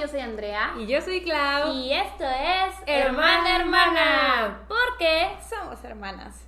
yo 0.00 0.08
soy 0.08 0.20
Andrea. 0.20 0.74
Y 0.78 0.86
yo 0.86 0.98
soy 1.02 1.20
Clau. 1.20 1.74
Y 1.74 1.92
esto 1.92 2.24
es 2.24 2.74
Hermana, 2.86 3.56
Hermana. 3.56 4.60
Porque 4.66 5.28
somos 5.46 5.84
hermanas. 5.84 6.42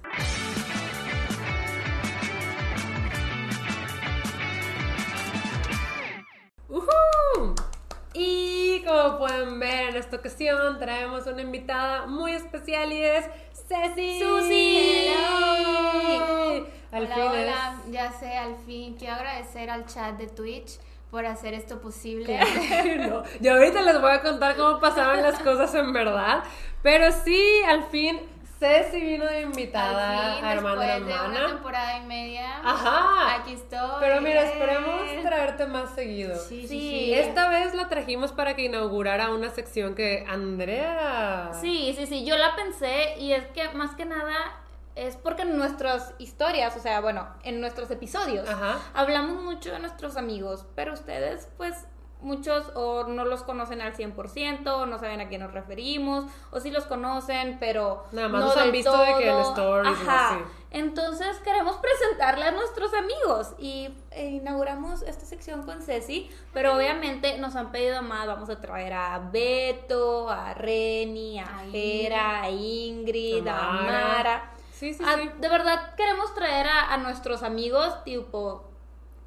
¡Uhú! 6.71 7.55
Y 8.15 8.83
como 8.87 9.19
pueden 9.19 9.61
ver 9.61 9.91
en 9.91 9.97
esta 9.97 10.17
ocasión 10.17 10.79
traemos 10.79 11.27
una 11.27 11.43
invitada 11.43 12.07
muy 12.07 12.33
especial 12.33 12.91
y 12.91 13.03
es 13.03 13.27
Ceci. 13.69 14.19
¡Susi! 14.19 15.09
Hello. 15.09 16.67
Al 16.91 17.05
hola, 17.05 17.15
fin 17.15 17.25
hola, 17.25 17.77
ya 17.91 18.13
sé, 18.13 18.35
al 18.35 18.57
fin. 18.65 18.97
Quiero 18.97 19.15
agradecer 19.15 19.69
al 19.69 19.85
chat 19.85 20.17
de 20.17 20.29
Twitch 20.29 20.79
por 21.13 21.27
hacer 21.27 21.53
esto 21.55 21.81
posible. 21.81 22.41
es- 22.41 22.97
no, 23.09 23.23
y 23.41 23.47
ahorita 23.47 23.83
les 23.83 24.01
voy 24.01 24.11
a 24.11 24.21
contar 24.23 24.57
cómo 24.57 24.81
pasaron 24.81 25.23
las 25.23 25.39
cosas 25.41 25.73
en 25.77 25.93
verdad. 25.93 26.43
Pero 26.83 27.13
sí, 27.13 27.63
al 27.69 27.85
fin 27.85 28.19
Ceci 28.59 29.01
vino 29.01 29.25
de 29.27 29.41
invitada 29.43 30.37
fin, 30.37 30.45
a 30.45 30.53
Hermana 30.53 30.81
después 30.85 31.07
de 31.07 31.13
una 31.13 31.25
Hermana. 31.25 31.47
temporada 31.49 31.99
y 31.99 32.07
media. 32.07 32.61
Ajá. 32.65 33.35
Aquí 33.35 33.55
estoy. 33.55 33.91
Pero 34.01 34.21
mira, 34.21 34.45
esperemos 34.45 35.01
traerte 35.23 35.67
más 35.67 35.95
seguido. 35.97 36.37
Sí, 36.37 36.63
sí, 36.63 36.69
Sí. 36.69 36.79
sí. 36.91 37.15
Esta 37.15 37.49
vez 37.51 37.75
la 37.75 37.89
trajimos 37.89 38.31
para 38.33 38.55
que 38.57 38.63
inaugurara 38.63 39.31
una 39.31 39.51
sección 39.51 39.95
que 39.97 40.25
Andrea. 40.29 41.51
Sí, 41.61 41.93
sí, 41.97 42.07
sí, 42.07 42.25
yo 42.25 42.37
la 42.37 42.55
pensé 42.57 43.17
y 43.19 43.33
es 43.33 43.45
que 43.49 43.69
más 43.71 43.95
que 43.97 44.05
nada 44.07 44.33
es 44.95 45.17
porque 45.17 45.43
en 45.43 45.57
nuestras 45.57 46.15
historias, 46.19 46.77
o 46.77 46.81
sea, 46.81 47.01
bueno, 47.01 47.27
en 47.45 47.61
nuestros 47.61 47.91
episodios, 47.91 48.49
Ajá. 48.49 48.79
hablamos 48.95 49.43
mucho 49.43 49.73
de 49.73 49.79
nuestros 49.79 50.17
amigos, 50.17 50.67
pero 50.75 50.93
ustedes 50.93 51.49
pues 51.57 51.87
muchos 52.23 52.71
o 52.75 53.05
no 53.05 53.25
los 53.25 53.43
conocen 53.43 53.81
al 53.81 53.95
100%, 53.95 54.67
o 54.67 54.87
no 54.87 54.99
saben 54.99 55.21
a 55.21 55.29
quién 55.29 55.41
nos 55.41 55.53
referimos, 55.53 56.25
o 56.51 56.61
sí 56.61 56.71
los 56.71 56.85
conocen, 56.85 57.57
pero 57.59 58.05
Nada 58.13 58.29
más 58.29 58.41
no 58.41 58.47
los 58.49 58.57
han 58.57 58.73
visto 58.73 58.97
de 58.97 59.15
que 59.17 59.29
en 59.29 59.39
stories 59.39 59.99
Ajá. 60.01 60.29
así. 60.29 60.45
Entonces 60.71 61.37
queremos 61.41 61.77
presentarle 61.77 62.47
a 62.47 62.53
nuestros 62.53 62.95
amigos 62.95 63.55
y 63.59 63.91
eh, 64.13 64.31
inauguramos 64.31 65.03
esta 65.03 65.27
sección 65.27 65.65
con 65.65 65.83
Ceci, 65.83 66.31
pero 66.55 66.77
obviamente 66.77 67.37
nos 67.39 67.57
han 67.57 67.73
pedido 67.73 68.03
más, 68.03 68.27
vamos 68.27 68.49
a 68.49 68.61
traer 68.61 68.95
a 68.95 69.19
Beto, 69.19 70.31
a 70.31 70.55
Reni, 70.55 71.41
a 71.41 71.65
Jera, 71.71 72.43
a 72.43 72.51
Ingrid, 72.51 73.47
a. 73.49 73.63
Mara. 73.73 74.53
Sí, 74.83 74.93
sí, 74.95 75.05
Ah, 75.07 75.15
sí. 75.17 75.31
De 75.39 75.49
verdad 75.49 75.95
queremos 75.95 76.35
traer 76.35 76.67
a, 76.67 76.93
a 76.93 76.97
nuestros 76.97 77.45
amigos, 77.45 78.03
tipo, 78.03 78.65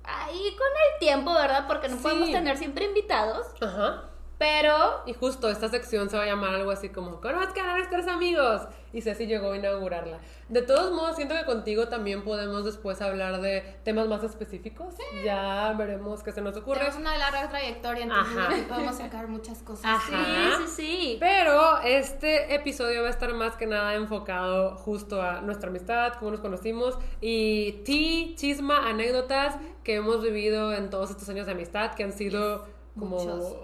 ahí 0.03 0.53
con 0.57 0.67
el 0.67 0.99
tiempo, 0.99 1.33
¿verdad? 1.33 1.63
Porque 1.65 1.87
no 1.87 1.95
Sí. 1.95 2.03
podemos 2.03 2.29
tener 2.29 2.57
siempre 2.57 2.83
invitados, 2.83 3.47
Ajá. 3.61 4.03
Pero 4.37 5.03
Y 5.05 5.13
justo 5.13 5.49
esta 5.49 5.69
sección 5.69 6.09
se 6.09 6.17
va 6.17 6.23
a 6.23 6.25
llamar 6.25 6.55
algo 6.55 6.71
así 6.71 6.89
como 6.89 7.21
Conozcan 7.21 7.69
a 7.69 7.77
nuestros 7.77 8.07
amigos. 8.07 8.61
Y 8.91 9.01
Ceci 9.01 9.25
llegó 9.25 9.51
a 9.51 9.57
inaugurarla. 9.57 10.19
De 10.47 10.61
todos 10.61 10.93
modos, 10.93 11.15
siento 11.17 11.35
que 11.35 11.43
contigo 11.43 11.89
también 11.89 12.23
podemos 12.23 12.63
después 12.63 13.01
hablar 13.01 13.41
de 13.41 13.61
temas 13.83 14.07
más 14.07 14.23
específicos. 14.23 14.95
Ya 15.23 15.73
veremos 15.77 16.23
qué 16.23 16.31
se 16.31 16.41
nos 16.41 16.55
ocurre. 16.55 16.79
Tenemos 16.79 16.99
una 16.99 17.17
larga 17.17 17.49
trayectoria, 17.49 18.03
entonces 18.03 18.37
Ajá. 18.37 18.53
podemos 18.69 18.95
sacar 18.95 19.27
muchas 19.27 19.61
cosas. 19.63 19.85
Ajá. 19.85 20.57
sí, 20.57 20.63
sí, 20.67 20.73
sí. 20.75 21.17
Pero 21.19 21.79
este 21.79 22.55
episodio 22.55 23.01
va 23.01 23.07
a 23.07 23.11
estar 23.11 23.33
más 23.33 23.55
que 23.55 23.65
nada 23.65 23.95
enfocado 23.95 24.75
justo 24.77 25.21
a 25.21 25.41
nuestra 25.41 25.69
amistad, 25.69 26.13
cómo 26.19 26.31
nos 26.31 26.39
conocimos 26.39 26.97
y 27.19 27.81
ti, 27.83 28.35
chisma, 28.37 28.87
anécdotas 28.87 29.55
que 29.83 29.95
hemos 29.95 30.21
vivido 30.21 30.73
en 30.73 30.89
todos 30.89 31.09
estos 31.11 31.27
años 31.27 31.47
de 31.47 31.53
amistad 31.53 31.95
que 31.95 32.03
han 32.03 32.13
sido 32.13 32.65
como... 32.97 33.17
Muchos. 33.17 33.55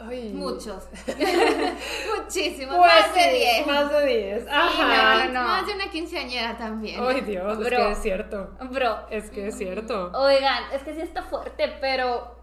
Ay. 0.00 0.30
Muchos. 0.34 0.84
Muchísimos. 2.16 2.76
Pues 2.76 2.92
más 2.92 3.14
de 3.14 3.20
sí, 3.22 3.30
10. 3.30 3.66
Más 3.66 3.90
de 3.92 4.06
10. 4.06 4.42
Sí, 4.42 4.48
Ajá. 4.50 5.26
no, 5.26 5.32
no. 5.32 5.42
Más 5.42 5.66
de 5.66 5.74
una 5.74 5.90
quinceañera 5.90 6.56
también. 6.56 7.00
Ay, 7.02 7.20
Dios, 7.22 7.52
es 7.58 7.58
Bro. 7.66 7.76
que 7.76 7.90
es 7.92 7.98
cierto. 8.02 8.50
Bro, 8.70 9.06
Es 9.10 9.30
que 9.30 9.48
es 9.48 9.56
cierto. 9.58 10.10
Oigan, 10.14 10.64
es 10.72 10.82
que 10.82 10.94
sí 10.94 11.00
está 11.00 11.22
fuerte, 11.22 11.72
pero 11.80 12.34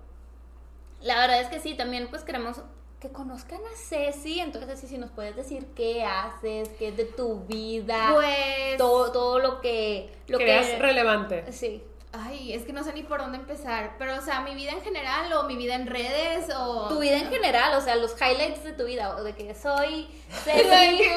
la 1.01 1.15
verdad 1.19 1.41
es 1.41 1.47
que 1.49 1.59
sí, 1.59 1.75
también 1.75 2.07
pues 2.09 2.23
queremos 2.23 2.61
que 2.99 3.09
conozcan 3.11 3.59
a 3.59 3.75
Ceci, 3.75 4.39
entonces 4.39 4.69
Ceci, 4.79 4.87
si 4.93 4.97
nos 4.99 5.09
puedes 5.11 5.35
decir 5.35 5.65
qué 5.75 6.03
haces, 6.03 6.69
qué 6.77 6.89
es 6.89 6.97
de 6.97 7.05
tu 7.05 7.45
vida, 7.45 8.11
Pues. 8.13 8.77
todo, 8.77 9.11
todo 9.11 9.39
lo 9.39 9.59
que... 9.59 10.13
Lo 10.27 10.37
que 10.37 10.77
relevante. 10.77 11.51
Sí. 11.51 11.83
Ay, 12.13 12.53
es 12.53 12.65
que 12.65 12.73
no 12.73 12.83
sé 12.83 12.91
ni 12.93 13.03
por 13.03 13.19
dónde 13.19 13.37
empezar. 13.37 13.95
Pero, 13.97 14.17
o 14.17 14.21
sea, 14.21 14.41
mi 14.41 14.53
vida 14.53 14.71
en 14.71 14.81
general 14.81 15.31
o 15.33 15.43
mi 15.43 15.55
vida 15.55 15.75
en 15.75 15.87
redes 15.87 16.49
o. 16.55 16.89
Tu 16.89 16.99
vida 16.99 17.17
en 17.17 17.29
general, 17.29 17.73
o 17.75 17.81
sea, 17.81 17.95
los 17.95 18.15
highlights 18.19 18.63
de 18.63 18.73
tu 18.73 18.85
vida, 18.85 19.15
o 19.15 19.23
de 19.23 19.33
que 19.33 19.55
soy 19.55 20.07
Ceci. 20.43 21.03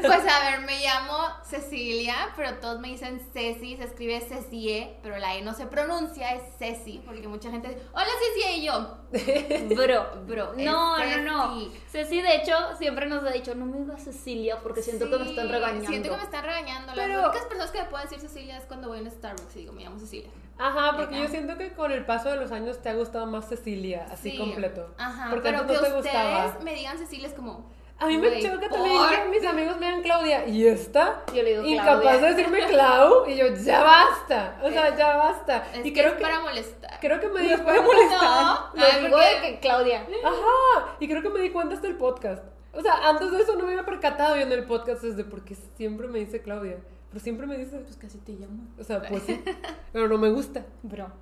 Pues 0.00 0.20
a 0.30 0.50
ver, 0.50 0.60
me 0.66 0.80
llamo 0.80 1.16
Cecilia, 1.48 2.14
pero 2.36 2.54
todos 2.56 2.78
me 2.78 2.88
dicen 2.88 3.20
Ceci, 3.32 3.76
se 3.76 3.84
escribe 3.84 4.20
Cecie, 4.20 4.98
pero 5.02 5.16
la 5.16 5.34
E 5.36 5.42
no 5.42 5.54
se 5.54 5.66
pronuncia, 5.66 6.34
es 6.34 6.42
Ceci, 6.58 7.00
porque 7.06 7.26
mucha 7.26 7.50
gente 7.50 7.68
dice, 7.68 7.80
hola 7.92 8.06
Ceci, 8.34 8.60
y 8.60 8.64
yo, 8.66 8.98
Bro, 9.74 10.24
bro, 10.26 10.52
No, 10.58 10.98
no, 10.98 11.22
no. 11.22 11.68
Ceci. 11.90 12.20
De 12.20 12.36
hecho, 12.36 12.52
siempre 12.76 13.06
nos 13.06 13.24
ha 13.24 13.30
dicho, 13.30 13.54
no 13.54 13.64
me 13.64 13.78
digas 13.78 14.04
Cecilia 14.04 14.58
porque 14.62 14.82
siento 14.82 15.08
que 15.08 15.16
me 15.16 15.30
están 15.30 15.48
regañando. 15.48 15.88
Siento 15.88 16.10
que 16.10 16.16
me 16.16 16.22
están 16.24 16.44
regañando. 16.44 16.92
Pero- 16.94 17.16
Las 17.16 17.24
únicas 17.28 17.46
personas 17.46 17.70
que 17.70 17.82
me 17.82 17.88
pueden 17.88 18.08
decir 18.08 18.20
Cecilia 18.28 18.58
es 18.58 18.64
cuando 18.66 18.88
voy 18.88 18.98
en 18.98 19.10
Starbucks 19.10 19.56
y 19.56 19.60
digo, 19.60 19.72
me 19.72 19.84
llamo 19.84 19.98
Cecilia. 19.98 20.30
Ajá, 20.58 20.96
porque 20.96 21.18
yo 21.18 21.28
siento 21.28 21.56
que 21.56 21.72
con 21.72 21.90
el 21.92 22.04
paso 22.04 22.28
de 22.30 22.36
los 22.36 22.52
años 22.52 22.80
te 22.82 22.88
ha 22.90 22.94
gustado 22.94 23.26
más 23.26 23.48
Cecilia, 23.48 24.06
así 24.10 24.32
Sí. 24.32 24.38
completo. 24.38 24.94
Ajá, 24.98 25.28
porque 25.30 25.48
pero 25.50 25.66
que 25.66 25.72
no 25.72 25.80
te 25.80 25.86
ustedes 25.88 25.94
gustaba. 25.94 26.58
me 26.62 26.74
digan 26.74 26.98
Cecilia 26.98 27.28
es 27.28 27.34
como... 27.34 27.70
A 27.98 28.06
mí 28.06 28.18
me 28.18 28.40
choca 28.42 28.68
también 28.68 29.00
que 29.08 29.28
mis 29.38 29.46
amigos 29.46 29.76
me 29.78 29.86
digan 29.86 30.02
Claudia. 30.02 30.46
¿Y 30.46 30.66
esta? 30.66 31.22
Yo 31.34 31.42
le 31.42 31.50
digo 31.50 31.64
Incapaz 31.64 32.00
Claudia. 32.00 32.20
de 32.20 32.34
decirme 32.34 32.66
Clau. 32.66 33.26
Y 33.28 33.36
yo, 33.36 33.46
ya 33.54 33.82
basta. 33.82 34.58
O 34.62 34.68
sea, 34.70 34.96
ya 34.96 35.16
basta. 35.16 35.64
Es 35.72 35.86
y 35.86 35.92
que 35.92 36.00
creo 36.00 36.12
es 36.12 36.16
que, 36.18 36.22
para 36.22 36.40
molestar. 36.40 36.98
creo 37.00 37.20
que 37.20 37.28
me 37.28 37.40
di 37.42 37.48
cuenta. 37.56 38.70
No, 38.74 38.84
digo 39.00 39.16
porque- 39.16 39.40
de 39.40 39.40
que 39.54 39.60
Claudia. 39.60 40.06
Ajá. 40.24 40.96
Y 41.00 41.08
creo 41.08 41.22
que 41.22 41.30
me 41.30 41.40
di 41.40 41.50
cuenta 41.50 41.74
hasta 41.76 41.86
el 41.86 41.96
podcast. 41.96 42.44
O 42.72 42.82
sea, 42.82 43.08
antes 43.08 43.30
de 43.30 43.40
eso 43.40 43.54
no 43.54 43.64
me 43.64 43.70
había 43.72 43.86
percatado 43.86 44.34
viendo 44.34 44.54
el 44.56 44.64
podcast 44.64 45.02
desde 45.02 45.22
porque 45.24 45.54
siempre 45.76 46.08
me 46.08 46.18
dice 46.18 46.42
Claudia. 46.42 46.78
Pero 47.10 47.22
siempre 47.22 47.46
me 47.46 47.56
dice, 47.56 47.78
Pues 47.78 47.96
casi 47.96 48.18
te 48.18 48.32
llamo. 48.32 48.64
o 48.78 48.82
sea, 48.82 49.00
pues 49.02 49.22
sí. 49.22 49.40
Pero 49.92 50.08
no 50.08 50.18
me 50.18 50.30
gusta. 50.30 50.66
Bro. 50.82 51.12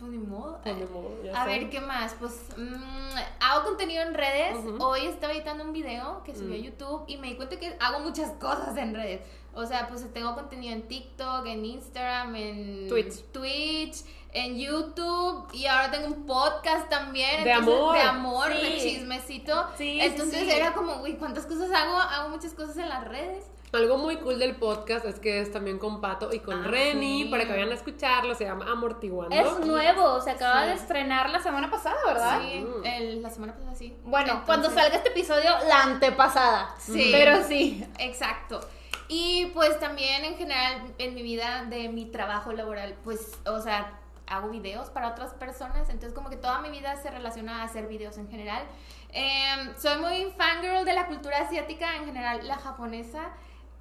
Pues 0.00 0.12
ni 0.12 0.18
modo. 0.18 0.58
Pues 0.62 0.76
ni 0.76 0.84
modo, 0.86 1.22
ya 1.22 1.42
A 1.42 1.44
sé. 1.44 1.50
ver, 1.50 1.68
¿qué 1.70 1.80
más? 1.80 2.14
Pues 2.18 2.32
mm, 2.56 3.14
hago 3.40 3.64
contenido 3.64 4.02
en 4.02 4.14
redes. 4.14 4.56
Hoy 4.80 5.04
estaba 5.06 5.32
editando 5.34 5.62
un 5.62 5.72
video 5.74 6.22
que 6.24 6.34
subí 6.34 6.54
a 6.56 6.58
Mm. 6.58 6.64
YouTube 6.64 7.04
y 7.06 7.18
me 7.18 7.28
di 7.28 7.36
cuenta 7.36 7.58
que 7.58 7.76
hago 7.78 8.00
muchas 8.00 8.30
cosas 8.40 8.74
en 8.78 8.94
redes. 8.94 9.20
O 9.52 9.66
sea, 9.66 9.88
pues 9.88 10.10
tengo 10.14 10.34
contenido 10.34 10.72
en 10.72 10.88
TikTok, 10.88 11.44
en 11.46 11.64
Instagram, 11.66 12.34
en 12.36 12.88
Twitch. 12.88 13.24
Twitch, 13.32 13.96
en 14.32 14.56
YouTube 14.58 15.48
y 15.52 15.66
ahora 15.66 15.90
tengo 15.90 16.06
un 16.06 16.24
podcast 16.24 16.88
también. 16.88 17.44
De 17.44 17.50
entonces, 17.50 17.74
amor. 17.74 17.94
De 17.94 18.00
amor, 18.02 18.48
de 18.54 18.80
Sí. 18.80 18.90
chismecito. 18.96 19.66
Sí, 19.76 19.84
sí, 19.84 20.00
entonces 20.00 20.44
sí. 20.44 20.50
era 20.50 20.72
como, 20.72 21.02
uy, 21.02 21.14
¿cuántas 21.16 21.44
cosas 21.46 21.70
hago? 21.72 21.96
Hago 21.98 22.28
muchas 22.30 22.54
cosas 22.54 22.76
en 22.78 22.88
las 22.88 23.04
redes. 23.06 23.44
Algo 23.72 23.98
muy 23.98 24.16
cool 24.16 24.40
del 24.40 24.56
podcast 24.56 25.04
es 25.04 25.20
que 25.20 25.40
es 25.40 25.52
también 25.52 25.78
con 25.78 26.00
Pato 26.00 26.32
y 26.32 26.40
con 26.40 26.64
Ah, 26.64 26.66
Reni, 26.68 27.22
sí. 27.22 27.28
para 27.28 27.44
que 27.44 27.52
vayan 27.52 27.70
a 27.70 27.74
escucharlo, 27.74 28.34
se 28.34 28.44
llama 28.44 28.66
Amortiguando. 28.68 29.32
Es 29.34 29.60
nuevo, 29.64 30.20
se 30.20 30.32
acaba 30.32 30.62
Sí. 30.62 30.66
de 30.70 30.74
estrenar 30.74 31.30
la 31.30 31.38
semana 31.40 31.70
pasada, 31.70 31.96
¿verdad? 32.04 32.40
Sí, 32.40 32.58
Mm. 32.66 32.84
el- 32.84 33.22
la 33.22 33.30
semana 33.30 33.52
pasada 33.54 33.74
sí. 33.76 33.96
Bueno, 34.02 34.26
Entonces- 34.32 34.46
cuando 34.46 34.70
salga 34.70 34.96
este 34.96 35.10
episodio, 35.10 35.50
la 35.68 35.82
antepasada. 35.84 36.74
Sí. 36.78 37.10
Pero 37.12 37.44
sí. 37.44 37.86
Exacto. 38.00 38.58
Y 39.06 39.46
pues 39.54 39.78
también 39.78 40.24
en 40.24 40.36
general 40.36 40.82
en 40.98 41.14
mi 41.14 41.22
vida 41.22 41.64
de 41.68 41.88
mi 41.90 42.06
trabajo 42.06 42.52
laboral, 42.52 42.96
pues, 43.04 43.38
o 43.46 43.60
sea, 43.60 43.98
hago 44.26 44.48
videos 44.48 44.90
para 44.90 45.08
otras 45.10 45.32
personas, 45.34 45.88
entonces 45.90 46.12
como 46.12 46.28
que 46.28 46.36
toda 46.36 46.60
mi 46.60 46.70
vida 46.70 46.96
se 47.02 47.10
relaciona 47.10 47.62
a 47.62 47.64
hacer 47.64 47.86
videos 47.86 48.18
en 48.18 48.28
general. 48.28 48.64
Em, 49.12 49.74
soy 49.76 49.98
muy 50.00 50.32
fangirl 50.36 50.84
de 50.84 50.92
la 50.92 51.06
cultura 51.06 51.38
asiática, 51.38 51.96
en 51.96 52.04
general 52.06 52.46
la 52.48 52.56
japonesa. 52.56 53.30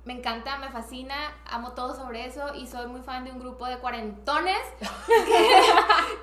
Me 0.05 0.13
encanta, 0.13 0.57
me 0.57 0.69
fascina, 0.69 1.13
amo 1.45 1.73
todo 1.73 1.93
sobre 1.95 2.25
eso 2.25 2.55
y 2.55 2.65
soy 2.67 2.87
muy 2.87 3.01
fan 3.01 3.25
de 3.25 3.31
un 3.31 3.39
grupo 3.39 3.65
de 3.67 3.77
cuarentones 3.79 4.57
que, 5.07 5.61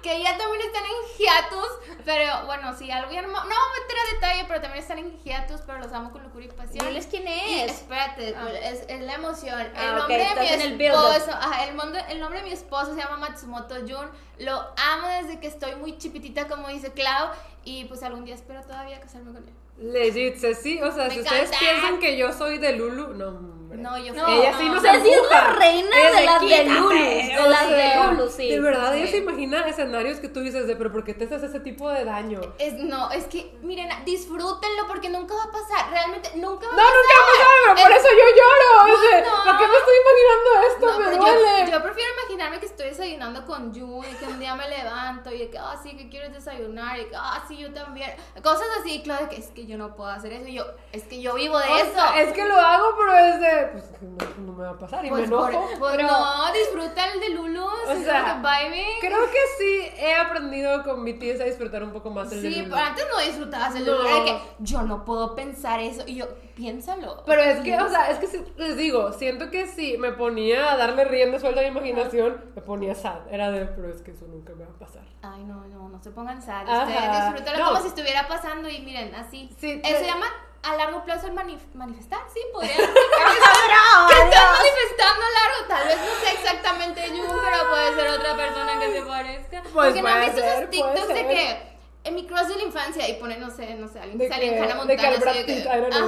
que 0.03 0.23
ya 0.23 0.37
también 0.37 0.63
están 0.63 0.83
en 0.85 1.19
hiatus, 1.19 1.69
pero 2.05 2.47
bueno, 2.47 2.75
sí, 2.77 2.91
algo 2.91 3.13
ya 3.13 3.23
no, 3.23 3.29
no 3.29 3.35
voy 3.35 3.45
a 3.45 3.83
meter 3.83 3.97
a 3.99 4.15
detalle, 4.15 4.45
pero 4.49 4.61
también 4.63 4.83
están 4.83 4.99
en 4.99 5.17
hiatus, 5.23 5.61
pero 5.61 5.79
los 5.79 5.93
amo 5.93 6.11
con 6.11 6.23
locura 6.23 6.47
y 6.47 6.49
pasión. 6.49 6.87
Diles 6.87 7.07
quién 7.07 7.29
Y 7.29 7.61
es. 7.61 7.73
espérate, 7.73 8.35
Ah. 8.37 8.49
es, 8.63 8.87
es 8.89 9.01
la 9.03 9.15
emoción. 9.15 9.61
El 9.61 9.73
Ah, 9.77 9.93
nombre 9.93 10.19
de 10.19 10.71
mi 10.75 10.87
esposo, 10.87 11.31
ajá, 11.33 11.65
el, 11.67 11.75
mondo- 11.77 11.99
el 12.09 12.19
nombre 12.19 12.41
de 12.41 12.47
mi 12.47 12.53
esposo 12.53 12.95
se 12.95 13.01
llama 13.01 13.19
Matsumoto 13.19 13.75
Jun. 13.87 14.09
Lo 14.39 14.57
amo 14.59 15.09
desde 15.21 15.39
que 15.39 15.47
estoy 15.49 15.77
muy 15.77 15.99
chipitita, 15.99 16.49
como 16.49 16.69
dice 16.69 16.93
Clau. 16.93 17.29
Y 17.65 17.85
pues 17.85 18.03
algún 18.03 18.25
día 18.25 18.35
espero 18.35 18.63
todavía 18.63 19.01
casarme 19.01 19.33
con 19.33 19.47
él. 19.47 19.55
Legit, 19.79 20.37
Ceci, 20.39 20.81
o 20.83 20.91
sea, 20.93 21.05
Me 21.05 21.11
si 21.15 21.21
ustedes 21.21 21.51
piensan 21.59 21.99
que 21.99 22.17
yo 22.17 22.33
soy 22.33 22.59
de 22.59 22.73
Lulu, 22.73 23.09
no. 23.15 23.57
No, 23.77 23.99
yo 23.99 24.15
No, 24.15 24.27
Ella 24.27 24.55
sí 24.57 24.65
no. 24.65 24.75
nos 24.75 24.83
Ceci 24.83 25.11
es 25.11 25.31
la 25.31 25.53
reina 25.53 25.97
de 25.97 26.17
se 26.17 26.25
las 26.25 26.41
de 26.41 26.65
Lulu, 26.65 26.89
de 26.89 27.49
las 27.51 27.69
de 27.71 27.95
Lulu, 28.11 28.31
sí. 28.31 28.49
De 28.49 28.59
verdad, 28.61 28.97
ella 28.97 29.05
Sí. 29.05 29.13
se 29.13 29.19
imagina 29.19 29.69
escenarios 29.69 30.19
que 30.19 30.29
tú 30.29 30.41
dices 30.41 30.67
de, 30.67 30.77
pero 30.77 30.91
¿por 30.91 31.05
qué 31.05 31.13
te 31.13 31.27
haces 31.27 31.43
ese 31.43 31.61
tipo 31.61 31.91
de 31.91 32.07
daño? 32.07 32.41
Es, 32.59 32.73
no, 32.73 33.11
es 33.11 33.25
que, 33.27 33.55
miren, 33.61 33.91
disfrútenlo 34.07 34.87
porque 34.89 35.11
nunca 35.11 35.35
va 35.35 35.43
a 35.45 35.51
pasar. 35.53 35.91
Realmente, 35.91 36.31
nunca 36.37 36.67
va 36.69 36.73
No, 36.75 36.81
a 36.83 36.87
pasar. 36.87 36.95
nunca 36.97 37.15
ha 37.21 37.27
pasado, 37.27 37.75
pero 37.75 37.83
por 37.83 37.93
Es- 37.93 37.99
eso 37.99 38.09
yo 38.13 38.27
lloro. 38.39 38.95
o 38.95 39.01
sea, 39.03 39.21
no. 39.21 39.45
¿Por 39.45 39.59
qué 39.59 39.67
me 39.69 39.77
estoy 39.77 39.95
imaginando 40.01 40.69
esto? 40.73 40.87
No, 40.87 40.99
me 40.99 41.05
pero 41.05 41.17
duele. 41.19 41.67
yo, 41.67 41.73
yo 41.73 41.83
prefiero 41.83 42.11
imaginarme 42.23 42.61
que 42.61 42.67
estoy 42.67 42.87
desayunando 42.89 43.45
con 43.45 43.75
Jun 43.75 44.05
y 44.11 44.15
que 44.17 44.25
un 44.25 44.41
día 44.41 44.55
me 44.55 44.69
levanto 44.71 45.31
y 45.35 45.39
de 45.39 45.51
que, 45.51 45.59
ah, 45.59 45.79
sí, 45.83 45.95
que 45.99 46.09
quieres 46.09 46.33
desayunar 46.33 46.99
y 46.99 47.05
que, 47.11 47.15
ah, 47.17 47.45
sí, 47.47 47.59
yo 47.59 47.71
también. 47.75 48.11
Cosas 48.43 48.67
así, 48.81 49.03
claro, 49.03 49.29
que 49.29 49.37
es 49.37 49.49
que 49.49 49.66
yo 49.67 49.77
no 49.79 49.95
puedo 49.97 50.11
hacer 50.11 50.33
eso. 50.33 50.47
Y 50.49 50.55
yo, 50.55 50.65
es 50.93 51.03
que 51.05 51.21
yo 51.21 51.35
vivo 51.35 51.59
de 51.59 51.69
O 51.69 51.77
eso. 51.77 51.93
sea, 51.93 52.21
es 52.21 52.33
que 52.33 52.45
lo 52.45 52.55
hago, 52.59 52.95
pero 52.99 53.17
es 53.17 53.41
de, 53.41 53.67
pues 53.73 53.85
no, 54.03 54.47
no 54.47 54.53
me 54.53 54.65
va 54.65 54.71
a 54.71 54.79
pasar 54.79 55.05
y 55.05 55.09
Pues, 55.11 55.23
me 55.23 55.27
enojo. 55.27 55.51
por- 55.51 55.79
pues, 55.79 55.97
pero 55.97 56.09
no, 56.09 56.53
disfruta 56.53 57.13
el 57.13 57.21
de 57.21 57.29
Lulu, 57.31 57.65
O 57.65 57.87
sea, 58.05 58.41
que 58.43 58.99
creo 59.01 59.25
que 59.31 59.39
sí 59.59 59.91
he 59.99 60.15
aprendido 60.15 60.83
con 60.85 61.05
BTS 61.05 61.41
a 61.41 61.45
disfrutar 61.45 61.83
un 61.83 61.93
poco 61.93 62.11
más 62.11 62.31
el 62.33 62.43
de 62.43 62.51
Sí, 62.51 62.57
Lulu. 62.61 62.71
pero 62.75 62.87
antes 62.87 63.05
no 63.13 63.21
disfrutabas 63.21 63.75
el 63.77 63.87
No. 63.87 63.93
Lulu, 63.93 64.07
era 64.09 64.25
que 64.25 64.41
yo 64.61 64.83
no 64.83 65.05
puedo 65.05 65.35
pensar 65.35 65.81
eso. 65.81 66.03
Y 66.07 66.17
yo, 66.17 66.27
piénsalo. 66.57 67.23
Pero 67.27 67.43
es 67.43 67.61
que, 67.61 67.77
o 67.79 67.89
sea, 67.89 68.11
es 68.11 68.19
que 68.19 68.27
sí, 68.27 68.43
les 68.57 68.77
digo, 68.77 69.13
siento 69.13 69.51
que 69.51 69.67
si 69.69 69.97
me 69.99 70.11
ponía 70.13 70.73
a 70.73 70.77
darle 70.77 71.05
rienda 71.05 71.39
suelta 71.39 71.61
a 71.61 71.63
mi 71.65 71.69
imaginación, 71.69 72.51
me 72.57 72.63
ponía 72.63 72.95
sad. 72.95 73.19
Era 73.31 73.51
de, 73.53 73.67
pero 73.67 73.91
es 73.91 74.03
que 74.03 74.11
eso 74.11 74.27
nunca 74.27 74.53
me 74.55 74.65
va 74.65 74.71
a 74.71 74.79
pasar. 74.79 75.03
Ay, 75.23 75.45
no, 75.45 75.65
no, 75.67 75.89
no 75.89 76.03
se 76.03 76.11
pongan 76.11 76.43
sad. 76.43 76.63
Ustedes 76.67 77.13
disfrútenlo 77.13 77.59
No. 77.65 77.69
como 77.71 77.83
si 77.83 77.89
estuviera 77.89 78.27
pasando 78.27 78.69
y 78.69 78.81
miren, 78.81 79.15
así. 79.15 79.49
Sí, 79.61 79.81
Eso 79.85 79.99
se 80.01 80.07
llama 80.07 80.27
a 80.63 80.75
largo 80.77 81.05
plazo 81.05 81.29
el 81.29 81.35
manif- 81.35 81.73
manifestar, 81.75 82.21
sí, 82.35 82.41
podría 82.53 82.75
que 82.77 82.83
estás 82.83 84.59
manifestando 84.59 85.25
largo. 85.39 85.69
Tal 85.69 85.87
vez 85.87 85.97
no 85.99 86.21
sea 86.21 86.33
exactamente 86.33 87.09
Jun, 87.09 87.21
pero 87.45 87.69
puede 87.71 87.95
ser 87.95 88.09
otra 88.19 88.37
persona 88.37 88.81
que 88.81 88.93
se 88.93 89.03
parezca. 89.03 89.63
Pues 89.63 89.73
Porque 89.87 90.03
no 90.03 90.09
han 90.09 90.21
visto 90.23 90.41
esos 90.41 90.71
TikToks 90.71 91.09
de 91.09 91.27
que 91.29 91.76
en 92.07 92.15
mi 92.15 92.27
crush 92.27 92.47
de 92.47 92.57
la 92.57 92.63
infancia 92.63 93.09
y 93.09 93.15
pone, 93.15 93.37
no 93.39 93.51
sé, 93.51 93.75
no 93.75 93.89
sé, 93.89 93.99
alguien 94.01 94.19
que 94.19 94.29
sale 94.29 94.47
en 94.49 94.63
Hannah 94.63 94.75
Montana. 94.77 95.03
de 95.35 95.45
que- 95.47 95.53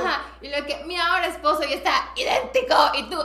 ajá, 0.05 0.23
y 0.41 0.49
lo 0.49 0.67
que 0.67 0.85
mi 0.85 0.97
ahora 0.97 1.27
esposo 1.27 1.65
y 1.69 1.73
está 1.75 2.11
idéntico. 2.17 2.75
Y 2.95 3.11
tú, 3.11 3.21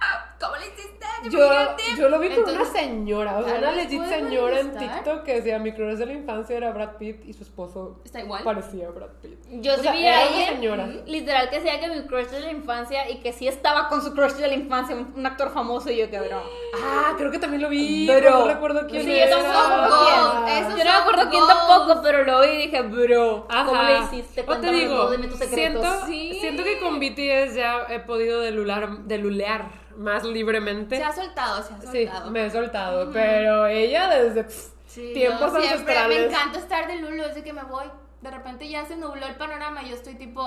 ah, 0.00 0.33
¿cómo 0.40 0.56
le 0.56 0.66
hiciste? 0.66 0.94
Yo, 1.30 1.48
yo 1.96 2.08
lo 2.10 2.18
vi 2.18 2.28
con 2.30 2.42
una 2.44 2.52
Entonces, 2.52 2.74
señora, 2.80 3.38
o 3.38 3.44
sea, 3.44 3.54
una 3.58 3.70
legit 3.72 4.04
señora 4.04 4.60
en. 4.60 4.76
TikTok 4.76 5.22
que 5.22 5.34
decía 5.36 5.58
mi 5.58 5.72
crush 5.72 5.96
de 5.96 6.06
la 6.06 6.12
infancia 6.12 6.56
era 6.56 6.70
Brad 6.72 6.96
Pitt 6.98 7.24
y 7.24 7.32
su 7.32 7.44
esposo 7.44 8.00
¿Está 8.04 8.20
igual? 8.20 8.42
parecía 8.44 8.90
Brad 8.90 9.08
Pitt. 9.22 9.38
Yo 9.62 9.72
O 9.72 9.76
sí 9.76 9.82
sea, 9.82 9.92
vi 9.92 10.06
a 10.06 10.10
una 10.10 10.22
alguien, 10.22 10.48
señora. 10.48 10.86
literal, 11.06 11.48
que 11.48 11.60
decía 11.60 11.80
que 11.80 11.88
mi 11.88 12.06
crush 12.06 12.26
de 12.26 12.40
la 12.40 12.50
infancia 12.50 13.08
y 13.10 13.20
que 13.20 13.32
sí 13.32 13.48
estaba 13.48 13.88
con 13.88 14.02
su 14.02 14.12
crush 14.12 14.32
de 14.32 14.48
la 14.48 14.54
infancia, 14.54 14.94
un, 14.94 15.14
un 15.16 15.24
actor 15.26 15.50
famoso, 15.50 15.90
y 15.90 15.96
yo 15.96 16.10
que 16.10 16.18
bro. 16.20 16.42
Ah, 16.82 17.14
creo 17.16 17.30
que 17.30 17.38
también 17.38 17.62
lo 17.62 17.68
vi, 17.70 18.06
pero 18.06 18.30
no 18.40 18.46
recuerdo 18.48 18.86
quién 18.86 19.02
Sí, 19.04 19.12
era. 19.18 19.30
yo 19.30 19.42
tampoco 19.42 19.68
me 19.68 19.74
acuerdo 19.74 20.44
quién. 20.44 20.62
Yo 20.78 20.84
no 20.84 20.90
me 20.90 20.90
acuerdo 20.90 21.30
quién 21.30 21.42
tampoco, 21.46 22.02
pero 22.02 22.24
lo 22.24 22.40
vi 22.42 22.48
y 22.48 22.56
dije, 22.66 22.82
bro, 22.82 23.46
¿cómo 23.48 23.74
Ajá. 23.80 23.90
le 23.90 23.98
hiciste? 24.00 24.40
O 24.42 24.44
te 24.44 24.46
Cuéntame 24.46 24.78
digo, 24.78 24.94
todo, 24.96 25.10
dime 25.12 25.28
tus 25.28 25.38
secretos. 25.38 25.82
siento, 25.82 26.06
Sí. 26.06 26.36
siento 26.40 26.64
que 26.64 26.78
con 26.80 26.98
BTS 27.00 27.54
ya 27.54 27.86
he 27.88 28.00
podido 28.00 28.40
delular, 28.40 29.04
delulear 29.04 29.82
más 29.96 30.23
libremente. 30.26 30.96
Se 30.96 31.02
ha 31.04 31.12
soltado, 31.12 31.62
se 31.62 31.74
ha 31.74 31.80
Sí, 31.90 32.06
soltado. 32.06 32.30
me 32.30 32.46
he 32.46 32.50
soltado, 32.50 33.10
pero 33.12 33.66
ella 33.66 34.08
desde 34.08 34.44
pff, 34.44 34.68
Sí, 34.86 35.12
tiempos 35.14 35.50
siempre 35.50 35.70
ancestrales. 35.98 36.18
me 36.18 36.24
encanta 36.26 36.58
estar 36.58 36.86
de 36.86 36.96
Lulu, 36.96 37.22
desde 37.24 37.42
que 37.42 37.52
me 37.52 37.62
voy. 37.64 37.84
De 38.20 38.30
repente 38.30 38.68
ya 38.68 38.84
se 38.86 38.96
nubló 38.96 39.26
el 39.26 39.34
panorama 39.34 39.82
y 39.82 39.88
yo 39.90 39.94
estoy 39.96 40.14
tipo. 40.14 40.42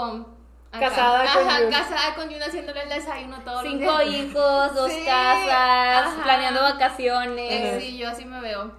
acá. 0.72 0.90
Casada 0.90 1.26
con 1.34 1.48
Ajá, 1.48 1.62
Yun. 1.62 1.72
casada 1.72 2.16
con 2.16 2.30
Yun 2.30 2.42
haciéndole 2.44 2.84
el 2.84 2.90
desayuno 2.90 3.40
todos 3.44 3.64
los 3.64 3.72
Cinco 3.72 4.00
días. 4.00 4.14
hijos, 4.16 4.76
dos 4.76 4.92
Sí, 4.92 5.04
casas, 5.06 6.14
ajá. 6.14 6.24
planeando 6.24 6.60
Eh, 6.60 6.64
vacaciones. 6.74 7.84
sí, 7.84 7.98
yo 7.98 8.10
así 8.10 8.26
me 8.26 8.40
veo. 8.42 8.72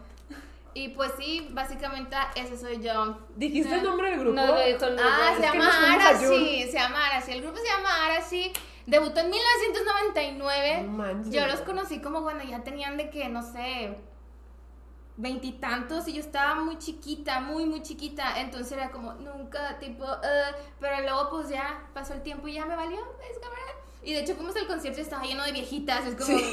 Y 0.74 0.88
pues 0.90 1.12
sí, 1.18 1.48
básicamente 1.50 2.16
ese 2.36 2.56
soy 2.58 2.80
yo. 2.80 3.18
¿Dijiste 3.36 3.74
el 3.74 3.82
nombre 3.82 4.10
del 4.10 4.20
grupo? 4.20 4.36
No 4.36 4.46
lo 4.46 4.60
dijo 4.64 4.84
el 4.84 4.98
Ah, 5.00 5.32
se 5.36 5.42
llama 5.42 5.94
Arashi, 5.94 6.62
se 6.66 6.72
llama 6.72 7.06
Arashi. 7.06 7.32
El 7.32 7.42
grupo 7.42 7.56
se 7.58 7.66
llama 7.66 8.06
Arashi. 8.06 8.52
Debutó 8.88 9.20
en 9.20 9.28
1999. 9.28 10.82
No 10.84 10.92
manches. 10.92 11.34
Yo 11.34 11.46
los 11.46 11.60
conocí 11.60 12.00
como 12.00 12.22
cuando 12.22 12.42
ya 12.42 12.64
tenían 12.64 12.96
de 12.96 13.10
que, 13.10 13.28
no 13.28 13.42
sé, 13.42 13.98
veintitantos 15.18 16.08
y 16.08 16.14
yo 16.14 16.20
estaba 16.20 16.54
muy 16.54 16.78
chiquita, 16.78 17.40
muy, 17.40 17.66
muy 17.66 17.82
chiquita. 17.82 18.40
Entonces 18.40 18.72
era 18.72 18.90
como, 18.90 19.12
nunca, 19.12 19.78
tipo, 19.78 20.06
eh, 20.06 20.54
pero 20.80 21.02
luego 21.02 21.28
pues 21.28 21.50
ya 21.50 21.86
pasó 21.92 22.14
el 22.14 22.22
tiempo 22.22 22.48
y 22.48 22.54
ya 22.54 22.64
me 22.64 22.76
valió, 22.76 22.98
es 23.30 23.38
cabrón. 23.38 23.77
Y 24.02 24.12
de 24.14 24.20
hecho 24.20 24.34
fuimos 24.36 24.54
al 24.56 24.66
concierto 24.66 25.00
y 25.00 25.02
estaba 25.02 25.24
lleno 25.24 25.44
de 25.44 25.52
viejitas, 25.52 26.06
es 26.06 26.14
como... 26.14 26.38
Sí, 26.38 26.52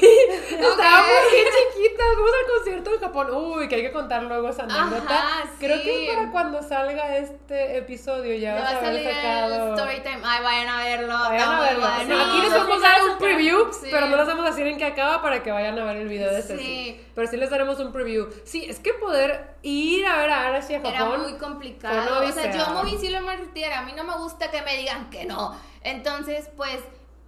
estábamos 0.50 1.30
bien 1.32 1.46
chiquitas, 1.46 2.06
fuimos 2.14 2.32
al 2.40 2.54
concierto 2.56 2.94
en 2.94 3.00
Japón. 3.00 3.30
Uy, 3.34 3.68
que 3.68 3.76
hay 3.76 3.82
que 3.82 3.92
contar 3.92 4.24
luego 4.24 4.48
esa 4.48 4.64
anécdota. 4.64 5.14
Ajá, 5.16 5.50
Creo 5.58 5.78
sí. 5.78 5.84
que 5.84 6.12
para 6.14 6.30
cuando 6.32 6.62
salga 6.62 7.16
este 7.16 7.78
episodio 7.78 8.36
ya 8.36 8.54
vas 8.56 8.64
va 8.74 8.78
a 8.78 8.80
salir 8.80 9.04
sacado. 9.08 9.54
el 9.68 9.78
story 9.78 10.00
time. 10.02 10.20
Ay, 10.24 10.42
vayan 10.42 10.68
a 10.68 10.84
verlo. 10.84 11.18
Vayan 11.18 11.48
a 11.48 11.56
muy 11.56 11.64
verlo. 11.66 11.80
bueno. 11.88 12.24
Aquí 12.24 12.42
les 12.42 12.52
vamos 12.52 12.78
a 12.84 12.88
dar 12.88 13.04
un 13.10 13.18
preview, 13.18 13.72
sí. 13.72 13.88
pero 13.90 14.06
no 14.06 14.16
les 14.16 14.26
vamos 14.26 14.44
a 14.44 14.48
decir 14.50 14.66
en 14.66 14.76
qué 14.76 14.84
acaba 14.84 15.22
para 15.22 15.42
que 15.42 15.52
vayan 15.52 15.78
a 15.78 15.84
ver 15.84 15.96
el 15.98 16.08
video 16.08 16.32
de. 16.32 16.42
Sí. 16.42 17.00
Pero 17.14 17.28
sí 17.28 17.36
les 17.36 17.48
daremos 17.48 17.78
un 17.78 17.92
preview. 17.92 18.28
Sí, 18.44 18.66
es 18.68 18.80
que 18.80 18.92
poder 18.94 19.54
ir 19.62 20.04
a 20.04 20.16
ver 20.18 20.30
a 20.30 20.48
Arashi 20.48 20.74
a 20.74 20.78
Era 20.78 20.90
Japón. 20.98 21.22
muy 21.22 21.30
fue 21.30 21.38
complicado. 21.38 22.22
O 22.26 22.32
sea, 22.32 22.50
yo 22.52 22.74
moví 22.74 22.98
sí 23.00 23.08
lo 23.08 23.20
martiera. 23.22 23.78
A 23.78 23.82
mí 23.82 23.92
no 23.96 24.04
me 24.04 24.16
gusta 24.18 24.50
que 24.50 24.60
me 24.62 24.76
digan 24.76 25.08
que 25.10 25.24
no. 25.24 25.56
Entonces, 25.82 26.50
pues, 26.56 26.80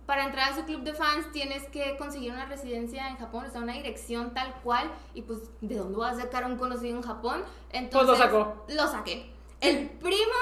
para 0.08 0.24
entrar 0.24 0.50
a 0.50 0.56
su 0.56 0.64
club 0.64 0.84
de 0.84 0.94
fans 0.94 1.30
tienes 1.32 1.64
que 1.68 1.98
conseguir 1.98 2.32
una 2.32 2.46
residencia 2.46 3.08
en 3.08 3.18
Japón, 3.18 3.44
o 3.44 3.50
sea, 3.50 3.60
una 3.60 3.74
dirección 3.74 4.32
tal 4.32 4.54
cual. 4.62 4.90
Y 5.12 5.20
pues, 5.20 5.50
¿de 5.60 5.74
dónde 5.74 5.98
vas 5.98 6.16
a 6.16 6.22
sacar 6.22 6.46
un 6.46 6.56
conocido 6.56 6.96
en 6.96 7.02
Japón? 7.02 7.44
Entonces, 7.72 8.06
Pues 8.08 8.18
lo 8.18 8.24
sacó. 8.24 8.64
Lo 8.70 8.88
saqué. 8.88 9.30
El 9.60 9.90
primo. 9.90 10.32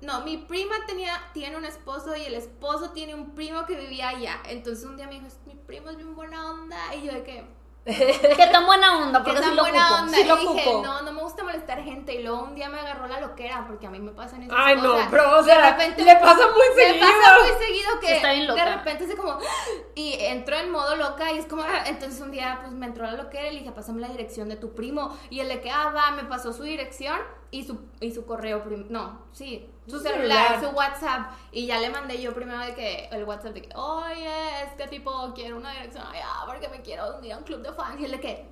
No, 0.00 0.20
mi 0.20 0.36
prima 0.36 0.76
tenía, 0.86 1.20
tiene 1.34 1.56
un 1.56 1.64
esposo 1.64 2.14
y 2.14 2.22
el 2.22 2.34
esposo 2.34 2.92
tiene 2.92 3.16
un 3.16 3.34
primo 3.34 3.66
que 3.66 3.74
vivía 3.74 4.10
allá. 4.10 4.40
Entonces 4.48 4.84
un 4.84 4.96
día 4.96 5.08
me 5.08 5.14
dijo, 5.14 5.26
mi 5.44 5.56
primo 5.56 5.90
es 5.90 5.96
bien 5.96 6.14
buena 6.14 6.48
onda. 6.48 6.94
Y 6.94 7.04
yo 7.04 7.12
de 7.12 7.24
que, 7.24 7.44
Qué 7.86 8.48
tan 8.50 8.66
buena 8.66 8.98
onda, 8.98 9.22
¿Qué 9.22 9.30
porque 9.30 9.44
sí 9.48 9.54
lo 9.54 9.62
buena 9.62 9.86
ocupo, 9.86 10.02
onda? 10.02 10.16
sí 10.18 10.24
lo 10.24 10.34
y 10.36 10.40
dije, 10.40 10.68
ocupo. 10.68 10.82
no, 10.82 11.02
no 11.02 11.12
me 11.12 11.22
gusta 11.22 11.44
molestar 11.44 11.82
gente. 11.84 12.14
Y 12.14 12.22
luego 12.24 12.42
un 12.42 12.54
día 12.56 12.68
me 12.68 12.80
agarró 12.80 13.06
la 13.06 13.20
loquera, 13.20 13.64
porque 13.66 13.86
a 13.86 13.90
mí 13.90 14.00
me 14.00 14.10
pasan 14.10 14.42
esas 14.42 14.56
Ay, 14.60 14.74
cosas. 14.76 15.04
no, 15.04 15.10
pero, 15.10 15.38
o 15.38 15.42
sea, 15.44 15.56
de 15.62 15.70
repente 15.70 16.04
le 16.04 16.16
pasa 16.16 16.46
muy 16.48 16.76
me 16.76 16.82
seguido. 16.84 17.06
pasa 17.06 17.34
muy 17.38 17.64
seguido 17.66 18.00
que 18.00 18.16
Está 18.16 18.32
bien 18.32 18.46
loca. 18.48 18.64
de 18.64 18.74
repente 18.76 19.06
se 19.06 19.16
como 19.16 19.38
y 19.94 20.14
entró 20.18 20.56
en 20.56 20.70
modo 20.70 20.96
loca 20.96 21.30
y 21.32 21.38
es 21.38 21.46
como 21.46 21.62
ah, 21.62 21.84
entonces 21.86 22.20
un 22.20 22.32
día 22.32 22.58
pues 22.60 22.72
me 22.72 22.86
entró 22.86 23.04
la 23.06 23.12
loquera 23.12 23.48
y 23.48 23.52
le 23.52 23.58
dije 23.60 23.70
pásame 23.72 24.00
la 24.00 24.08
dirección 24.08 24.48
de 24.48 24.56
tu 24.56 24.74
primo 24.74 25.16
y 25.30 25.40
él 25.40 25.48
de 25.48 25.60
que 25.60 25.70
ah 25.70 25.92
va 25.94 26.10
me 26.10 26.24
pasó 26.24 26.52
su 26.52 26.64
dirección 26.64 27.18
y 27.50 27.64
su 27.64 27.78
y 28.00 28.10
su 28.12 28.26
correo 28.26 28.62
no 28.88 29.22
sí 29.32 29.70
su 29.88 30.00
celular, 30.00 30.60
su 30.60 30.68
WhatsApp 30.70 31.32
y 31.52 31.66
ya 31.66 31.78
le 31.78 31.90
mandé 31.90 32.20
yo 32.20 32.34
primero 32.34 32.58
de 32.60 32.74
que 32.74 33.08
el 33.12 33.24
WhatsApp 33.24 33.54
de 33.54 33.62
que 33.62 33.76
oye 33.76 34.62
este 34.64 34.88
tipo 34.88 35.32
quiero 35.34 35.56
una 35.56 35.72
dirección 35.72 36.06
allá 36.06 36.26
porque 36.46 36.68
me 36.68 36.82
quiero 36.82 37.18
unir 37.18 37.32
a 37.32 37.38
un 37.38 37.44
club 37.44 37.62
de 37.62 37.72
fans 37.72 38.00
y 38.00 38.04
él 38.04 38.10
de 38.10 38.20
que 38.20 38.46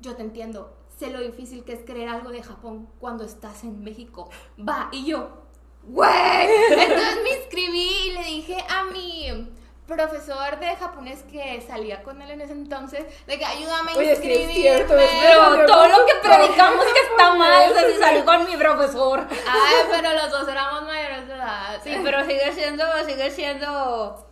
yo 0.00 0.14
te 0.14 0.22
entiendo 0.22 0.76
sé 0.98 1.10
lo 1.10 1.20
difícil 1.20 1.64
que 1.64 1.72
es 1.72 1.80
creer 1.84 2.08
algo 2.08 2.30
de 2.30 2.42
Japón 2.42 2.88
cuando 3.00 3.24
estás 3.24 3.64
en 3.64 3.82
México 3.82 4.30
va 4.58 4.88
y 4.92 5.06
yo 5.06 5.42
¡Güey! 5.88 6.10
Entonces 6.70 7.18
me 7.22 7.38
inscribí 7.38 7.88
y 8.06 8.12
le 8.12 8.24
dije 8.24 8.58
a 8.68 8.84
mi 8.84 9.48
profesor 9.86 10.58
de 10.58 10.74
japonés 10.76 11.22
que 11.30 11.60
salía 11.66 12.02
con 12.02 12.20
él 12.20 12.30
en 12.32 12.40
ese 12.40 12.52
entonces, 12.52 13.04
de 13.26 13.38
que 13.38 13.44
ayúdame 13.44 13.92
a 13.92 14.02
es 14.02 14.10
inscribirme. 14.18 14.54
cierto, 14.54 14.98
es 14.98 15.10
Pero 15.22 15.66
todo 15.66 15.86
lo 15.88 16.06
que 16.06 16.14
predicamos 16.22 16.84
que 16.86 17.00
está 17.00 17.34
mal, 17.34 17.72
Sí. 17.72 17.80
se 17.92 17.98
salió 18.00 18.24
con 18.24 18.46
mi 18.46 18.56
profesor. 18.56 19.26
Ay, 19.30 19.74
pero 19.90 20.12
los 20.12 20.30
dos 20.30 20.48
éramos 20.48 20.82
mayores 20.82 21.28
de 21.28 21.34
edad. 21.34 21.80
Sí, 21.84 21.96
pero 22.04 22.24
sigue 22.24 22.52
siendo, 22.52 22.84
sigue 23.06 23.30
siendo... 23.30 24.22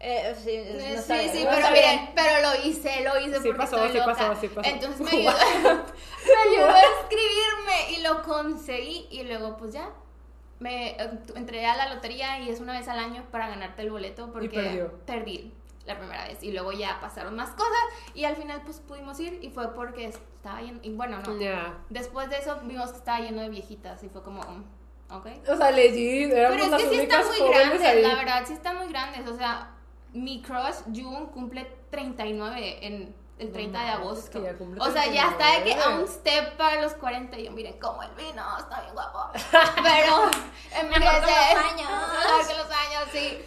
Eh, 0.00 0.34
sí, 0.44 0.62
no 0.96 1.02
Sí, 1.02 1.12
bien, 1.14 1.32
sí, 1.32 1.44
no 1.44 1.50
pero 1.50 1.70
miren, 1.70 2.10
pero 2.14 2.40
lo 2.50 2.68
hice, 2.68 3.00
lo 3.02 3.18
hice 3.20 3.36
Sí 3.36 3.48
porque 3.48 3.56
pasó, 3.58 3.76
estoy 3.76 3.92
sí 3.92 3.98
loca. 3.98 4.12
pasó, 4.14 4.40
sí 4.40 4.48
pasó. 4.48 4.68
Entonces 4.68 5.00
me 5.00 5.10
ayudó, 5.18 5.32
me 5.32 6.50
ayudó 6.52 6.68
a 6.70 6.80
escribirme 6.80 7.90
y 7.90 8.02
lo 8.02 8.22
conseguí 8.22 9.06
y 9.10 9.22
luego 9.22 9.56
pues 9.56 9.72
ya 9.72 9.88
me 10.60 10.90
eh, 10.90 11.10
entré 11.34 11.66
a 11.66 11.76
la 11.76 11.94
lotería 11.94 12.40
y 12.40 12.50
es 12.50 12.60
una 12.60 12.72
vez 12.72 12.88
al 12.88 12.98
año 12.98 13.24
para 13.30 13.48
ganarte 13.48 13.82
el 13.82 13.90
boleto 13.90 14.32
porque 14.32 14.88
perdí 15.06 15.52
la 15.86 15.98
primera 15.98 16.26
vez 16.26 16.42
y 16.42 16.52
luego 16.52 16.72
ya 16.72 16.98
pasaron 17.00 17.36
más 17.36 17.50
cosas 17.50 17.84
y 18.14 18.24
al 18.24 18.36
final 18.36 18.62
pues 18.64 18.80
pudimos 18.80 19.20
ir 19.20 19.38
y 19.42 19.50
fue 19.50 19.74
porque 19.74 20.06
estaba 20.06 20.60
lleno, 20.60 20.78
y 20.82 20.90
bueno, 20.90 21.20
no. 21.20 21.34
Después 21.90 22.28
de 22.30 22.38
eso 22.38 22.58
vimos 22.64 22.90
que 22.90 22.98
estaba 22.98 23.20
lleno 23.20 23.42
de 23.42 23.48
viejitas 23.48 24.02
y 24.02 24.08
fue 24.08 24.22
como, 24.22 24.42
mm, 24.42 24.64
ok. 25.10 25.26
O 25.48 25.56
sea, 25.56 25.70
legit, 25.70 26.32
éramos 26.32 26.56
Pero 26.56 26.64
es 26.64 26.70
las 26.70 26.82
que 26.82 26.88
sí 26.90 27.00
están 27.00 27.26
muy 27.26 27.48
grandes, 27.50 27.82
ahí. 27.82 28.02
la 28.02 28.14
verdad, 28.14 28.44
sí 28.46 28.52
están 28.52 28.76
muy 28.76 28.88
grandes. 28.88 29.26
O 29.26 29.36
sea, 29.36 29.70
mi 30.12 30.42
crush, 30.42 30.82
June, 30.94 31.26
cumple 31.32 31.66
39 31.90 32.86
en 32.86 33.14
el 33.38 33.52
30 33.52 33.80
de 33.80 33.88
agosto. 33.88 34.42
o 34.78 34.90
sea, 34.90 35.06
ya 35.06 35.30
está 35.30 35.58
de 35.58 35.64
que 35.64 35.72
a 35.72 35.82
39. 35.82 36.02
un 36.02 36.08
step 36.08 36.56
para 36.56 36.80
los 36.80 36.92
40. 36.94 37.38
Y 37.38 37.44
yo, 37.46 37.52
miren 37.52 37.78
cómo 37.80 38.02
el 38.02 38.10
vino, 38.14 38.42
está 38.58 38.80
bien 38.82 38.94
guapo. 38.94 39.30
Pero 39.32 40.30
Mejor 40.88 41.02
con 41.02 41.20
los 41.20 41.30
años. 41.30 41.88
los 42.48 42.70
años, 42.70 43.08
sí. 43.12 43.38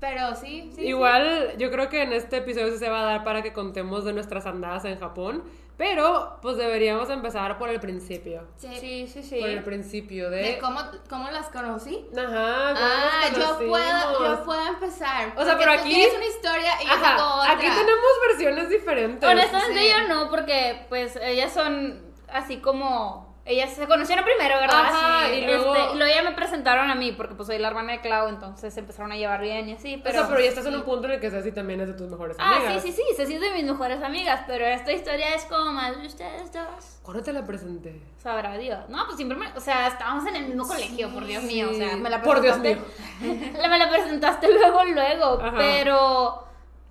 Pero 0.00 0.34
sí, 0.36 0.72
sí. 0.74 0.82
Igual, 0.82 1.56
yo 1.56 1.70
creo 1.70 1.88
que 1.88 2.02
en 2.02 2.12
este 2.12 2.38
episodio 2.38 2.76
se 2.78 2.88
va 2.88 3.00
a 3.00 3.04
dar 3.04 3.24
para 3.24 3.42
que 3.42 3.52
contemos 3.52 4.04
de 4.04 4.12
nuestras 4.12 4.44
andadas 4.46 4.84
en 4.84 4.98
Japón. 4.98 5.44
Pero, 5.76 6.38
pues 6.40 6.56
deberíamos 6.56 7.10
empezar 7.10 7.58
por 7.58 7.68
el 7.68 7.80
principio. 7.80 8.46
Sí. 8.56 8.68
Sí, 8.78 9.08
sí, 9.12 9.22
sí. 9.24 9.40
Por 9.40 9.48
el 9.50 9.64
principio 9.64 10.30
de. 10.30 10.36
¿De 10.42 10.58
cómo, 10.58 10.80
cómo 11.10 11.28
las 11.32 11.48
conocí? 11.48 12.06
Ajá, 12.16 12.74
¿cómo 12.74 12.86
Ah, 12.86 13.22
yo 13.36 13.58
puedo, 13.68 14.24
yo 14.24 14.44
puedo 14.44 14.66
empezar. 14.68 15.32
O 15.36 15.44
sea, 15.44 15.58
pero 15.58 15.72
aquí- 15.72 15.88
tienes 15.88 16.14
una 16.14 16.26
historia 16.26 16.72
y 16.80 16.86
yo 16.86 16.92
Ajá, 16.92 17.16
tengo 17.16 17.34
otra. 17.40 17.52
aquí 17.54 17.62
tenemos 17.62 18.10
versiones 18.28 18.68
diferentes. 18.68 19.28
Honestamente 19.28 19.80
Sí. 19.80 19.88
yo 19.90 20.08
no, 20.08 20.30
porque 20.30 20.86
pues 20.88 21.16
ellas 21.16 21.52
son 21.52 22.02
así 22.28 22.58
como... 22.58 23.33
Ellas 23.46 23.74
se 23.74 23.86
conocieron 23.86 24.24
primero, 24.24 24.58
¿verdad? 24.58 24.86
Ajá, 24.86 25.28
y 25.28 25.44
luego- 25.44 25.74
Este, 25.76 25.94
y 25.94 25.98
luego 25.98 26.14
ya 26.14 26.22
me 26.22 26.32
presentaron 26.34 26.90
a 26.90 26.94
mí, 26.94 27.12
porque 27.12 27.34
pues 27.34 27.46
soy 27.46 27.58
la 27.58 27.68
hermana 27.68 27.92
de 27.92 28.00
Clau, 28.00 28.28
entonces 28.28 28.72
se 28.72 28.80
empezaron 28.80 29.12
a 29.12 29.16
llevar 29.16 29.42
bien 29.42 29.68
y 29.68 29.74
así, 29.74 30.00
pero... 30.02 30.16
o 30.16 30.20
sea, 30.22 30.28
pero 30.30 30.40
ya 30.40 30.48
estás 30.48 30.64
en 30.64 30.74
un 30.76 30.82
punto 30.82 31.08
en 31.08 31.12
el 31.14 31.20
que 31.20 31.30
Ceci 31.30 31.52
también 31.52 31.78
es 31.82 31.88
de 31.88 31.92
tus 31.92 32.08
mejores 32.10 32.38
Ah, 32.40 32.56
amigas. 32.56 32.82
sí, 32.82 32.90
sí, 32.90 33.02
sí, 33.06 33.14
se 33.14 33.26
siente 33.26 33.44
de 33.50 33.52
mis 33.52 33.64
mejores 33.64 34.02
amigas, 34.02 34.40
pero 34.46 34.64
esta 34.64 34.92
historia 34.92 35.34
es 35.34 35.44
como 35.44 35.72
más 35.72 35.94
de 36.00 36.06
ustedes 36.06 36.50
dos. 36.54 36.98
¿Cuándo 37.02 37.22
te 37.22 37.34
la 37.34 37.44
presenté? 37.44 38.00
Sabrá 38.22 38.56
Dios. 38.56 38.88
No, 38.88 39.04
pues 39.04 39.16
siempre 39.16 39.36
me... 39.36 39.46
O 39.54 39.60
sea, 39.60 39.88
estábamos 39.88 40.26
en 40.26 40.36
el 40.36 40.46
mismo 40.46 40.66
colegio, 40.66 41.10
por 41.10 41.26
Dios 41.26 41.42
mío. 41.42 41.68
O 41.70 41.74
sea, 41.74 41.96
me 41.96 42.08
la 42.08 42.22
Por 42.22 42.40
Dios 42.40 42.56
presentaste- 42.56 43.58
La- 43.60 43.68
me 43.68 43.78
la 43.78 43.90
presentaste 43.90 44.48
luego, 44.54 44.84
luego. 44.84 45.38
Ajá. 45.42 45.54
Pero... 45.58 46.44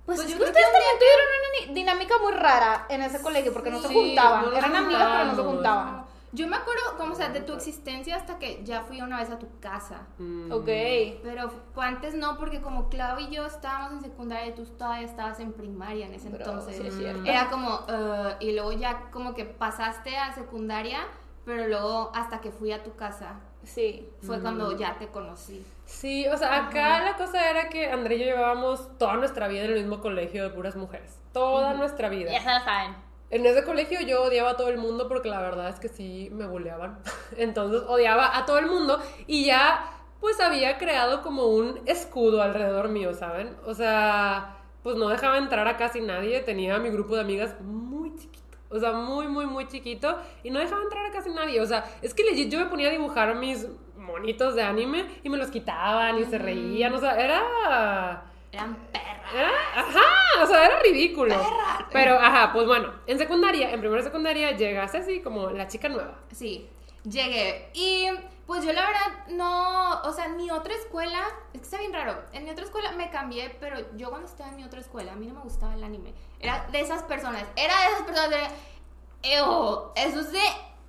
Pues, 0.06 0.18
Pues 0.18 0.28
es 0.28 0.32
yo 0.34 0.36
creo 0.38 0.52
que 0.52 0.60
ustedes 0.60 0.72
también 0.72 0.98
tuvieron 1.00 1.66
una 1.66 1.74
dinámica 1.74 2.14
muy 2.18 2.32
rara 2.34 2.86
en 2.90 3.02
ese 3.02 3.20
colegio 3.20 3.52
porque 3.52 3.70
no 3.70 3.80
se 3.80 3.88
Sí, 3.88 3.94
juntaban. 3.94 4.44
no 4.50 4.56
Eran 4.56 4.76
amigas, 4.76 5.08
pero 5.10 5.24
no 5.24 5.34
se 5.34 5.42
juntaban. 5.42 6.04
Yo 6.34 6.48
me 6.48 6.56
acuerdo, 6.56 6.82
como, 6.98 7.12
o 7.12 7.16
sea, 7.16 7.28
de 7.28 7.40
tu 7.40 7.52
existencia 7.54 8.16
hasta 8.16 8.38
que 8.40 8.62
ya 8.64 8.82
fui 8.82 9.00
una 9.00 9.18
vez 9.20 9.30
a 9.30 9.38
tu 9.38 9.46
casa. 9.60 10.08
Mm. 10.18 10.50
Ok. 10.50 10.66
Pero 11.22 11.50
antes 11.76 12.14
no, 12.14 12.36
porque 12.36 12.60
como 12.60 12.88
Clau 12.88 13.20
y 13.20 13.30
yo 13.30 13.46
estábamos 13.46 13.92
en 13.92 14.00
secundaria 14.00 14.48
y 14.48 14.54
tú 14.54 14.64
todavía 14.66 15.06
estabas 15.06 15.38
en 15.38 15.52
primaria 15.52 16.06
en 16.06 16.14
ese 16.14 16.28
Bro, 16.30 16.38
entonces. 16.38 16.76
sí 16.76 16.86
es 16.88 16.94
cierto. 16.96 17.24
Era 17.24 17.48
como, 17.48 17.68
uh, 17.76 18.34
y 18.40 18.52
luego 18.52 18.72
ya 18.72 19.10
como 19.12 19.32
que 19.34 19.44
pasaste 19.44 20.16
a 20.16 20.32
secundaria, 20.32 20.98
pero 21.44 21.68
luego 21.68 22.10
hasta 22.14 22.40
que 22.40 22.50
fui 22.50 22.72
a 22.72 22.82
tu 22.82 22.96
casa 22.96 23.38
Sí. 23.62 24.08
fue 24.20 24.40
cuando 24.40 24.76
ya 24.76 24.98
te 24.98 25.08
conocí. 25.08 25.64
Sí, 25.86 26.26
o 26.28 26.36
sea, 26.36 26.66
acá 26.66 27.02
la 27.02 27.16
cosa 27.16 27.48
era 27.50 27.68
que 27.68 27.90
André 27.90 28.16
y 28.16 28.18
yo 28.20 28.24
llevábamos 28.26 28.98
toda 28.98 29.14
nuestra 29.16 29.48
vida 29.48 29.64
en 29.64 29.72
el 29.72 29.78
mismo 29.78 30.00
colegio 30.00 30.42
de 30.42 30.50
puras 30.50 30.76
mujeres. 30.76 31.18
Toda 31.32 31.74
nuestra 31.74 32.08
vida. 32.08 32.30
Ya 32.32 32.40
se 32.40 32.46
la 32.46 32.64
saben. 32.64 32.94
En 33.30 33.44
ese 33.46 33.64
colegio 33.64 34.00
yo 34.00 34.22
odiaba 34.22 34.50
a 34.50 34.56
todo 34.56 34.68
el 34.68 34.78
mundo 34.78 35.08
porque 35.08 35.28
la 35.28 35.40
verdad 35.40 35.68
es 35.68 35.80
que 35.80 35.88
sí 35.88 36.28
me 36.32 36.46
buleaban. 36.46 36.98
Entonces 37.36 37.82
odiaba 37.88 38.36
a 38.36 38.46
todo 38.46 38.58
el 38.58 38.66
mundo 38.66 39.00
y 39.26 39.46
ya 39.46 39.90
pues 40.20 40.40
había 40.40 40.78
creado 40.78 41.22
como 41.22 41.46
un 41.46 41.80
escudo 41.86 42.42
alrededor 42.42 42.88
mío, 42.88 43.12
¿saben? 43.12 43.54
O 43.66 43.74
sea, 43.74 44.56
pues 44.82 44.96
no 44.96 45.08
dejaba 45.08 45.38
entrar 45.38 45.68
a 45.68 45.76
casi 45.76 46.00
nadie. 46.00 46.40
Tenía 46.40 46.78
mi 46.78 46.90
grupo 46.90 47.14
de 47.14 47.22
amigas 47.22 47.60
muy 47.60 48.14
chiquito. 48.16 48.56
O 48.70 48.78
sea, 48.78 48.92
muy, 48.92 49.28
muy, 49.28 49.46
muy 49.46 49.68
chiquito. 49.68 50.18
Y 50.42 50.50
no 50.50 50.60
dejaba 50.60 50.82
entrar 50.82 51.06
a 51.06 51.10
casi 51.10 51.30
nadie. 51.30 51.60
O 51.60 51.66
sea, 51.66 51.84
es 52.02 52.14
que 52.14 52.24
legit 52.24 52.50
yo 52.50 52.58
me 52.58 52.66
ponía 52.66 52.88
a 52.88 52.90
dibujar 52.90 53.34
mis 53.34 53.66
monitos 53.96 54.54
de 54.54 54.62
anime 54.62 55.06
y 55.22 55.28
me 55.28 55.36
los 55.36 55.48
quitaban 55.48 56.18
y 56.18 56.24
se 56.24 56.38
reían. 56.38 56.94
O 56.94 56.98
sea, 56.98 57.16
era... 57.16 58.24
Eran 58.54 58.76
perras. 58.92 59.34
Era, 59.34 59.50
ajá, 59.74 60.44
o 60.44 60.46
sea, 60.46 60.64
era 60.64 60.78
ridículo. 60.80 61.34
Pero, 61.92 62.18
ajá, 62.18 62.52
pues 62.52 62.66
bueno, 62.66 62.92
en 63.06 63.18
secundaria, 63.18 63.72
en 63.72 63.80
primera 63.80 64.02
secundaria, 64.02 64.52
llega 64.52 64.86
Ceci 64.86 65.20
como 65.20 65.50
la 65.50 65.66
chica 65.66 65.88
nueva. 65.88 66.14
Sí, 66.32 66.70
llegué. 67.02 67.68
Y 67.74 68.06
pues 68.46 68.64
yo 68.64 68.72
la 68.72 68.86
verdad 68.86 69.26
no, 69.30 70.02
o 70.02 70.12
sea, 70.12 70.26
en 70.26 70.36
mi 70.36 70.50
otra 70.50 70.72
escuela, 70.74 71.20
es 71.52 71.60
que 71.60 71.64
está 71.64 71.78
bien 71.78 71.92
raro, 71.92 72.22
en 72.32 72.44
mi 72.44 72.50
otra 72.50 72.64
escuela 72.64 72.92
me 72.92 73.10
cambié, 73.10 73.56
pero 73.58 73.78
yo 73.96 74.10
cuando 74.10 74.28
estaba 74.28 74.50
en 74.50 74.56
mi 74.56 74.64
otra 74.64 74.80
escuela, 74.80 75.12
a 75.12 75.16
mí 75.16 75.26
no 75.26 75.34
me 75.34 75.40
gustaba 75.40 75.74
el 75.74 75.82
anime. 75.82 76.14
Era 76.38 76.66
de 76.70 76.80
esas 76.80 77.02
personas, 77.02 77.44
era 77.56 77.74
de 77.80 77.86
esas 77.86 78.02
personas 78.02 78.30
de, 78.30 79.36
ew, 79.36 79.92
eso 79.96 80.20
es 80.20 80.30
de 80.30 80.42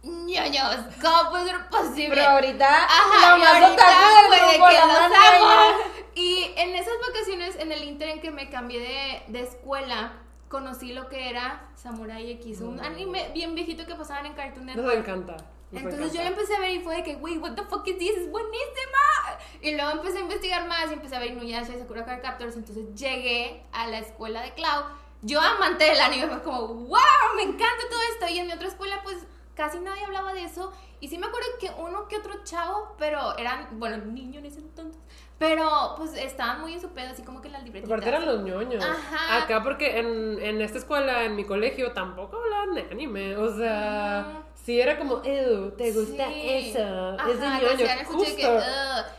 ñoños, 0.05 0.75
¿cómo 1.01 1.29
puede 1.31 1.45
ser 1.47 1.67
posible? 1.69 2.09
Pero 2.15 2.29
ahorita, 2.29 2.83
Ajá, 2.85 3.37
y 3.37 3.39
más 3.41 3.49
ahorita, 3.49 3.71
otaku 3.73 4.31
del 4.31 4.31
de 4.31 4.47
grupo, 4.57 4.67
que 4.67 4.73
los 4.75 4.97
amo. 4.99 5.77
Y 6.15 6.51
en 6.55 6.75
esas 6.75 6.93
vacaciones, 7.07 7.55
en 7.57 7.71
el 7.71 7.83
inter 7.83 8.09
en 8.09 8.21
que 8.21 8.31
me 8.31 8.49
cambié 8.49 8.79
de, 8.79 9.23
de 9.27 9.41
escuela, 9.47 10.13
conocí 10.47 10.93
lo 10.93 11.09
que 11.09 11.29
era 11.29 11.67
Samurai 11.75 12.31
X, 12.31 12.61
un 12.61 12.79
anime 12.79 13.29
bien 13.33 13.55
viejito 13.55 13.85
que 13.85 13.95
pasaban 13.95 14.25
en 14.27 14.33
Cartoon 14.33 14.65
Nos 14.67 14.75
Network. 14.77 14.97
encanta. 14.99 15.37
nos 15.71 15.81
Entonces 15.83 16.13
yo 16.13 16.21
encanta. 16.21 16.27
empecé 16.41 16.55
a 16.55 16.59
ver 16.59 16.71
y 16.71 16.79
fue 16.79 16.95
de 16.97 17.03
que, 17.03 17.15
wait, 17.17 17.41
what 17.41 17.53
the 17.55 17.63
fuck 17.63 17.85
is 17.87 17.97
this? 17.97 18.15
Es 18.15 18.29
buenísima. 18.31 19.39
Y 19.61 19.73
luego 19.75 19.91
empecé 19.91 20.19
a 20.19 20.21
investigar 20.21 20.67
más 20.67 20.89
y 20.91 20.93
empecé 20.93 21.15
a 21.15 21.19
ver 21.19 21.31
Inuyasha 21.31 21.73
y 21.73 21.79
Sakura 21.79 22.05
Card 22.05 22.21
Captors. 22.21 22.55
Entonces 22.55 22.85
llegué 22.95 23.63
a 23.73 23.87
la 23.87 23.99
escuela 23.99 24.41
de 24.43 24.53
Clau. 24.53 24.83
Yo 25.21 25.41
amante 25.41 25.85
del 25.85 25.99
anime, 25.99 26.27
fue 26.27 26.43
como, 26.43 26.67
wow, 26.67 26.99
me 27.35 27.41
encanta 27.43 27.83
todo 27.89 27.99
esto. 28.13 28.27
Y 28.33 28.39
en 28.39 28.47
mi 28.47 28.53
otra 28.53 28.67
escuela, 28.67 29.01
pues 29.03 29.17
casi 29.55 29.79
nadie 29.79 30.03
hablaba 30.05 30.33
de 30.33 30.43
eso. 30.43 30.71
Y 30.99 31.07
sí 31.09 31.17
me 31.17 31.27
acuerdo 31.27 31.47
que 31.59 31.69
uno 31.77 32.07
que 32.07 32.17
otro 32.17 32.43
chavo, 32.43 32.95
pero 32.97 33.37
eran, 33.37 33.67
bueno, 33.79 33.97
niños 34.05 34.37
en 34.37 34.45
ese 34.45 34.59
entonces. 34.59 35.01
Pero 35.37 35.93
pues 35.97 36.13
estaban 36.15 36.61
muy 36.61 36.73
en 36.73 36.81
su 36.81 36.89
pedo, 36.93 37.11
así 37.11 37.21
como 37.21 37.41
que 37.41 37.47
en 37.47 37.53
las 37.53 37.63
libretitas. 37.63 37.91
Aparte 37.91 38.07
eran 38.09 38.25
los 38.25 38.41
ñoños. 38.43 38.83
Ajá. 38.83 39.43
Acá 39.43 39.61
porque 39.63 39.99
en, 39.99 40.39
en 40.41 40.61
esta 40.61 40.77
escuela, 40.77 41.25
en 41.25 41.35
mi 41.35 41.43
colegio, 41.43 41.91
tampoco 41.91 42.37
hablaban 42.37 42.73
de 42.73 42.87
anime. 42.89 43.35
O 43.35 43.53
sea, 43.57 44.43
sí 44.55 44.79
era 44.79 44.97
como, 44.97 45.21
ew, 45.25 45.71
¿te 45.71 45.91
gusta 45.91 46.27
Sí. 46.27 46.41
eso? 46.71 46.79
Ajá, 47.19 47.29
es 47.29 47.39
de. 47.39 47.45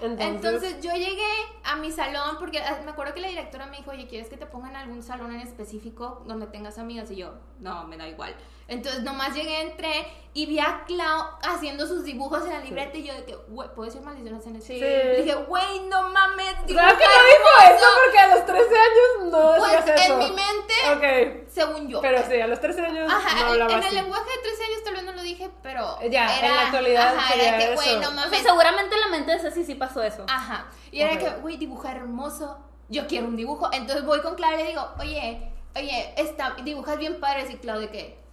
Entonces- 0.00 0.20
Entonces, 0.20 0.80
yo 0.80 0.92
llegué 0.92 1.28
a 1.64 1.76
mi 1.76 1.90
salón 1.92 2.36
porque 2.38 2.60
ah, 2.60 2.80
me 2.84 2.92
acuerdo 2.92 3.12
que 3.14 3.20
la 3.20 3.28
directora 3.28 3.66
me 3.66 3.76
dijo, 3.76 3.90
oye, 3.90 4.06
¿quieres 4.08 4.28
que 4.28 4.36
te 4.38 4.46
pongan 4.46 4.74
algún 4.74 5.02
salón 5.02 5.32
en 5.34 5.40
específico 5.40 6.22
donde 6.26 6.46
tengas 6.46 6.78
amigas? 6.78 7.10
Y 7.10 7.16
yo, 7.16 7.34
no, 7.60 7.84
me 7.86 7.96
da 7.98 8.08
igual. 8.08 8.34
Entonces 8.68 9.02
nomás 9.02 9.32
llegué, 9.34 9.60
entré 9.62 10.06
y 10.34 10.44
vi 10.46 10.58
a 10.58 10.82
Clau 10.86 11.24
haciendo 11.42 11.86
sus 11.86 12.02
dibujos 12.04 12.44
en 12.44 12.52
la 12.52 12.58
libreta 12.60 12.96
y 12.98 13.04
yo 13.04 13.14
de 13.14 13.24
que, 13.24 13.34
güey, 13.48 13.68
¿puedo 13.74 13.86
decir 13.88 14.02
maldiciones 14.02 14.44
en 14.46 14.56
el 14.56 14.62
Sí. 14.62 14.78
Le 14.78 15.22
dije, 15.22 15.34
güey, 15.34 15.80
no 15.88 16.10
mames, 16.10 16.54
Claro 16.66 16.98
que 16.98 17.04
no 17.04 17.10
dijo 17.10 17.48
hermoso". 17.62 17.76
eso 17.76 17.86
porque 18.04 18.18
a 18.18 18.34
los 18.34 18.44
13 18.46 18.74
años 18.76 19.32
no 19.32 19.52
decías 19.52 19.82
Pues 19.84 20.00
eso. 20.02 20.12
en 20.12 20.18
mi 20.18 20.30
mente, 20.32 20.74
Ok. 20.92 21.48
según 21.48 21.88
yo. 21.88 22.00
Pero 22.02 22.22
sí, 22.28 22.40
a 22.40 22.46
los 22.48 22.60
13 22.60 22.84
años 22.84 23.10
Ajá, 23.10 23.34
no 23.34 23.40
en- 23.40 23.46
hablaba 23.52 23.72
en, 23.72 23.78
así. 23.78 23.88
el 23.88 23.94
lenguaje 23.94 24.30
de 24.30 24.42
13 24.42 24.64
años 24.64 24.82
tal 24.84 24.94
vez 24.94 25.04
no 25.04 25.12
lo 25.12 25.22
dije, 25.22 25.50
pero 25.62 25.98
Ya, 26.10 26.38
en 26.40 26.54
la 26.56 26.62
actualidad 26.62 27.16
ajá, 27.16 27.28
sería 27.32 27.48
era 27.48 27.58
que, 27.58 27.74
güey, 27.76 27.92
no 27.94 27.98
O 28.00 28.02
sea, 28.02 28.10
mames, 28.10 28.42
seguramente 28.42 28.94
en 28.96 29.00
la 29.00 29.08
mente 29.08 29.30
de 29.32 29.38
Ceci 29.38 29.64
sí 29.64 29.74
pasó 29.76 30.02
eso. 30.02 30.26
Ajá. 30.28 30.66
Y 30.90 31.00
era 31.00 31.16
que, 31.18 31.30
güey, 31.40 31.56
dibuja 31.56 31.92
hermoso. 31.92 32.58
Yo 32.88 33.06
quiero 33.06 33.26
un 33.28 33.36
dibujo. 33.36 33.68
Entonces 33.72 34.04
voy 34.04 34.20
con 34.20 34.34
Clara 34.34 34.54
y 34.60 34.64
le 34.64 34.68
digo, 34.70 34.86
oye, 35.00 35.52
oye, 35.74 36.14
está, 36.16 36.56
dibujas 36.62 36.98
bien 36.98 37.20
padre. 37.20 37.46
Y 37.50 37.56
Clau, 37.56 37.80
¿de 37.80 37.90
qué? 37.90 38.25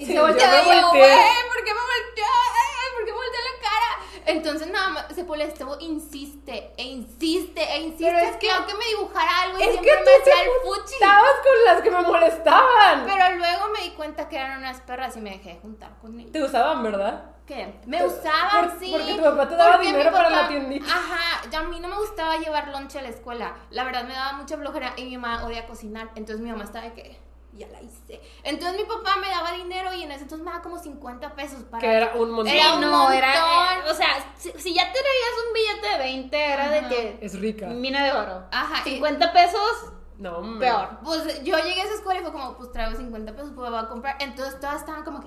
Y 0.00 0.06
Sí, 0.06 0.12
se 0.14 0.20
voltea 0.20 0.50
yo 0.50 0.66
y 0.66 0.68
me 0.76 0.80
yo, 0.80 0.88
güey, 0.88 1.00
¿por 1.02 1.64
qué 1.64 1.74
me 1.74 1.80
volteó? 1.80 2.24
Ay, 2.24 2.88
¿Por 2.96 3.04
qué 3.04 3.12
me 3.12 3.18
volteó 3.18 3.40
la 3.40 3.68
cara? 3.68 4.22
Entonces 4.26 4.68
nada 4.68 4.88
más, 4.88 5.06
se 5.14 5.24
Estuvo 5.50 5.78
insiste, 5.80 6.72
e 6.76 6.82
insiste, 6.82 7.62
e 7.62 7.80
insiste. 7.80 8.04
Pero 8.04 8.18
es 8.18 8.36
que- 8.36 8.48
que 8.48 8.74
me 8.74 8.84
dibujara 8.86 9.42
algo 9.42 9.58
y 9.58 9.62
Es 9.62 9.68
que 9.68 9.72
siempre 9.82 10.04
me 10.04 10.22
hacía 10.22 10.42
el 10.42 10.50
fuchi. 10.62 10.92
juntabas 10.92 11.32
con 11.42 11.64
las 11.66 11.82
que 11.82 11.90
me 11.90 12.00
molestaban. 12.02 13.04
Pero 13.06 13.36
luego 13.36 13.68
me 13.68 13.82
di 13.82 13.90
cuenta 13.90 14.28
que 14.28 14.36
eran 14.36 14.58
unas 14.58 14.80
perras 14.80 15.16
y 15.16 15.20
me 15.20 15.30
dejé 15.30 15.58
juntar 15.62 15.90
con 16.00 16.18
ellas. 16.18 16.32
Te 16.32 16.42
usaban, 16.42 16.82
¿verdad? 16.82 17.24
¿Qué? 17.46 17.74
Me 17.86 18.04
usaban, 18.04 18.70
Por- 18.70 18.78
sí. 18.80 18.90
porque 18.92 19.14
tu 19.14 19.22
papá 19.22 19.48
te 19.48 19.56
daba 19.56 19.78
dinero 19.78 20.10
para 20.12 20.30
la 20.30 20.48
tiendita. 20.48 20.86
Ajá, 20.86 21.42
ya 21.50 21.58
a 21.60 21.62
mí 21.64 21.78
no 21.80 21.88
me 21.88 21.96
gustaba 21.96 22.36
llevar 22.38 22.68
lonche 22.68 22.98
a 22.98 23.02
la 23.02 23.08
escuela. 23.08 23.56
La 23.70 23.84
verdad 23.84 24.04
me 24.04 24.14
daba 24.14 24.32
mucha 24.34 24.56
flojera 24.56 24.92
y 24.96 25.04
mi 25.04 25.16
mamá 25.18 25.44
odia 25.44 25.66
cocinar. 25.66 26.10
Entonces 26.14 26.40
mi 26.40 26.50
mamá 26.50 26.64
estaba 26.64 26.84
de 26.86 26.92
que 26.94 27.18
ya 27.60 27.68
la 27.68 27.80
hice. 27.82 28.20
Entonces 28.42 28.76
mi 28.80 28.84
papá 28.86 29.16
me 29.20 29.28
daba 29.28 29.52
dinero 29.52 29.92
y 29.94 30.02
en 30.02 30.10
ese 30.12 30.22
entonces 30.22 30.44
me 30.44 30.50
daba 30.50 30.62
como 30.62 30.78
50 30.78 31.34
pesos 31.34 31.62
para. 31.64 31.80
Que 31.80 31.92
era 31.92 32.12
un 32.14 32.30
montón. 32.30 32.54
Era 32.54 32.74
un 32.74 32.80
no, 32.80 33.10
era. 33.12 33.28
montón. 33.28 33.86
eh, 33.86 33.90
o 33.90 33.94
sea, 33.94 34.32
si, 34.36 34.50
si 34.52 34.74
ya 34.74 34.92
te 34.92 34.98
traías 34.98 35.46
un 35.46 35.52
billete 35.54 35.88
de 35.88 35.98
20, 35.98 36.44
era 36.52 36.70
de 36.70 36.88
que. 36.88 37.18
Es 37.22 37.38
rica. 37.40 37.66
Mina 37.68 38.04
de 38.04 38.12
oro. 38.12 38.44
Ajá, 38.50 38.82
y- 38.88 38.92
50 38.94 39.32
pesos, 39.32 39.92
No, 40.18 40.38
hombre. 40.38 40.66
peor. 40.68 40.98
Pues 41.04 41.42
yo 41.44 41.56
llegué 41.58 41.80
a 41.80 41.84
esa 41.84 41.94
escuela 41.94 42.20
y 42.20 42.22
fue 42.22 42.32
como, 42.32 42.56
pues 42.56 42.72
traigo 42.72 42.96
50 42.96 43.32
pesos, 43.32 43.52
pues 43.54 43.70
voy 43.70 43.78
a 43.78 43.88
comprar. 43.88 44.16
Entonces 44.20 44.58
todas 44.60 44.76
estaban 44.80 45.04
como 45.04 45.20
que. 45.20 45.26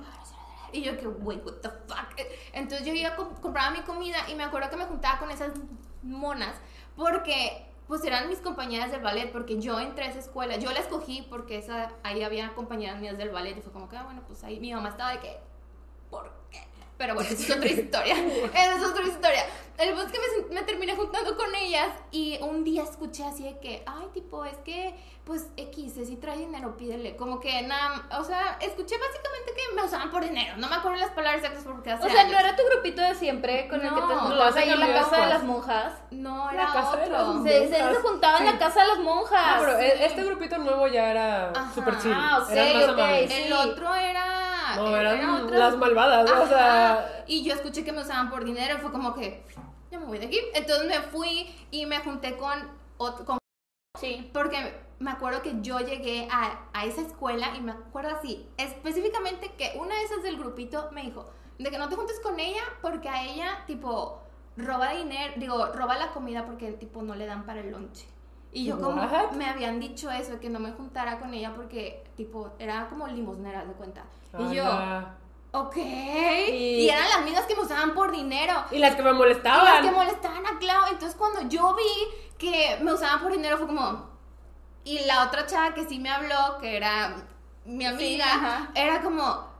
Y 0.74 0.82
yo 0.82 0.98
que, 0.98 1.08
wait, 1.08 1.46
what 1.46 1.54
the 1.62 1.70
fuck. 1.88 2.20
Entonces 2.52 2.86
yo 2.88 2.94
iba, 2.94 3.10
a 3.10 3.16
comp- 3.16 3.40
compraba 3.40 3.70
mi 3.70 3.82
comida 3.84 4.18
y 4.28 4.34
me 4.36 4.44
acuerdo 4.44 4.72
que 4.72 4.76
me 4.78 4.86
juntaba 4.86 5.20
con 5.20 5.30
esas 5.30 5.52
monas 6.02 6.56
porque 6.96 7.66
pues 7.94 8.06
eran 8.06 8.28
mis 8.28 8.40
compañeras 8.40 8.90
del 8.90 9.02
ballet, 9.02 9.32
porque 9.32 9.62
yo 9.62 9.80
entré 9.80 10.06
a 10.06 10.08
esa 10.08 10.18
escuela, 10.18 10.58
yo 10.58 10.72
la 10.72 10.80
escogí 10.80 11.28
porque 11.30 11.60
esa, 11.60 11.92
ahí 12.02 12.24
había 12.24 12.52
compañeras 12.56 13.00
mías 13.00 13.20
del 13.20 13.30
ballet 13.30 13.56
y 13.56 13.62
fue 13.62 13.72
como 13.72 13.88
que, 13.88 13.96
ah, 13.96 14.02
bueno, 14.02 14.24
pues 14.26 14.44
ahí 14.44 14.60
mi 14.60 14.74
mamá 14.74 14.90
estaba 14.90 15.12
de 15.12 15.20
que, 15.20 15.38
¿por 16.10 16.34
qué? 16.50 16.64
Pero 16.98 17.14
bueno, 17.14 17.30
esa 17.30 17.44
es 17.44 17.56
otra 17.56 17.70
historia. 17.80 18.16
Esa 18.16 18.78
es 18.78 18.84
otra 18.84 19.04
historia. 19.04 19.46
El 19.78 19.90
punto 19.90 20.08
es 20.08 20.12
que 20.12 20.18
me, 20.18 20.56
me 20.56 20.64
terminé 20.64 20.96
juntando 20.96 21.38
con 21.38 21.54
ellas 21.54 21.90
y 22.10 22.40
un 22.42 22.64
día 22.64 22.82
escuché 22.82 23.26
así 23.26 23.44
de 23.44 23.60
que, 23.60 23.84
ay, 23.86 24.08
tipo, 24.12 24.44
es 24.44 24.58
que, 24.66 24.96
pues, 25.26 25.48
X, 25.56 25.94
si 26.06 26.18
trae 26.18 26.38
dinero, 26.38 26.76
pídele. 26.76 27.16
Como 27.16 27.40
que 27.40 27.62
nada, 27.62 28.04
o 28.20 28.24
sea, 28.26 28.58
escuché 28.60 28.96
básicamente 28.98 29.54
que 29.56 29.76
me 29.76 29.84
usaban 29.84 30.12
por 30.12 30.22
dinero. 30.24 30.58
No 30.58 30.68
me 30.68 30.76
acuerdo 30.76 30.98
las 31.00 31.12
palabras 31.12 31.42
exactas 31.42 31.64
porque 31.66 31.92
hace 31.92 32.06
O 32.06 32.10
sea, 32.10 32.22
años. 32.22 32.34
¿no 32.34 32.40
era 32.40 32.56
tu 32.58 32.64
grupito 32.66 33.02
de 33.02 33.16
siempre 33.16 33.68
con 33.70 33.80
el 33.82 33.88
que 33.90 33.96
te 33.96 34.02
No, 34.02 34.20
juntabas 34.20 34.56
no, 34.56 34.62
ahí 34.62 34.70
en 34.70 34.80
la 34.82 34.94
casa 34.94 35.18
de 35.22 35.28
las 35.28 35.44
monjas? 35.44 35.94
No, 36.12 36.48
La 36.52 36.54
era 36.64 36.74
casa 36.74 36.98
de 36.98 37.10
las 37.10 37.22
otro. 37.22 37.34
monjas. 37.36 37.54
Se, 37.54 37.68
se, 37.70 37.76
se 37.76 37.96
juntaba 38.02 38.38
en 38.40 38.46
Sí. 38.48 38.52
la 38.54 38.60
casa 38.60 38.82
de 38.82 38.88
las 38.90 39.00
monjas. 39.00 39.40
Ah, 39.42 39.58
pero 39.62 39.80
sí. 39.80 39.86
este 40.02 40.24
grupito 40.26 40.58
nuevo 40.58 40.88
ya 40.88 41.12
era 41.12 41.50
Ajá. 41.52 41.74
super 41.74 41.98
chill. 42.00 42.12
Ah, 42.14 42.40
ok, 42.44 42.50
eran 42.52 42.74
más 42.76 42.84
ok, 42.90 42.90
amables. 43.00 43.34
sí. 43.34 43.42
El 43.44 43.54
otro 43.54 43.96
era. 43.96 44.76
No, 44.76 44.98
era 44.98 45.14
eran 45.14 45.30
otro- 45.30 45.58
las 45.58 45.78
malvadas, 45.78 46.30
o 46.30 46.34
Ajá. 46.34 46.48
sea... 46.48 47.24
Y 47.28 47.44
yo 47.44 47.54
escuché 47.54 47.84
que 47.86 47.92
me 47.94 48.02
usaban 48.02 48.30
por 48.30 48.44
dinero 48.44 48.78
fue 48.80 48.92
como 48.92 49.14
que. 49.14 49.46
Ya 49.92 50.00
me 50.00 50.06
voy 50.06 50.18
de 50.18 50.26
aquí. 50.26 50.40
Entonces 50.56 50.86
me 50.88 51.00
fui 51.02 51.56
y 51.72 51.86
me 51.86 52.00
junté 52.00 52.36
con. 52.36 52.60
con 52.98 53.38
Sí. 54.00 54.30
porque 54.34 54.82
me 55.04 55.12
acuerdo 55.12 55.42
que 55.42 55.56
yo 55.62 55.80
llegué 55.80 56.28
a, 56.32 56.60
a 56.74 56.86
esa 56.86 57.02
escuela 57.02 57.56
y 57.58 57.62
me 57.62 57.74
acuerdo 57.74 58.16
así, 58.18 58.48
específicamente 58.58 59.52
que 59.58 59.74
una 59.78 59.94
de 59.96 60.04
esas 60.04 60.24
del 60.24 60.38
grupito 60.38 60.90
me 60.92 61.04
dijo, 61.04 61.26
de 61.60 61.70
que 61.70 61.78
no 61.78 61.90
te 61.90 61.96
juntes 61.96 62.20
con 62.22 62.40
ella 62.40 62.62
porque 62.82 63.10
a 63.10 63.24
ella, 63.26 63.64
tipo, 63.68 64.20
roba 64.58 64.92
dinero, 64.94 65.34
digo, 65.38 65.68
roba 65.68 65.98
la 65.98 66.12
comida 66.12 66.46
porque, 66.46 66.72
tipo, 66.74 67.02
no 67.02 67.16
le 67.16 67.26
dan 67.26 67.46
para 67.46 67.60
el 67.60 67.72
lunch. 67.72 68.06
Y 68.52 68.66
yo 68.66 68.80
como, 68.80 69.02
What? 69.02 69.32
me 69.32 69.46
habían 69.48 69.80
dicho 69.80 70.10
eso, 70.12 70.40
que 70.40 70.50
no 70.50 70.60
me 70.60 70.72
juntara 70.72 71.20
con 71.20 71.34
ella 71.34 71.54
porque, 71.56 72.04
tipo, 72.16 72.52
era 72.60 72.88
como 72.88 73.08
limosnera, 73.08 73.66
de 73.66 73.74
cuenta. 73.74 74.06
Y 74.38 74.56
yo, 74.56 74.64
ok. 75.52 75.76
Y- 75.78 76.86
Y 76.86 76.90
eran 76.90 77.10
las 77.10 77.24
mismas 77.26 77.46
que 77.46 77.56
me 77.56 77.62
usaban 77.62 77.94
por 77.94 78.12
dinero. 78.12 78.54
Y 78.72 78.78
las 78.78 78.96
que 78.96 79.02
me 79.02 79.10
Y 79.10 79.12
las 79.12 79.18
molestaban. 79.20 79.84
que 79.84 79.92
molestaban 79.92 80.46
a 80.46 80.60
Clau. 80.60 80.84
Entonces, 80.92 81.16
cuando 81.18 81.42
yo 81.50 81.76
vi 81.76 82.38
que 82.38 82.78
me 82.84 82.94
usaban 82.94 83.22
por 83.22 83.32
dinero, 83.32 83.58
fue 83.58 83.68
como. 83.68 84.13
Y 84.86 85.00
la 85.06 85.24
otra 85.28 85.46
chava 85.46 85.74
que 85.74 85.86
sí 85.86 86.00
me 86.00 86.10
habló, 86.10 86.58
que 86.60 86.76
era 86.78 87.16
mi 87.66 87.86
amiga, 87.86 88.26
ajá. 88.26 88.72
era 88.76 89.02
como. 89.02 89.52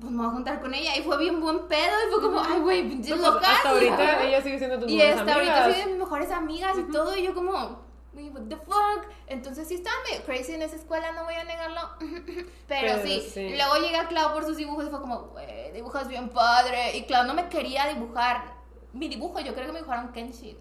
Pues 0.00 0.10
me 0.10 0.18
voy 0.18 0.26
a 0.26 0.30
juntar 0.30 0.60
con 0.60 0.74
ella. 0.74 0.96
Y 0.96 1.02
fue 1.02 1.16
bien 1.18 1.40
buen 1.40 1.68
pedo. 1.68 1.92
Y 2.08 2.12
fue 2.12 2.20
como, 2.22 2.40
ay, 2.40 2.58
güey, 2.60 2.88
pinches 2.88 3.12
pues, 3.16 3.20
locas. 3.22 3.48
hasta 3.48 3.70
ahorita 3.70 4.22
ella 4.24 4.42
sigue 4.42 4.58
siendo 4.58 4.80
tu 4.80 4.86
Y 4.88 4.96
mejores 4.96 5.20
hasta 5.20 5.34
ahorita 5.34 5.52
amigas. 5.64 5.72
soy 5.76 5.84
de 5.84 5.90
mis 5.90 6.00
mejores 6.04 6.30
amigas 6.32 6.76
y 6.78 6.90
todo. 6.90 7.16
Y 7.16 7.22
yo, 7.22 7.34
como, 7.34 7.80
"Güey, 8.12 8.28
what 8.30 8.42
the 8.48 8.56
fuck. 8.56 9.06
Entonces, 9.28 9.68
sí 9.68 9.74
estaba 9.74 9.94
medio 10.10 10.24
crazy 10.24 10.54
en 10.54 10.62
esa 10.62 10.74
escuela, 10.74 11.12
no 11.12 11.22
voy 11.22 11.34
a 11.34 11.44
negarlo. 11.44 11.80
Pero, 12.00 12.46
Pero 12.66 13.02
sí. 13.04 13.20
sí. 13.32 13.50
Luego 13.56 13.76
llega 13.76 14.08
Clau 14.08 14.32
por 14.32 14.44
sus 14.44 14.56
dibujos 14.56 14.86
y 14.86 14.90
fue 14.90 15.00
como, 15.00 15.20
güey, 15.28 15.70
dibujas 15.72 16.08
bien 16.08 16.30
padre. 16.30 16.96
Y 16.96 17.04
Clau 17.04 17.24
no 17.24 17.34
me 17.34 17.48
quería 17.48 17.86
dibujar 17.86 18.54
mi 18.92 19.06
dibujo. 19.06 19.38
Yo 19.38 19.54
creo 19.54 19.66
que 19.66 19.72
me 19.72 19.78
dibujaron 19.78 20.10
Kenshin. 20.12 20.58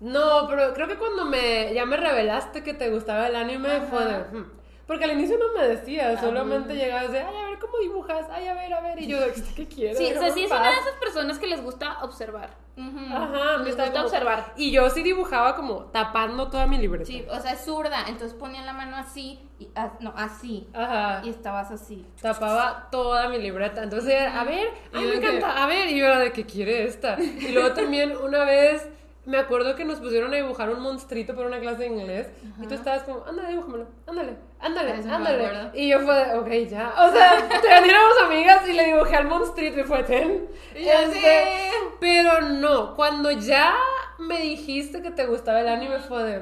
No, 0.00 0.46
pero 0.48 0.74
creo 0.74 0.88
que 0.88 0.96
cuando 0.96 1.24
me 1.26 1.72
ya 1.74 1.86
me 1.86 1.96
revelaste 1.96 2.62
que 2.64 2.74
te 2.74 2.90
gustaba 2.90 3.28
el 3.28 3.36
anime 3.36 3.70
Ajá. 3.70 3.86
fue 3.88 4.04
de... 4.04 4.18
"Hmm". 4.38 4.46
Porque 4.84 5.04
al 5.04 5.12
inicio 5.12 5.38
no 5.38 5.58
me 5.58 5.66
decías, 5.68 6.20
solamente 6.20 6.74
llegabas 6.74 7.12
de, 7.12 7.20
ay, 7.20 7.34
a 7.36 7.48
ver 7.50 7.58
cómo 7.60 7.78
dibujas, 7.78 8.26
ay, 8.30 8.48
a 8.48 8.54
ver, 8.54 8.74
a 8.74 8.80
ver, 8.80 9.00
y 9.00 9.06
yo, 9.06 9.16
¿qué 9.54 9.66
quieres? 9.74 9.96
Sí, 9.96 10.12
o 10.12 10.18
sea, 10.20 10.32
sí 10.32 10.44
es 10.44 10.50
una 10.50 10.60
paz". 10.60 10.74
de 10.74 10.80
esas 10.80 10.94
personas 11.00 11.38
que 11.38 11.46
les 11.46 11.62
gusta 11.62 11.98
observar. 12.02 12.50
Ajá, 12.76 13.58
me 13.58 13.64
Les 13.64 13.76
gusta 13.76 13.92
como- 13.92 14.04
observar. 14.04 14.52
Y 14.56 14.72
yo 14.72 14.90
sí 14.90 15.02
dibujaba 15.02 15.54
como 15.54 15.84
tapando 15.86 16.48
toda 16.50 16.66
mi 16.66 16.78
libreta. 16.78 17.06
Sí, 17.06 17.24
o 17.30 17.38
sea, 17.40 17.52
es 17.52 17.64
zurda. 17.64 18.00
Entonces 18.08 18.34
ponía 18.34 18.62
la 18.62 18.72
mano 18.72 18.96
así. 18.96 19.38
Y, 19.58 19.68
ah, 19.76 19.92
no, 20.00 20.12
así. 20.16 20.66
Ajá. 20.74 21.20
Y 21.24 21.28
estabas 21.30 21.70
así. 21.70 22.04
Tapaba 22.20 22.88
toda 22.90 23.28
mi 23.28 23.38
libreta. 23.38 23.82
Entonces 23.84 24.20
a 24.20 24.42
ver, 24.44 24.68
ay, 24.92 25.04
me 25.04 25.10
que- 25.12 25.16
encanta, 25.28 25.62
a 25.62 25.66
ver, 25.68 25.88
y 25.90 25.98
yo 25.98 26.06
era 26.06 26.18
de 26.18 26.32
que 26.32 26.44
quiere 26.44 26.84
esta. 26.86 27.18
Y 27.20 27.52
luego 27.52 27.72
también 27.72 28.14
una 28.16 28.44
vez 28.44 28.88
me 29.24 29.38
acuerdo 29.38 29.76
que 29.76 29.84
nos 29.84 30.00
pusieron 30.00 30.32
a 30.32 30.36
dibujar 30.36 30.68
un 30.70 30.80
monstruito 30.80 31.34
para 31.36 31.46
una 31.46 31.60
clase 31.60 31.82
de 31.82 31.86
inglés. 31.88 32.28
Y 32.60 32.66
tú 32.66 32.74
estabas 32.74 33.04
como, 33.04 33.24
ándale, 33.24 33.50
dibújamelo, 33.50 33.86
ándale, 34.06 34.36
ándale, 34.58 34.94
Eso 34.98 35.08
no 35.08 35.14
ándale. 35.16 35.70
Y 35.74 35.88
yo 35.90 36.00
fue 36.00 36.14
de, 36.14 36.34
ok, 36.38 36.48
ya. 36.70 36.92
O 36.98 37.12
sea, 37.12 37.38
éramos 37.84 38.14
amigas 38.24 38.68
y 38.68 38.72
le 38.72 38.84
dibujé 38.86 39.14
al 39.16 39.26
monstruito 39.28 39.80
y 39.80 39.84
fue 39.84 40.02
ten. 40.02 40.48
Ya 40.74 41.02
Este, 41.02 41.20
sé. 41.20 41.44
Pero 42.00 42.40
no, 42.40 42.94
cuando 42.96 43.30
ya 43.30 43.74
me 44.18 44.40
dijiste 44.40 45.02
que 45.02 45.10
te 45.10 45.26
gustaba 45.26 45.60
el 45.60 45.68
anime 45.68 45.98
fue 46.00 46.24
de. 46.24 46.38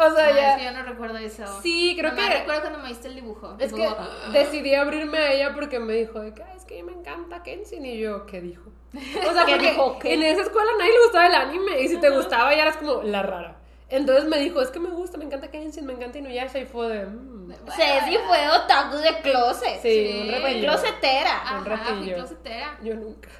O 0.00 0.14
sea, 0.14 0.26
Ah, 0.28 0.30
ya. 0.30 0.50
es 0.52 0.58
que 0.58 0.64
yo 0.64 0.72
no 0.72 0.82
recuerdo 0.84 1.18
eso. 1.18 1.44
Sí, 1.60 1.96
creo 1.98 2.12
Nomás 2.12 2.28
que- 2.30 2.38
recuerdo 2.38 2.60
cuando 2.62 2.78
me 2.78 2.88
diste 2.88 3.08
el 3.08 3.16
dibujo. 3.16 3.56
Es 3.58 3.72
que 3.72 3.88
decidí 4.32 4.74
abrirme 4.76 5.18
a 5.18 5.32
ella 5.32 5.54
porque 5.54 5.80
me 5.80 5.92
dijo 5.94 6.20
de 6.20 6.32
que 6.34 6.42
"Ay, 6.44 6.56
es 6.56 6.64
que 6.64 6.80
me 6.84 6.92
encanta 6.92 7.42
Kenshin 7.42 7.84
y 7.84 7.98
yo, 7.98 8.24
¿qué 8.24 8.40
dijo? 8.40 8.67
O 8.94 9.32
sea, 9.32 9.44
¿Qué 9.46 9.52
porque 9.52 9.70
dijo 9.70 9.98
en 10.04 10.22
esa 10.22 10.42
escuela 10.42 10.70
nadie 10.78 10.92
le 10.92 11.02
gustaba 11.04 11.26
el 11.26 11.34
anime 11.34 11.80
y 11.80 11.88
si 11.88 11.98
te 11.98 12.10
gustaba 12.10 12.54
ya 12.54 12.62
eras 12.62 12.76
como 12.76 13.02
la 13.02 13.22
rara. 13.22 13.56
Entonces 13.90 14.26
me 14.26 14.38
dijo, 14.38 14.60
es 14.60 14.68
que 14.70 14.80
me 14.80 14.90
gusta, 14.90 15.16
me 15.16 15.24
encanta 15.24 15.50
Kenshin, 15.50 15.86
me 15.86 15.94
encanta 15.94 16.18
Inuyasha 16.18 16.58
y 16.58 16.66
fue 16.66 16.88
de... 16.88 17.06
mm, 17.06 17.52
Ceci 17.74 18.18
fue 18.26 18.48
otaku 18.50 18.96
de 18.96 19.20
closet. 19.22 19.80
Sí, 19.80 20.20
un 20.22 20.28
Fue 20.30 20.38
ratillo. 20.40 20.68
closetera. 20.68 21.30
Ajá, 21.42 21.92
un 21.92 21.98
fui 22.04 22.12
closetera. 22.12 22.78
Yo 22.82 22.94
nunca. 22.94 23.30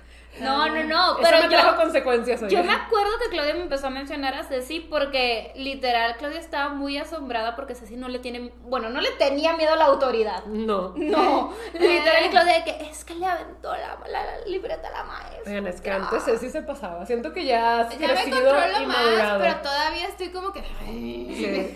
No, 0.40 0.68
no, 0.68 0.84
no. 0.84 1.12
Eso 1.18 1.20
Pero 1.22 1.42
me 1.42 1.48
trajo 1.48 1.70
yo, 1.72 1.76
consecuencias 1.76 2.42
hoy. 2.42 2.50
yo 2.50 2.62
me 2.64 2.72
acuerdo 2.72 3.10
que 3.22 3.30
Claudia 3.30 3.54
me 3.54 3.62
empezó 3.62 3.86
a 3.88 3.90
mencionar 3.90 4.34
a 4.34 4.44
Ceci 4.44 4.80
porque 4.80 5.52
literal 5.56 6.16
Claudia 6.16 6.38
estaba 6.40 6.70
muy 6.70 6.98
asombrada 6.98 7.56
porque 7.56 7.74
Ceci 7.74 7.96
no 7.96 8.08
le 8.08 8.18
tiene, 8.18 8.52
bueno, 8.62 8.88
no 8.90 9.00
le 9.00 9.10
tenía 9.12 9.54
miedo 9.56 9.72
a 9.72 9.76
la 9.76 9.86
autoridad. 9.86 10.44
No. 10.46 10.92
No, 10.96 11.52
literal 11.74 12.30
Claudia 12.30 12.54
de 12.54 12.64
que 12.64 12.88
es 12.90 13.04
que 13.04 13.14
le 13.14 13.26
aventó 13.26 13.72
la, 13.72 13.98
la- 14.06 14.24
la 14.24 14.46
libreta 14.46 14.88
a 14.88 14.90
la 14.90 15.04
maestra. 15.04 15.42
Oigan, 15.46 15.66
es 15.66 15.80
que 15.80 15.90
antes 15.90 16.22
sí 16.40 16.50
se 16.50 16.62
pasaba. 16.62 17.04
Siento 17.06 17.32
que 17.32 17.44
ya 17.44 17.80
has 17.80 17.98
Ya 17.98 18.08
me 18.08 18.14
crecido 18.14 18.36
controlo 18.42 18.82
y 18.82 18.86
más, 18.86 18.96
madurado. 18.96 19.38
pero 19.40 19.56
todavía 19.62 20.06
estoy 20.06 20.28
como 20.30 20.52
que. 20.52 20.62
Sí. 20.84 21.24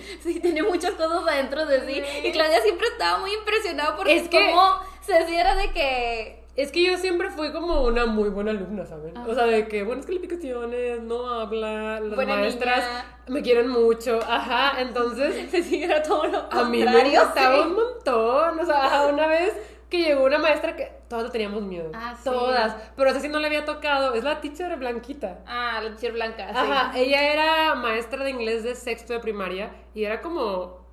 Sí, 0.23 0.41
tiene 0.41 0.63
muchas 0.63 0.93
cosas 0.93 1.27
adentro 1.27 1.67
de 1.67 1.81
sí. 1.87 2.03
Y 2.27 2.33
Claudia 2.33 2.61
siempre 2.61 2.87
estaba 2.89 3.19
muy 3.19 3.33
impresionada 3.33 3.97
porque 3.97 4.17
Es 4.17 4.29
que- 4.29 4.51
como 4.51 4.81
Ceci 5.03 5.35
era 5.37 5.55
de 5.57 5.71
que 5.71 6.42
Es 6.55 6.71
que 6.71 6.85
yo 6.85 6.99
siempre 6.99 7.31
fui 7.31 7.51
como 7.51 7.83
una 7.83 8.05
muy 8.05 8.29
buena 8.29 8.51
alumna, 8.51 8.85
¿saben? 8.85 9.17
O 9.17 9.35
sea, 9.35 9.47
de 9.47 9.67
que 9.69 9.85
buenas 9.85 10.05
calificaciones, 10.05 11.01
no 11.03 11.27
habla, 11.41 11.99
las 12.01 12.15
Buena 12.15 12.37
maestras 12.37 12.79
niña. 12.87 13.17
me 13.29 13.43
quieren 13.43 13.69
mucho, 13.69 14.21
ajá, 14.23 14.81
entonces 14.83 15.35
Ceci 15.51 15.83
era 15.83 16.03
todo 16.03 16.27
lo 16.27 16.53
a 16.53 16.65
mí 16.65 16.85
me 16.85 17.05
gustaba 17.19 17.55
sí. 17.57 17.61
un 17.69 17.75
montón, 17.75 18.61
o 18.61 18.67
sea, 18.67 19.07
una 19.11 19.27
vez 19.29 19.55
que 19.89 20.03
llegó 20.05 20.25
una 20.25 20.39
maestra 20.39 20.77
que 20.77 20.93
todas 21.09 21.25
le 21.25 21.31
teníamos 21.31 21.63
miedo, 21.63 21.91
Ah, 21.95 22.15
sí. 22.17 22.25
todas, 22.25 22.77
pero 22.97 23.09
esa 23.11 23.21
sí 23.21 23.29
no 23.29 23.39
le 23.39 23.47
había 23.47 23.65
tocado, 23.65 24.13
es 24.13 24.23
la 24.23 24.41
teacher 24.43 24.77
blanquita. 24.77 25.41
Ah, 25.47 25.81
la 25.83 25.89
teacher 25.91 26.13
blanca, 26.13 26.49
sí. 26.49 26.55
Ajá, 26.55 26.93
ella 26.99 27.33
era 27.33 27.75
maestra 27.77 28.25
de 28.25 28.31
inglés 28.31 28.63
de 28.63 28.75
sexto 28.75 29.15
de 29.15 29.21
primaria 29.21 29.71
y 29.95 30.05
era 30.05 30.21
como. 30.21 30.87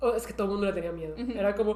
oh, 0.00 0.12
es 0.14 0.26
que 0.26 0.32
todo 0.34 0.46
el 0.46 0.52
mundo 0.52 0.66
le 0.66 0.72
tenía 0.74 0.92
miedo. 0.92 1.14
Era 1.34 1.54
como. 1.54 1.74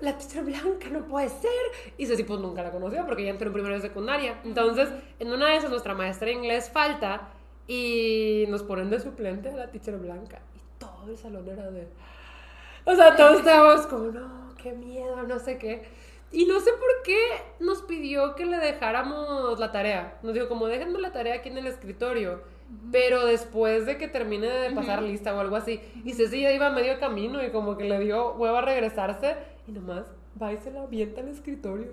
La 0.00 0.16
teacher 0.16 0.44
blanca 0.44 0.88
no 0.90 1.06
puede 1.06 1.28
ser. 1.28 1.50
Y 1.96 2.06
Ceci 2.06 2.24
pues 2.24 2.40
nunca 2.40 2.62
la 2.62 2.70
conoció 2.70 3.04
porque 3.06 3.22
ella 3.22 3.32
entró 3.32 3.48
en 3.48 3.52
primero 3.52 3.74
de 3.74 3.80
secundaria. 3.80 4.40
Entonces, 4.44 4.88
en 5.18 5.32
una 5.32 5.48
de 5.48 5.56
esas, 5.56 5.70
nuestra 5.70 5.94
maestra 5.94 6.26
de 6.26 6.34
inglés 6.34 6.70
falta 6.70 7.30
y 7.66 8.46
nos 8.48 8.62
ponen 8.62 8.90
de 8.90 8.98
suplente 9.00 9.50
a 9.50 9.56
la 9.56 9.70
teacher 9.70 9.96
blanca. 9.98 10.40
Y 10.56 10.60
todo 10.78 11.10
el 11.10 11.18
salón 11.18 11.48
era 11.48 11.70
de. 11.70 11.86
O 12.84 12.94
sea, 12.94 13.14
todos 13.16 13.40
estábamos 13.40 13.86
como, 13.86 14.10
no, 14.10 14.54
qué 14.62 14.72
miedo, 14.72 15.22
no 15.24 15.38
sé 15.38 15.58
qué. 15.58 15.82
Y 16.30 16.44
no 16.44 16.60
sé 16.60 16.70
por 16.72 17.02
qué 17.04 17.18
nos 17.60 17.82
pidió 17.82 18.34
que 18.34 18.46
le 18.46 18.58
dejáramos 18.58 19.58
la 19.58 19.72
tarea. 19.72 20.18
Nos 20.22 20.34
dijo, 20.34 20.48
como, 20.48 20.66
déjenme 20.66 20.98
la 20.98 21.12
tarea 21.12 21.36
aquí 21.36 21.48
en 21.48 21.58
el 21.58 21.66
escritorio. 21.66 22.42
Pero 22.92 23.24
después 23.24 23.86
de 23.86 23.96
que 23.96 24.08
termine 24.08 24.46
de 24.46 24.70
pasar 24.72 25.02
lista 25.02 25.34
o 25.34 25.40
algo 25.40 25.56
así. 25.56 25.80
Y 26.04 26.12
Ceci 26.12 26.42
ya 26.42 26.52
iba 26.52 26.66
a 26.66 26.70
medio 26.70 26.98
camino 27.00 27.42
y 27.42 27.50
como 27.50 27.78
que 27.78 27.84
le 27.84 27.98
dio 28.00 28.34
hueva 28.34 28.58
a 28.58 28.62
regresarse. 28.62 29.36
Y 29.68 29.72
nomás 29.72 30.04
va 30.40 30.52
y 30.52 30.56
se 30.58 30.70
la 30.70 30.80
avienta 30.82 31.20
al 31.20 31.28
escritorio. 31.28 31.92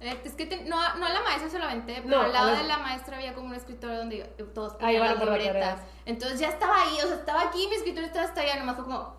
Es 0.00 0.34
que 0.34 0.44
te- 0.44 0.64
no, 0.64 0.76
no 0.96 1.06
a 1.06 1.08
la 1.08 1.22
maestra 1.22 1.64
aventé, 1.64 1.94
pero 2.04 2.08
No, 2.18 2.20
al 2.24 2.32
lado 2.32 2.50
la- 2.52 2.58
de 2.58 2.64
la 2.68 2.76
maestra 2.76 3.16
había 3.16 3.32
como 3.34 3.46
un 3.48 3.54
escritorio 3.54 3.96
donde 3.96 4.22
todos 4.54 4.76
Ahí 4.80 4.98
van 4.98 5.14
las 5.18 5.24
libretas. 5.24 5.80
Entonces 6.04 6.38
ya 6.38 6.48
estaba 6.50 6.82
ahí, 6.82 6.98
o 7.02 7.06
sea, 7.06 7.16
estaba 7.16 7.40
aquí, 7.42 7.66
mi 7.68 7.76
escritorio 7.76 8.06
estaba 8.06 8.26
hasta 8.26 8.42
allá, 8.42 8.56
nomás 8.56 8.76
fue 8.76 8.84
como. 8.84 9.16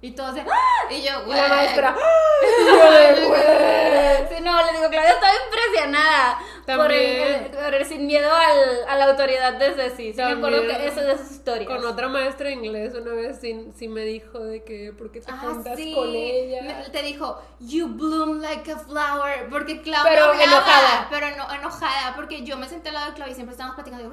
Y 0.00 0.12
todos 0.12 0.34
de. 0.34 0.44
Y 0.90 1.02
yo, 1.02 1.24
güey. 1.24 1.36
la 1.40 1.48
maestra, 1.48 1.96
¡ah! 1.98 2.70
No, 4.42 4.62
le 4.66 4.72
digo, 4.72 4.88
Claudia 4.90 5.10
estaba 5.14 5.32
impresionada 5.46 6.38
por 6.66 6.90
el, 6.92 7.74
el 7.74 7.84
sin 7.86 8.06
miedo 8.06 8.30
al, 8.32 8.88
a 8.88 8.96
la 8.96 9.04
autoridad 9.10 9.52
de 9.54 9.72
Ceci. 9.74 10.12
Sí, 10.12 10.16
me 10.18 10.24
acuerdo 10.32 10.58
También 10.58 10.78
que 10.78 10.86
eso 10.88 11.00
de 11.00 11.12
esas 11.12 11.30
historias. 11.30 11.68
Con 11.68 11.84
otra 11.84 12.08
maestra 12.08 12.48
de 12.48 12.54
inglés 12.54 12.94
una 12.94 13.12
vez 13.12 13.38
sí, 13.40 13.68
sí 13.76 13.88
me 13.88 14.02
dijo 14.02 14.38
de 14.38 14.64
que, 14.64 14.92
¿por 14.96 15.10
qué 15.12 15.20
te 15.20 15.30
Ah, 15.30 15.36
juntas 15.38 15.76
sí. 15.76 15.92
con 15.94 16.08
ella? 16.14 16.62
Me- 16.62 16.88
te 16.90 17.02
dijo, 17.02 17.40
you 17.60 17.88
bloom 17.88 18.40
like 18.40 18.70
a 18.72 18.78
flower. 18.78 19.48
Porque 19.50 19.80
Clau 19.82 20.02
Pero 20.04 20.26
no 20.26 20.32
hablaba, 20.32 20.44
enojada. 20.44 21.06
Pero 21.10 21.26
no, 21.36 21.52
enojada. 21.54 22.14
Porque 22.16 22.42
yo 22.44 22.56
me 22.56 22.68
senté 22.68 22.88
al 22.88 22.94
lado 22.94 23.06
de 23.08 23.14
Clau 23.14 23.28
y 23.28 23.34
siempre 23.34 23.52
estábamos 23.52 23.74
platicando. 23.76 24.10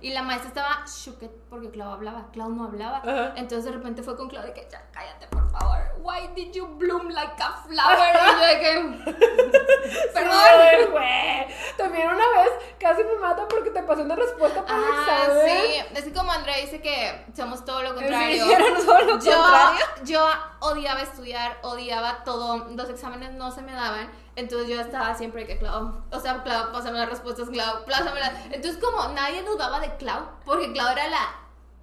Y 0.00 0.10
la 0.12 0.22
maestra 0.22 0.48
estaba 0.48 0.84
shooked 0.86 1.30
porque 1.50 1.70
Clau 1.70 1.90
hablaba. 1.92 2.30
Clau 2.32 2.50
no 2.50 2.64
hablaba. 2.64 2.98
Ajá. 2.98 3.32
Entonces 3.36 3.64
de 3.64 3.72
repente 3.72 4.02
fue 4.02 4.16
con 4.16 4.28
Clau 4.28 4.42
de 4.44 4.52
que 4.52 4.66
ya 4.70 4.82
cállate, 4.92 5.26
por 5.28 5.50
favor. 5.50 5.78
why 6.00 6.28
did 6.34 6.52
you 6.54 6.66
bloom 6.66 7.10
like 7.10 7.34
a 7.42 7.52
flower? 7.66 8.14
Y 8.14 8.40
yo 8.40 8.46
de 8.46 8.60
que, 8.60 8.72
perdón. 10.14 10.32
Sí. 10.38 11.54
También 11.76 12.06
una 12.08 12.16
vez 12.16 12.50
casi 12.78 13.02
me 13.04 13.16
mata 13.16 13.46
porque 13.48 13.70
te 13.70 13.82
pasé 13.82 14.02
una 14.02 14.16
respuesta 14.16 14.64
por 14.64 14.74
Ah, 14.74 15.24
examen. 15.26 15.46
sí. 15.46 15.96
Es 15.96 16.04
que 16.04 16.12
como 16.12 16.32
Andrea 16.32 16.56
dice 16.58 16.80
que 16.80 17.24
somos 17.36 17.64
todo 17.64 17.82
lo 17.82 17.94
contrario. 17.94 18.44
Sí, 18.48 18.84
todo 18.86 18.98
lo 19.00 19.18
yo, 19.18 19.32
contrario. 19.36 19.86
yo 20.04 20.26
odiaba 20.60 21.00
estudiar, 21.02 21.58
odiaba 21.62 22.24
todo. 22.24 22.68
Los 22.70 22.88
exámenes 22.90 23.32
no 23.32 23.50
se 23.50 23.62
me 23.62 23.72
daban. 23.72 24.10
Entonces 24.36 24.68
yo 24.68 24.80
estaba 24.80 25.14
siempre 25.16 25.46
que 25.46 25.58
Clau, 25.58 26.02
o 26.12 26.20
sea, 26.20 26.42
Clau, 26.44 26.70
pásame 26.72 26.98
las 26.98 27.08
respuestas, 27.08 27.48
Clau, 27.50 27.84
pásamelas. 27.84 28.32
Entonces 28.52 28.82
como 28.82 29.08
nadie 29.08 29.42
dudaba 29.42 29.80
de 29.80 29.96
Clau, 29.96 30.28
porque 30.44 30.72
Clau 30.72 30.88
era 30.88 31.08
la 31.08 31.28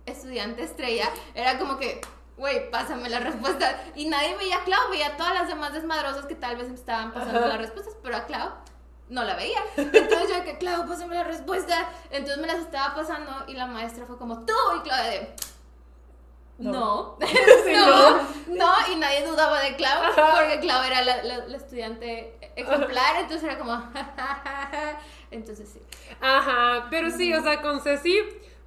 estudiante 0.06 0.64
estrella, 0.64 1.10
era 1.34 1.58
como 1.58 1.78
que, 1.78 2.00
güey, 2.38 2.70
pásame 2.72 3.10
las 3.10 3.24
respuestas. 3.24 3.76
Y 3.96 4.06
nadie 4.08 4.36
veía 4.38 4.58
a 4.58 4.64
Clau, 4.64 4.90
veía 4.90 5.08
a 5.08 5.18
todas 5.18 5.34
las 5.34 5.48
demás 5.50 5.74
desmadrosas 5.74 6.26
que 6.28 6.36
tal 6.36 6.56
vez 6.56 6.70
estaban 6.70 7.12
pasando 7.12 7.40
Ajá. 7.40 7.48
las 7.50 7.58
respuestas, 7.58 7.96
pero 8.02 8.16
a 8.18 8.26
Clau 8.26 8.52
no 9.10 9.24
la 9.24 9.36
veía. 9.36 9.60
Entonces 9.78 10.30
yo 10.30 10.36
de 10.36 10.44
que, 10.44 10.58
Clau, 10.58 10.88
pásame 10.88 11.16
la 11.16 11.24
respuesta. 11.24 11.90
Entonces 12.10 12.38
me 12.40 12.48
las 12.48 12.58
estaba 12.60 12.96
pasando 12.96 13.46
y 13.48 13.54
la 13.54 13.68
maestra 13.68 14.06
fue 14.06 14.18
como, 14.18 14.46
tú, 14.46 14.54
y 14.78 14.82
Clau 14.82 15.04
de... 15.04 15.36
No. 16.58 16.72
No, 16.72 17.18
Sí, 17.20 17.74
no, 18.48 18.74
y 18.92 18.96
nadie 18.96 19.26
dudaba 19.28 19.60
de 19.60 19.76
Clau, 19.76 20.04
porque 20.16 20.60
Clau 20.62 20.84
era 20.84 21.02
la, 21.02 21.22
la- 21.24 21.46
la 21.48 21.58
estudiante 21.58 22.38
ejemplar, 22.56 23.18
entonces 23.18 23.44
era 23.44 23.58
como, 23.60 23.74
entonces 25.32 25.70
sí. 25.74 25.82
Ajá, 26.22 26.88
pero 26.90 27.10
sí, 27.12 27.34
o 27.34 27.42
sea, 27.44 27.62
con 27.62 27.82
Ceci 27.82 28.18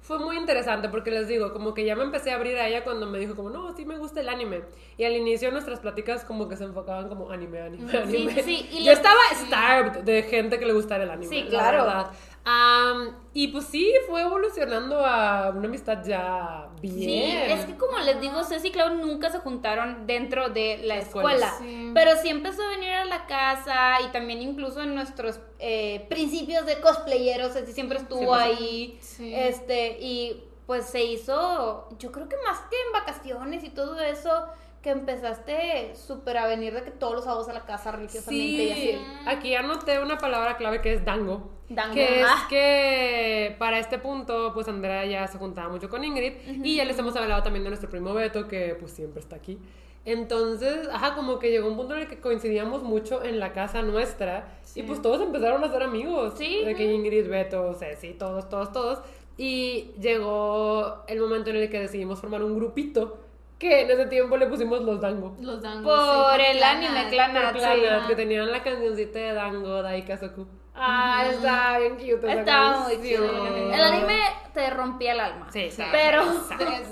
fue 0.09 0.17
muy 0.17 0.37
interesante 0.37 0.89
porque 0.89 1.11
les 1.11 1.27
digo, 1.27 1.53
como 1.53 1.75
que 1.75 1.85
ya 1.85 1.95
me 1.95 2.01
empecé 2.01 2.31
a 2.31 2.35
abrir 2.35 2.57
a 2.57 2.67
ella 2.67 2.83
cuando 2.83 3.05
me 3.05 3.19
dijo 3.19 3.35
como, 3.35 3.51
no, 3.51 3.75
sí 3.75 3.85
me 3.85 3.95
gusta 3.95 4.21
el 4.21 4.29
anime. 4.29 4.63
Y 4.97 5.03
al 5.03 5.13
inicio 5.13 5.51
nuestras 5.51 5.81
pláticas 5.81 6.25
como 6.25 6.49
que 6.49 6.57
se 6.57 6.63
enfocaban 6.63 7.09
como 7.09 7.29
anime, 7.29 7.61
anime, 7.61 7.95
anime. 7.95 8.33
sí, 8.33 8.41
sí, 8.41 8.69
y 8.71 8.85
Yo 8.85 8.91
estaba 8.91 9.19
starved 9.35 9.99
de 9.99 10.23
gente 10.23 10.57
que 10.57 10.65
le 10.65 10.73
gustara 10.73 11.03
el 11.03 11.11
anime. 11.11 11.29
Sí, 11.29 11.43
la 11.43 11.49
claro. 11.49 11.83
verdad. 11.83 12.07
Am, 12.45 13.15
y 13.33 13.49
pues 13.49 13.65
sí, 13.65 13.93
fue 14.07 14.21
evolucionando 14.21 15.05
a 15.05 15.49
una 15.51 15.67
amistad 15.67 16.03
ya 16.03 16.69
bien. 16.81 16.95
Sí, 16.95 17.23
es 17.53 17.65
que 17.65 17.75
como 17.75 17.97
les 17.99 18.19
digo, 18.21 18.43
Ceci 18.43 18.69
y 18.69 18.71
Clau 18.71 18.95
nunca 18.95 19.29
se 19.29 19.39
juntaron 19.39 20.07
dentro 20.07 20.49
de 20.49 20.79
la 20.83 20.97
Escuela. 20.97 21.33
escuela, 21.47 21.53
Sí. 21.59 21.91
pero 21.93 22.11
sí 22.21 22.29
empezó 22.29 22.63
a 22.63 22.69
venir 22.69 22.89
a 22.91 23.05
la 23.05 23.25
casa 23.27 24.01
y 24.07 24.11
también 24.11 24.41
incluso 24.41 24.81
en 24.81 24.95
nuestros 24.95 25.39
eh, 25.59 26.05
principios 26.09 26.65
de 26.65 26.79
cosplayeros, 26.79 27.53
Ceci 27.53 27.73
siempre 27.73 27.97
estuvo 27.99 28.35
Siempre 28.35 28.57
se- 28.57 28.63
ahí, 28.63 28.97
Sí. 29.01 29.33
este, 29.35 29.97
y 29.99 30.43
pues 30.65 30.85
se 30.85 31.03
hizo, 31.03 31.89
yo 31.99 32.11
creo 32.11 32.29
que 32.29 32.37
más 32.47 32.59
que 32.69 32.75
en 32.85 32.93
vacaciones 32.93 33.63
y 33.63 33.69
todo 33.69 33.99
eso, 33.99 34.47
que 34.81 34.91
empezaste 34.91 35.93
súper 35.95 36.37
a 36.37 36.47
venir 36.47 36.73
de 36.73 36.83
que 36.83 36.91
todos 36.91 37.13
los 37.13 37.23
sábados 37.25 37.49
a 37.49 37.53
la 37.53 37.65
casa 37.65 37.91
religiosamente 37.91 38.43
y 38.63 38.73
Sí, 38.73 38.91
así. 38.91 38.97
aquí 39.27 39.55
anoté 39.55 39.99
una 39.99 40.17
palabra 40.17 40.55
clave 40.57 40.81
que 40.81 40.93
es 40.93 41.03
dango. 41.03 41.49
Dango, 41.67 41.93
Que 41.93 42.21
es 42.21 42.27
que 42.49 43.55
para 43.59 43.77
este 43.77 43.99
punto, 43.99 44.51
pues 44.53 44.67
Andrea 44.69 45.05
ya 45.05 45.27
se 45.27 45.37
juntaba 45.37 45.69
mucho 45.69 45.89
con 45.89 46.03
Ingrid. 46.03 46.33
Y 46.63 46.77
ya 46.77 46.85
les 46.85 46.97
hemos 46.97 47.15
hablado 47.15 47.43
también 47.43 47.63
de 47.63 47.69
nuestro 47.69 47.89
primo 47.89 48.13
Beto, 48.13 48.47
que 48.47 48.75
pues 48.79 48.91
siempre 48.93 49.19
está 49.19 49.35
aquí. 49.35 49.59
Entonces, 50.05 50.87
ajá, 50.91 51.13
como 51.13 51.37
que 51.39 51.51
llegó 51.51 51.67
un 51.67 51.75
punto 51.75 51.93
en 51.93 52.01
el 52.01 52.07
que 52.07 52.19
coincidíamos 52.19 52.81
mucho 52.81 53.21
en 53.23 53.39
la 53.39 53.51
casa 53.53 53.81
nuestra. 53.81 54.59
Y 54.75 54.83
pues 54.83 55.01
todos 55.01 55.21
empezaron 55.21 55.63
a 55.63 55.69
ser 55.71 55.83
amigos. 55.83 56.33
Sí. 56.37 56.63
De 56.63 56.73
que 56.73 56.85
Ingrid, 56.91 57.27
Beto, 57.29 57.73
Ceci, 57.73 58.13
todos, 58.13 58.49
todos, 58.49 58.71
todos. 58.71 58.99
Y 59.37 59.91
llegó 59.99 61.03
el 61.07 61.19
momento 61.19 61.49
en 61.49 61.57
el 61.57 61.69
que 61.69 61.79
decidimos 61.81 62.19
formar 62.19 62.43
un 62.43 62.55
grupito. 62.55 63.19
Que 63.59 63.81
en 63.81 63.91
ese 63.91 64.05
tiempo 64.05 64.37
le 64.37 64.47
pusimos 64.47 64.81
los 64.81 65.01
dango. 65.01 65.35
Los 65.41 65.61
dangos. 65.61 65.83
Por 65.83 66.39
sí, 66.39 66.45
el 66.51 66.63
anime, 66.63 67.09
Clanat, 67.09 67.53
sí. 67.57 68.07
Que 68.07 68.15
tenían 68.15 68.49
la 68.51 68.63
cancioncita 68.63 69.19
de 69.19 69.33
Dango, 69.33 69.83
Daikazoku. 69.83 70.47
Ah, 70.81 71.25
estaba 71.29 71.77
bien 71.79 71.95
cute 71.95 72.39
Estaba 72.39 72.79
muy 72.79 73.01
chido. 73.01 73.25
El 73.73 73.81
anime 73.81 74.21
te 74.53 74.69
rompía 74.69 75.11
el 75.11 75.19
alma. 75.19 75.47
Sí, 75.51 75.69
sí. 75.75 75.83
Pero 75.91 76.23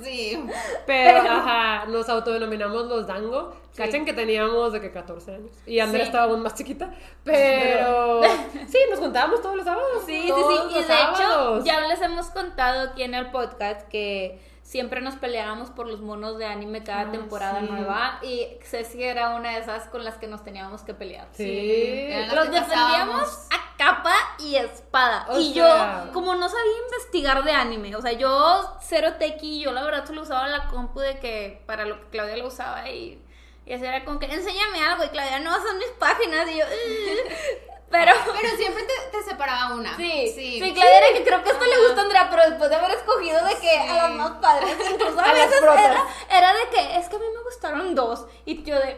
Sí. 0.04 0.44
Pero, 0.86 1.20
ajá, 1.20 1.86
nos 1.86 2.10
autodenominamos 2.10 2.86
los 2.88 3.08
Dango. 3.08 3.56
Cachen 3.78 4.04
que 4.04 4.12
teníamos 4.12 4.74
de 4.74 4.82
que 4.82 4.92
14 4.92 5.36
años. 5.36 5.52
Y 5.66 5.80
Andrea 5.80 6.04
Sí. 6.04 6.08
estaba 6.10 6.26
aún 6.32 6.42
más 6.42 6.56
chiquita. 6.56 6.94
Pero, 7.24 8.22
sí, 8.68 8.78
nos 8.90 9.00
juntábamos 9.00 9.42
todos 9.42 9.56
los 9.56 9.64
sábados. 9.64 10.04
Sí, 10.06 10.22
sí, 10.24 10.28
todos 10.28 10.74
sí. 10.74 10.80
Y 10.80 10.84
de 10.84 10.94
hecho, 10.94 11.64
ya 11.64 11.80
les 11.88 12.02
hemos 12.02 12.26
contado 12.32 12.90
aquí 12.90 13.04
en 13.04 13.14
el 13.14 13.32
podcast 13.32 13.88
que 13.88 14.38
siempre 14.68 15.00
nos 15.00 15.16
peleábamos 15.16 15.70
por 15.70 15.88
los 15.88 16.02
monos 16.02 16.38
de 16.38 16.46
anime 16.46 16.84
cada 16.84 17.04
Ah, 17.08 17.12
temporada 17.12 17.62
sí. 17.62 17.68
nueva. 17.68 18.20
Y 18.22 18.50
Ceci 18.66 19.02
era 19.02 19.34
una 19.34 19.52
de 19.54 19.60
esas 19.60 19.88
con 19.88 20.04
las 20.04 20.16
que 20.18 20.28
nos 20.28 20.44
teníamos 20.44 20.82
que 20.82 20.94
pelear. 20.94 21.30
Sí. 21.32 22.10
las 22.10 22.34
Los 22.34 22.52
defendíamos 22.52 23.48
a 23.50 23.78
capa 23.78 24.14
y 24.40 24.58
espada. 24.58 25.26
O 25.30 25.40
y 25.40 25.54
sea- 25.54 26.04
yo, 26.08 26.12
como 26.12 26.36
no 26.36 26.50
sabía 26.50 26.80
investigar 26.86 27.46
de 27.46 27.52
anime, 27.54 27.96
o 27.96 28.02
sea, 28.02 28.12
yo 28.12 28.78
cero 28.82 29.14
tequi, 29.18 29.62
yo 29.62 29.72
la 29.72 29.84
verdad 29.86 30.06
solo 30.06 30.24
usaba 30.24 30.50
la 30.50 30.68
compu 30.68 31.00
de 31.00 31.18
que 31.20 31.64
para 31.66 31.86
lo 31.86 32.02
que 32.02 32.10
Claudia 32.10 32.36
lo 32.36 32.48
usaba 32.48 32.90
y, 32.90 33.24
y 33.66 33.72
así 33.74 33.86
era 33.86 34.04
como 34.04 34.20
que 34.20 34.26
enséñame 34.26 34.84
algo 34.84 35.06
y 35.06 35.08
Claudia, 35.10 35.40
no, 35.40 35.54
son 35.62 35.78
mis 35.78 35.92
páginas 35.98 36.46
y 36.50 36.58
yo, 36.58 36.66
"Ugh". 36.66 37.77
Pero... 37.90 38.12
Pero 38.40 38.56
siempre 38.58 38.84
te, 38.84 39.18
te 39.18 39.24
separaba 39.24 39.74
una. 39.76 39.96
Sí, 39.98 40.32
sí. 40.36 40.60
sí, 40.62 40.74
era 40.80 41.14
que 41.18 41.24
creo 41.24 41.44
que 41.44 41.50
esto 41.52 41.66
le 41.66 41.88
gusta 41.88 42.02
a 42.02 42.04
Andrea, 42.04 42.28
pero 42.30 42.50
después 42.50 42.70
de 42.70 42.76
haber 42.76 42.92
escogido 42.92 43.44
de 43.46 43.56
que 43.56 43.70
Sí. 43.70 43.90
a 43.90 43.94
las 43.94 44.12
más 44.12 44.32
padres, 44.42 44.76
incluso 44.92 45.20
a, 45.20 45.24
A 45.24 45.34
veces 45.34 45.62
era, 45.62 46.06
era 46.30 46.54
de 46.54 46.70
que 46.70 46.98
es 46.98 47.08
que 47.10 47.16
a 47.16 47.20
mí 47.20 47.26
me 47.36 47.44
gustaron 47.44 47.96
dos 47.96 48.26
y 48.46 48.64
yo 48.64 48.76
de... 48.76 48.98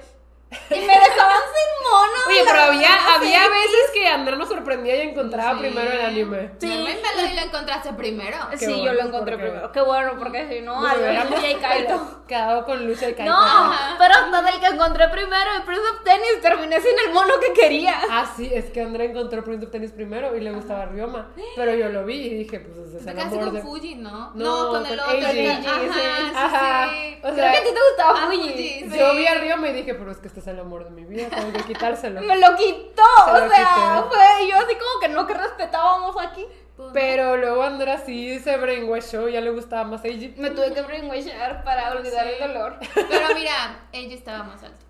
Y 0.52 0.80
me 0.80 0.94
dejaban 0.94 1.42
sin 1.54 1.92
mono. 1.92 2.20
Oye, 2.28 2.42
pero 2.46 2.60
había, 2.60 3.16
había 3.16 3.48
veces 3.50 3.92
que 3.94 4.08
Andrea 4.08 4.36
nos 4.36 4.48
sorprendía 4.50 4.96
y 5.04 5.10
encontraba 5.10 5.54
Sí. 5.54 5.60
primero 5.60 5.92
el 5.92 6.02
anime. 6.02 6.52
Sí. 6.60 6.68
Normalmente 6.68 7.08
lo, 7.16 7.22
lo 7.36 7.42
encontraste 7.48 7.94
primero. 7.94 8.38
Qué 8.52 8.58
Sí, 8.58 8.66
bueno, 8.66 8.84
yo 8.86 8.94
lo 8.94 9.02
encontré 9.02 9.36
porque- 9.36 9.50
primero. 9.50 9.72
Qué 9.72 9.82
bueno, 9.82 10.12
porque 10.18 10.48
si 10.50 10.62
no, 10.62 10.80
hubiéramos 10.80 11.36
Lucha 11.36 11.50
y 11.52 11.56
Kaito. 11.56 12.24
quedado 12.28 12.66
con 12.66 12.88
Lucha 12.88 13.10
y 13.10 13.14
Kaito. 13.14 13.32
No, 13.32 13.72
pero 14.00 14.14
hasta 14.16 14.42
del 14.42 14.60
que 14.60 14.66
encontré 14.68 15.08
primero, 15.10 15.52
el 15.56 15.64
Prince 15.64 15.84
of 15.94 16.04
Tennis, 16.04 16.42
terminé 16.42 16.82
sin 16.82 16.98
el 17.08 17.14
mono 17.14 17.34
que 17.40 17.54
quería. 17.54 17.96
Ah, 18.10 18.32
sí, 18.36 18.50
es 18.54 18.66
que 18.72 18.82
Andrea 18.82 19.08
encontró 19.08 19.44
Prince 19.44 19.66
of 19.66 19.72
Tennis 19.72 19.92
primero 19.92 20.36
y 20.36 20.42
le 20.42 20.52
gustaba 20.52 20.86
Ryoma. 20.86 21.30
Pero 21.56 21.76
yo 21.76 21.90
lo 21.90 22.06
vi 22.06 22.16
y 22.26 22.34
dije, 22.40 22.60
pues 22.60 22.76
ese 22.88 22.98
es 22.98 23.06
el 23.08 23.20
amor 23.20 23.40
con 23.46 23.54
de... 23.54 23.62
Fuji, 23.62 23.96
¿no? 23.96 24.32
No, 24.34 24.70
con 24.70 24.86
el 24.86 25.00
otro. 25.00 25.12
El- 25.16 25.52
Ajá, 25.52 25.80
sí, 25.94 26.32
Ajá. 26.36 26.90
sí. 26.92 27.18
O 27.20 27.22
Creo 27.22 27.36
sea, 27.36 27.52
que 27.52 27.58
a 27.58 27.64
ti 27.64 27.70
te 27.70 27.80
gustaba 27.90 28.20
Ah, 28.20 28.26
Fuji. 28.32 28.90
Yo 28.98 29.16
vi 29.16 29.28
a 29.28 29.36
Ryoma 29.36 29.70
y 29.70 29.74
dije, 29.74 29.94
pero 29.94 30.12
es 30.12 30.18
que 30.18 30.28
este 30.28 30.38
es 30.39 30.47
el 30.47 30.60
amor 30.60 30.84
de 30.86 30.89
mi 30.91 31.06
vida, 31.06 31.28
tengo 31.30 31.52
que 31.54 31.63
quitárselo. 31.63 32.21
Me 32.23 32.38
lo 32.38 32.56
quitó, 32.56 33.04
Se 33.25 33.32
o 33.32 33.45
lo 33.45 33.49
sea, 33.49 34.04
quité. 34.04 34.15
fue 34.15 34.47
yo 34.49 34.56
así 34.58 34.73
como 34.75 34.99
que 35.02 35.08
no 35.10 35.28
que 35.28 35.34
respetábamos 35.34 36.15
aquí. 36.21 36.45
Pero 36.93 37.36
luego 37.36 37.62
Andrea 37.63 37.97
sí 37.97 38.39
se 38.39 38.56
brainwashó, 38.56 39.28
ya 39.28 39.41
le 39.41 39.49
gustaba 39.52 39.84
más 39.84 40.04
Eiji. 40.06 40.34
Me 40.38 40.49
tuve 40.52 40.73
que 40.73 40.82
brainwashar 40.82 41.63
para 41.65 41.91
olvidar 41.91 42.25
Sí. 42.25 42.34
el 42.39 42.47
dolor. 42.54 42.78
Pero 42.95 43.28
mira, 43.36 43.80
ella 43.91 44.15
estaba 44.15 44.43
más 44.43 44.63
alto. 44.63 44.86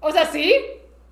O 0.00 0.10
sea, 0.10 0.26
sí. 0.26 0.54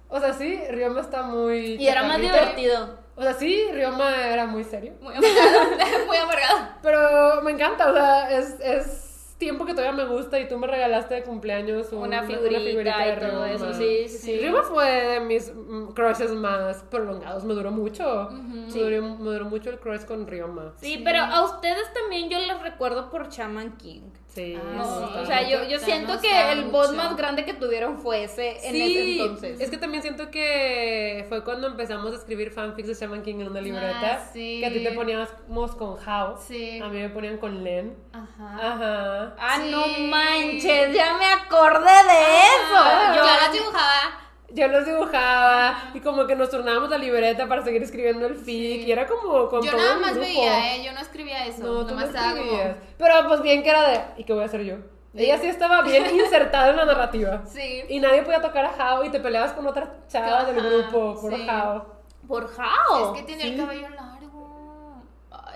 O 0.08 0.18
sea, 0.18 0.32
sí, 0.32 0.60
Ryoma 0.70 1.02
está 1.02 1.22
muy. 1.22 1.76
Y 1.76 1.86
era 1.86 2.02
más 2.02 2.20
chaparrito. 2.20 2.34
divertido. 2.34 2.98
O 3.14 3.22
sea, 3.22 3.34
sí, 3.34 3.64
Ryoma 3.72 4.26
era 4.26 4.46
muy 4.46 4.64
serio. 4.64 4.94
Muy 5.00 5.14
amargado. 5.14 6.06
muy 6.06 6.16
amargado. 6.16 6.58
Pero 6.82 7.42
me 7.42 7.52
encanta, 7.52 7.88
o 7.90 7.94
sea, 7.94 8.30
es, 8.36 8.58
es 8.60 9.08
tiempo 9.38 9.64
que 9.64 9.72
todavía 9.72 10.05
me 10.05 10.11
gusta 10.11 10.38
y 10.40 10.48
tú 10.48 10.59
me 10.59 10.66
regalaste 10.66 11.14
de 11.14 11.22
cumpleaños 11.22 11.92
un- 11.92 12.03
Una 12.03 12.22
figurita 12.24 13.07
y 13.09 13.18
todo 13.18 13.29
Ryoma. 13.31 13.51
eso, 13.53 13.72
sí, 13.74 14.09
sí, 14.09 14.18
sí. 14.18 14.38
Ryoma 14.40 14.62
fue 14.64 14.85
de 14.90 15.20
mis 15.20 15.53
mm, 15.55 15.92
crushes 15.92 16.33
más 16.33 16.83
prolongados, 16.90 17.44
me 17.44 17.55
duró 17.55 17.70
mucho. 17.70 18.29
me, 18.31 18.66
duró, 18.72 19.03
me 19.16 19.31
duró 19.31 19.44
mucho 19.46 19.70
el 19.70 19.79
crush 19.79 20.05
con 20.05 20.27
Ryoma. 20.27 20.72
Sí, 20.77 21.01
pero 21.05 21.20
a 21.22 21.44
ustedes 21.44 21.92
también 21.94 22.29
yo 22.29 22.38
les 22.38 22.61
recuerdo 22.62 23.11
por 23.11 23.29
Shaman 23.31 23.77
King. 23.79 24.03
Sí, 24.38 24.57
Ah, 24.57 24.74
No, 24.77 25.20
o 25.22 25.27
sea, 25.27 25.48
yo, 25.48 25.64
yo 25.64 25.79
siento 25.81 26.20
que 26.20 26.53
el 26.53 26.64
bot 26.66 26.88
mucho. 26.90 26.96
más 26.96 27.16
grande 27.16 27.44
que 27.44 27.55
tuvieron 27.55 27.98
fue 27.98 28.22
ese 28.24 28.53
en 28.66 28.72
Sí, 28.72 28.83
ese 28.83 29.11
entonces. 29.22 29.61
es 29.61 29.68
que 29.70 29.79
también 29.79 30.03
siento 30.03 30.31
que 30.31 31.27
fue 31.29 31.42
cuando 31.42 31.66
empezamos 31.66 32.12
a 32.12 32.16
escribir 32.16 32.51
fanfics 32.53 32.88
de 32.88 32.94
Shaman 32.94 33.22
King 33.22 33.40
en 33.40 33.48
una 33.48 33.61
libreta. 33.61 34.20
Ah, 34.22 34.31
sí. 34.33 34.59
Que 34.61 34.66
a 34.66 34.72
ti 34.72 34.85
te 34.85 34.92
poníamos 34.92 35.29
con 35.77 35.90
How. 35.98 36.37
Sí. 36.38 36.79
A 36.81 36.88
mí 36.88 36.98
me 37.01 37.09
ponían 37.09 37.38
con 37.38 37.64
Len. 37.64 37.96
Ajá. 38.12 38.55
Ajá. 38.74 39.35
Ah, 39.38 39.59
Sí. 39.61 39.70
no 39.70 39.87
manches, 40.09 40.94
ya 40.94 41.16
me 41.18 41.27
acordé 41.27 41.90
de 41.90 42.20
eso. 42.46 42.85
Yo 43.09 43.16
Yo, 43.16 43.24
la 43.24 43.53
dibujaba. 43.53 44.27
Yo 44.50 44.66
los 44.68 44.87
dibujaba 44.87 45.90
y 45.92 46.00
como 46.00 46.26
que 46.26 46.34
nos 46.34 46.48
turnábamos 46.50 46.88
la 46.88 46.96
libreta 46.96 47.46
para 47.46 47.62
seguir 47.62 47.82
escribiendo 47.82 48.26
el 48.26 48.34
fic 48.34 48.87
y 48.87 48.90
era 48.92 49.06
como 49.06 49.46
con 49.48 49.62
Yo 49.62 49.70
todo 49.72 49.80
nada 49.80 49.98
más 49.98 50.12
grupo. 50.14 50.26
veía, 50.26 50.74
¿eh? 50.76 50.82
Yo 50.84 50.92
no 50.92 51.00
escribía 51.00 51.46
eso. 51.46 51.62
No, 51.62 51.87
tú 51.87 51.94
no 51.94 52.00
nomás 52.00 52.06
como- 52.16 52.34
escribías. 52.34 52.76
Pero 52.96 53.14
pues 53.28 53.42
bien 53.42 53.62
que 53.62 53.68
era 53.70 53.88
de, 53.90 54.00
¿y 54.16 54.24
qué 54.24 54.32
voy 54.32 54.42
a 54.42 54.46
hacer 54.46 54.62
yo? 54.64 54.76
Ella 55.14 55.37
sí 55.38 55.48
estaba 55.48 55.82
bien 55.82 56.04
insertada 56.16 56.70
en 56.70 56.76
la 56.76 56.84
narrativa. 56.87 57.42
Sí. 57.46 57.82
Y 57.88 58.00
nadie 58.00 58.22
podía 58.22 58.40
tocar 58.40 58.64
a 58.64 58.94
How 58.96 59.04
y 59.04 59.11
te 59.11 59.20
peleabas 59.20 59.52
con 59.52 59.66
otras 59.66 59.88
chavas 60.08 60.46
del 60.46 60.56
grupo 60.64 61.20
por 61.20 61.34
sí. 61.34 61.46
How. 61.48 61.82
por 62.26 62.44
How. 62.44 63.14
Es 63.14 63.20
que 63.20 63.26
tiene 63.26 63.42
el 63.44 63.50
sí. 63.50 63.56
cabello 63.58 63.88
largo. 63.90 64.17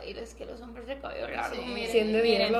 Ay, 0.02 0.16
es 0.18 0.34
que 0.34 0.44
los 0.44 0.60
hombres 0.60 0.86
de 0.86 0.98
cabello 0.98 1.28
largo, 1.28 1.54
Sí, 1.54 1.62
miren, 1.66 1.90
Siendo 1.90 2.18
miren, 2.18 2.52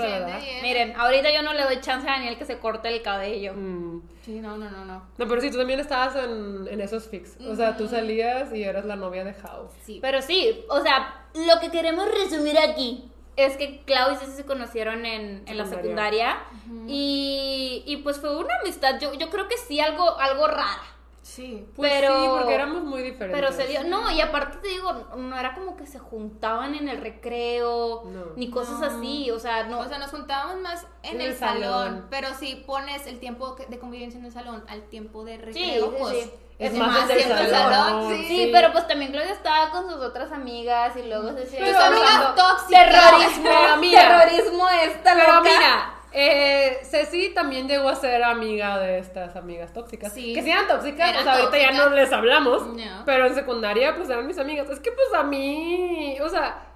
miren, 0.63 0.97
ahorita 0.97 1.33
yo 1.35 1.43
no 1.43 1.53
le 1.53 1.63
doy 1.65 1.81
chance 1.81 2.09
a 2.09 2.13
Daniel 2.13 2.39
que 2.39 2.45
se 2.45 2.59
corte 2.59 2.89
el 2.89 3.03
cabello. 3.03 3.55
Mm. 3.55 4.03
Sí, 4.25 4.41
no, 4.41 4.57
no, 4.57 4.71
no, 4.71 4.85
no. 4.85 5.07
No, 5.19 5.29
pero 5.29 5.41
sí, 5.41 5.51
tú 5.51 5.59
también 5.59 5.81
estabas 5.81 6.15
en, 6.17 6.69
en 6.69 6.81
esos 6.81 7.09
fix. 7.09 7.37
O 7.41 7.57
sea, 7.57 7.77
tú 7.77 7.89
salías 7.89 8.53
y 8.55 8.63
eras 8.63 8.85
la 8.85 8.97
novia 8.97 9.25
de 9.25 9.35
House. 9.35 9.73
Sí. 9.85 9.99
Pero 10.01 10.23
sí, 10.23 10.65
o 10.69 10.81
sea, 10.81 11.25
lo 11.35 11.61
que 11.61 11.71
queremos 11.71 12.07
resumir 12.09 12.57
aquí 12.59 13.09
es 13.37 13.57
que 13.57 13.81
Clau 13.85 14.13
y 14.13 14.17
Ceci 14.17 14.33
se 14.33 14.45
conocieron 14.45 15.07
en, 15.07 15.43
en 15.47 15.57
la 15.57 15.65
Secundaria. 15.67 16.37
secundaria 16.63 16.87
y, 16.87 17.83
y 17.87 17.97
pues 17.99 18.19
fue 18.19 18.37
una 18.37 18.55
amistad, 18.61 19.01
yo, 19.01 19.15
yo 19.15 19.31
creo 19.31 19.49
que 19.49 19.57
sí, 19.57 19.81
algo, 19.81 20.19
algo 20.19 20.47
rara. 20.47 20.83
Sí. 21.23 21.65
Pues 21.77 21.93
Pero- 21.93 22.21
sí, 22.21 22.29
porque 22.29 22.55
éramos 22.55 22.83
muy 22.83 23.01
diferentes. 23.01 23.41
Pero 23.41 23.53
se 23.57 23.69
dio, 23.69 23.85
no, 23.85 24.11
y 24.11 24.21
aparte 24.21 24.59
te 24.59 24.69
digo, 24.69 24.93
no 25.17 25.39
era 25.39 25.55
como 25.55 25.77
que 25.77 25.87
se 25.87 26.01
juntaban 26.01 26.75
en 26.75 26.89
el 26.89 27.01
recreo, 27.01 28.03
No. 28.07 28.25
ni 28.37 28.51
cosas 28.51 28.81
No. 28.81 28.87
así, 28.87 29.31
o 29.31 29.39
sea, 29.39 29.65
no. 29.65 29.79
O 29.81 29.89
sea, 29.89 29.99
nos 29.99 30.11
juntábamos 30.11 30.61
más 30.61 30.85
en, 31.05 31.15
En 31.17 31.21
el, 31.21 31.31
el 31.31 31.37
salón, 31.37 31.63
salón. 31.63 32.07
pero 32.11 32.35
si 32.35 32.57
pones 32.57 33.07
el 33.07 33.21
tiempo 33.21 33.55
de 33.69 33.79
convivencia 33.79 34.19
en 34.19 34.27
el 34.27 34.33
salón 34.33 34.65
al 34.69 34.83
tiempo 34.89 35.25
de 35.25 35.39
recreo, 35.39 35.91
sí, 35.91 35.95
pues 35.99 36.13
sí. 36.25 36.31
Es 36.59 36.73
es 36.73 36.79
más 36.79 36.89
más 36.89 37.07
tiempo 37.09 37.35
en 37.35 37.39
el 37.39 37.51
salón, 37.51 37.73
salón. 37.75 38.17
Sí, 38.17 38.27
Sí, 38.29 38.49
pero 38.53 38.73
pues 38.73 38.87
también 38.87 39.11
Claudia 39.13 39.33
estaba 39.33 39.71
con 39.71 39.89
sus 39.89 40.01
otras 40.01 40.31
amigas 40.33 40.95
y 40.97 41.03
luego 41.09 41.29
se 41.33 41.45
Tus 41.45 41.77
amigas 41.77 42.35
tóxicas. 42.37 42.69
Terrorismo, 42.69 43.43
Pero 43.45 43.77
mira, 43.79 44.01
terrorismo 44.27 44.69
esta 44.69 45.15
Pero 45.15 45.27
loca. 45.37 45.41
mira, 45.43 45.95
eh, 46.12 46.79
Ceci 46.85 47.31
también 47.35 47.68
llegó 47.68 47.88
a 47.88 47.96
ser 47.96 48.22
amiga 48.22 48.79
de 48.79 48.98
estas 48.98 49.35
amigas 49.37 49.72
tóxicas. 49.72 50.12
Sí. 50.12 50.35
Que 50.35 50.42
si 50.42 50.51
eran 50.51 50.66
tóxicas, 50.68 51.09
Eran 51.11 51.20
o 51.20 51.25
sea, 51.25 51.35
ahorita 51.44 51.59
ya 51.59 51.72
no 51.72 51.90
les 51.94 52.12
hablamos. 52.12 52.66
No. 52.66 53.03
Pero 53.07 53.27
en 53.27 53.35
secundaria, 53.35 53.94
pues 53.94 54.09
eran 54.11 54.27
mis 54.27 54.38
amigas. 54.38 54.68
Es 54.70 54.81
que, 54.81 54.92
pues 54.92 55.09
a 55.14 55.22
mí, 55.22 56.16
o 56.20 56.29
sea, 56.29 56.66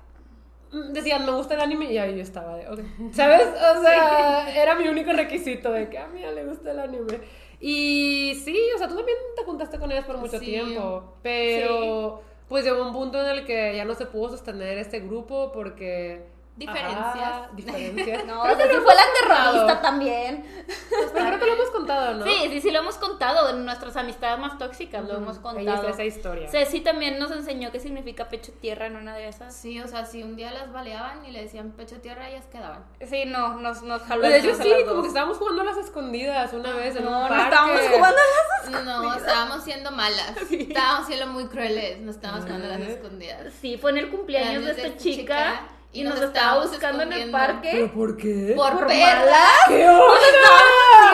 decían, 0.93 1.25
me 1.27 1.33
gusta 1.33 1.55
el 1.55 1.61
anime 1.61 1.93
y 1.93 1.99
ahí 1.99 2.17
yo 2.17 2.23
estaba 2.23 2.57
de. 2.57 2.67
¿Sabes? 3.13 3.47
O 3.77 3.83
sea, 3.83 4.55
era 4.63 4.75
mi 4.75 4.89
único 4.89 5.13
requisito 5.13 5.71
de 5.73 5.89
que 5.89 5.99
a 5.99 6.07
mí 6.09 6.21
le 6.21 6.45
gusta 6.45 6.71
el 6.73 6.81
anime. 6.81 7.21
Y 7.61 8.35
sí, 8.45 8.59
o 8.75 8.79
sea, 8.79 8.87
tú 8.89 8.97
también 8.97 9.17
te 9.37 9.45
juntaste 9.45 9.79
con 9.79 9.91
ellas 9.91 10.05
por 10.05 10.19
mucho 10.19 10.39
Sí. 10.39 10.45
tiempo. 10.47 11.17
Pero, 11.23 12.23
pues 12.49 12.65
llegó 12.65 12.83
un 12.87 12.93
punto 12.93 13.21
en 13.21 13.29
el 13.29 13.45
que 13.47 13.75
ya 13.75 13.85
no 13.85 13.95
se 13.95 14.07
pudo 14.07 14.31
sostener 14.31 14.79
este 14.79 15.01
grupo 15.01 15.53
porque. 15.53 16.35
Diferencias. 16.57 16.99
Ajá, 16.99 17.49
diferencias. 17.53 18.25
No, 18.27 18.43
Creo 18.43 18.57
que 18.57 18.69
sí 18.69 18.77
fue 18.83 18.95
la 18.95 19.03
terrorista 19.21 19.81
también. 19.83 20.45
Pero 20.91 21.27
creo 21.27 21.39
que 21.39 21.47
lo 21.47 21.53
hemos 21.53 21.71
contado, 21.71 22.15
¿no? 22.15 22.25
Sí, 22.25 22.49
sí, 22.49 22.61
sí 22.63 22.71
lo 22.71 22.79
hemos 22.79 22.97
contado. 22.97 23.51
En 23.51 23.65
nuestras 23.65 23.97
amistades 23.97 24.39
más 24.39 24.59
tóxicas 24.59 25.05
lo 25.05 25.17
hemos 25.17 25.39
contado. 25.39 25.75
está 25.77 25.91
esa 25.91 26.05
historia. 26.05 26.49
Ceci 26.49 26.81
también 26.81 27.19
nos 27.19 27.31
enseñó 27.31 27.71
qué 27.73 27.79
significa 27.79 28.29
pecho 28.29 28.53
tierra 28.53 28.87
en 28.87 28.97
una 28.97 29.15
de 29.15 29.29
esas. 29.29 29.55
Sí, 29.55 29.81
o 29.81 29.87
sea, 29.87 30.07
si 30.07 30.23
un 30.23 30.35
día 30.37 30.51
las 30.51 30.73
baleaban 30.73 31.25
y 31.27 31.31
le 31.31 31.43
decían 31.43 31.73
pecho 31.73 32.01
tierra, 32.01 32.29
ellas 32.29 32.47
quedaban. 32.51 32.85
Sí, 33.07 33.25
no, 33.27 33.61
nos, 33.61 33.83
nos 33.83 34.03
jaló 34.03 34.23
Pues 34.23 34.35
el 34.35 34.43
de 34.43 34.49
hecho, 34.51 34.63
sí, 34.63 34.73
como 34.89 35.03
que 35.03 35.09
estábamos 35.09 35.37
jugando 35.37 35.63
a 35.63 35.65
las 35.67 35.77
escondidas 35.77 36.53
una 36.55 36.73
vez 36.75 36.97
en 36.97 37.05
No, 37.05 37.25
un 37.25 37.29
no 37.29 37.43
estábamos 37.43 37.81
jugando 37.81 38.17
a 38.17 38.73
las 38.73 38.85
No, 38.85 39.15
estábamos 39.15 39.63
siendo 39.65 39.91
malas. 39.91 40.37
Estábamos 40.51 41.07
siendo 41.07 41.27
muy 41.27 41.47
crueles. 41.47 42.01
No 42.01 42.11
estábamos 42.11 42.45
jugando 42.45 42.67
a 42.67 42.79
las 42.79 42.89
escondidas. 42.89 43.53
Sí, 43.61 43.77
fue 43.77 43.91
en 43.91 43.99
el 43.99 44.11
cumpleaños 44.11 44.65
de 44.65 44.71
esta 44.71 44.97
chica, 44.97 45.61
y 45.97 46.03
nos, 46.03 46.21
estaba 46.21 46.27
estábamos 46.27 46.71
buscando 46.71 47.03
en 47.05 47.13
el 47.15 47.31
parque. 47.31 47.71
¿Pero 47.73 47.93
por 47.93 48.17
qué? 48.19 48.53
Por, 48.55 48.79
¿Por? 48.79 48.87
¿Qué 48.87 49.03
onda? 49.03 49.47
Sí, 49.67 49.83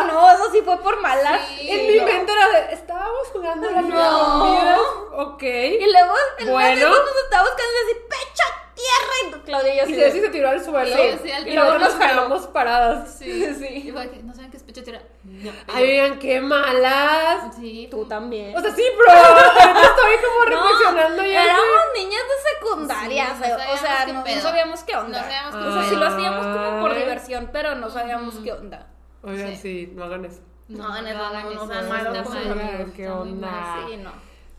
no, 0.09 0.33
eso 0.33 0.51
sí 0.51 0.61
fue 0.65 0.77
por 0.81 1.01
malas. 1.01 1.41
Sí. 1.57 1.71
En 1.71 1.87
mi 1.87 2.01
mente 2.01 2.33
era 2.33 2.49
de, 2.49 2.75
estábamos 2.75 3.29
jugando 3.33 3.69
a 3.69 3.73
las 3.73 3.85
No. 3.85 4.83
Ok. 5.23 5.43
Y 5.45 5.93
luego 5.93 6.15
en 6.39 6.51
Bueno. 6.51 6.89
nos 6.89 7.17
estaba 7.25 7.45
buscando 7.45 7.73
y 7.73 7.91
así, 7.91 8.01
pecho 8.09 8.45
tierra. 8.75 9.39
Y 9.39 9.45
Claudia 9.45 9.75
y 9.75 9.79
yo 9.79 9.87
Y. 9.87 9.95
Ceci 9.95 10.21
se 10.21 10.29
tiró 10.31 10.49
al 10.49 10.65
suelo. 10.65 10.97
Sí, 10.97 11.19
sí, 11.23 11.31
al 11.31 11.47
y 11.49 11.53
luego 11.55 11.79
nos 11.79 11.81
Nos 11.83 11.95
quedamos 11.95 12.47
paradas. 12.49 13.19
Sí, 13.19 13.55
Sí. 13.59 13.85
Y 13.87 13.93
fue 13.93 14.11
que, 14.11 14.23
¿no 14.25 14.35
saben 14.35 14.51
qué 14.51 14.57
es 14.57 14.65
pecho 14.65 14.83
tierra? 14.83 15.03
No. 15.43 15.51
Ay, 15.75 15.85
oigan, 15.85 16.19
qué 16.19 16.41
malas. 16.41 17.55
Sí. 17.57 17.89
Tú 17.91 18.05
también. 18.05 18.57
O 18.57 18.61
sea, 18.61 18.71
sí, 18.75 18.83
pero 18.97 19.19
estoy 19.83 20.15
como 20.25 20.45
No, 20.57 20.63
reflexionando 20.69 21.25
ya. 21.25 21.45
éramos 21.45 21.83
niñas 21.97 22.23
de 22.23 22.51
secundaria, 22.55 23.27
Sí, 23.27 23.33
o 23.33 23.39
sea, 23.45 23.49
no 23.67 23.73
o 23.73 23.77
sea, 23.77 23.97
sabíamos 23.99 24.07
qué 24.07 24.13
no, 24.13 24.19
no 24.19 24.25
pedo. 24.25 24.41
sabíamos 24.41 24.83
qué 24.85 24.97
onda. 24.97 25.19
No 25.19 25.25
sabíamos 25.25 25.55
o 25.55 25.73
sea, 25.73 25.83
sí 25.91 25.97
lo 25.97 26.07
hacíamos 26.07 26.47
como 26.47 26.81
por 26.81 26.95
diversión, 26.95 27.51
pero 27.53 27.75
no 27.75 27.91
sabíamos 27.91 28.35
qué 28.37 28.53
onda. 28.53 28.87
Oigan, 29.23 29.49
Sí. 29.49 29.57
sí, 29.57 29.93
no 29.95 30.05
hagan 30.05 30.25
eso. 30.25 30.41
No, 30.69 30.87
hagan 30.87 31.07
eso, 31.07 31.19
no, 31.19 31.67
no 31.67 31.95
está 31.95 32.93
¿Qué 32.97 33.09
onda? 33.11 33.79
Sí, 33.89 33.97
no. 33.97 34.11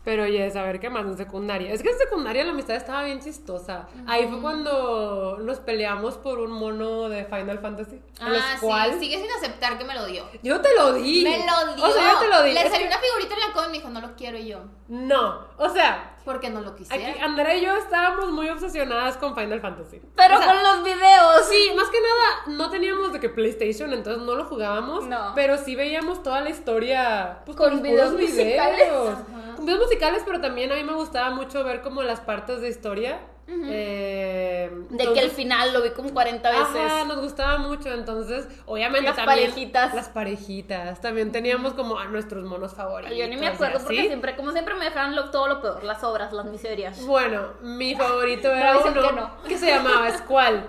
Pero 0.04 0.24
oye, 0.24 0.52
a 0.54 0.62
ver 0.62 0.80
qué 0.80 0.90
más 0.90 1.06
en 1.06 1.16
secundaria. 1.16 1.72
Es 1.72 1.82
que 1.82 1.88
en 1.88 1.96
secundaria 1.98 2.44
la 2.44 2.50
amistad 2.50 2.76
estaba 2.76 3.04
bien 3.04 3.20
chistosa. 3.20 3.88
Ahí 4.06 4.28
fue 4.28 4.38
cuando 4.42 5.38
nos 5.40 5.53
peleamos 5.64 6.14
por 6.14 6.38
un 6.38 6.50
mono 6.52 7.08
de 7.08 7.24
Final 7.24 7.58
Fantasy. 7.58 8.00
Ah, 8.20 8.56
cual 8.60 8.92
sí, 8.94 8.98
sigue 9.00 9.20
sin 9.20 9.30
aceptar 9.32 9.76
que 9.78 9.84
me 9.84 9.94
lo 9.94 10.06
dio. 10.06 10.24
yo 10.42 10.60
te 10.60 10.74
lo 10.74 10.92
di. 10.94 11.24
Me 11.24 11.38
lo 11.38 11.74
dio. 11.74 11.84
O 11.84 11.90
sea, 11.92 12.12
yo 12.12 12.18
te 12.20 12.28
lo 12.28 12.42
di. 12.42 12.52
Le 12.52 12.60
Es 12.62 12.70
salió 12.70 12.86
que- 12.88 12.94
una 12.94 12.98
figurita 13.02 13.34
en 13.34 13.40
la 13.40 13.52
cola 13.52 13.66
y 13.66 13.70
me 13.70 13.76
dijo, 13.78 13.88
no 13.90 14.00
lo 14.00 14.14
quiero 14.16 14.38
y 14.38 14.46
yo. 14.46 14.60
No, 14.88 15.46
o 15.56 15.68
sea, 15.70 16.16
Porque 16.24 16.50
no 16.50 16.60
lo 16.60 16.74
quisiera. 16.74 17.10
aquí 17.10 17.18
Andrea 17.20 17.54
y 17.56 17.62
yo 17.64 17.74
estábamos 17.76 18.30
muy 18.30 18.48
obsesionadas 18.48 19.16
con 19.16 19.34
Final 19.34 19.60
Fantasy. 19.60 20.00
Pero 20.14 20.36
O 20.36 20.38
sea, 20.42 20.46
con 20.52 20.62
los 20.62 20.84
videos. 20.84 21.46
Sí, 21.48 21.72
más 21.76 21.88
que 21.88 21.98
nada, 22.00 22.56
no 22.58 22.70
teníamos 22.70 23.12
de 23.12 23.20
que 23.20 23.28
PlayStation, 23.30 23.92
entonces 23.92 24.22
no 24.22 24.34
lo 24.34 24.44
jugábamos. 24.44 25.04
No. 25.04 25.32
Pero 25.34 25.56
sí 25.58 25.74
veíamos 25.74 26.22
toda 26.22 26.40
la 26.40 26.50
historia 26.50 27.40
pues, 27.46 27.56
Con 27.56 27.70
los 27.72 27.82
videos 27.82 28.12
musicales. 28.12 28.76
videos. 28.76 29.18
Con 29.56 29.66
videos 29.66 29.80
musicales, 29.82 30.22
pero 30.26 30.40
también 30.40 30.70
a 30.72 30.74
mí 30.76 30.84
me 30.84 30.94
gustaba 30.94 31.30
mucho 31.30 31.64
ver 31.64 31.80
como 31.82 32.02
las 32.02 32.20
partes 32.20 32.60
de 32.60 32.68
historia. 32.68 33.20
Eh, 33.48 34.70
De 34.90 35.12
que 35.12 35.20
el 35.20 35.30
final 35.30 35.72
lo 35.72 35.82
vi 35.82 35.90
como 35.90 36.12
40 36.12 36.50
veces. 36.50 36.66
Ajá, 36.76 37.04
nos 37.04 37.20
gustaba 37.20 37.58
mucho, 37.58 37.92
entonces, 37.92 38.48
obviamente 38.66 39.06
Las 39.08 39.16
también 39.16 39.50
parejitas. 39.50 39.94
las 39.94 40.08
parejitas, 40.08 41.00
también 41.00 41.32
teníamos 41.32 41.74
como 41.74 41.98
a 41.98 42.06
nuestros 42.06 42.44
monos 42.44 42.74
favoritos. 42.74 43.16
Yo 43.16 43.28
ni 43.28 43.36
me 43.36 43.48
acuerdo 43.48 43.78
porque 43.80 44.02
siempre, 44.06 44.36
como 44.36 44.52
siempre 44.52 44.74
me 44.74 44.84
dejaron 44.84 45.14
lo- 45.14 45.30
todo 45.30 45.48
lo 45.48 45.60
peor, 45.60 45.84
las 45.84 46.02
obras, 46.04 46.32
las 46.32 46.46
miserias. 46.46 47.04
Bueno, 47.06 47.52
mi 47.62 47.94
favorito 47.94 48.50
era 48.54 48.78
uno 48.78 48.92
que 48.92 49.12
no. 49.14 49.30
que 49.48 49.58
se 49.58 49.66
llamaba 49.66 50.10
Squall. 50.18 50.66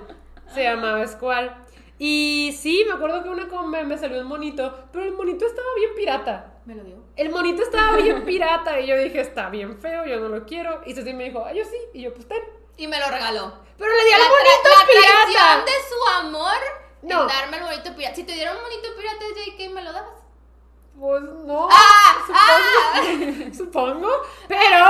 Se 0.54 0.64
llamaba 0.64 1.06
Squall. 1.08 1.52
Y 1.98 2.54
sí, 2.60 2.84
me 2.88 2.94
acuerdo 2.96 3.24
que 3.24 3.30
una 3.30 3.48
como 3.48 3.68
me, 3.70 3.84
me 3.86 3.98
salió 3.98 4.20
un 4.20 4.28
monito, 4.28 4.88
pero 4.92 5.06
el 5.06 5.14
monito 5.14 5.46
estaba 5.46 5.68
bien 5.78 5.92
pirata. 5.96 6.52
Me 6.66 6.76
lo 6.76 6.84
dio. 6.84 6.98
El 7.16 7.30
monito 7.30 7.62
estaba 7.62 7.96
bien 7.98 8.24
pirata 8.26 8.80
y 8.82 8.88
yo 8.88 8.98
dije, 8.98 9.22
está 9.22 9.50
bien 9.50 9.78
feo, 9.80 10.06
yo 10.06 10.20
no 10.20 10.28
lo 10.28 10.46
quiero. 10.46 10.82
Y 10.86 10.94
Ceci 10.94 11.14
me 11.14 11.26
dijo, 11.26 11.46
ah, 11.46 11.54
yo 11.54 11.64
sí. 11.64 11.78
Y 11.94 12.02
yo, 12.02 12.14
pues 12.14 12.28
ten. 12.28 12.42
Y 12.78 12.88
me 12.88 13.00
lo 13.00 13.08
regaló. 13.10 13.54
Pero 13.78 13.92
le 13.92 14.06
di 14.06 14.12
al 14.12 14.20
La, 14.22 14.28
monito 14.30 14.50
tra- 14.64 14.80
la 14.80 14.86
pirata. 14.88 15.24
traición 15.24 15.66
de 15.66 15.72
su 15.90 16.20
amor 16.20 16.58
No. 17.02 17.22
en 17.22 17.28
darme 17.28 17.58
el 17.58 17.64
bonito 17.64 17.96
pirata. 17.96 18.16
Si 18.16 18.24
te 18.24 18.34
dieron 18.34 18.58
un 18.58 18.64
bonito 18.64 18.88
pirata, 18.98 19.26
JK, 19.36 19.74
¿me 19.74 19.84
lo 19.84 19.92
dabas? 19.94 20.12
Pues 20.98 21.22
no. 21.24 21.68
¡Ah! 21.70 22.16
Supongo, 22.26 23.54
supongo. 23.54 24.10
Pero, 24.48 24.86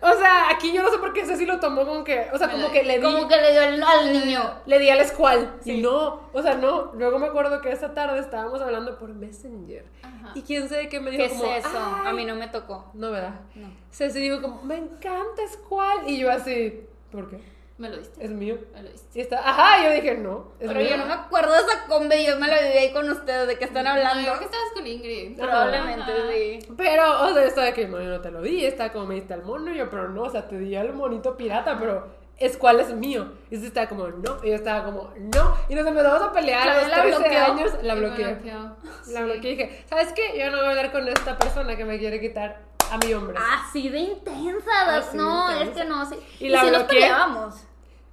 o 0.00 0.14
sea, 0.18 0.48
aquí 0.48 0.72
yo 0.72 0.80
no 0.82 0.90
sé 0.90 0.98
por 0.98 1.12
qué 1.12 1.26
Ceci 1.26 1.44
lo 1.44 1.58
tomó 1.58 1.84
como 1.84 2.04
que, 2.04 2.28
o 2.32 2.38
sea, 2.38 2.48
como 2.48 2.68
la- 2.68 2.72
que 2.72 2.84
le 2.84 2.98
di. 2.98 3.02
Como 3.02 3.26
que 3.26 3.36
le 3.36 3.50
dio 3.52 3.62
el- 3.62 3.82
al 3.82 4.12
niño. 4.12 4.60
Le 4.66 4.78
di 4.78 4.88
al 4.90 5.00
escual. 5.00 5.58
Y 5.64 5.78
no, 5.82 6.30
o 6.32 6.40
sea, 6.42 6.54
no. 6.54 6.92
Luego 6.94 7.18
me 7.18 7.26
acuerdo 7.26 7.60
que 7.60 7.72
esa 7.72 7.92
tarde 7.94 8.20
estábamos 8.20 8.60
hablando 8.62 8.96
por 8.96 9.08
Messenger. 9.08 9.84
Ajá. 10.02 10.30
Y 10.36 10.42
quién 10.42 10.68
sabe 10.68 10.88
qué 10.88 11.00
me 11.00 11.10
dijo 11.10 11.24
¿Qué 11.24 11.30
es 11.30 11.32
como, 11.40 11.52
eso? 11.52 11.68
"Ay". 11.74 12.08
A 12.08 12.12
mí 12.12 12.24
no 12.24 12.36
me 12.36 12.46
tocó. 12.46 12.88
No, 12.94 13.10
¿verdad? 13.10 13.40
No. 13.56 13.68
Ceci 13.90 14.20
dijo 14.20 14.40
como, 14.40 14.62
me 14.62 14.76
encanta 14.76 15.42
escual. 15.42 16.08
Y 16.08 16.18
yo 16.20 16.30
así, 16.30 16.86
¿por 17.10 17.30
qué? 17.30 17.38
¿Me 17.78 17.88
lo 17.88 17.96
diste? 17.96 18.22
Es 18.22 18.30
mío. 18.30 18.58
Me 18.74 18.82
lo 18.82 18.90
diste. 18.90 19.18
Y 19.18 19.22
está, 19.22 19.38
ajá, 19.38 19.82
yo 19.84 19.92
dije, 19.94 20.14
no. 20.18 20.52
Es 20.60 20.68
Pero 20.68 20.80
mío. 20.80 20.90
yo 20.90 20.96
no 20.98 21.06
me 21.06 21.14
acuerdo 21.14 21.52
de 21.52 21.58
esa 21.60 21.86
combe, 21.88 22.22
yo 22.24 22.36
me 22.38 22.46
la 22.46 22.60
viví 22.60 22.76
ahí 22.76 22.92
con 22.92 23.08
ustedes, 23.08 23.46
de 23.48 23.56
qué 23.58 23.64
están 23.64 23.84
No, 23.84 23.90
hablando. 23.92 24.22
creo 24.28 24.38
que 24.38 24.44
estabas 24.44 24.68
con 24.74 24.86
Ingrid. 24.86 25.36
Probablemente 25.38 26.02
Ajá. 26.12 26.22
sí. 26.30 26.58
Pero, 26.76 27.22
o 27.24 27.32
sea, 27.32 27.44
estaba 27.44 27.66
de 27.68 27.72
que 27.72 27.88
no, 27.88 27.98
yo 28.02 28.08
no 28.10 28.20
te 28.20 28.30
lo 28.30 28.42
di, 28.42 28.66
está 28.66 28.92
como 28.92 29.06
me 29.06 29.14
diste 29.14 29.32
al 29.32 29.44
mono, 29.44 29.72
y 29.72 29.78
yo, 29.78 29.88
pero 29.88 30.10
no, 30.10 30.22
o 30.24 30.30
sea, 30.30 30.46
te 30.46 30.58
di 30.58 30.76
al 30.76 30.92
monito 30.92 31.38
pirata, 31.38 31.78
pero 31.78 32.06
es 32.36 32.58
cuál 32.58 32.80
es 32.80 32.92
mío. 32.94 33.32
Y 33.50 33.56
ese 33.56 33.68
estaba 33.68 33.88
como, 33.88 34.08
no, 34.08 34.38
y 34.44 34.48
yo 34.50 34.54
estaba 34.56 34.84
como, 34.84 35.14
no, 35.34 35.56
y 35.70 35.74
nos 35.74 35.86
empezamos 35.86 36.20
a 36.20 36.32
pelear 36.32 36.68
a 36.68 36.80
los 36.82 36.88
la 36.90 37.02
13 37.02 37.18
bloqueó. 37.18 37.44
años, 37.44 37.72
la 37.82 37.94
Y 37.94 37.96
me 38.00 38.06
bloqueé. 38.06 38.34
bloqueó. 38.34 38.76
La 39.08 39.22
bloqueé 39.22 39.52
y 39.52 39.56
dije, 39.56 39.84
¿sabes 39.88 40.12
qué? 40.12 40.38
Yo 40.38 40.50
no 40.50 40.58
voy 40.58 40.66
a 40.66 40.70
hablar 40.70 40.92
con 40.92 41.08
esta 41.08 41.38
persona 41.38 41.76
que 41.76 41.86
me 41.86 41.98
quiere 41.98 42.20
quitar 42.20 42.68
a 42.90 42.98
mi 42.98 43.14
hombre. 43.14 43.38
Así 43.52 43.88
de 43.88 43.98
intensa. 43.98 44.96
Así 44.96 45.10
de 45.16 45.16
no, 45.22 45.50
intensa. 45.52 45.62
es 45.70 45.76
que 45.76 45.84
no. 45.84 46.06
Sí. 46.08 46.16
Y 46.40 46.46
Y, 46.46 46.48
la 46.50 46.60
sí 46.62 46.70
nos 46.70 46.82
peleábamos. 46.84 47.54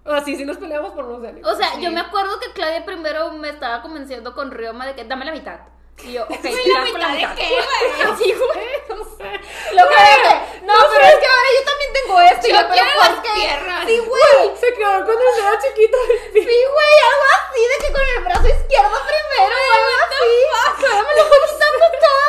O 0.06 0.12
sea, 0.12 0.22
sí, 0.24 0.36
sí 0.38 0.46
nos 0.46 0.58
peleamos 0.58 0.94
por 0.94 1.04
no 1.06 1.20
sé. 1.20 1.42
O 1.44 1.56
sea, 1.56 1.74
Sí. 1.76 1.82
yo 1.82 1.92
me 1.92 2.00
acuerdo 2.00 2.40
que 2.40 2.52
Claudia 2.54 2.86
primero 2.86 3.32
me 3.32 3.50
estaba 3.50 3.82
convenciendo 3.82 4.34
con 4.34 4.52
Rioma 4.52 4.86
de 4.86 4.96
que 4.96 5.04
dame 5.04 5.26
la 5.26 5.32
mitad. 5.34 5.60
Y 6.04 6.14
yo, 6.14 6.24
ok, 6.24 6.30
¿La 6.44 6.92
con 6.92 7.00
la 7.02 7.10
mitad 7.10 7.10
mitad. 7.10 7.30
de 7.32 7.36
qué, 7.42 7.50
güey? 7.50 8.18
Sí, 8.18 8.34
güey. 8.34 8.68
no 8.90 9.04
sé. 9.18 9.24
De 9.24 9.84
que, 9.84 10.62
no, 10.66 10.74
pero 10.94 11.06
es 11.06 11.16
que 11.16 11.28
ahora 11.28 11.50
yo 11.58 11.66
también 11.66 11.92
tengo 11.94 12.22
esto. 12.22 12.48
y 12.48 12.52
Yo 12.52 12.70
quiero 12.72 12.90
¿por 12.96 13.10
las 13.12 13.20
piernas. 13.36 13.86
Sí, 13.88 13.98
güey. 14.00 14.58
Se 14.58 14.74
quedó 14.76 15.06
con 15.06 15.16
el 15.18 15.36
dedo 15.36 15.54
chiquito 15.62 15.98
del 16.08 16.32
pie. 16.32 16.42
Sí, 16.44 16.58
güey, 16.72 16.96
algo 17.10 17.26
así, 17.36 17.62
de 17.68 17.86
que 17.88 17.94
con 17.94 18.06
el 18.16 18.24
brazo 18.24 18.48
izquierdo 18.48 18.98
primero, 19.12 19.56
o 19.58 19.74
algo 19.76 19.92
así. 20.08 20.82
Pero 20.82 20.96
me 21.04 21.16
lo 21.18 21.24
fue 21.28 21.38
quitando 21.50 21.86
todo. 22.06 22.28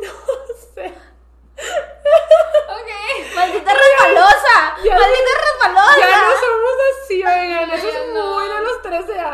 No 0.00 0.12
sé. 0.74 0.94
Ok. 2.68 2.90
Maldita 3.34 3.72
resbalosa. 3.74 4.56
Ya 4.84 4.94
Maldita 4.94 5.32
resbalosa. 5.40 5.98
Ya 5.98 6.20
no 6.20 6.32
somos 6.40 6.74
así, 7.02 7.16
oigan. 7.16 7.70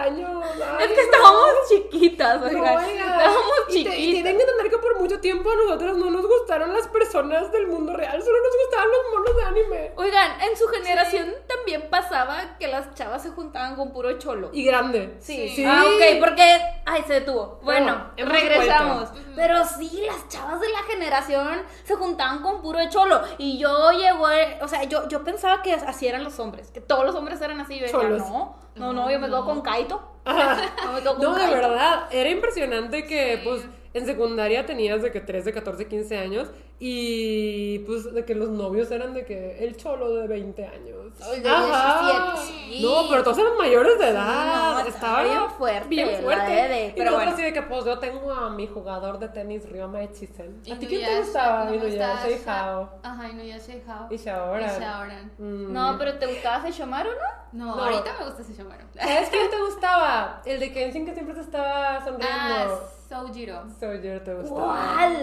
años. 0.06 0.44
Ay, 0.78 0.84
Es 0.84 0.88
que 0.88 0.96
no. 0.96 1.02
estábamos 1.02 1.50
chiquitas, 1.68 2.40
No, 2.40 2.46
oigan. 2.46 2.76
oigan, 2.84 3.08
estábamos 3.10 3.52
y, 3.68 3.72
te- 3.72 3.78
y 3.78 3.82
chiquitas. 3.82 3.94
tienen 3.96 4.36
que 4.36 4.42
entender 4.42 4.70
que 4.70 4.78
por 4.78 4.98
mucho 5.00 5.20
tiempo 5.20 5.50
a 5.50 5.56
nosotros 5.56 5.96
no 5.96 6.10
nos 6.10 6.26
gustaron 6.26 6.72
las 6.72 6.86
personas 6.88 7.50
del 7.52 7.66
mundo 7.66 7.92
real, 7.94 8.22
solo 8.22 8.36
nos 8.42 8.56
gustaban 8.62 8.88
los 8.90 9.00
monos 9.12 9.36
de 9.36 9.42
anime. 9.44 9.92
Oigan, 9.96 10.40
en 10.42 10.56
su 10.56 10.68
generación 10.68 11.34
también 11.48 11.88
pasaba 11.90 12.56
que 12.58 12.68
las 12.68 12.94
chavas 12.94 13.22
se 13.22 13.30
juntaban 13.30 13.65
con 13.76 13.92
puro 13.92 14.18
cholo. 14.18 14.50
Y 14.52 14.64
grande. 14.64 15.16
Sí. 15.20 15.48
Sí. 15.50 15.64
Ah, 15.64 15.84
ok, 15.86 16.18
porque. 16.18 16.42
Ay, 16.84 17.02
se 17.06 17.12
detuvo. 17.14 17.60
Bueno, 17.62 18.10
regresamos. 18.16 19.10
vuelto. 19.12 19.30
Pero 19.36 19.64
sí, 19.64 20.02
las 20.06 20.28
chavas 20.28 20.60
de 20.60 20.68
la 20.70 20.82
generación 20.84 21.62
se 21.84 21.94
juntaban 21.94 22.42
con 22.42 22.60
puro 22.62 22.78
cholo. 22.90 23.20
Y 23.38 23.58
yo 23.58 23.92
llegó. 23.92 24.26
O 24.62 24.68
sea, 24.68 24.82
yo, 24.84 25.06
yo 25.08 25.22
pensaba 25.22 25.62
que 25.62 25.74
así 25.74 26.08
eran 26.08 26.24
los 26.24 26.38
hombres. 26.40 26.70
Que 26.72 26.80
todos 26.80 27.04
los 27.04 27.14
hombres 27.14 27.40
eran 27.40 27.60
así. 27.60 27.76
Yo 27.78 27.82
decía, 27.82 28.00
Cholos. 28.00 28.18
no, 28.20 28.56
no, 28.74 28.92
no, 28.92 29.10
yo 29.10 29.18
me 29.20 29.26
quedo 29.28 29.44
con 29.44 29.60
Kaito. 29.62 30.12
Ajá. 30.24 30.56
No, 30.84 30.92
me 30.92 31.00
quedo 31.00 31.14
con 31.14 31.22
No, 31.22 31.34
de 31.36 31.46
verdad, 31.54 32.08
era 32.10 32.30
impresionante 32.30 33.06
que, 33.06 33.36
Sí. 33.36 33.42
pues, 33.44 33.62
en 33.98 34.06
secundaria 34.06 34.66
tenías 34.66 35.02
de 35.02 35.10
que 35.12 35.20
13, 35.20 35.52
14, 35.52 35.86
15 35.88 36.18
años 36.18 36.50
y, 36.78 37.78
pues, 37.80 38.12
de 38.12 38.24
que 38.24 38.34
los 38.34 38.50
novios 38.50 38.90
eran 38.90 39.14
de 39.14 39.24
que 39.24 39.64
el 39.64 39.76
cholo 39.76 40.14
de 40.14 40.26
20 40.28 40.66
años. 40.66 41.12
El 41.34 41.42
de 41.42 41.48
Ajá. 41.48 42.34
17, 42.34 42.52
sí. 42.76 42.82
No, 42.82 43.08
pero 43.08 43.22
todos 43.22 43.38
eran 43.38 43.56
mayores 43.56 43.98
de 43.98 44.04
Sí, 44.04 44.10
edad. 44.10 44.72
no, 44.74 44.86
estaba 44.86 45.22
bien 45.22 45.50
fuerte 45.56 45.88
Bien 45.88 46.22
fuerte. 46.22 46.88
Y 46.88 46.92
pero 46.92 47.12
nosotros 47.12 47.14
bueno. 47.14 47.30
así 47.32 47.42
de 47.42 47.52
que, 47.54 47.62
pues, 47.62 47.84
yo 47.86 47.98
tengo 47.98 48.30
a 48.32 48.50
mi 48.50 48.66
jugador 48.66 49.18
de 49.18 49.28
tenis, 49.28 49.68
Ryoma 49.70 50.02
Echizen. 50.02 50.60
¿A 50.70 50.78
ti 50.78 50.86
quién 50.86 51.04
te 51.04 51.18
gustaba? 51.20 51.64
no 51.64 51.70
me 51.70 51.76
Inuyasha 51.76 52.28
gustaba 52.28 52.30
y 52.30 52.42
Hao. 52.46 52.90
Ajá, 53.02 53.28
Inuyasha 53.30 53.72
y 53.74 53.82
Hao. 53.88 54.08
Y 54.10 54.16
Shaoran. 54.18 54.62
Y 54.76 54.80
Shaoran. 54.80 55.32
Mm. 55.38 55.72
No, 55.72 55.96
pero 55.98 56.18
¿te 56.18 56.26
gustaba 56.26 56.62
Sesshomaru, 56.62 57.08
no? 57.10 57.64
No, 57.66 57.76
No. 57.76 57.84
ahorita 57.84 58.14
me 58.18 58.26
gusta 58.26 58.42
ese 58.42 58.52
Shomaru. 58.52 58.84
¿Sabes 58.94 59.28
quién 59.30 59.50
te 59.50 59.56
gustaba? 59.66 60.42
El 60.44 60.60
de 60.60 60.72
Kenshin 60.72 61.06
que 61.06 61.14
siempre 61.14 61.34
te 61.34 61.40
estaba 61.40 61.96
Ah, 61.96 62.68
Soujiro. 63.08 63.62
Soldier 63.78 64.22
te 64.24 64.34
gustaba. 64.34 64.64
¿Cuál? 64.96 65.16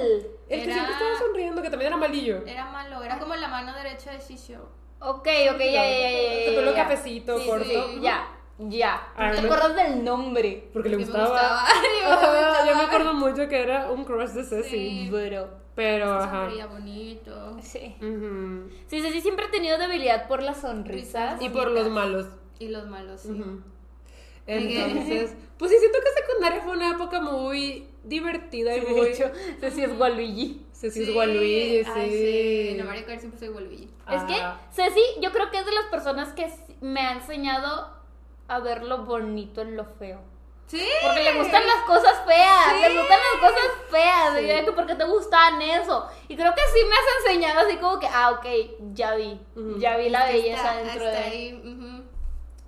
El 0.49 0.59
que 0.59 0.63
Era- 0.65 0.73
siempre 0.73 0.93
estaba 0.93 1.19
sonriendo, 1.19 1.61
que 1.61 1.69
también 1.69 1.87
era 1.91 1.97
malillo. 1.97 2.45
Era 2.45 2.65
malo, 2.71 3.03
era 3.03 3.19
como 3.19 3.35
la 3.35 3.47
mano 3.47 3.73
derecha 3.73 4.11
de 4.11 4.19
Shisho. 4.19 4.59
Ok, 4.99 5.27
ok, 5.51 5.59
ya, 5.59 5.65
ya, 5.65 5.89
ya, 5.89 6.11
ya, 6.11 6.51
ya. 6.51 6.65
Ya. 6.65 6.73
cafecito, 6.75 7.37
Sí, 7.39 7.45
corto. 7.45 7.65
sí, 7.65 7.99
ya, 8.01 8.27
ya. 8.57 9.07
Ah, 9.17 9.31
¿Te 9.31 9.41
no. 9.41 9.47
acuerdas 9.53 9.75
del 9.75 10.03
nombre? 10.03 10.69
Porque 10.71 10.87
le 10.89 10.97
me 10.97 11.03
gustaba. 11.03 11.65
Yo 12.01 12.09
me 12.09 12.15
gustaba. 12.15 12.65
yo 12.67 12.75
me 12.77 12.83
acuerdo 12.83 13.13
mucho 13.13 13.47
que 13.49 13.61
era 13.61 13.91
un 13.91 14.05
crush 14.05 14.29
de 14.29 14.43
Ceci. 14.45 14.69
Sí. 14.69 15.09
Pero, 15.11 15.49
Pero, 15.75 16.13
ajá. 16.13 16.43
Sonreía 16.45 16.67
bonito. 16.67 17.57
sí. 17.61 17.95
Ujú. 17.99 18.69
Sí, 18.87 19.01
sí, 19.01 19.11
sí, 19.11 19.19
siempre 19.21 19.47
he 19.47 19.49
tenido 19.49 19.77
debilidad 19.77 20.27
por 20.29 20.41
las 20.41 20.61
sonrisas. 20.61 21.41
Y 21.41 21.49
por 21.49 21.69
los 21.71 21.89
malos. 21.89 22.27
Y 22.59 22.69
los 22.69 22.87
malos, 22.87 23.21
sí. 23.21 23.31
Ujú. 23.31 23.61
Entonces, 24.45 25.35
pues 25.57 25.71
sí, 25.71 25.77
siento 25.77 25.97
que 25.99 26.21
secundaria 26.21 26.61
fue 26.61 26.73
una 26.73 26.89
época 26.91 27.21
muy 27.21 27.87
divertida 28.03 28.75
y 28.75 28.81
muy. 28.81 29.01
de 29.01 29.11
hecho, 29.13 29.31
Ceci 29.59 29.83
es 29.83 29.97
Waluigi. 29.97 30.65
Ceci 30.73 31.03
es 31.03 31.15
Waluigi, 31.15 31.83
sí. 31.85 31.89
Ay, 31.95 32.09
sí. 32.11 32.79
En 32.79 32.85
Mario 32.85 33.05
Kart 33.05 33.19
siempre 33.19 33.39
soy 33.39 33.49
Waluigi. 33.49 33.89
Es 34.11 34.23
que. 34.23 34.35
Ceci, 34.73 35.01
yo 35.21 35.31
creo 35.31 35.49
que 35.51 35.59
es 35.59 35.65
de 35.65 35.71
las 35.71 35.85
personas 35.85 36.33
que 36.33 36.51
me 36.81 36.99
ha 36.99 37.13
enseñado 37.13 37.93
a 38.49 38.59
ver 38.59 38.83
lo 38.83 39.05
bonito 39.05 39.61
en 39.61 39.77
lo 39.77 39.85
feo. 39.85 40.19
Sí. 40.67 40.81
Porque 41.03 41.21
le 41.23 41.33
gustan 41.37 41.61
las 41.67 41.83
cosas 41.85 42.21
feas, 42.25 42.73
Sí. 42.75 42.81
le 42.81 42.99
gustan 42.99 43.19
las 43.19 43.51
cosas 43.51 43.69
feas. 43.91 44.37
Sí. 44.37 44.45
Y 44.45 44.65
yo 44.65 44.75
¿por 44.75 44.85
qué 44.87 44.95
te 44.95 45.03
gustan 45.05 45.61
eso? 45.61 46.07
Y 46.27 46.35
creo 46.35 46.53
que 46.53 46.61
sí 46.73 46.79
me 46.87 46.95
has 46.95 47.25
enseñado 47.25 47.59
así 47.67 47.77
como 47.77 47.99
que, 47.99 48.07
ah, 48.07 48.31
ok, 48.31 48.45
ya 48.93 49.15
vi, 49.15 49.39
ya 49.77 49.97
vi 49.97 50.09
la 50.09 50.25
belleza 50.25 50.81
está- 50.81 50.83
dentro 50.83 51.05
de 51.05 51.17
ahí, 51.17 51.53
ujú. 51.63 52.03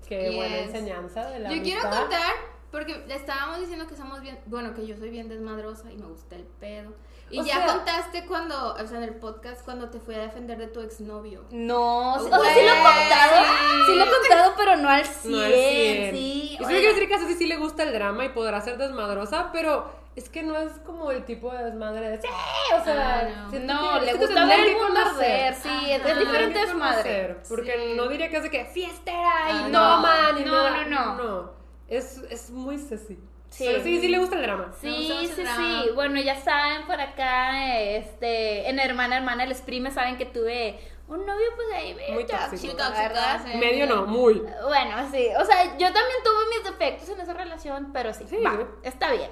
Qué 0.07 0.31
buena 0.35 0.57
enseñanza 0.59 1.29
de 1.29 1.39
la 1.39 1.51
Yo 1.53 1.61
quiero 1.63 1.81
contar, 1.81 2.33
porque 2.71 3.03
le 3.07 3.15
estábamos 3.15 3.59
diciendo 3.59 3.87
que 3.87 3.95
somos 3.95 4.21
bien, 4.21 4.39
bueno, 4.45 4.73
que 4.73 4.85
yo 4.85 4.95
soy 4.97 5.09
bien 5.09 5.29
desmadrosa 5.29 5.91
y 5.91 5.97
me 5.97 6.05
gusta 6.05 6.35
el 6.35 6.43
pedo. 6.43 6.93
Y 7.31 7.39
O 7.39 7.43
ya 7.43 7.55
sea- 7.55 7.65
contaste 7.65 8.25
cuando, 8.27 8.75
o 8.75 8.87
sea, 8.87 8.97
en 8.97 9.03
el 9.03 9.15
podcast, 9.15 9.65
cuando 9.65 9.89
te 9.89 9.99
fui 9.99 10.13
a 10.13 10.19
defender 10.19 10.59
de 10.59 10.67
tu 10.67 10.79
exnovio. 10.81 11.43
No, 11.49 12.17
sí- 12.19 12.25
o 12.31 12.37
Güey, 12.37 12.53
sea, 12.53 12.53
sí 12.53 12.61
lo 12.61 12.73
he 12.73 12.77
contado, 12.77 13.43
sí. 13.45 13.83
sí 13.87 13.95
lo 13.95 14.03
he 14.03 14.09
contado, 14.09 14.53
pero 14.57 14.75
no 14.77 14.89
al 14.89 15.05
100, 15.05 15.31
No 15.31 15.39
al 15.43 15.51
100. 15.53 16.15
sí. 16.15 16.57
Oigan. 16.59 16.69
quiero 16.71 16.93
decir 16.93 17.07
que 17.07 17.15
a 17.15 17.19
Ceci 17.19 17.33
sí 17.33 17.47
le 17.47 17.57
gusta 17.57 17.81
el 17.83 17.93
drama 17.93 18.25
y 18.25 18.29
podrá 18.29 18.61
ser 18.61 18.77
desmadrosa, 18.77 19.49
pero 19.51 19.89
es 20.15 20.29
que 20.29 20.43
no 20.43 20.57
es 20.57 20.71
como 20.85 21.11
el 21.11 21.25
tipo 21.25 21.51
de 21.51 21.63
desmadre 21.65 22.09
de 22.11 22.21
sí, 22.21 22.27
o 22.73 22.83
sea, 22.83 23.19
Ah, 23.21 23.47
no. 23.51 23.59
No, 23.59 23.99
que- 23.99 24.05
le 24.05 24.13
gusta 24.13 24.45
ver 24.45 24.63
que 24.65 24.71
el 24.71 24.77
mundo 24.77 24.99
arder, 25.01 25.55
sí, 25.55 25.69
Ajá. 25.69 25.91
es 25.95 26.03
Te 26.03 26.15
diferente 26.15 26.59
desmadre. 26.59 26.95
conocer, 27.03 27.37
Porque 27.49 27.73
Sí. 27.73 27.93
no 27.95 28.07
diría 28.07 28.29
que 28.29 28.37
es 28.37 28.43
de 28.43 28.49
que 28.51 28.65
fiestera 28.65 29.19
y 29.49 29.51
Ah, 29.63 29.67
no, 29.69 29.95
no. 29.97 30.01
man, 30.01 30.37
y 30.37 30.43
No, 30.45 30.51
nada. 30.51 30.85
no, 30.85 31.15
no. 31.15 31.23
No, 31.23 31.51
es, 31.89 32.17
es 32.29 32.49
muy 32.49 32.77
Ceci. 32.77 33.19
Sí. 33.49 33.63
Pero 33.67 33.83
sí, 33.83 33.99
sí 34.01 34.07
le 34.09 34.17
gusta 34.17 34.35
el 34.35 34.41
drama. 34.41 34.73
Sí, 34.81 35.29
sí, 35.33 35.41
drama. 35.41 35.83
sí. 35.83 35.89
Bueno, 35.95 36.19
ya 36.19 36.35
saben 36.41 36.85
por 36.87 36.99
acá, 36.99 37.73
este, 37.79 38.69
en 38.69 38.79
Hermana 38.79 39.17
Hermana, 39.17 39.45
les 39.45 39.61
prime 39.61 39.91
saben 39.91 40.17
que 40.17 40.25
tuve 40.25 40.77
un 41.07 41.25
novio, 41.25 41.45
pues 41.55 41.67
ahí 41.73 41.93
medio 41.93 42.15
Muy 42.15 42.25
tóxico, 42.25 42.75
verdad. 42.75 43.41
Sí. 43.45 43.57
Medio 43.57 43.85
no, 43.85 44.05
muy. 44.07 44.39
Bueno, 44.39 45.09
sí. 45.11 45.27
O 45.39 45.45
sea, 45.45 45.63
yo 45.77 45.87
también 45.93 46.17
tuve 46.23 46.57
mis 46.57 46.63
defectos 46.63 47.07
en 47.09 47.21
esa 47.21 47.33
relación, 47.33 47.91
pero 47.93 48.13
sí, 48.13 48.25
Sí. 48.27 48.37
va, 48.43 48.57
está 48.83 49.11
bien. 49.11 49.29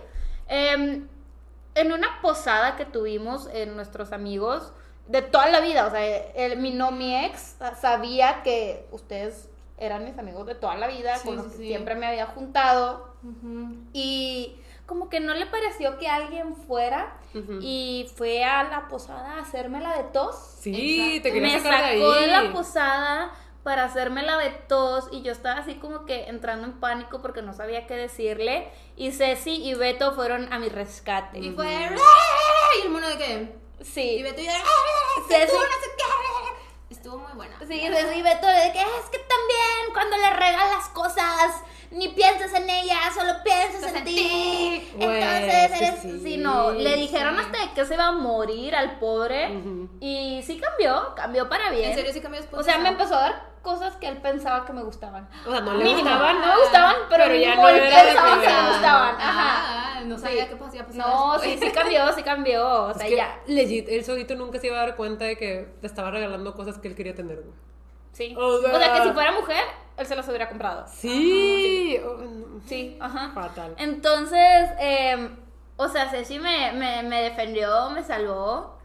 Em, 0.55 1.07
en 1.75 1.91
una 1.91 2.21
posada 2.21 2.75
que 2.75 2.85
tuvimos 2.85 3.47
en 3.51 3.75
nuestros 3.75 4.11
amigos 4.11 4.71
de 5.07 5.21
toda 5.23 5.47
la 5.49 5.59
vida, 5.61 5.87
o 5.87 5.89
sea, 5.91 6.05
el- 6.35 6.57
mi, 6.59 6.69
no, 6.71 6.91
mi 6.91 7.15
ex 7.25 7.55
sabía 7.81 8.43
que 8.43 8.85
ustedes 8.91 9.49
eran 9.77 10.05
mis 10.05 10.17
amigos 10.19 10.45
de 10.45 10.53
toda 10.55 10.75
la 10.75 10.87
vida, 10.87 11.17
Sí, 11.17 11.25
con 11.27 11.37
los 11.37 11.45
sí, 11.45 11.51
que 11.53 11.57
sí. 11.57 11.67
siempre 11.69 11.95
me 11.95 12.05
había 12.05 12.27
juntado. 12.27 13.15
Y 13.93 14.55
como 14.85 15.09
que 15.09 15.19
no 15.19 15.33
le 15.33 15.45
pareció 15.47 15.97
que 15.97 16.07
alguien 16.07 16.55
fuera 16.55 17.17
y 17.61 18.07
fue 18.15 18.43
a 18.43 18.63
la 18.65 18.87
posada 18.87 19.37
a 19.37 19.41
hacerme 19.41 19.81
la 19.81 19.97
de 19.97 20.03
tos. 20.05 20.35
Sí, 20.59 20.99
Exacto. 21.01 21.23
te 21.23 21.33
quería 21.33 21.57
Me 21.57 21.63
sacar 21.63 21.79
de 21.79 21.85
ahí. 21.85 21.99
sacó 21.99 22.13
de 22.13 22.27
la 22.27 22.53
posada 22.53 23.31
para 23.63 23.85
hacerme 23.85 24.23
la 24.23 24.37
de 24.37 24.49
tos 24.49 25.07
y 25.11 25.21
yo 25.21 25.31
estaba 25.31 25.61
así 25.61 25.75
como 25.75 26.05
que 26.05 26.25
entrando 26.25 26.65
en 26.67 26.73
pánico 26.79 27.21
porque 27.21 27.41
no 27.41 27.53
sabía 27.53 27.87
qué 27.87 27.95
decirle 27.95 28.69
y 28.97 29.11
Ceci 29.11 29.63
y 29.63 29.73
Beto 29.73 30.13
fueron 30.13 30.51
a 30.51 30.59
mi 30.59 30.69
rescate. 30.69 31.39
Y 31.39 31.51
fue. 31.51 31.67
Y 32.77 32.81
el 32.81 32.89
mono 32.89 33.07
de 33.07 33.17
qué. 33.17 33.55
Y 33.79 33.85
Sí. 33.85 34.21
Beto 34.23 34.41
y 34.41 34.45
yo. 34.45 34.51
Ceci, 35.29 35.47
Tú 35.51 35.57
no 35.57 35.61
sé 35.63 35.89
qué. 35.97 36.03
Estuvo 36.89 37.17
muy 37.17 37.33
buena. 37.33 37.57
sí, 37.59 37.65
Ceci 37.81 38.19
y 38.19 38.21
Beto 38.21 38.47
de 38.47 38.71
que 38.73 38.81
es 38.81 39.09
que 39.11 39.17
también 39.19 39.93
cuando 39.93 40.17
le 40.17 40.29
regalas 40.29 40.89
cosas 40.89 41.61
ni 41.91 42.09
piensas 42.09 42.53
en 42.55 42.69
ella, 42.69 42.97
solo 43.15 43.33
piensas 43.43 43.91
en 43.91 43.97
en 43.97 44.03
ti. 44.03 44.91
Entonces 44.99 45.71
sí, 45.77 45.83
eres, 45.85 46.01
sí, 46.01 46.19
sí, 46.23 46.37
no, 46.37 46.71
le 46.71 46.95
dijeron 46.95 47.35
sí. 47.35 47.41
hasta 47.45 47.65
de 47.67 47.73
que 47.73 47.85
se 47.85 47.93
iba 47.93 48.07
a 48.07 48.11
morir 48.11 48.75
al 48.75 48.99
pobre 48.99 49.55
Ujú. 49.57 49.89
y 49.99 50.41
sí 50.45 50.59
cambió, 50.59 51.13
cambió 51.15 51.47
para 51.49 51.69
bien. 51.71 51.89
¿En 51.91 51.95
serio 51.95 52.11
sí 52.11 52.19
cambió 52.21 52.41
después? 52.41 52.59
O 52.61 52.63
sea, 52.63 52.77
me 52.79 52.89
empezó 52.89 53.15
a 53.15 53.19
dar 53.21 53.52
cosas 53.63 53.95
que 53.95 54.07
él 54.07 54.17
pensaba 54.17 54.65
que 54.65 54.73
me 54.73 54.83
gustaban. 54.83 55.27
O 55.47 55.49
sea, 55.51 55.61
no 55.61 55.73
le 55.73 55.83
Mínimo, 55.85 56.01
gustaban. 56.03 56.41
no 56.41 56.47
me 56.47 56.61
gustaban, 56.61 56.95
pero, 57.09 57.23
Pero 57.23 57.35
ya 57.35 57.49
mínimo 57.51 57.61
no 57.63 57.69
él 57.69 57.75
era 57.81 58.03
pensaba 58.03 58.29
que 58.29 58.35
me 58.35 58.41
primera. 58.45 58.67
gustaban. 58.69 59.15
Ajá. 59.15 59.97
Ah, 59.97 60.01
no 60.05 60.17
sabía 60.19 60.43
Sí. 60.43 60.49
qué 60.49 60.55
pasaba. 60.57 60.87
No, 60.93 61.39
sí, 61.39 61.57
sí 61.59 61.71
cambió, 61.71 62.13
sí 62.13 62.23
cambió. 62.23 62.67
O 62.87 62.91
Es 62.91 62.97
sea, 62.97 63.07
que, 63.07 63.15
ya. 63.15 63.39
legit, 63.47 63.87
él 63.89 64.03
solito 64.05 64.35
nunca 64.35 64.59
se 64.59 64.67
iba 64.67 64.75
a 64.77 64.85
dar 64.85 64.95
cuenta 64.95 65.25
de 65.25 65.37
que 65.37 65.73
te 65.81 65.87
estaba 65.87 66.11
regalando 66.11 66.53
cosas 66.53 66.77
que 66.77 66.89
él 66.89 66.95
quería 66.95 67.15
tener, 67.15 67.37
güey. 67.37 67.55
Sí. 68.11 68.35
O 68.37 68.57
O 68.57 68.61
sea, 68.61 68.93
que 68.93 69.01
si 69.03 69.09
fuera 69.13 69.31
mujer, 69.31 69.63
él 69.97 70.05
se 70.05 70.15
las 70.15 70.27
hubiera 70.27 70.47
comprado. 70.49 70.85
Sí. 70.87 71.97
Oh, 72.05 72.59
Sí, 72.67 72.97
ajá. 73.01 73.31
Fatal. 73.33 73.73
Entonces, 73.77 74.69
eh, 74.79 75.29
o 75.75 75.87
sea, 75.89 76.09
Ceci 76.09 76.37
me, 76.39 76.71
me, 76.73 77.03
me 77.03 77.21
defendió, 77.23 77.89
me 77.89 78.03
salvó. 78.03 78.77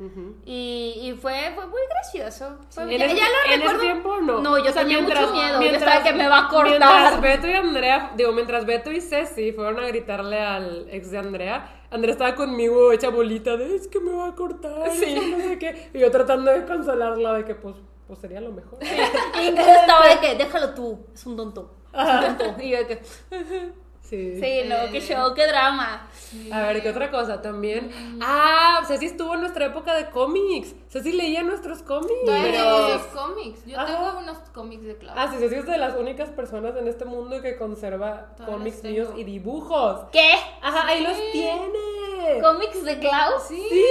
Y, 0.45 0.95
y 1.03 1.13
fue, 1.21 1.53
fue 1.55 1.67
muy 1.67 1.81
gracioso. 1.91 2.57
Fue- 2.71 2.85
En 2.85 2.99
ya, 2.99 3.05
ese, 3.07 3.17
ya 3.17 3.25
lo 3.25 3.53
en 3.55 3.63
ese 3.63 3.79
tiempo 3.79 4.17
no. 4.21 4.41
No, 4.41 4.57
yo 4.59 4.71
O 4.71 4.73
sea, 4.73 4.83
tenía 4.83 4.99
mientras- 4.99 5.21
mucho 5.29 5.33
miedo. 5.35 5.53
yo 5.55 5.59
mientras- 5.61 5.83
estaba 5.83 6.03
que 6.05 6.13
me 6.15 6.29
va 6.29 6.39
a 6.47 6.49
cortar. 6.49 6.79
Mientras 6.79 7.21
Beto 7.21 7.47
y 7.47 7.53
Andrea, 7.53 8.13
digo, 8.17 8.33
mientras 8.33 8.65
Beto 8.65 8.91
y 8.91 9.01
Ceci 9.01 9.53
fueron 9.53 9.79
a 9.81 9.87
gritarle 9.87 10.41
al 10.41 10.89
ex 10.91 11.11
de 11.11 11.19
Andrea, 11.19 11.83
Andrea 11.91 12.13
estaba 12.13 12.35
conmigo 12.35 12.91
hecha 12.93 13.09
bolita 13.11 13.57
de 13.57 13.77
es 13.77 13.89
que 13.89 14.01
me 14.01 14.13
va 14.13 14.29
a 14.29 14.35
cortar, 14.35 14.91
Sí. 14.93 15.15
no 15.31 15.39
sé 15.39 15.59
qué. 15.59 15.91
Y 15.95 15.99
yo 16.01 16.11
tratando 16.11 16.51
de 16.51 16.65
consolarla 16.65 17.35
de 17.35 17.45
que 17.45 17.55
pues, 17.55 17.77
pues 18.07 18.19
sería 18.19 18.41
lo 18.41 18.53
mejor. 18.53 18.79
Y 19.43 19.47
Ingrid 19.47 19.69
estaba 19.69 20.09
de 20.09 20.19
que, 20.21 20.35
déjalo 20.37 20.75
tú, 20.75 21.07
es 21.15 21.25
un 21.27 21.37
tonto. 21.37 21.75
Es 21.93 22.01
un 22.31 22.37
tonto. 22.39 22.63
Y 22.63 22.71
yo 22.71 22.79
de 22.79 22.87
que, 22.87 23.03
Sí. 24.09 24.41
sí, 24.41 24.63
no, 24.67 24.91
qué 24.91 25.01
show, 25.03 25.35
qué 25.35 25.47
drama. 25.47 26.09
A 26.51 26.61
ver, 26.63 26.83
¿qué 26.83 26.89
otra 26.91 27.11
cosa? 27.11 27.43
También. 27.43 27.91
Ah, 28.23 28.81
Ceci 28.87 29.07
estuvo 29.07 29.35
en 29.35 29.41
nuestra 29.41 29.67
época 29.67 29.95
de 29.95 30.09
cómics. 30.09 30.75
Ceci 30.89 31.13
leía 31.13 31.43
nuestros 31.43 31.83
cómics. 31.83 32.25
Todavía 32.25 32.51
Pero- 32.53 32.89
esos 32.89 33.07
cómics. 33.09 33.67
Yo 33.67 33.79
Ajá. 33.79 33.87
tengo 33.87 34.19
unos 34.19 34.39
cómics 34.55 34.85
de 34.85 34.97
Clau. 34.97 35.15
Ah, 35.17 35.29
sí, 35.31 35.37
Ceci 35.39 35.57
es 35.57 35.67
de 35.67 35.77
las 35.77 35.95
únicas 35.97 36.31
personas 36.31 36.75
en 36.77 36.89
este 36.89 37.05
mundo 37.05 37.43
que 37.43 37.57
conserva 37.59 38.35
Todavía 38.37 38.57
cómics 38.57 38.77
los 38.83 38.93
míos 38.93 39.09
y 39.17 39.25
dibujos. 39.25 40.07
¿Qué? 40.11 40.33
Ajá, 40.63 40.87
ahí 40.87 41.03
los 41.03 41.17
tiene. 41.33 42.41
¿Cómics 42.43 42.85
de 42.85 42.99
Klaus? 42.99 43.43
Sí, 43.49 43.67
Sí. 43.69 43.85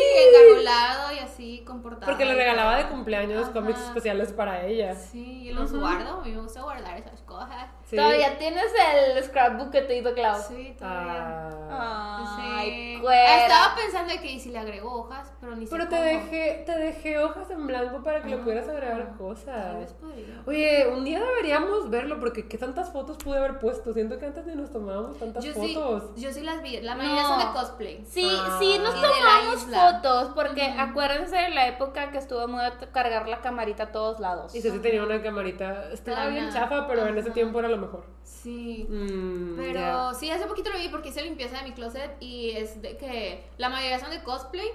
y 1.15 1.19
así 1.19 1.63
con 1.65 1.82
portada. 1.82 2.06
Porque 2.06 2.25
le 2.25 2.36
regalaba 2.36 2.77
de 2.77 2.88
cumpleaños 2.88 3.44
Ajá. 3.44 3.54
cómics 3.54 3.79
especiales 3.79 4.33
para 4.33 4.65
ella. 4.65 4.96
Sí, 4.96 5.48
y 5.50 5.54
los 5.54 5.71
guardo. 5.73 6.21
A 6.21 6.23
mí 6.23 6.31
me 6.31 6.41
gusta 6.41 6.62
guardar 6.62 6.98
esas 6.98 7.21
cosas. 7.21 7.67
Sí. 7.90 7.96
Todavía 7.96 8.38
tienes 8.38 8.65
el 8.96 9.23
scrapbook 9.23 9.71
que 9.71 9.81
te 9.81 9.98
hizo 9.98 10.13
Clau. 10.13 10.42
Sí, 10.46 10.75
todavía. 10.77 11.50
Ah. 11.71 12.58
Ay, 12.60 12.96
Sí. 12.96 13.02
cuera. 13.02 13.44
Estaba 13.44 13.75
pensando 13.75 14.13
que 14.21 14.31
y 14.31 14.40
si 14.40 14.50
le 14.50 14.60
agrego 14.60 14.92
hojas, 14.94 15.31
pero 15.40 15.56
ni 15.56 15.65
sé 15.65 15.71
Pero 15.71 15.83
te 15.88 15.96
cómo. 15.96 16.02
dejé, 16.02 16.63
te 16.65 16.77
dejé 16.77 17.19
hojas 17.19 17.50
en 17.52 17.65
blanco 17.67 18.04
para 18.04 18.21
que 18.21 18.29
le 18.29 18.35
Ah. 18.35 18.44
pudieras 18.44 18.67
agregar 18.67 18.98
Tal 19.08 19.17
cosas. 19.17 19.77
vez 19.79 19.94
podría. 19.94 20.42
Oye, 20.46 20.88
un 20.88 21.06
día 21.06 21.19
deberíamos 21.21 21.90
verlo 21.90 22.19
porque 22.19 22.48
qué 22.50 22.58
tantas 22.58 22.92
fotos 22.92 23.17
pude 23.17 23.38
haber 23.38 23.60
puesto. 23.60 23.94
Siento 23.94 24.17
que 24.17 24.25
antes 24.25 24.46
ni 24.46 24.56
nos 24.56 24.71
tomábamos 24.71 25.17
tantas 25.17 25.44
Yo 25.46 25.54
sí, 25.54 25.73
fotos. 25.75 26.12
yo 26.17 26.33
sí 26.33 26.42
las 26.42 26.62
vi. 26.62 26.81
La 26.81 26.96
mayoría 26.96 27.21
No. 27.23 27.27
son 27.29 27.40
de 27.40 27.46
cosplay. 27.60 28.04
Sí, 28.06 28.27
Ah. 28.29 28.58
sí, 28.60 28.79
nos 28.79 28.96
tomamos 28.96 29.65
fotos, 29.65 30.31
porque 30.35 30.63
acuérdense 30.63 31.35
de 31.38 31.50
la 31.52 31.67
época 31.67 32.12
que 32.12 32.17
estuvo 32.17 32.46
muy 32.50 32.62
a 32.65 32.77
cargar 32.92 33.29
la 33.29 33.40
camarita 33.40 33.83
a 33.83 33.92
todos 33.94 34.19
lados. 34.19 34.54
Y 34.56 34.62
Ceci 34.62 34.79
tenía 34.79 35.04
una 35.04 35.21
camarita, 35.21 35.90
estaba 35.94 36.27
bien 36.27 36.50
chafa, 36.52 36.85
pero 36.88 37.08
en 37.08 37.17
ese 37.17 37.31
tiempo 37.31 37.60
era 37.60 37.67
lo 37.69 37.77
mejor. 37.78 38.04
Sí. 38.23 38.86
Mm, 38.90 39.56
Pero 39.58 40.13
sí, 40.13 40.30
hace 40.30 40.46
poquito 40.48 40.69
lo 40.71 40.78
vi 40.80 40.90
porque 40.90 41.10
hice 41.10 41.21
limpieza 41.23 41.58
de 41.58 41.63
mi 41.63 41.73
closet 41.73 42.17
y 42.19 42.52
es 42.52 42.82
de 42.82 42.98
que 42.98 43.44
la 43.58 43.69
mayoría 43.69 44.00
son 44.00 44.12
de 44.12 44.23
cosplay, 44.23 44.67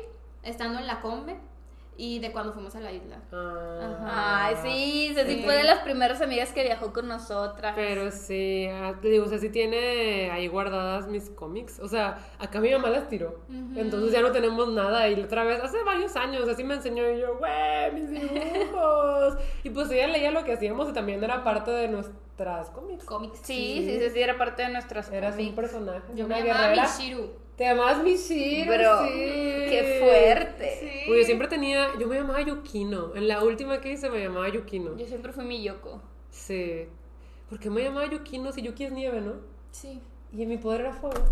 estando 0.42 0.78
en 0.78 0.86
la 0.86 1.00
combe 1.00 1.36
y 1.96 2.18
de 2.20 2.32
cuando 2.32 2.52
fuimos 2.54 2.74
a 2.74 2.80
la 2.80 2.90
isla. 2.92 3.18
Ah. 3.32 4.46
Ay, 4.46 4.56
sí, 4.62 5.12
Ceci 5.14 5.36
Sí. 5.36 5.42
fue 5.44 5.54
de 5.56 5.64
las 5.64 5.80
primeras 5.80 6.20
amigas 6.22 6.50
que 6.52 6.62
viajó 6.62 6.92
con 6.92 7.06
nosotras. 7.06 7.74
Pero 7.76 8.10
sí, 8.10 8.66
ah, 8.70 8.94
te 9.00 9.08
digo, 9.08 9.26
o 9.26 9.28
sea, 9.28 9.38
sí 9.38 9.50
tiene 9.50 10.30
ahí 10.30 10.48
guardadas 10.48 11.06
mis 11.06 11.30
cómics. 11.30 11.78
O 11.80 11.88
sea, 11.88 12.18
acá 12.38 12.60
mi 12.60 12.70
mamá 12.72 12.88
las 12.90 13.08
tiró. 13.08 13.40
Entonces 13.76 14.12
ya 14.12 14.22
no 14.22 14.32
tenemos 14.32 14.68
nada. 14.72 15.08
Y 15.08 15.16
la 15.16 15.24
otra 15.26 15.44
vez, 15.44 15.62
hace 15.62 15.82
varios 15.84 16.16
años, 16.16 16.48
así 16.48 16.64
me 16.64 16.74
enseñó 16.74 17.08
y 17.10 17.20
yo, 17.20 17.36
güey, 17.38 17.92
mis 17.92 18.10
dibujos. 18.10 19.36
y 19.62 19.70
pues 19.70 19.90
ella 19.90 20.06
leía 20.08 20.30
lo 20.30 20.44
que 20.44 20.52
hacíamos 20.54 20.88
y 20.88 20.92
también 20.92 21.22
era 21.22 21.44
parte 21.44 21.70
de 21.70 21.88
nuestras 21.88 22.70
cómics. 22.70 23.04
Cómics. 23.04 23.40
Sí, 23.42 23.82
sí, 23.86 23.98
sí, 24.00 24.10
sí, 24.10 24.20
era 24.20 24.38
parte 24.38 24.62
de 24.62 24.70
nuestras 24.70 25.10
Eras 25.12 25.32
un 25.32 25.36
cómics. 25.38 25.54
personaje, 25.56 26.02
Yo 26.14 26.24
una 26.26 26.36
me 26.38 26.42
llamaba 26.44 26.60
guerrera. 26.68 26.88
Mishiru. 27.52 27.56
Te 27.56 27.64
llamabas 27.64 28.02
Mishiro, 28.02 28.72
Bro, 28.72 29.06
sí. 29.06 29.12
qué 29.70 29.98
fuerte. 30.00 31.04
Uy, 31.10 31.18
yo 31.18 31.24
siempre 31.24 31.48
tenía, 31.48 31.88
yo 31.98 32.06
me 32.06 32.16
llamaba 32.16 32.40
Yukino. 32.40 33.14
En 33.14 33.28
la 33.28 33.42
última 33.42 33.80
que 33.80 33.92
hice 33.92 34.10
me 34.10 34.20
llamaba 34.22 34.48
Yukino. 34.48 34.96
Yo 34.96 35.06
siempre 35.06 35.32
fui 35.32 35.44
mi 35.44 35.62
Yoko. 35.62 36.00
Sí. 36.30 36.88
¿Por 37.48 37.58
qué 37.58 37.68
me 37.70 37.82
llamaba 37.82 38.06
Yukino 38.08 38.50
si 38.52 38.62
Yuki 38.62 38.84
es 38.84 38.92
nieve, 38.92 39.20
no? 39.20 39.34
Sí. 39.70 40.00
Y 40.32 40.46
mi 40.46 40.56
poder 40.56 40.82
era 40.82 40.92
fuego. 40.94 41.22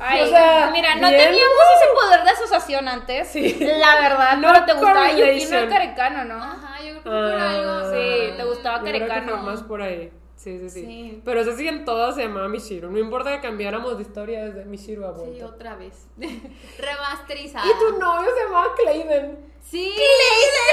Ay, 0.00 0.22
O 0.22 0.26
sea, 0.26 0.70
mira, 0.72 0.94
no 0.96 1.08
bien. 1.08 1.20
teníamos 1.20 1.58
ese 1.76 1.86
poder 1.94 2.24
de 2.24 2.30
asociación 2.30 2.88
antes. 2.88 3.28
Sí. 3.28 3.56
La 3.60 3.96
verdad, 4.00 4.36
No 4.38 4.52
pero 4.52 4.64
te 4.64 4.72
gustaba. 4.74 5.12
Yukino 5.12 5.68
Carecano, 5.68 6.24
¿no? 6.24 6.34
Ajá, 6.42 6.78
yo 6.82 6.92
creo 6.92 7.02
que 7.02 7.02
por 7.02 7.14
Ah, 7.14 7.50
algo. 7.50 7.90
Sí, 7.94 8.36
te 8.36 8.44
gustaba 8.44 8.78
yo 8.78 8.84
creo 8.84 8.92
que 9.00 9.06
Carecano. 9.08 9.32
fue 9.38 9.42
más 9.52 9.62
por 9.62 9.82
ahí. 9.82 10.10
Sí, 10.42 10.58
sí, 10.58 10.70
sí. 10.70 10.80
Sí. 10.84 11.22
Pero 11.24 11.40
eso 11.40 11.56
sí, 11.56 11.68
en 11.68 11.84
todas 11.84 12.16
se 12.16 12.22
llamaba 12.22 12.48
Mishiro. 12.48 12.90
No 12.90 12.98
importa 12.98 13.30
que 13.30 13.40
cambiáramos 13.40 13.96
de 13.96 14.02
historia 14.02 14.44
desde 14.46 14.64
Mishiro 14.64 15.06
a 15.08 15.14
Sí, 15.14 15.20
vuelta. 15.20 15.46
otra 15.46 15.76
vez. 15.76 16.06
Remasterizada. 16.78 17.64
y 17.66 17.78
tu 17.78 17.98
novio 17.98 18.28
se 18.36 18.42
llamaba 18.44 18.74
Clayden. 18.74 19.38
Sí. 19.62 19.94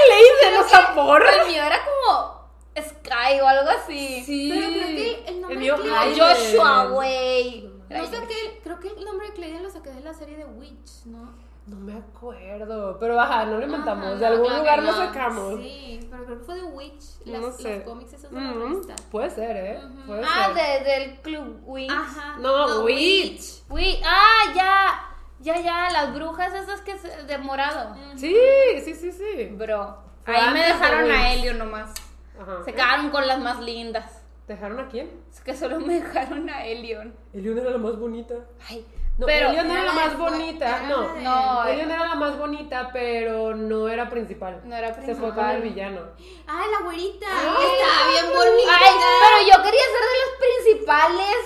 Clayden, 0.07 0.59
o 0.59 0.67
sea, 0.67 0.93
por. 0.95 1.21
El 1.23 1.47
mío 1.47 1.63
era 1.63 1.79
como 1.85 2.49
Sky 2.79 3.39
o 3.41 3.47
algo 3.47 3.69
así. 3.69 4.23
Sí. 4.25 4.51
Pero 4.53 4.71
creo 4.71 4.87
que 4.95 5.23
el 5.27 5.41
nombre 5.41 5.59
mío, 5.59 5.77
de 5.77 5.83
Clayden-. 5.83 6.17
Joshua, 6.19 6.85
güey. 6.87 7.69
No 7.89 8.05
saqué, 8.05 8.59
creo 8.63 8.79
que 8.79 8.87
el 8.89 9.03
nombre 9.05 9.27
de 9.27 9.33
Clayden 9.33 9.63
lo 9.63 9.69
saqué 9.69 9.91
de 9.91 10.01
la 10.01 10.13
serie 10.13 10.37
de 10.37 10.45
Witch, 10.45 11.05
¿no? 11.05 11.33
No 11.69 11.75
me 11.77 11.93
acuerdo. 11.93 12.97
Pero 12.99 13.19
ajá, 13.19 13.45
no 13.45 13.57
lo 13.57 13.65
inventamos. 13.65 14.05
Ajá, 14.05 14.15
de 14.15 14.19
no, 14.21 14.27
algún 14.27 14.45
claro 14.47 14.59
lugar 14.59 14.79
lo 14.83 14.91
no. 14.91 14.97
sacamos. 14.97 15.59
Sí, 15.61 16.07
pero 16.09 16.25
creo 16.25 16.39
que 16.39 16.45
fue 16.45 16.55
de 16.55 16.63
Witch. 16.63 17.03
No 17.25 17.39
Las, 17.39 17.57
sé. 17.57 17.75
Los 17.77 17.83
cómics 17.83 18.13
esos 18.13 18.31
de 18.31 18.41
la 18.41 18.47
Mm, 18.51 18.61
revista. 18.71 18.95
puede 19.11 19.29
ser, 19.29 19.55
¿eh? 19.57 19.79
Puede 20.07 20.23
Ah, 20.25 20.51
ser. 20.55 20.83
de, 20.83 20.89
del 20.91 21.19
club 21.21 21.61
Wings. 21.65 21.93
Ajá. 21.93 22.37
No, 22.39 22.81
Witch. 22.83 23.63
Uy, 23.69 23.99
ah, 24.05 24.53
ya. 24.55 25.05
Ya, 25.41 25.61
ya, 25.61 25.89
las 25.91 26.13
brujas 26.13 26.53
esas 26.53 26.81
que 26.81 26.97
se, 26.97 27.23
de 27.23 27.37
morado. 27.37 27.95
Sí, 28.17 28.35
sí, 28.83 28.93
sí, 28.93 29.11
sí. 29.11 29.45
Bro. 29.53 29.97
Fue 30.25 30.35
Ahí 30.35 30.53
me 30.53 30.59
de 30.59 30.65
dejaron 30.65 31.09
a. 31.11 31.31
Helio 31.33 31.53
nomás. 31.53 31.93
Ajá. 32.39 32.63
Se 32.65 32.73
quedaron 32.73 33.09
con 33.09 33.25
las 33.25 33.39
más 33.39 33.59
lindas. 33.61 34.23
¿Dejaron 34.47 34.79
a 34.79 34.87
quién? 34.87 35.11
Es 35.31 35.39
que 35.41 35.55
solo 35.55 35.79
me 35.79 35.93
dejaron 36.01 36.49
a 36.49 36.65
Elion. 36.65 37.13
Elion 37.33 37.57
era 37.57 37.69
la 37.69 37.77
más 37.77 37.97
bonita. 37.97 38.33
Ay, 38.67 38.85
No, 39.19 39.25
pero. 39.25 39.49
Elion 39.49 39.69
era 39.69 39.81
era 39.81 39.93
la 39.93 39.93
más 39.93 40.13
fue- 40.13 40.29
bonita. 40.29 40.65
era 40.77 40.87
No, 40.87 41.15
No, 41.15 41.65
Elion 41.67 41.91
era 41.91 42.07
la 42.07 42.15
más 42.15 42.37
bonita, 42.37 42.89
pero 42.93 43.53
no 43.55 43.87
era 43.89 44.09
principal. 44.09 44.61
No 44.63 44.75
era 44.75 44.87
Se 44.95 45.01
fue 45.01 45.15
con 45.15 45.15
principal. 45.33 45.55
el 45.57 45.61
villano. 45.61 46.01
Ah, 46.47 46.63
la 46.71 46.85
güerita. 46.85 47.27
Ay. 47.29 47.65
Estaba 47.65 48.09
bien 48.11 48.25
bonita. 48.33 48.71
Ay, 48.79 48.95
pero 49.21 49.37
yo 49.57 49.63
quería 49.63 49.83
ser 49.83 50.03
de 50.09 50.17
las 50.23 50.33
principales. 50.39 51.37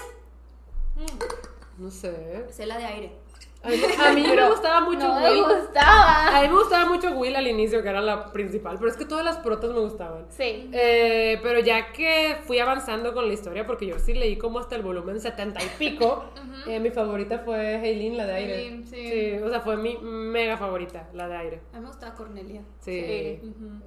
No 1.78 1.90
sé. 1.90 2.46
Sé 2.52 2.66
la 2.68 2.78
de 2.78 2.86
aire. 2.86 3.23
A 3.64 3.70
mí, 4.14 4.24
me 4.28 4.50
gustaba 4.50 4.82
mucho 4.82 5.08
no 5.08 5.20
me 5.22 5.32
Will. 5.32 5.44
gustaba. 5.44 6.38
A 6.38 6.42
mí 6.42 6.50
me 6.50 6.54
gustaba 6.56 6.86
mucho 6.86 7.12
Will 7.12 7.34
al 7.36 7.48
inicio, 7.48 7.82
que 7.82 7.88
era 7.90 8.02
la 8.02 8.32
principal, 8.34 8.78
pero 8.78 8.92
es 8.92 8.98
que 8.98 9.06
todas 9.06 9.24
las 9.24 9.38
protas 9.38 9.72
me 9.72 9.80
gustaban. 9.80 10.26
Sí. 10.30 10.70
Eh, 10.74 11.40
pero 11.42 11.60
ya 11.60 11.94
que 11.94 12.38
fui 12.46 12.60
avanzando 12.60 13.14
con 13.14 13.26
la 13.28 13.34
historia, 13.34 13.66
porque 13.66 13.86
yo 13.86 14.00
sí 14.00 14.14
leí 14.14 14.36
como 14.38 14.60
hasta 14.60 14.76
el 14.76 14.82
volumen 14.82 15.22
70 15.22 15.64
y 15.64 15.68
pico, 15.80 16.26
eh, 16.68 16.80
mi 16.82 16.90
favorita 16.92 17.40
fue 17.40 17.76
Eileen, 17.88 18.18
la 18.18 18.26
de 18.26 18.34
aire. 18.34 18.56
Eileen, 18.60 18.86
sí. 18.86 19.34
o 19.42 19.50
sea, 19.50 19.62
fue 19.62 19.78
mi 19.78 19.98
mega 20.02 20.58
favorita, 20.58 21.08
la 21.14 21.30
de 21.30 21.38
aire. 21.38 21.62
A 21.72 21.78
mí 21.78 21.84
me 21.84 21.88
gustaba 21.88 22.16
Cornelia. 22.16 22.62
Sí, 22.82 23.40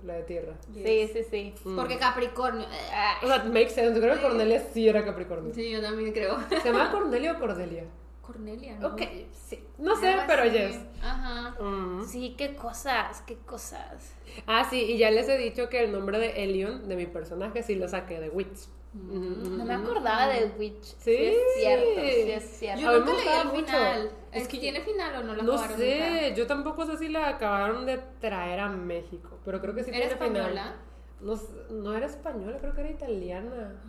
la 0.05 0.15
de 0.15 0.23
tierra. 0.23 0.55
Sí, 0.73 1.11
sí, 1.13 1.23
sí. 1.31 1.55
Mm. 1.65 1.77
Porque 1.77 1.99
Capricornio. 1.99 2.63
eh, 2.67 3.25
O 3.25 3.27
sea, 3.27 3.45
makes 3.45 3.71
sense. 3.71 3.95
Yo 3.95 4.01
creo 4.01 4.15
que 4.15 4.23
Cornelia 4.23 4.61
sí 4.73 4.89
era 4.89 5.05
Capricornio. 5.05 5.53
Sí, 5.55 5.71
yo 5.71 5.83
también 5.83 6.13
creo. 6.13 6.39
¿Se 6.49 6.61
llama 6.73 6.91
Cornelia 6.93 7.33
o 7.33 7.39
Cordelia? 7.39 7.85
Cornelia, 8.27 8.77
¿no? 8.79 8.89
Ok, 8.89 9.03
sí. 9.33 9.63
No 9.79 9.95
sé, 9.97 10.15
pero 10.27 10.43
así. 10.43 10.51
yes. 10.53 10.81
Ajá. 11.03 11.55
Mm. 11.63 12.05
Sí, 12.05 12.35
qué 12.37 12.55
cosas, 12.57 13.23
qué 13.27 13.37
cosas. 13.37 14.13
Ah, 14.47 14.67
sí, 14.69 14.81
y 14.83 14.99
ya 14.99 15.11
les 15.11 15.29
he 15.29 15.39
dicho 15.39 15.69
que 15.69 15.85
el 15.85 15.93
nombre 15.93 16.19
de 16.19 16.43
Elion, 16.45 16.89
de 16.89 16.97
mi 16.97 17.07
personaje, 17.07 17.63
sí 17.63 17.75
lo 17.77 17.89
saqué 17.89 18.19
de 18.21 18.29
Witch. 18.31 18.69
No 18.95 19.65
me 19.67 19.75
acordaba 19.75 20.29
de 20.29 20.47
Witch. 20.59 20.83
Sí. 20.99 21.15
es 21.15 21.37
cierto, 21.59 22.01
sí 22.01 22.31
es 22.33 22.45
cierto. 22.59 22.81
Yo 22.83 22.99
nunca 23.01 23.13
me 23.13 23.25
leí 23.25 23.39
el 23.41 23.47
mucho. 23.49 23.67
final. 23.67 24.11
Es 24.33 24.43
Es 24.43 24.49
que- 24.49 24.59
¿Tiene 24.59 24.81
final 24.81 25.17
o 25.17 25.23
no 25.25 25.35
la 25.35 25.43
No 25.43 25.53
acabaron 25.53 25.77
sé, 25.79 25.99
nunca? 26.23 26.29
yo 26.35 26.47
tampoco 26.47 26.87
sé 26.87 26.97
si 26.97 27.09
la 27.11 27.29
acabaron 27.29 27.85
de 27.85 27.99
traer 28.21 28.61
a 28.61 28.69
México, 28.71 29.39
pero 29.45 29.61
creo 29.61 29.75
que 29.75 29.85
sí 29.85 29.91
¿Era 29.91 29.99
tiene 30.01 30.13
española? 30.15 30.49
final. 30.49 30.75
No, 31.21 31.41
no 31.83 31.95
era 31.97 32.07
española, 32.07 32.57
creo 32.59 32.75
que 32.75 32.81
era 32.83 32.91
italiana. 32.91 33.83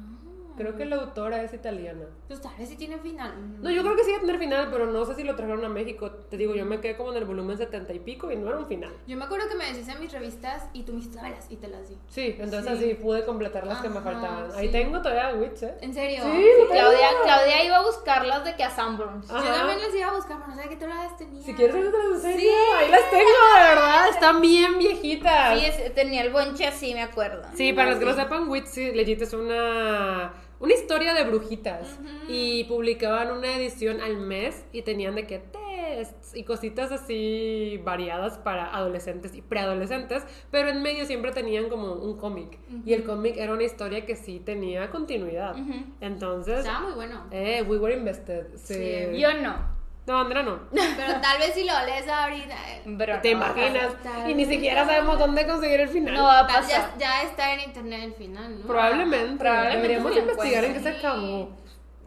Creo 0.58 0.76
que 0.76 0.86
la 0.86 0.96
autora 0.98 1.44
es 1.44 1.54
italiana. 1.54 2.06
Pues 2.28 2.42
tal 2.42 2.52
vez 2.58 2.68
sí 2.70 2.76
tiene 2.76 2.98
final. 2.98 3.62
No, 3.62 3.70
yo 3.70 3.84
creo 3.84 3.96
que 3.96 4.04
sí 4.04 4.10
iba 4.10 4.18
a 4.18 4.22
tener 4.22 4.40
final, 4.40 4.70
pero 4.72 4.88
no 4.88 5.06
sé 5.06 5.16
si 5.16 5.24
lo 5.24 5.36
trajeron 5.36 5.64
a 5.64 5.70
México. 5.70 6.10
Te 6.12 6.38
digo, 6.38 6.56
yo 6.56 6.66
me 6.66 6.80
quedé 6.82 6.98
como 6.98 7.12
en 7.12 7.18
el 7.18 7.26
volumen 7.26 7.58
70 7.58 7.94
y 7.94 8.00
pico 8.00 8.32
y 8.32 8.36
no 8.36 8.50
era 8.50 8.58
un 8.58 8.68
final. 8.68 8.92
Yo 9.08 9.16
me 9.18 9.26
acuerdo 9.26 9.48
que 9.48 9.56
me 9.56 9.66
decías 9.66 9.88
en 9.96 10.02
mis 10.02 10.12
revistas 10.12 10.66
y 10.74 10.84
tú 10.84 10.94
me 10.94 11.00
dijiste, 11.00 11.20
y 11.50 11.56
te 11.58 11.68
las 11.68 11.90
di. 11.90 11.98
Sí, 12.10 12.36
entonces 12.40 12.66
Sí. 12.80 12.86
así 12.86 12.94
pude 12.96 13.24
completar 13.26 13.66
las 13.68 13.82
que 13.82 13.90
me 13.90 14.02
faltaban. 14.02 14.50
Ahí 14.56 14.70
tengo 14.70 15.02
todavía 15.02 15.36
Witch, 15.40 15.64
¿eh? 15.64 15.76
¿En 15.82 15.94
serio? 15.94 16.24
Sí. 16.24 16.46
Claudia, 16.72 17.08
Claudia 17.24 17.64
iba 17.64 17.78
a 17.78 17.84
buscarlas 17.84 18.44
de 18.44 18.56
que 18.56 18.64
a 18.64 18.70
Sanborns. 18.70 19.28
Yo 19.28 19.36
también 19.42 19.80
las 19.80 19.94
iba 19.96 20.08
a 20.08 20.16
buscar, 20.16 20.38
pero 20.38 20.50
no 20.50 20.56
sabía 20.56 20.70
que 20.70 20.76
tú 20.78 20.88
las 20.88 21.18
tenías. 21.18 21.46
Si 21.46 21.54
quieres, 21.54 21.76
ahorita 21.76 21.98
las 21.98 22.26
enseño. 22.26 22.38
Sí. 22.40 22.50
Ahí 22.78 22.90
las 22.92 23.10
tengo, 23.12 23.24
de 23.24 23.70
verdad. 23.70 24.10
Están 24.10 24.42
bien 24.42 24.78
viejitas. 24.80 25.60
Sí, 25.60 25.66
es- 25.66 25.94
tenía 25.96 26.22
el 26.24 26.32
bonche 26.32 26.66
así, 26.68 26.94
me 26.94 27.02
acuerdo. 27.04 27.44
Sí, 27.56 27.74
para 27.74 27.92
los 27.92 28.00
que 28.00 28.06
lo 28.06 28.14
sepan, 28.16 28.50
Witch 28.50 28.66
sí, 28.66 28.92
legit 28.92 29.22
es 29.22 29.34
una, 29.34 30.34
una 30.60 30.74
historia 30.74 31.14
de 31.14 31.24
brujitas. 31.24 32.00
Y 32.28 32.64
publicaban 32.66 33.32
una 33.32 33.56
edición 33.56 34.02
al 34.02 34.18
mes 34.18 34.66
y 34.74 34.82
tenían 34.82 35.16
de 35.16 35.26
que 35.28 35.40
tests 35.40 36.36
y 36.36 36.44
cositas 36.44 36.92
así 36.92 37.80
variadas 37.84 38.38
para 38.38 38.76
adolescentes 38.76 39.34
y 39.36 39.42
preadolescentes, 39.42 40.24
pero 40.52 40.70
en 40.70 40.82
medio 40.82 41.06
siempre 41.06 41.32
tenían 41.32 41.70
como 41.70 41.94
un 41.94 42.18
cómic. 42.18 42.58
Y 42.86 42.94
el 42.94 43.04
cómic 43.04 43.36
era 43.38 43.54
una 43.54 43.64
historia 43.64 44.06
que 44.06 44.16
sí 44.16 44.40
tenía 44.44 44.90
continuidad. 44.92 45.56
Entonces, 46.02 46.60
Estaba 46.60 46.82
muy 46.82 46.94
bueno. 46.94 47.26
eh, 47.32 47.64
we 47.68 47.78
were 47.78 47.96
invested. 47.96 48.48
Sí. 48.56 48.74
Sí. 48.74 49.20
Yo 49.20 49.34
no. 49.42 49.77
No, 50.08 50.20
Andrea 50.22 50.42
no. 50.42 50.60
Pero 50.72 51.22
tal 51.22 51.38
vez 51.38 51.54
si 51.54 51.66
lo 51.66 51.74
lees 51.86 52.08
ahorita. 52.08 52.56
eh, 52.70 52.82
Bro, 52.86 53.20
¿Te 53.22 53.36
no 53.36 53.46
imaginas? 53.46 53.90
Y 54.28 54.34
ni 54.34 54.46
siquiera 54.46 54.86
sabemos 54.86 55.20
dónde 55.20 55.46
conseguir 55.46 55.82
el 55.82 55.90
final. 55.90 56.14
No 56.16 56.24
va 56.24 56.40
a 56.40 56.48
pasar. 56.48 56.94
Ya, 56.98 56.98
ya 56.98 57.22
está 57.24 57.54
en 57.54 57.60
internet 57.60 58.02
el 58.06 58.14
final, 58.14 58.60
¿no? 58.62 58.66
Probablemente. 58.68 59.38
Probablemente 59.38 59.82
Deberíamos 59.82 60.14
se 60.14 60.20
investigar 60.22 60.64
en 60.64 60.74
qué 60.74 60.80
se 60.80 60.90
acabó. 60.90 61.50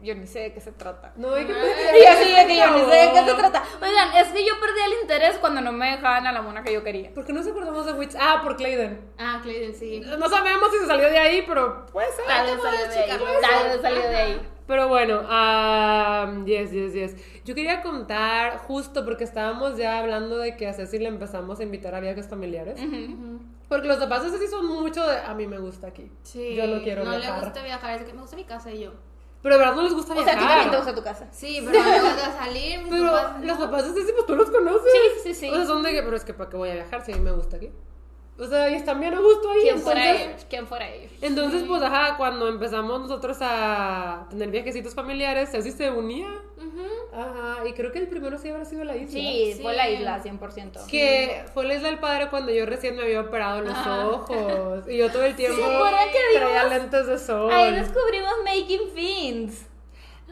Yo 0.01 0.15
ni 0.15 0.25
sé 0.25 0.39
de 0.39 0.53
qué 0.53 0.59
se 0.59 0.71
trata. 0.71 1.13
No, 1.15 1.35
hay 1.35 1.45
que 1.45 1.53
Ay, 1.53 1.59
investigar. 1.59 1.95
Y 1.95 2.03
así 2.05 2.31
de 2.35 2.47
que 2.47 2.57
yo 2.57 2.71
ni 2.71 2.79
sé 2.91 2.95
de 2.97 3.11
qué 3.13 3.23
se 3.23 3.33
trata. 3.35 3.63
Oigan, 3.83 4.13
es 4.17 4.27
que 4.29 4.43
yo 4.47 4.59
perdí 4.59 4.79
el 4.87 5.01
interés 5.03 5.37
cuando 5.37 5.61
no 5.61 5.71
me 5.71 5.91
dejaban 5.91 6.25
a 6.25 6.31
la 6.31 6.41
mona 6.41 6.63
que 6.63 6.73
yo 6.73 6.83
quería. 6.83 7.13
¿Por 7.13 7.23
qué 7.23 7.33
no 7.33 7.41
nos 7.41 7.47
acordamos 7.47 7.85
de 7.85 7.93
Witch? 7.93 8.15
Ah, 8.19 8.39
por 8.41 8.55
Clayden. 8.55 8.99
Ah, 9.19 9.39
Clayden, 9.43 9.75
sí. 9.75 9.99
No 9.99 10.27
sabemos 10.27 10.71
si 10.71 10.79
se 10.79 10.87
salió 10.87 11.07
de 11.07 11.19
ahí, 11.19 11.43
pero 11.47 11.85
puede 11.85 12.11
ser. 12.13 12.25
Tal 12.25 12.47
vez 12.47 12.63
salió 12.63 12.87
de 12.87 12.97
ahí. 12.97 13.09
Tal 13.41 13.69
vez 13.69 13.81
salió 13.83 14.01
de 14.01 14.15
ahí. 14.15 14.50
Pero 14.67 14.87
bueno, 14.87 15.21
ah, 15.27 16.33
yes, 16.45 16.71
yes, 16.71 16.93
yes. 16.93 17.15
Yo 17.43 17.55
quería 17.55 17.81
contar, 17.81 18.57
justo 18.59 19.03
porque 19.03 19.23
estábamos 19.23 19.75
ya 19.77 19.99
hablando 19.99 20.37
de 20.37 20.55
que 20.55 20.67
a 20.67 20.73
Ceci 20.73 20.97
le 20.99 21.07
empezamos 21.09 21.59
a 21.59 21.63
invitar 21.63 21.93
a 21.95 21.99
viajes 21.99 22.27
familiares. 22.27 22.79
Porque 23.67 23.87
los 23.87 23.97
papás 23.97 24.23
de 24.23 24.29
Ceci 24.29 24.47
son 24.47 24.65
mucho 24.67 25.05
de, 25.07 25.17
a 25.17 25.33
mí 25.33 25.47
me 25.47 25.57
gusta 25.59 25.87
aquí. 25.87 26.09
Sí. 26.23 26.55
Yo 26.55 26.67
no 26.67 26.81
quiero 26.83 27.03
No 27.03 27.11
viajar. 27.17 27.39
le 27.39 27.45
gusta 27.45 27.63
viajar, 27.63 27.99
es 27.99 28.05
que 28.05 28.13
me 28.13 28.21
gusta 28.21 28.35
mi 28.35 28.43
casa 28.45 28.71
y 28.71 28.81
yo. 28.83 28.91
Pero 29.41 29.55
de 29.55 29.59
verdad 29.59 29.75
no 29.75 29.81
les 29.81 29.93
gusta 29.93 30.13
O 30.13 30.23
sea, 30.23 30.23
a 30.23 30.25
ti 30.25 30.31
viajar. 30.37 30.49
también 30.49 30.71
te 30.71 30.77
gusta 30.77 30.95
tu 30.95 31.03
casa. 31.03 31.27
Sí, 31.31 31.63
pero 31.65 31.79
no 31.83 31.89
me 31.91 32.01
gusta 32.01 32.31
salir. 32.37 32.79
mis 32.81 32.89
Pero 32.91 33.11
papás, 33.11 33.43
los 33.43 33.59
no. 33.59 33.65
papás 33.65 33.83
de 33.93 33.99
Ceci, 34.01 34.13
pues 34.13 34.25
tú 34.27 34.35
los 34.35 34.49
conoces. 34.51 34.91
Sí, 34.91 35.19
sí, 35.23 35.33
sí. 35.33 35.49
O 35.49 35.55
sea, 35.55 35.65
son 35.65 35.81
de 35.83 35.91
que, 35.91 36.03
pero 36.03 36.15
es 36.15 36.23
que 36.23 36.33
para 36.33 36.49
qué 36.49 36.57
voy 36.57 36.69
a 36.69 36.73
viajar 36.75 37.03
si 37.03 37.11
a 37.11 37.15
mí 37.15 37.21
me 37.21 37.31
gusta 37.31 37.57
aquí. 37.57 37.71
O 38.41 38.47
sea, 38.47 38.69
y 38.71 38.73
están 38.73 38.99
bien 38.99 39.13
a 39.13 39.19
gusto 39.19 39.51
ahí. 39.51 39.59
¿Quién 39.61 39.79
fuera 39.79 40.03
entonces- 40.03 40.27
ellos? 40.29 40.45
¿Quién 40.49 40.65
fuera 40.67 40.89
ellos? 40.89 41.11
Entonces, 41.21 41.63
pues, 41.67 41.81
ajá, 41.83 42.17
cuando 42.17 42.47
empezamos 42.47 42.99
nosotros 43.01 43.37
a 43.41 44.25
tener 44.31 44.49
viajecitos 44.49 44.95
familiares, 44.95 45.51
Ceci 45.51 45.71
se 45.71 45.91
unía. 45.91 46.27
Ujú. 46.57 46.85
Ajá, 47.13 47.67
y 47.67 47.73
creo 47.73 47.91
que 47.91 47.99
el 47.99 48.07
primero 48.07 48.39
sí 48.39 48.49
habrá 48.49 48.65
sido 48.65 48.83
la 48.83 48.95
isla. 48.95 49.11
Sí, 49.11 49.53
Sí. 49.55 49.61
fue 49.61 49.75
la 49.75 49.87
isla, 49.89 50.19
100%. 50.23 50.79
Que 50.89 51.43
fue 51.53 51.65
la 51.65 51.75
isla 51.75 51.89
del 51.89 51.99
padre 51.99 52.29
cuando 52.29 52.51
yo 52.51 52.65
recién 52.65 52.95
me 52.95 53.03
había 53.03 53.21
operado 53.21 53.61
los 53.61 53.73
Ajá. 53.73 54.07
ojos. 54.07 54.87
Y 54.87 54.97
yo 54.97 55.11
todo 55.11 55.23
el 55.23 55.35
tiempo 55.41 55.57
¿Se 55.57 55.75
acuerdan 55.75 56.07
que 56.11 56.37
traía 56.39 56.63
vimos? 56.63 56.77
lentes 56.79 57.07
de 57.07 57.19
sol. 57.19 57.51
Ahí 57.51 57.71
descubrimos 57.75 58.31
Making 58.43 58.89
Fins. 58.95 59.65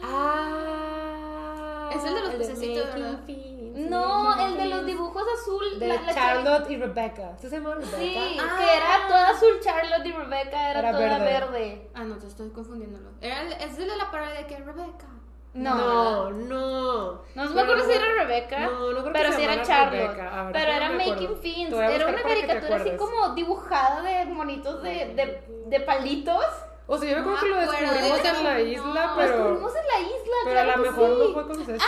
Ah. 0.02 1.90
Es 1.96 2.04
el 2.06 2.14
de 2.16 2.22
los 2.22 2.30
pececitos, 2.36 2.86
Making 2.86 3.02
¿verdad? 3.04 3.20
Fins, 3.26 3.59
No, 3.88 4.46
el 4.48 4.58
de 4.58 4.66
los 4.66 4.86
dibujos 4.86 5.24
azul. 5.40 5.80
De 5.80 5.88
la- 5.88 6.02
la 6.02 6.14
Charlotte 6.14 6.70
y 6.72 6.78
Rebecca. 6.78 7.34
¿Sí 7.40 7.50
se 7.50 7.58
llama 7.58 7.76
Rebecca? 7.76 7.98
Sí, 7.98 8.38
Ah. 8.42 8.56
que 8.58 8.78
era 8.78 9.08
toda 9.08 9.30
azul 9.30 9.60
Charlotte 9.62 10.06
y 10.06 10.12
Rebecca 10.12 10.72
era, 10.72 10.80
Era 10.80 10.92
toda 10.92 11.08
verde. 11.20 11.26
verde. 11.26 11.90
Ah, 11.94 12.04
no, 12.04 12.18
te 12.18 12.28
estoy 12.28 12.50
confundiéndolo. 12.50 13.10
Era 13.22 13.42
el, 13.42 13.54
es 13.54 13.78
el 13.78 13.88
de 13.88 13.96
la 13.98 14.12
parodia 14.12 14.34
de 14.36 14.46
que 14.48 14.58
Rebecca. 14.58 15.06
No, 15.54 15.76
No, 15.76 16.30
no. 16.30 17.12
No 17.34 17.44
me 17.44 17.48
Pero 17.50 17.62
acuerdo 17.62 17.86
si 17.86 17.92
era 17.94 18.08
no- 18.10 18.14
Rebecca, 18.20 18.60
No, 18.60 18.92
no 18.92 19.02
creo 19.02 19.14
pero 19.14 19.30
que 19.30 19.36
sí 19.36 19.42
se 19.46 19.52
era 19.54 19.62
Charlotte. 19.64 20.00
Rebecca. 20.02 20.40
A 20.40 20.44
ver, 20.44 20.54
pero 20.54 20.72
era 20.72 20.90
Making. 20.92 21.38
Fins. 21.42 21.74
Era 21.74 22.08
una 22.08 22.16
que 22.18 22.22
caricatura 22.24 22.76
así 22.76 22.92
como 22.98 23.30
dibujada 23.34 24.02
de 24.04 24.26
monitos 24.26 24.84
de, 24.84 24.92
de, 25.16 25.44
de 25.66 25.80
palitos. 25.82 26.46
O 26.92 26.98
sea, 26.98 27.08
yo 27.12 27.18
me 27.18 27.22
No 27.22 27.36
acuerdo 27.38 27.46
que 27.46 27.50
lo 27.50 27.56
me 27.56 27.64
acuerdo, 27.64 27.84
descubrimos 27.84 28.24
de 28.24 28.30
en 28.30 28.44
la 28.44 28.62
isla, 28.62 28.84
no. 29.06 29.10
Lo 29.12 29.16
pero. 29.16 29.38
descubrimos 29.38 29.74
en 29.76 29.88
la 29.88 30.00
isla, 30.10 30.36
Pero 30.46 30.60
a 30.60 30.64
lo 30.64 30.78
mejor 30.78 31.10
sí. 31.10 31.18
no 31.20 31.34
fue 31.34 31.48
con 31.48 31.66
Ceci. 31.66 31.86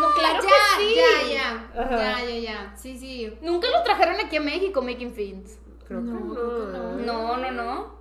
No, 0.00 0.10
claro 0.12 0.42
ya, 0.42 0.48
que 0.78 0.84
sí. 0.84 0.94
ya, 0.94 1.34
ya. 1.34 1.82
Ajá. 1.82 1.96
Ya, 1.96 2.24
ya, 2.24 2.38
ya. 2.38 2.72
Sí, 2.76 2.98
sí. 2.98 3.38
Nunca 3.42 3.68
lo 3.68 3.82
trajeron 3.82 4.16
aquí 4.18 4.36
a 4.36 4.40
México, 4.40 4.80
Making 4.80 5.12
Fins. 5.12 5.58
Creo 5.86 6.00
No, 6.00 6.34
que 6.34 7.04
no. 7.06 7.36
No, 7.36 7.36
no. 7.36 7.50
no. 7.50 7.98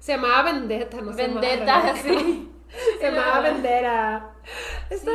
Se 0.00 0.12
llamaba 0.12 0.42
Vendetta, 0.42 1.00
no 1.00 1.12
se 1.12 1.22
llamaba 1.28 1.40
Vendetta, 1.40 1.94
sí. 2.02 2.52
Se 3.00 3.10
llamaba 3.12 3.40
Vendera. 3.40 4.30
Está 4.90 5.10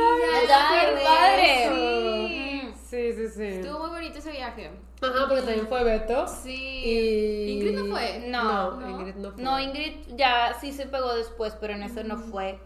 ya, 0.48 0.90
bien. 0.92 1.04
padre. 1.04 1.68
Sí. 1.68 2.74
Sí, 2.88 3.12
sí, 3.12 3.28
sí. 3.28 3.44
Estuvo 3.44 3.80
muy 3.80 3.90
bonito 3.90 4.18
ese 4.18 4.30
viaje. 4.30 4.70
Ajá, 5.06 5.26
porque 5.28 5.42
también 5.42 5.66
fue 5.68 5.84
Beto. 5.84 6.26
Sí. 6.28 6.82
Y... 6.84 7.50
Ingrid 7.52 7.78
no 7.78 7.86
fue. 7.94 8.24
No, 8.28 8.70
No, 8.72 8.90
Ingrid 8.90 9.14
no 9.16 9.32
fue. 9.32 9.42
No, 9.42 9.60
Ingrid 9.60 9.92
ya 10.16 10.56
sí 10.60 10.72
se 10.72 10.86
pegó 10.86 11.14
después, 11.14 11.56
pero 11.60 11.74
en 11.74 11.82
ese 11.82 12.04
no 12.04 12.16
fue. 12.18 12.58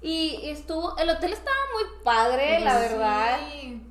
Y 0.00 0.38
estuvo, 0.44 0.96
el 0.96 1.10
hotel 1.10 1.32
estaba 1.32 1.56
muy 1.74 2.04
padre, 2.04 2.60
la 2.60 2.70
Sí. 2.80 2.88
verdad. 2.88 3.38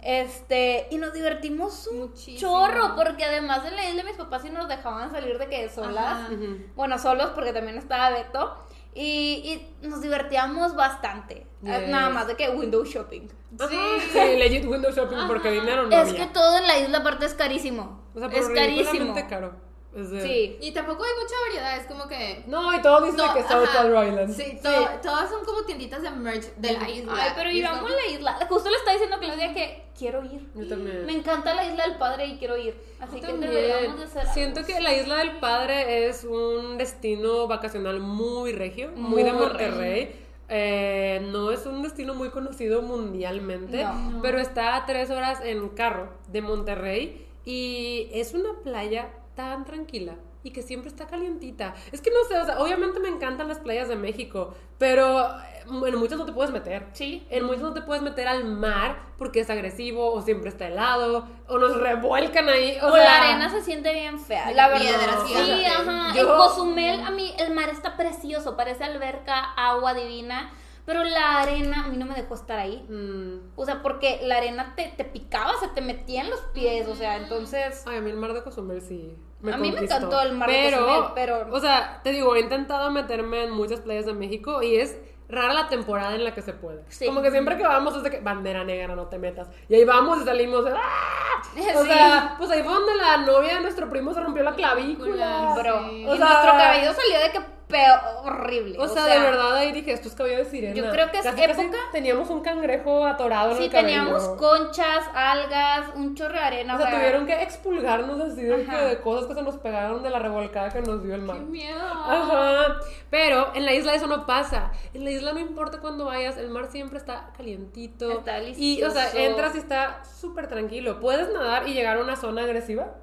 Este, 0.01 0.87
y 0.89 0.97
nos 0.97 1.11
divertimos 1.13 1.87
un 1.87 1.99
Muchísimo. 1.99 2.39
chorro, 2.39 2.95
porque 2.95 3.25
además 3.25 3.65
en 3.65 3.75
la 3.75 3.89
isla 3.89 4.03
mis 4.03 4.15
papás 4.15 4.41
sí 4.41 4.49
nos 4.49 4.69
dejaban 4.69 5.11
salir 5.11 5.37
de 5.37 5.47
que 5.49 5.69
solas. 5.69 6.05
Ajá. 6.05 6.29
Bueno, 6.75 6.97
solos 6.97 7.31
porque 7.35 7.51
también 7.51 7.77
estaba 7.77 8.09
Beto. 8.11 8.55
Y, 8.99 9.69
y 9.83 9.87
nos 9.87 10.01
divertíamos 10.01 10.75
bastante. 10.75 11.35
Eh, 11.35 11.45
Yes. 11.81 11.89
Nada 11.89 12.09
más 12.09 12.27
de 12.27 12.35
que 12.35 12.49
window 12.49 12.83
shopping. 12.83 13.27
Sí, 13.69 14.17
legit 14.37 14.65
window 14.65 14.91
shopping 14.91 15.17
porque 15.27 15.51
dinero 15.51 15.83
no 15.83 15.89
es 15.89 16.09
había. 16.09 16.27
que 16.27 16.33
todo 16.33 16.57
en 16.57 16.67
la 16.67 16.77
isla 16.79 16.99
aparte 16.99 17.25
es 17.25 17.33
carísimo. 17.33 18.03
O 18.15 18.19
sea, 18.19 18.29
pero 18.29 18.41
es 18.43 18.49
carísimo. 18.49 19.15
caro. 19.29 19.55
Es 19.97 20.09
Sí. 20.23 20.57
Y 20.61 20.71
tampoco 20.73 21.03
hay 21.03 21.09
mucha 21.21 21.35
variedad, 21.47 21.77
es 21.79 21.87
como 21.87 22.07
que. 22.07 22.43
No, 22.45 22.71
y 22.73 22.81
todo 22.83 23.01
dice 23.05 23.17
No, 23.17 23.33
que 23.33 23.41
South 23.41 23.63
ajá. 23.63 23.77
Padre 23.83 24.07
Island. 24.09 24.33
Sí, 24.35 24.59
to- 24.61 24.89
todas 25.01 25.29
son 25.29 25.43
como 25.43 25.63
tienditas 25.63 26.03
de 26.03 26.11
merch 26.11 26.53
de 26.55 26.73
la 26.73 26.87
isla. 26.89 27.13
Ay, 27.15 27.31
pero 27.35 27.49
Y 27.49 27.53
es 27.53 27.59
íbamos 27.59 27.79
como- 27.81 27.93
a 27.93 27.95
la 27.95 28.07
isla. 28.07 28.37
Justo 28.47 28.69
le 28.69 28.75
está 28.77 28.91
diciendo 28.91 29.17
Claudia 29.19 29.53
que 29.55 29.85
quiero 29.97 30.23
ir. 30.23 30.47
Yo 30.53 30.67
también. 30.67 31.05
Me 31.07 31.13
encanta 31.13 31.55
la 31.55 31.65
isla 31.65 31.87
del 31.87 31.97
padre 31.97 32.27
y 32.27 32.37
quiero 32.37 32.57
ir. 32.57 32.75
Así 32.99 33.15
Yo 33.15 33.21
que 33.21 33.27
también. 33.27 33.51
deberíamos 33.51 33.99
de 33.99 34.05
hacer. 34.05 34.27
Siento 34.33 34.63
que 34.65 34.79
la 34.81 34.93
Isla 34.95 35.17
del 35.17 35.37
Padre 35.39 36.07
es 36.07 36.23
un 36.23 36.77
destino 36.77 37.47
vacacional 37.47 37.99
muy 37.99 38.51
regio, 38.53 38.91
muy, 38.95 39.23
de 39.23 39.33
Monterrey. 39.33 40.15
Eh, 40.49 41.21
no 41.31 41.51
es 41.51 41.65
un 41.65 41.81
destino 41.83 42.13
muy 42.13 42.29
conocido 42.29 42.81
mundialmente, 42.81 43.83
No. 43.83 44.19
pero 44.21 44.39
está 44.39 44.75
a 44.75 44.85
tres 44.85 45.09
horas 45.09 45.39
en 45.43 45.67
carro 45.69 46.09
de 46.29 46.41
Monterrey 46.41 47.27
y 47.45 48.09
es 48.13 48.33
una 48.33 48.53
playa 48.63 49.09
tan 49.38 49.63
tranquila 49.63 50.15
y 50.43 50.51
que 50.51 50.61
siempre 50.61 50.89
está 50.89 51.07
calientita. 51.07 51.73
Es 51.93 52.01
que 52.01 52.09
no 52.09 52.17
sé, 52.27 52.38
o 52.39 52.45
sea, 52.45 52.59
obviamente 52.59 52.99
me 52.99 53.07
encantan 53.09 53.47
las 53.47 53.59
playas 53.59 53.88
de 53.88 53.95
México, 53.95 54.53
pero 54.77 55.19
eh, 55.39 55.63
en 55.88 55.95
muchas 55.97 56.17
no 56.17 56.25
te 56.25 56.31
puedes 56.33 56.51
meter. 56.51 56.88
Sí. 56.93 57.25
En 57.29 57.45
muchos 57.45 57.61
no 57.63 57.73
te 57.73 57.81
puedes 57.81 58.01
meter 58.03 58.27
al 58.27 58.43
mar 58.45 58.97
porque 59.17 59.39
es 59.41 59.49
agresivo 59.49 60.11
o 60.13 60.21
siempre 60.21 60.49
está 60.49 60.67
helado 60.67 61.27
o 61.47 61.57
nos 61.57 61.77
revuelcan 61.79 62.47
ahí. 62.49 62.77
O, 62.81 62.88
O 62.88 62.91
sea, 62.93 63.03
la 63.03 63.17
arena 63.29 63.49
se 63.49 63.61
siente 63.61 63.93
bien 63.93 64.19
fea. 64.19 64.51
La 64.51 64.67
verdad. 64.69 65.19
sí, 65.25 65.33
Sí, 65.33 65.65
ajá. 65.65 65.81
ajá. 66.07 66.15
Yo- 66.15 66.21
En 66.31 66.38
Cozumel, 66.38 67.01
a 67.01 67.11
mí 67.11 67.33
el 67.39 67.53
mar 67.53 67.69
está 67.69 67.95
precioso. 67.97 68.55
Parece 68.57 68.83
alberca, 68.85 69.39
agua 69.55 69.93
divina. 69.93 70.51
Pero 70.88 71.03
la 71.03 71.41
arena, 71.41 71.83
a 71.83 71.88
mí 71.89 71.97
no 71.97 72.05
me 72.05 72.15
dejó 72.15 72.33
estar 72.33 72.57
ahí. 72.57 72.83
Mm. 72.89 73.51
O 73.57 73.65
sea, 73.65 73.81
porque 73.83 74.21
la 74.23 74.38
arena 74.38 74.73
te, 74.75 74.85
te 74.95 75.03
picaba, 75.03 75.51
se 75.59 75.67
te 75.67 75.81
metía 75.81 76.21
en 76.21 76.29
los 76.29 76.39
pies. 76.53 76.88
O 76.88 76.95
sea, 76.95 77.17
entonces. 77.17 77.83
Ay, 77.85 77.97
a 77.97 78.01
mí 78.01 78.09
el 78.09 78.15
mar 78.15 78.31
de 78.33 78.41
Cozumel 78.41 78.81
sí. 78.81 79.15
Me 79.41 79.53
A 79.53 79.57
mí 79.57 79.69
me 79.71 79.81
encantó 79.81 80.19
el 80.21 80.31
mar 80.33 80.49
de 80.49 80.71
Cozumel, 80.71 81.03
pero- 81.13 81.47
O 81.51 81.59
sea, 81.59 81.99
te 82.03 82.11
digo, 82.11 82.33
he 82.35 82.39
intentado 82.39 82.89
meterme 82.89 83.43
en 83.43 83.51
muchas 83.51 83.81
playas 83.81 84.05
de 84.05 84.13
México 84.13 84.63
y 84.63 84.77
es 84.77 84.97
rara 85.29 85.53
la 85.53 85.67
temporada 85.67 86.15
en 86.15 86.23
la 86.23 86.33
que 86.33 86.41
se 86.41 86.53
puede. 86.53 86.85
Sí. 86.88 87.05
Como 87.05 87.21
que 87.21 87.31
siempre 87.31 87.57
que 87.57 87.63
vamos 87.63 87.93
es 87.97 88.03
de 88.03 88.09
que 88.09 88.21
bandera 88.21 88.63
negra, 88.63 88.95
no 88.95 89.07
te 89.07 89.17
metas. 89.19 89.49
Y 89.67 89.75
ahí 89.75 89.83
vamos 89.83 90.21
y 90.21 90.23
salimos. 90.23 90.63
¡ah! 90.73 91.41
O 91.75 91.81
Sí. 91.83 91.88
sea, 91.89 92.35
pues 92.39 92.49
ahí 92.49 92.63
fue 92.63 92.73
donde 92.73 92.95
la 92.95 93.17
novia 93.17 93.55
de 93.55 93.61
nuestro 93.61 93.89
primo 93.89 94.13
se 94.13 94.21
rompió 94.21 94.41
la 94.41 94.55
clavícula. 94.55 95.53
Bro. 95.53 95.89
Sí. 95.89 96.05
O 96.07 96.15
y 96.15 96.19
nuestro 96.19 96.51
cabello 96.51 96.93
salió 96.93 97.19
de 97.19 97.31
que 97.31 97.57
peor, 97.68 97.99
horrible. 98.24 98.78
O 98.80 98.88
sea, 98.88 99.05
de 99.05 99.20
verdad 99.20 99.55
ahí 99.57 99.72
dije, 99.72 99.91
esto 99.91 100.07
es 100.07 100.15
cabello 100.15 100.38
de 100.38 100.45
sirena. 100.45 100.74
Yo 100.76 100.89
creo 100.89 101.11
que 101.11 101.18
es 101.20 101.24
Casi, 101.26 101.41
casi 101.41 101.61
época- 101.61 101.78
teníamos 101.91 102.30
un 102.30 102.41
cangrejo 102.41 103.05
atorado 103.05 103.51
en 103.51 103.57
Sí, 103.57 103.63
el 103.65 103.72
cabello. 103.72 103.88
teníamos 103.88 104.28
conchas, 104.38 105.03
algas, 105.13 105.89
un 105.95 106.15
chorro 106.15 106.34
de 106.34 106.39
arena. 106.39 106.76
O 106.76 106.78
sea, 106.78 106.91
tuvieron 106.91 107.26
que 107.26 107.41
expulgarnos 107.43 108.22
así 108.22 108.41
de, 108.43 108.65
que 108.65 109.01
cosas 109.01 109.28
que 109.28 109.34
se 109.34 109.41
nos 109.41 109.57
pegaron 109.57 110.01
de 110.01 110.09
la 110.09 110.20
revolcada 110.20 110.70
que 110.70 110.82
nos 110.82 111.03
dio 111.03 111.13
el 111.15 111.22
mar. 111.24 111.38
¡Qué 111.38 111.43
miedo! 111.43 111.84
Ajá. 111.86 112.78
Pero 113.09 113.51
en 113.53 113.65
la 113.65 113.74
isla 113.74 113.93
eso 113.95 114.07
no 114.07 114.26
pasa. 114.26 114.72
En 114.93 115.03
la 115.03 115.11
isla 115.11 115.34
no 115.34 115.39
importa 115.39 115.80
cuándo 115.80 116.05
vayas, 116.05 116.38
el 116.38 116.49
mar 116.49 116.68
siempre 116.72 116.97
está 116.97 117.32
calientito. 117.36 118.09
Está 118.11 118.41
Y, 118.41 118.82
o 118.84 118.91
sea, 118.91 119.11
entras 119.13 119.55
y 119.55 119.57
está 119.59 120.03
súper 120.05 120.47
tranquilo. 120.47 120.99
Puedes 120.99 121.32
nadar 121.34 121.68
y 121.68 121.74
llegar 121.74 121.97
a 121.97 122.01
una 122.01 122.15
zona 122.15 122.43
agresiva, 122.43 122.95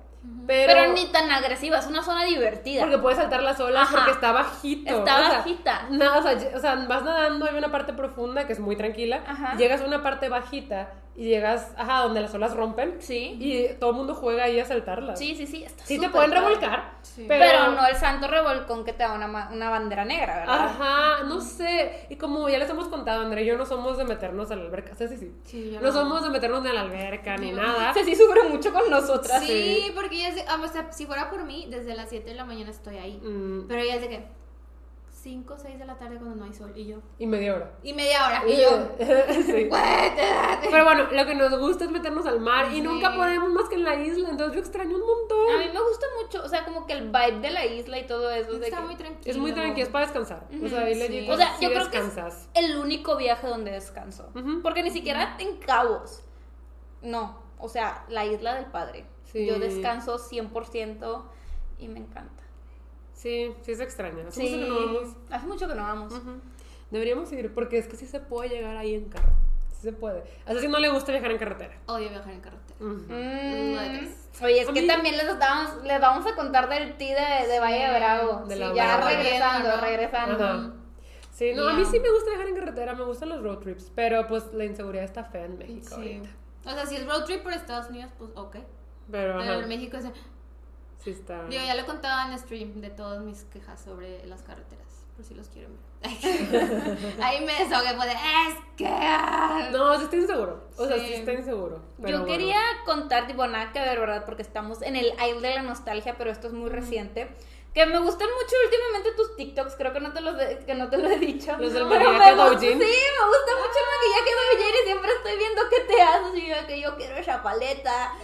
pero. 0.46 0.72
Pero, 0.74 0.92
ni 0.92 1.06
tan 1.06 1.30
agresiva, 1.30 1.78
es 1.78 1.86
una 1.86 2.02
zona 2.02 2.24
divertida. 2.24 2.82
Porque 2.82 2.98
puedes 2.98 3.18
saltar 3.18 3.42
las 3.42 3.58
olas 3.60 3.84
Ajá. 3.88 3.96
porque 3.96 4.10
está 4.12 4.32
bajito. 4.32 4.98
Está 4.98 5.18
o 5.18 5.36
bajita. 5.36 5.86
Nada, 5.90 6.18
o 6.18 6.22
sea, 6.22 6.32
lle- 6.34 6.54
o 6.54 6.60
sea, 6.60 6.74
vas 6.74 7.02
nadando, 7.02 7.46
hay 7.46 7.56
una 7.56 7.70
parte 7.70 7.92
profunda 7.92 8.46
que 8.46 8.52
es 8.52 8.60
muy 8.60 8.76
tranquila. 8.76 9.22
Ajá. 9.26 9.56
Llegas 9.56 9.80
a 9.80 9.86
una 9.86 10.02
parte 10.02 10.28
bajita 10.28 10.90
y 11.16 11.26
llegas, 11.28 11.72
ajá, 11.76 12.00
donde 12.00 12.20
las 12.20 12.34
olas 12.34 12.54
rompen. 12.56 12.96
Sí. 12.98 13.36
Y 13.40 13.68
todo 13.78 13.90
el 13.90 13.96
mundo 13.96 14.14
juega 14.14 14.44
ahí 14.44 14.58
a 14.58 14.64
saltarlas. 14.64 15.18
Sí, 15.18 15.34
sí, 15.36 15.46
sí. 15.46 15.62
Está 15.62 15.84
Sí 15.84 16.00
te 16.00 16.08
pueden 16.08 16.30
padre. 16.30 16.44
revolcar, 16.44 16.94
Sí. 17.02 17.24
pero... 17.28 17.44
Pero... 17.44 17.70
no 17.72 17.86
el 17.86 17.94
santo 17.94 18.26
revolcón 18.26 18.84
que 18.84 18.92
te 18.92 19.04
da 19.04 19.12
una, 19.12 19.28
ma- 19.28 19.48
una 19.52 19.70
bandera 19.70 20.04
negra, 20.04 20.40
¿verdad? 20.40 20.64
Ajá, 20.66 21.22
no 21.24 21.40
sé. 21.40 22.06
Y 22.10 22.16
como 22.16 22.48
ya 22.48 22.58
les 22.58 22.68
hemos 22.68 22.88
contado, 22.88 23.22
André 23.22 23.42
y 23.42 23.46
yo 23.46 23.56
no 23.56 23.64
somos 23.64 23.96
de 23.96 24.04
meternos 24.04 24.50
a 24.50 24.56
la 24.56 24.62
alberca. 24.62 24.94
Sí, 24.96 25.06
sí, 25.08 25.16
sí. 25.16 25.32
Sí, 25.44 25.70
yo 25.72 25.80
no, 25.80 25.86
no. 25.86 25.92
somos 25.92 26.22
de 26.24 26.30
meternos 26.30 26.66
a 26.66 26.72
la 26.72 26.80
alberca 26.80 27.36
ni 27.36 27.52
nada. 27.52 27.92
Sí, 27.94 28.00
sí, 28.04 28.16
sufre 28.16 28.42
mucho 28.48 28.72
con 28.72 28.90
nosotras. 28.90 29.42
Sí, 29.44 29.92
porque 29.94 30.16
ella 30.16 30.28
es 30.30 30.34
de- 30.34 30.44
ah, 30.48 30.58
o 30.62 30.66
sea, 30.68 30.90
si 30.92 31.06
fuera 31.06 31.30
por 31.30 31.44
mí, 31.44 31.66
desde 31.70 31.94
las 31.94 32.08
7 32.08 32.30
de 32.30 32.34
la 32.34 32.44
mañana 32.44 32.70
estoy 32.70 32.96
ahí. 32.98 33.18
Mm, 33.22 33.68
Pero 33.68 33.80
ella 33.80 33.94
es 33.96 34.00
de 34.00 34.08
que 34.08 34.26
5 35.24 35.54
o 35.54 35.58
6 35.58 35.78
de 35.78 35.86
la 35.86 35.96
tarde 35.96 36.18
cuando 36.18 36.36
no 36.36 36.44
hay 36.44 36.52
sol 36.52 36.70
y 36.76 36.84
yo. 36.84 36.98
y 37.18 37.26
media 37.26 37.54
hora. 37.54 37.72
Y 37.82 37.94
media 37.94 38.26
hora 38.26 38.42
y 38.46 38.60
yo. 38.60 38.88
Pero 40.70 40.84
bueno, 40.84 41.04
lo 41.10 41.24
que 41.24 41.34
nos 41.34 41.58
gusta 41.58 41.86
es 41.86 41.90
meternos 41.90 42.26
al 42.26 42.40
mar 42.40 42.70
y 42.70 42.82
nunca 42.82 43.16
podemos 43.16 43.50
más 43.50 43.70
que 43.70 43.76
en 43.76 43.84
la 43.84 43.94
isla. 43.94 44.28
Entonces 44.28 44.54
yo 44.54 44.60
extraño 44.60 44.96
un 44.96 45.06
montón. 45.06 45.54
A 45.54 45.58
mí 45.60 45.64
me 45.72 45.80
gusta 45.80 46.06
mucho, 46.22 46.44
o 46.44 46.48
sea, 46.48 46.66
como 46.66 46.86
que 46.86 46.92
el 46.92 47.04
vibe 47.04 47.40
de 47.40 47.50
la 47.50 47.64
isla 47.64 47.98
y 47.98 48.06
todo 48.06 48.30
eso. 48.30 48.52
Está 48.62 48.82
muy 48.82 48.96
tranquilo. 48.96 49.30
Es 49.30 49.38
muy 49.38 49.52
tranquilo, 49.52 49.86
es 49.86 49.90
para 49.90 50.04
descansar. 50.04 50.46
O 50.62 50.68
sea, 50.68 50.80
ahí 50.80 50.94
sí. 50.94 51.00
legit, 51.00 51.30
O 51.30 51.36
sea, 51.38 51.56
sí 51.56 51.64
yo 51.64 51.70
creo 51.70 51.90
que 51.90 51.98
es 51.98 52.48
el 52.52 52.76
único 52.76 53.16
viaje 53.16 53.46
donde 53.46 53.70
descanso. 53.70 54.30
Porque 54.62 54.82
ni 54.82 54.90
siquiera 54.90 55.38
en 55.38 55.56
Cabos. 55.56 56.22
No, 57.00 57.38
o 57.58 57.70
sea, 57.70 58.04
la 58.10 58.26
isla 58.26 58.56
del 58.56 58.66
padre. 58.66 59.06
Sí. 59.32 59.46
Yo 59.46 59.58
descanso 59.58 60.18
100% 60.18 61.22
y 61.78 61.88
me 61.88 62.00
encanta. 62.00 62.33
Sí, 63.14 63.54
sí 63.62 63.74
se 63.74 63.82
extraña. 63.82 64.26
Hace 64.28 64.40
Sí, 64.42 64.56
mucho 64.56 64.64
que 64.64 64.68
no 64.68 64.86
vamos. 64.86 65.16
hace 65.30 65.46
mucho 65.46 65.68
que 65.68 65.74
no 65.74 65.82
vamos. 65.82 66.12
Deberíamos 66.90 67.32
ir, 67.32 67.52
porque 67.54 67.78
es 67.78 67.86
que 67.88 67.96
sí 67.96 68.06
se 68.06 68.20
puede 68.20 68.50
llegar 68.50 68.76
ahí 68.76 68.94
en 68.94 69.08
carro. 69.08 69.32
Sí 69.72 69.80
se 69.82 69.92
puede. 69.92 70.22
A 70.46 70.54
si 70.54 70.68
no 70.68 70.78
le 70.78 70.88
gusta 70.90 71.12
viajar 71.12 71.30
en 71.30 71.38
carretera. 71.38 71.74
Odio 71.86 72.10
viajar 72.10 72.32
en 72.32 72.40
carretera. 72.40 72.74
Ujú. 72.80 72.90
Mm, 73.08 73.70
Uno 73.70 73.80
de 73.80 73.88
tres. 73.98 74.28
Oye, 74.42 74.60
es 74.60 74.68
A 74.68 74.72
que 74.72 74.82
mí- 74.82 74.86
también 74.88 75.16
les, 75.16 75.26
estábamos- 75.28 75.82
les 75.84 76.00
vamos 76.00 76.26
a 76.26 76.34
contar 76.34 76.68
del 76.68 76.96
ti 76.96 77.06
de, 77.08 77.46
de 77.48 77.60
Valle 77.60 77.86
de 77.88 77.96
Bravo. 77.98 78.44
de 78.46 78.54
Sí, 78.54 78.60
la 78.60 78.74
ya 78.74 78.96
regresando, 79.08 79.76
regresando. 79.80 80.44
Ajá. 80.44 80.72
Sí, 81.32 81.52
no, 81.54 81.68
a 81.68 81.72
mí 81.74 81.84
sí 81.84 81.98
me 81.98 82.10
gusta 82.10 82.30
viajar 82.30 82.48
en 82.48 82.54
carretera, 82.54 82.94
me 82.94 83.04
gustan 83.04 83.28
los 83.30 83.42
road 83.42 83.58
trips, 83.58 83.90
pero 83.94 84.26
pues 84.28 84.52
la 84.52 84.64
inseguridad 84.64 85.04
está 85.04 85.24
fea 85.24 85.46
en 85.46 85.58
México 85.58 85.86
Sí. 85.88 85.94
ahorita. 85.94 86.28
O 86.66 86.70
sea, 86.70 86.86
si 86.86 86.96
es 86.96 87.06
road 87.06 87.24
trip 87.24 87.42
por 87.42 87.52
Estados 87.52 87.90
Unidos, 87.90 88.10
pues 88.18 88.30
ok. 88.36 88.56
Pero, 89.10 89.42
en 89.42 89.68
México 89.68 89.96
es... 89.96 90.04
sí 91.02 91.10
está. 91.10 91.44
Digo, 91.46 91.62
ya 91.64 91.74
lo 91.74 91.86
contaba 91.86 92.30
en 92.32 92.38
stream 92.38 92.80
de 92.80 92.90
todas 92.90 93.22
mis 93.22 93.44
quejas 93.44 93.80
sobre 93.80 94.24
las 94.26 94.42
carreteras, 94.42 95.04
por 95.16 95.24
si 95.24 95.34
los 95.34 95.48
quieren 95.48 95.72
ver. 95.76 95.84
Ahí 97.22 97.44
me 97.44 97.52
desahogué, 97.54 97.94
pues 97.94 98.08
de, 98.08 98.12
es 98.14 98.58
que... 98.76 98.86
ah". 98.88 99.68
No, 99.72 99.96
sí 99.98 100.04
está 100.04 100.16
inseguro. 100.16 100.68
O 100.76 100.86
sea, 100.86 100.98
Sí. 100.98 101.14
está 101.14 101.32
inseguro. 101.32 101.80
pero 101.96 102.08
Yo 102.10 102.18
bueno. 102.20 102.32
quería 102.32 102.60
contar, 102.84 103.26
tipo, 103.26 103.46
nada 103.46 103.72
que 103.72 103.80
ver, 103.80 103.98
¿verdad? 104.00 104.24
Porque 104.24 104.42
estamos 104.42 104.82
en 104.82 104.96
el 104.96 105.12
aisle 105.18 105.48
de 105.48 105.54
la 105.56 105.62
nostalgia, 105.62 106.16
pero 106.18 106.30
esto 106.30 106.46
es 106.48 106.52
muy 106.52 106.68
reciente. 106.70 107.28
Que 107.74 107.84
me 107.86 107.98
gustan 107.98 108.28
mucho 108.28 108.54
últimamente 108.64 109.10
tus 109.16 109.34
TikToks, 109.36 109.74
creo 109.74 109.92
que 109.92 109.98
no 109.98 110.12
te, 110.12 110.20
los 110.20 110.36
de- 110.38 110.60
que 110.64 110.74
no 110.74 110.88
te 110.88 110.96
lo 110.96 111.08
he 111.08 111.18
dicho. 111.18 111.56
Los 111.58 111.72
del 111.72 111.84
maquillaje 111.86 112.14
gusta- 112.34 112.34
Doujin. 112.36 112.60
Sí, 112.80 112.86
me 113.18 113.26
gusta 113.26 113.52
mucho 113.58 113.78
el 113.80 113.88
maquillaje 113.94 114.30
Doujin 114.40 114.74
y 114.80 114.86
siempre 114.86 115.10
estoy 115.12 115.36
viendo 115.38 115.62
qué 115.68 115.80
te 115.80 116.02
haces 116.02 116.34
y 116.36 116.46
yo 116.46 116.66
que 116.68 116.80
yo 116.80 116.96
quiero 116.96 117.16
esa 117.16 117.42
paleta. 117.42 118.14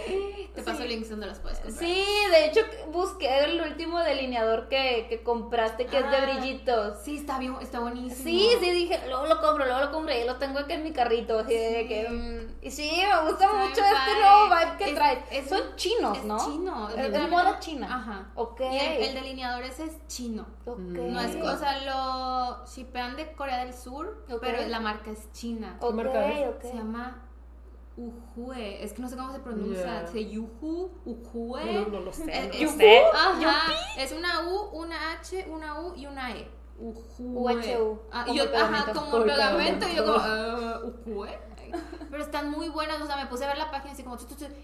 Te 0.54 0.62
paso 0.62 0.84
links 0.84 1.10
donde 1.10 1.26
las 1.26 1.40
puedes 1.40 1.58
comprar. 1.58 1.80
Sí, 1.84 2.06
de 2.30 2.46
hecho 2.46 2.60
busqué 2.92 3.40
el 3.40 3.60
último 3.60 3.98
delineador 3.98 4.68
que, 4.68 5.06
que 5.08 5.22
compraste, 5.24 5.86
que 5.86 5.98
es 5.98 6.08
de 6.10 6.16
Ah. 6.16 6.20
brillitos. 6.26 6.98
Sí, 7.04 7.16
está 7.16 7.38
bien, 7.38 7.56
está 7.60 7.80
buenísimo. 7.80 8.22
Sí, 8.22 8.50
sí, 8.60 8.70
dije, 8.70 9.00
luego 9.08 9.26
lo 9.26 9.40
compro, 9.40 9.64
luego 9.64 9.80
lo 9.80 9.90
compro, 9.90 10.14
y 10.16 10.22
lo 10.24 10.36
tengo 10.36 10.60
aquí 10.60 10.74
en 10.74 10.84
mi 10.84 10.92
carrito, 10.92 11.40
así 11.40 11.54
de 11.54 11.82
Sí. 11.82 11.88
que... 11.88 12.08
mm, 12.08 12.64
y 12.66 12.70
sí, 12.70 13.02
me 13.04 13.28
gusta 13.28 13.52
mucho 13.52 13.80
este 13.80 14.14
nuevo 14.20 14.44
vibe 14.46 14.76
que 14.78 14.84
Es- 14.90 14.94
trae. 14.94 15.24
es 15.32 15.48
Son 15.48 15.74
chinos, 15.74 16.18
es 16.18 16.24
¿no? 16.24 16.38
chino, 16.38 16.88
moda 17.30 17.58
china. 17.58 17.88
Ajá. 17.90 18.30
Ok. 18.36 18.60
Y 18.60 18.78
el, 18.78 19.02
el 19.02 19.14
delineador 19.14 19.39
es 19.44 20.06
chino. 20.06 20.46
No 20.66 21.20
es, 21.20 21.36
o 21.36 21.56
sea, 21.58 21.80
lo 21.84 22.66
shipean 22.66 23.16
de 23.16 23.32
Corea 23.32 23.64
del 23.64 23.74
Sur, 23.74 24.24
pero 24.40 24.66
la 24.68 24.80
marca 24.80 25.10
es 25.10 25.30
china. 25.32 25.76
Ok, 25.80 25.94
marca 25.94 26.28
es? 26.32 26.48
ok. 26.48 26.62
Se 26.62 26.74
llama 26.74 27.22
Ujue. 27.96 28.82
Es 28.84 28.92
que 28.92 29.02
no 29.02 29.08
sé 29.08 29.16
cómo 29.16 29.32
se 29.32 29.40
pronuncia. 29.40 29.84
Yeah. 29.84 30.06
Se 30.06 30.28
Yuhu, 30.30 30.90
Ujue. 31.04 31.64
No, 31.72 31.86
no 31.88 32.00
lo 32.00 32.12
sé, 32.12 32.24
Eh, 32.32 32.48
no 32.48 32.68
es- 32.70 32.76
sé. 32.76 33.02
Ajá. 33.14 33.72
Es 33.98 34.12
una 34.12 34.48
U, 34.48 34.70
una 34.72 35.12
H, 35.12 35.46
una 35.50 35.80
U 35.80 35.94
y 35.96 36.06
una 36.06 36.32
E. 36.36 36.48
Ujue. 36.78 37.76
UHU, 37.76 37.98
Ah, 38.10 38.24
yo, 38.32 38.44
el 38.44 38.54
ajá, 38.56 38.92
como 38.94 39.22
pegamento. 39.24 39.86
Y 39.86 39.96
yo 39.96 40.04
como, 40.06 40.16
uh, 40.18 40.88
Ujue. 40.88 41.38
Pero 42.10 42.24
están 42.24 42.50
muy 42.50 42.68
buenas, 42.68 43.00
o 43.00 43.06
sea, 43.06 43.16
me 43.16 43.26
puse 43.26 43.44
a 43.44 43.48
ver 43.48 43.58
la 43.58 43.70
página 43.70 43.92
así 43.92 44.02
como, 44.02 44.16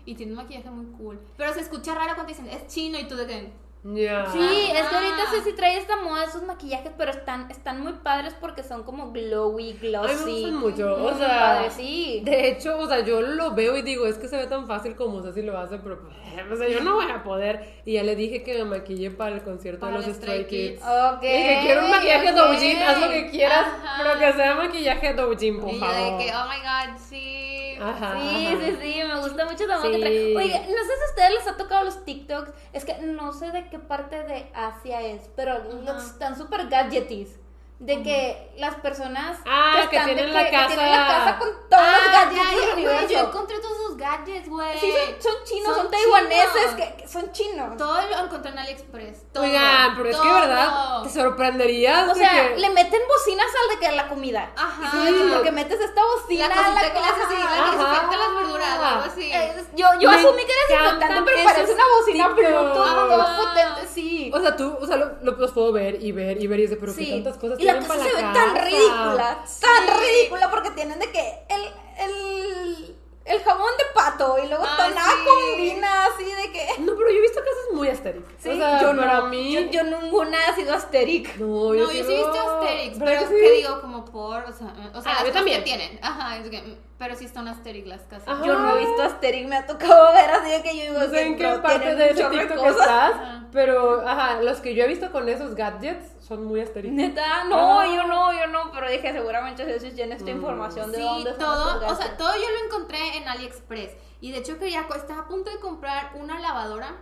y 0.06 0.14
tiene 0.16 0.32
un 0.32 0.38
maquillaje 0.38 0.68
muy 0.70 0.86
cool. 0.96 1.20
Pero 1.36 1.52
se 1.52 1.60
escucha 1.60 1.94
raro 1.94 2.14
cuando 2.14 2.32
dicen, 2.32 2.48
es 2.48 2.66
chino 2.66 2.98
y 2.98 3.06
tú 3.06 3.14
de 3.16 3.26
que... 3.26 3.52
Ya. 3.94 4.26
Sí, 4.32 4.70
es 4.74 4.88
que 4.88 4.94
ahorita 4.96 5.22
sí 5.44 5.52
trae 5.52 5.78
esta 5.78 5.96
moda 6.02 6.24
esos 6.24 6.42
maquillajes, 6.42 6.90
pero 6.98 7.12
están, 7.12 7.48
están 7.52 7.80
muy 7.80 7.92
padres 7.92 8.34
porque 8.40 8.64
son 8.64 8.82
como 8.82 9.12
glowy, 9.12 9.74
glossy. 9.74 10.24
me 10.24 10.32
gustan 10.32 10.56
mucho. 10.56 10.94
O 10.96 10.98
Muy 10.98 11.14
sea, 11.14 11.28
padres, 11.28 11.72
sí. 11.74 12.20
de 12.24 12.48
hecho, 12.48 12.78
o 12.80 12.88
sea, 12.88 13.00
yo 13.04 13.20
lo 13.20 13.54
veo 13.54 13.76
y 13.76 13.82
digo, 13.82 14.06
es 14.06 14.18
que 14.18 14.26
se 14.26 14.36
ve 14.38 14.46
tan 14.48 14.66
fácil 14.66 14.96
como 14.96 15.22
Ceci 15.22 15.42
lo 15.42 15.56
hace, 15.56 15.78
pero 15.78 16.00
pues, 16.00 16.14
o 16.52 16.56
sea, 16.56 16.68
yo 16.68 16.80
no 16.80 16.94
voy 16.96 17.06
a 17.10 17.22
poder. 17.22 17.80
Y 17.84 17.92
ya 17.92 18.02
le 18.02 18.16
dije 18.16 18.42
que 18.42 18.58
me 18.58 18.64
maquille 18.64 19.10
para 19.12 19.36
el 19.36 19.42
concierto 19.44 19.86
Para 19.86 20.00
de 20.00 20.06
los 20.08 20.16
Stray 20.16 20.42
Stray 20.42 20.46
Kids. 20.48 20.80
Kids. 20.80 20.82
Ok. 21.14 21.20
Dije, 21.22 21.58
quiero 21.62 21.84
un 21.84 21.90
maquillaje 21.92 22.30
ok. 22.30 22.36
doujin, 22.36 22.82
haz 22.82 23.00
lo 23.00 23.08
que 23.08 23.30
quieras, 23.30 23.66
Ajá. 23.84 24.02
pero 24.02 24.18
que 24.18 24.32
sea 24.32 24.54
maquillaje 24.56 25.14
doujin, 25.14 25.60
por 25.60 25.70
Y 25.70 25.74
yo 25.74 25.86
favor. 25.86 26.18
de 26.18 26.24
que, 26.24 26.32
oh 26.34 26.44
my 26.48 26.60
god, 26.60 26.98
sí. 26.98 27.65
Ajá. 27.80 28.18
Sí, 28.20 28.46
ajá. 28.46 28.64
sí, 28.64 28.76
sí, 28.80 29.00
me 29.04 29.20
gusta 29.20 29.44
mucho 29.44 29.66
moda 29.66 29.82
que 29.82 29.98
trae. 29.98 30.36
Oiga, 30.36 30.58
no 30.60 30.66
sé 30.66 30.96
si 30.96 31.02
a 31.02 31.10
ustedes 31.10 31.34
les 31.34 31.46
ha 31.46 31.56
tocado 31.56 31.84
los 31.84 32.04
TikToks, 32.04 32.50
es 32.72 32.84
que 32.84 32.98
no 32.98 33.32
sé 33.32 33.50
de 33.50 33.68
qué 33.68 33.78
parte 33.78 34.22
de 34.22 34.50
Asia 34.54 35.02
es, 35.02 35.28
pero 35.36 35.58
los 35.82 36.04
están 36.04 36.36
súper 36.36 36.68
gadgetis. 36.68 37.38
De 37.78 38.02
que 38.02 38.54
las 38.56 38.74
personas 38.76 39.38
Ah, 39.46 39.86
que 39.90 39.96
están 39.96 40.08
de 40.08 40.14
tienen 40.14 40.32
la 40.32 40.44
que 40.46 40.50
casa- 40.50 40.66
tienen 40.68 40.90
la 40.90 41.06
casa 41.08 41.38
con 41.38 41.48
todos 41.68 41.82
los 41.82 42.00
Ah, 42.08 42.24
gadgets 42.24 42.76
ya, 43.10 43.20
yo 43.20 43.26
encontré 43.28 43.58
todos 43.60 43.76
sus 43.76 43.96
gadgets, 43.98 44.48
güey. 44.48 44.78
Sí, 44.80 44.90
son, 45.20 45.22
son 45.34 45.44
chinos, 45.44 45.66
son, 45.66 45.76
Son 45.82 45.90
taiwaneses, 45.90 46.74
que, 46.74 46.94
que 46.96 47.06
son 47.08 47.32
chinos. 47.32 47.76
Todo 47.76 48.00
lo 48.00 48.18
encontré 48.24 48.50
en 48.52 48.58
AliExpress. 48.60 49.30
Todo, 49.30 49.44
Oigan, 49.44 49.94
pero 49.94 50.08
es 50.08 50.16
que. 50.16 50.26
¿verdad? 50.32 51.02
Te 51.02 51.10
sorprenderías 51.10 52.08
O 52.08 52.14
de 52.14 52.20
sea, 52.20 52.48
le 52.56 52.70
meten 52.70 53.02
bocinas 53.08 53.46
al 53.46 53.78
de 53.78 53.86
que 53.86 53.92
la 53.94 54.08
comida. 54.08 54.50
Ajá. 54.56 54.90
Sí, 54.92 55.14
como 55.18 55.42
que 55.42 55.52
metes 55.52 55.78
esta 55.78 56.00
bocina 56.02 56.48
La 56.48 56.54
a 56.54 56.70
la 56.70 56.80
que 56.80 56.98
le 56.98 57.04
hace 57.06 57.22
así, 57.22 57.34
la 57.34 57.40
que 57.40 57.54
Ajá. 57.60 57.70
desinfecta 57.72 58.16
las 58.16 58.34
verduras, 58.36 58.68
algo 58.80 59.04
así. 59.04 59.32
Yo 59.76 59.86
yo 60.00 60.10
Me 60.10 60.16
asumí 60.16 60.42
que 60.46 60.52
era 60.52 60.82
desinfectante, 60.88 61.22
pero 61.26 61.36
esos 61.38 61.52
parece 61.52 61.74
una 61.74 61.84
bocina. 62.00 62.28
Bluetooth, 62.28 62.72
todo 62.72 63.22
Ah. 63.22 63.36
potente, 63.36 63.92
sí. 63.92 64.30
O 64.34 64.40
sea, 64.40 64.56
tú, 64.56 64.76
o 64.80 64.86
sea, 64.86 64.96
lo, 64.96 65.06
lo- 65.22 65.32
los 65.36 65.52
puedo 65.52 65.72
ver 65.72 66.02
y 66.02 66.12
ver 66.12 66.40
y 66.42 66.46
ver 66.46 66.60
y 66.60 66.62
decir, 66.62 66.78
pero 66.80 66.92
Sí. 66.94 67.04
qué 67.04 67.12
tantas 67.22 67.36
cosas 67.36 67.58
y 67.66 67.72
la 67.72 67.80
casa 67.80 67.94
se 68.02 68.14
ve 68.14 68.22
tan 68.22 68.56
ridícula, 68.56 69.44
tan 69.60 70.00
ridícula 70.00 70.50
porque 70.50 70.70
tienen 70.70 70.98
de 70.98 71.10
que 71.10 71.44
el, 71.48 71.72
el, 71.98 72.96
el 73.24 73.42
jamón 73.44 73.70
de 73.78 73.84
pato 73.94 74.38
y 74.42 74.46
luego 74.48 74.64
Ah, 74.66 74.76
tonada 74.76 75.10
sí. 75.12 75.24
combina 75.24 76.06
así 76.06 76.24
de 76.24 76.52
que... 76.52 76.68
No, 76.78 76.95
pero 77.06 77.12
yo 77.14 77.18
he 77.18 77.22
visto 77.22 77.38
casas 77.40 77.72
muy 77.72 77.88
aesthetic. 77.88 78.24
Sí, 78.38 78.48
o 78.50 78.56
sea, 78.56 78.80
yo 78.80 78.92
no, 78.92 79.02
para 79.02 79.22
mí... 79.26 79.52
yo, 79.52 79.60
yo 79.70 79.82
ninguna 79.84 80.38
ha 80.48 80.54
sido 80.54 80.74
asteric. 80.74 81.36
No, 81.36 81.46
No, 81.46 81.74
yo 81.74 81.86
sí 81.88 81.98
he 81.98 82.02
visto. 82.16 82.32
Asterix, 82.60 82.98
¿Verdad 82.98 83.14
pero 83.18 83.30
que 83.30 83.36
que 83.40 83.48
sí? 83.50 83.56
digo 83.62 83.80
como 83.80 84.04
por, 84.04 84.42
o 84.44 84.52
sea, 84.52 84.74
o 84.94 85.00
sea 85.00 85.12
Ah, 85.20 85.24
yo 85.24 85.32
también. 85.32 85.62
tienen. 85.64 85.98
Ajá, 86.02 86.36
es 86.38 86.48
que, 86.50 86.60
mm, 86.62 86.76
pero 86.98 87.14
sí 87.14 87.24
están 87.26 87.46
Asterix 87.48 87.86
las 87.86 88.00
casas. 88.02 88.26
Ajá. 88.28 88.44
Yo 88.44 88.58
no 88.58 88.76
he 88.76 88.78
visto 88.80 89.02
Asterix, 89.02 89.48
me 89.48 89.56
ha 89.56 89.66
tocado 89.66 90.12
ver 90.14 90.30
así 90.30 90.50
de 90.50 90.62
que 90.62 90.76
yo 90.76 90.82
digo 90.92 90.98
No 90.98 91.08
sé 91.10 91.22
en 91.22 91.36
qué 91.36 91.44
parte 91.62 91.94
de 91.94 92.10
ese 92.10 92.24
TikTok 92.24 92.56
cosas. 92.56 92.70
estás, 92.80 93.14
Ajá. 93.14 93.46
pero, 93.52 94.08
ajá, 94.08 94.42
los 94.42 94.58
que 94.60 94.74
yo 94.74 94.84
he 94.84 94.88
visto 94.88 95.12
con 95.12 95.28
esos 95.28 95.54
gadgets 95.54 96.12
son 96.26 96.44
muy 96.44 96.60
aesthetic. 96.60 96.90
Neta, 96.90 97.44
no, 97.44 97.84
yo 97.94 98.04
no, 98.06 98.32
yo 98.32 98.46
no, 98.48 98.72
pero 98.72 98.90
dije 98.90 99.12
seguramente 99.12 99.64
Jesús 99.64 99.94
tiene 99.94 100.16
esta 100.16 100.30
información 100.30 100.90
de 100.90 100.98
Sí, 100.98 101.04
dónde 101.04 101.30
son 101.30 101.38
todo, 101.38 101.80
estos 101.82 101.92
o 101.92 101.96
sea, 102.02 102.16
todo 102.16 102.34
yo 102.34 102.50
lo 102.50 102.66
encontré 102.66 103.16
en 103.16 103.28
AliExpress. 103.28 103.92
Y 104.20 104.32
de 104.32 104.38
hecho 104.38 104.58
que 104.58 104.70
ya 104.70 104.86
estaba 104.96 105.22
a 105.22 105.28
punto 105.28 105.50
de 105.50 105.58
comprar 105.60 106.12
una 106.14 106.38
lavadora. 106.40 106.94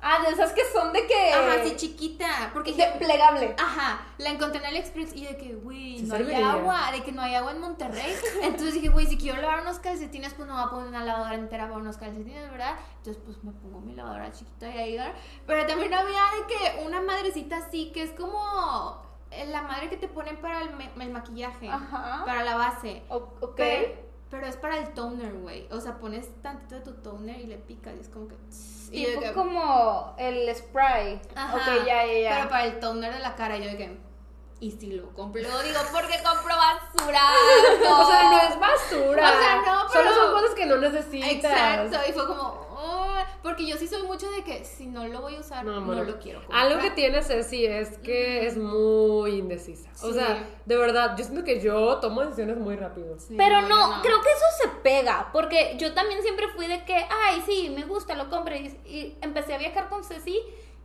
Ah, 0.00 0.22
de 0.24 0.32
esas 0.32 0.52
que 0.52 0.62
son 0.72 0.92
de 0.92 1.04
que... 1.08 1.32
Ajá, 1.32 1.64
sí, 1.64 1.74
chiquita. 1.74 2.50
Porque 2.52 2.72
de 2.72 2.86
plegable. 3.00 3.56
Ajá, 3.58 4.00
la 4.18 4.30
encontré 4.30 4.60
en 4.60 4.66
AliExpress 4.66 5.12
y 5.16 5.24
de 5.26 5.36
que, 5.36 5.54
güey, 5.56 5.98
Sí 5.98 6.04
no 6.04 6.14
hay 6.14 6.34
agua, 6.40 6.92
de 6.92 7.02
que 7.02 7.10
no 7.10 7.20
hay 7.20 7.34
agua 7.34 7.50
en 7.50 7.60
Monterrey. 7.60 8.14
Entonces 8.42 8.74
dije, 8.74 8.90
güey, 8.90 9.06
si 9.08 9.18
quiero 9.18 9.42
lavar 9.42 9.62
unos 9.62 9.80
calcetines, 9.80 10.34
pues 10.34 10.46
no 10.46 10.54
voy 10.54 10.62
a 10.62 10.70
poner 10.70 10.86
una 10.86 11.04
lavadora 11.04 11.34
entera 11.34 11.64
para 11.66 11.78
unos 11.80 11.96
calcetines, 11.96 12.48
¿verdad? 12.48 12.76
Entonces, 12.98 13.20
pues 13.24 13.42
me 13.42 13.50
pongo 13.50 13.80
mi 13.80 13.96
lavadora 13.96 14.30
chiquita 14.30 14.68
y 14.72 14.78
ahí, 14.78 14.96
¿verdad? 14.96 15.14
Pero 15.48 15.66
también 15.66 15.92
había 15.92 16.22
de 16.38 16.46
que 16.46 16.84
una 16.86 17.00
madrecita 17.00 17.56
así, 17.56 17.90
que 17.90 18.04
es 18.04 18.12
como 18.12 19.02
eh, 19.32 19.46
la 19.46 19.62
madre 19.62 19.90
que 19.90 19.96
te 19.96 20.06
ponen 20.06 20.36
para 20.40 20.62
el, 20.62 20.70
el 21.00 21.10
maquillaje, 21.10 21.68
Ajá. 21.68 22.22
para 22.24 22.44
la 22.44 22.56
base. 22.56 23.02
O- 23.08 23.34
ok. 23.40 23.54
Pero, 23.56 24.07
pero 24.30 24.46
es 24.46 24.56
para 24.56 24.76
el 24.78 24.92
toner, 24.94 25.32
güey. 25.34 25.66
O 25.70 25.80
sea, 25.80 25.98
pones 25.98 26.28
tantito 26.42 26.74
de 26.74 26.80
tu 26.82 26.92
toner 26.94 27.40
y 27.40 27.46
le 27.46 27.56
picas 27.56 27.94
y 27.96 28.00
es 28.00 28.08
como 28.08 28.28
que... 28.28 28.34
y 28.92 29.04
Tipo 29.06 29.20
que- 29.20 29.32
como 29.32 30.14
el 30.18 30.54
spray. 30.54 31.20
Ajá. 31.34 31.56
Ok, 31.56 31.86
ya, 31.86 32.04
ya, 32.06 32.18
ya. 32.20 32.36
Pero 32.36 32.48
para 32.50 32.64
el 32.66 32.78
toner 32.80 33.12
de 33.14 33.20
la 33.20 33.34
cara, 33.34 33.56
yo 33.56 33.76
que. 33.76 33.98
Y 34.60 34.72
si 34.72 34.90
lo 34.90 35.08
compro, 35.14 35.40
digo, 35.40 35.78
¿por 35.92 36.06
qué 36.08 36.16
compro 36.22 36.52
basura? 36.56 37.20
No. 37.82 38.00
O 38.02 38.10
sea, 38.10 38.22
no 38.24 38.40
es 38.42 38.58
basura. 38.58 39.32
O 39.32 39.38
sea, 39.40 39.56
no, 39.64 39.86
pero- 39.92 40.10
Solo 40.10 40.14
son 40.14 40.32
cosas 40.32 40.54
que 40.56 40.66
no 40.66 40.76
necesitas. 40.78 41.30
Exacto. 41.30 41.98
Y 42.08 42.12
fue 42.12 42.26
como, 42.26 42.66
"Oh", 42.78 43.14
porque 43.42 43.66
yo 43.66 43.76
sí 43.76 43.86
soy 43.86 44.02
mucho 44.04 44.30
de 44.30 44.44
que 44.44 44.64
si 44.64 44.86
no 44.86 45.06
lo 45.06 45.20
voy 45.20 45.36
a 45.36 45.40
usar, 45.40 45.64
No, 45.64 45.80
lo 45.80 46.18
quiero 46.18 46.40
comprar. 46.40 46.66
Algo 46.66 46.80
que 46.80 46.90
tiene 46.92 47.22
Ceci 47.22 47.66
es 47.66 47.98
que 47.98 48.46
es 48.46 48.56
muy 48.56 49.32
indecisa. 49.32 49.90
O 50.02 50.12
sea, 50.12 50.46
de 50.64 50.76
verdad, 50.76 51.16
yo 51.16 51.24
siento 51.24 51.44
que 51.44 51.60
yo 51.60 51.98
tomo 51.98 52.22
decisiones 52.22 52.58
muy 52.58 52.76
rápido. 52.76 53.18
Sí, 53.18 53.34
Pero 53.36 53.62
no, 53.62 54.00
creo 54.02 54.20
que 54.20 54.30
eso 54.30 54.44
se 54.62 54.68
pega, 54.82 55.30
porque 55.32 55.76
yo 55.78 55.92
también 55.94 56.22
siempre 56.22 56.48
fui 56.48 56.66
de 56.66 56.84
que, 56.84 56.94
ay, 56.94 57.42
sí, 57.44 57.72
me 57.74 57.84
gusta, 57.84 58.14
lo 58.14 58.30
compro. 58.30 58.54
Y, 58.54 58.66
y 58.86 59.18
empecé 59.20 59.54
a 59.54 59.58
viajar 59.58 59.88
con 59.88 60.04
Ceci 60.04 60.40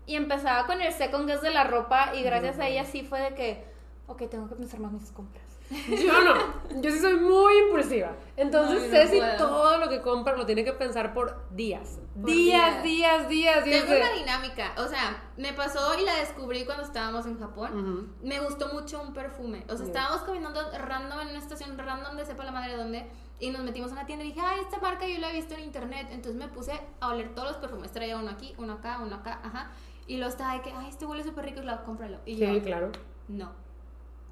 y 0.05 0.15
empezaba 0.15 0.65
con 0.65 0.81
el 0.81 0.91
second 0.93 1.27
guess 1.27 1.41
de 1.41 1.51
la 1.51 1.63
ropa 1.63 2.13
y 2.15 2.23
gracias 2.23 2.59
a 2.59 2.67
ella 2.67 2.85
sí 2.85 3.03
fue 3.03 3.21
de 3.21 3.35
que, 3.35 3.63
ok, 4.07 4.29
tengo 4.29 4.49
que 4.49 4.55
pensar 4.55 4.79
más 4.79 4.91
mis 4.91 5.11
compras. 5.11 5.42
Yo 5.69 6.23
no, 6.23 6.81
yo 6.81 6.91
sí 6.91 6.99
soy 6.99 7.15
muy 7.15 7.57
impulsiva. 7.65 8.11
Entonces, 8.37 8.83
Ay, 8.83 8.89
no 8.89 8.95
Ceci 8.95 9.17
puedo. 9.19 9.37
todo 9.37 9.77
lo 9.77 9.89
que 9.89 10.01
compra 10.01 10.35
lo 10.35 10.45
tiene 10.45 10.63
que 10.63 10.73
pensar 10.73 11.13
por 11.13 11.43
días. 11.51 11.99
Por 12.15 12.25
días, 12.25 12.83
días. 12.83 13.27
días, 13.27 13.29
días, 13.29 13.63
días. 13.65 13.81
Tengo 13.85 13.93
de- 13.93 14.01
una 14.01 14.11
dinámica, 14.13 14.73
o 14.77 14.87
sea, 14.87 15.23
me 15.37 15.53
pasó 15.53 15.97
y 15.99 16.03
la 16.05 16.15
descubrí 16.15 16.65
cuando 16.65 16.83
estábamos 16.83 17.25
en 17.25 17.39
Japón. 17.39 17.71
Ujú. 18.19 18.27
Me 18.27 18.39
gustó 18.39 18.71
mucho 18.73 19.01
un 19.01 19.13
perfume. 19.13 19.65
O 19.69 19.75
sea, 19.77 19.85
estábamos 19.85 20.21
caminando 20.23 20.61
random 20.77 21.21
en 21.21 21.27
una 21.29 21.39
estación 21.39 21.77
random 21.77 22.17
de 22.17 22.25
sepa 22.25 22.43
la 22.43 22.51
madre 22.51 22.75
dónde. 22.75 23.07
Y 23.39 23.49
nos 23.49 23.61
metimos 23.63 23.89
a 23.91 23.93
una 23.93 24.05
tienda 24.05 24.23
y 24.25 24.29
dije, 24.29 24.41
ay, 24.41 24.59
esta 24.61 24.77
marca 24.79 25.07
yo 25.07 25.17
la 25.19 25.29
he 25.31 25.33
visto 25.33 25.53
en 25.55 25.61
internet. 25.61 26.07
Entonces 26.11 26.35
me 26.39 26.47
puse 26.47 26.79
a 26.99 27.07
oler 27.09 27.33
todos 27.33 27.49
los 27.49 27.57
perfumes. 27.57 27.91
Traía 27.91 28.17
uno 28.17 28.29
aquí, 28.31 28.53
uno 28.57 28.73
acá, 28.73 28.99
uno 29.01 29.15
acá, 29.15 29.39
ajá. 29.43 29.71
Y 30.07 30.17
luego 30.17 30.29
estaba 30.31 30.53
de 30.53 30.61
que, 30.61 30.71
ay, 30.71 30.87
este 30.89 31.05
huele 31.05 31.23
súper 31.23 31.45
rico, 31.45 31.61
lo 31.61 31.83
cómpralo. 31.83 32.19
Y 32.25 32.35
Sí, 32.35 32.39
yo, 32.55 32.61
claro. 32.61 32.91
no, 33.27 33.51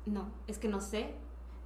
no, 0.06 0.32
es 0.48 0.58
que 0.58 0.68
no 0.68 0.82
sé. 0.82 1.14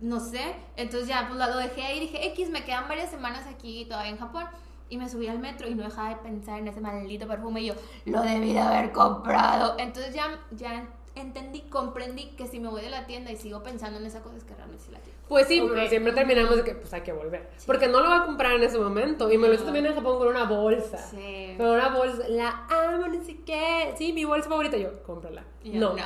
No 0.02 0.20
sé. 0.20 0.56
Entonces 0.76 1.08
ya, 1.08 1.26
pues 1.28 1.40
lo 1.40 1.58
dejé 1.58 1.84
ahí 1.84 1.98
y 1.98 2.02
dije, 2.02 2.28
X, 2.28 2.50
me 2.50 2.66
quedan 2.66 2.88
varias 2.88 3.10
semanas 3.10 3.46
aquí 3.48 3.86
todavía 3.86 4.12
en 4.12 4.18
Japón. 4.18 4.46
Y 4.90 4.98
me 4.98 5.10
subí 5.10 5.28
al 5.28 5.40
metro 5.40 5.68
y 5.68 5.74
no 5.74 5.84
dejaba 5.84 6.10
de 6.10 6.18
pensar 6.18 6.60
en 6.60 6.68
ese 6.68 6.80
maldito 6.80 7.28
perfume. 7.28 7.62
Y 7.62 7.68
yo, 7.68 7.74
lo 8.06 8.22
debí 8.22 8.54
de 8.54 8.60
haber 8.60 8.92
comprado. 8.92 9.76
Entonces 9.80 10.14
ya, 10.14 10.40
ya 10.52 10.88
entendí, 11.16 11.62
comprendí 11.62 12.36
que 12.36 12.46
si 12.46 12.60
me 12.60 12.70
voy 12.70 12.82
de 12.82 12.90
la 12.90 13.08
tienda 13.08 13.32
y 13.32 13.38
sigo 13.38 13.64
pensando 13.64 13.98
en 14.00 14.06
esa 14.06 14.22
cosa 14.22 14.38
es 14.38 14.44
que 14.44 14.54
realmente 14.54 14.84
sí 14.84 14.92
la 14.92 15.00
quiero. 15.00 15.18
Pues 15.28 15.48
sí, 15.48 15.64
pero 15.68 15.88
siempre 15.88 16.14
terminamos 16.14 16.58
de 16.58 16.64
que 16.64 16.76
pues 16.76 16.94
hay 16.94 17.02
que 17.02 17.14
volver. 17.14 17.50
Porque 17.66 17.88
no 17.88 18.00
lo 18.02 18.10
va 18.10 18.18
a 18.18 18.26
comprar 18.26 18.52
en 18.52 18.64
ese 18.64 18.78
momento. 18.78 19.32
Y 19.32 19.38
me 19.40 19.48
lo 19.48 19.56
hizo 19.56 19.64
también 19.64 19.88
en 19.88 19.96
Japón 19.96 20.20
con 20.20 20.28
una 20.28 20.44
bolsa. 20.44 20.98
Sí. 20.98 21.56
Con 21.58 21.68
una 21.68 21.90
bolsa, 21.90 22.28
la 22.28 22.68
amo, 22.70 23.08
no 23.08 23.24
sé 23.24 23.38
qué. 23.44 23.96
Sí, 23.98 24.14
mi 24.14 24.26
bolsa 24.26 24.50
favorita. 24.50 24.78
Yo, 24.78 25.02
cómprala. 25.04 25.44
Y 25.66 25.72
yo, 25.74 25.80
no. 25.80 25.96
no. 25.96 26.04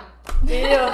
Y 0.47 0.61
yo, 0.61 0.89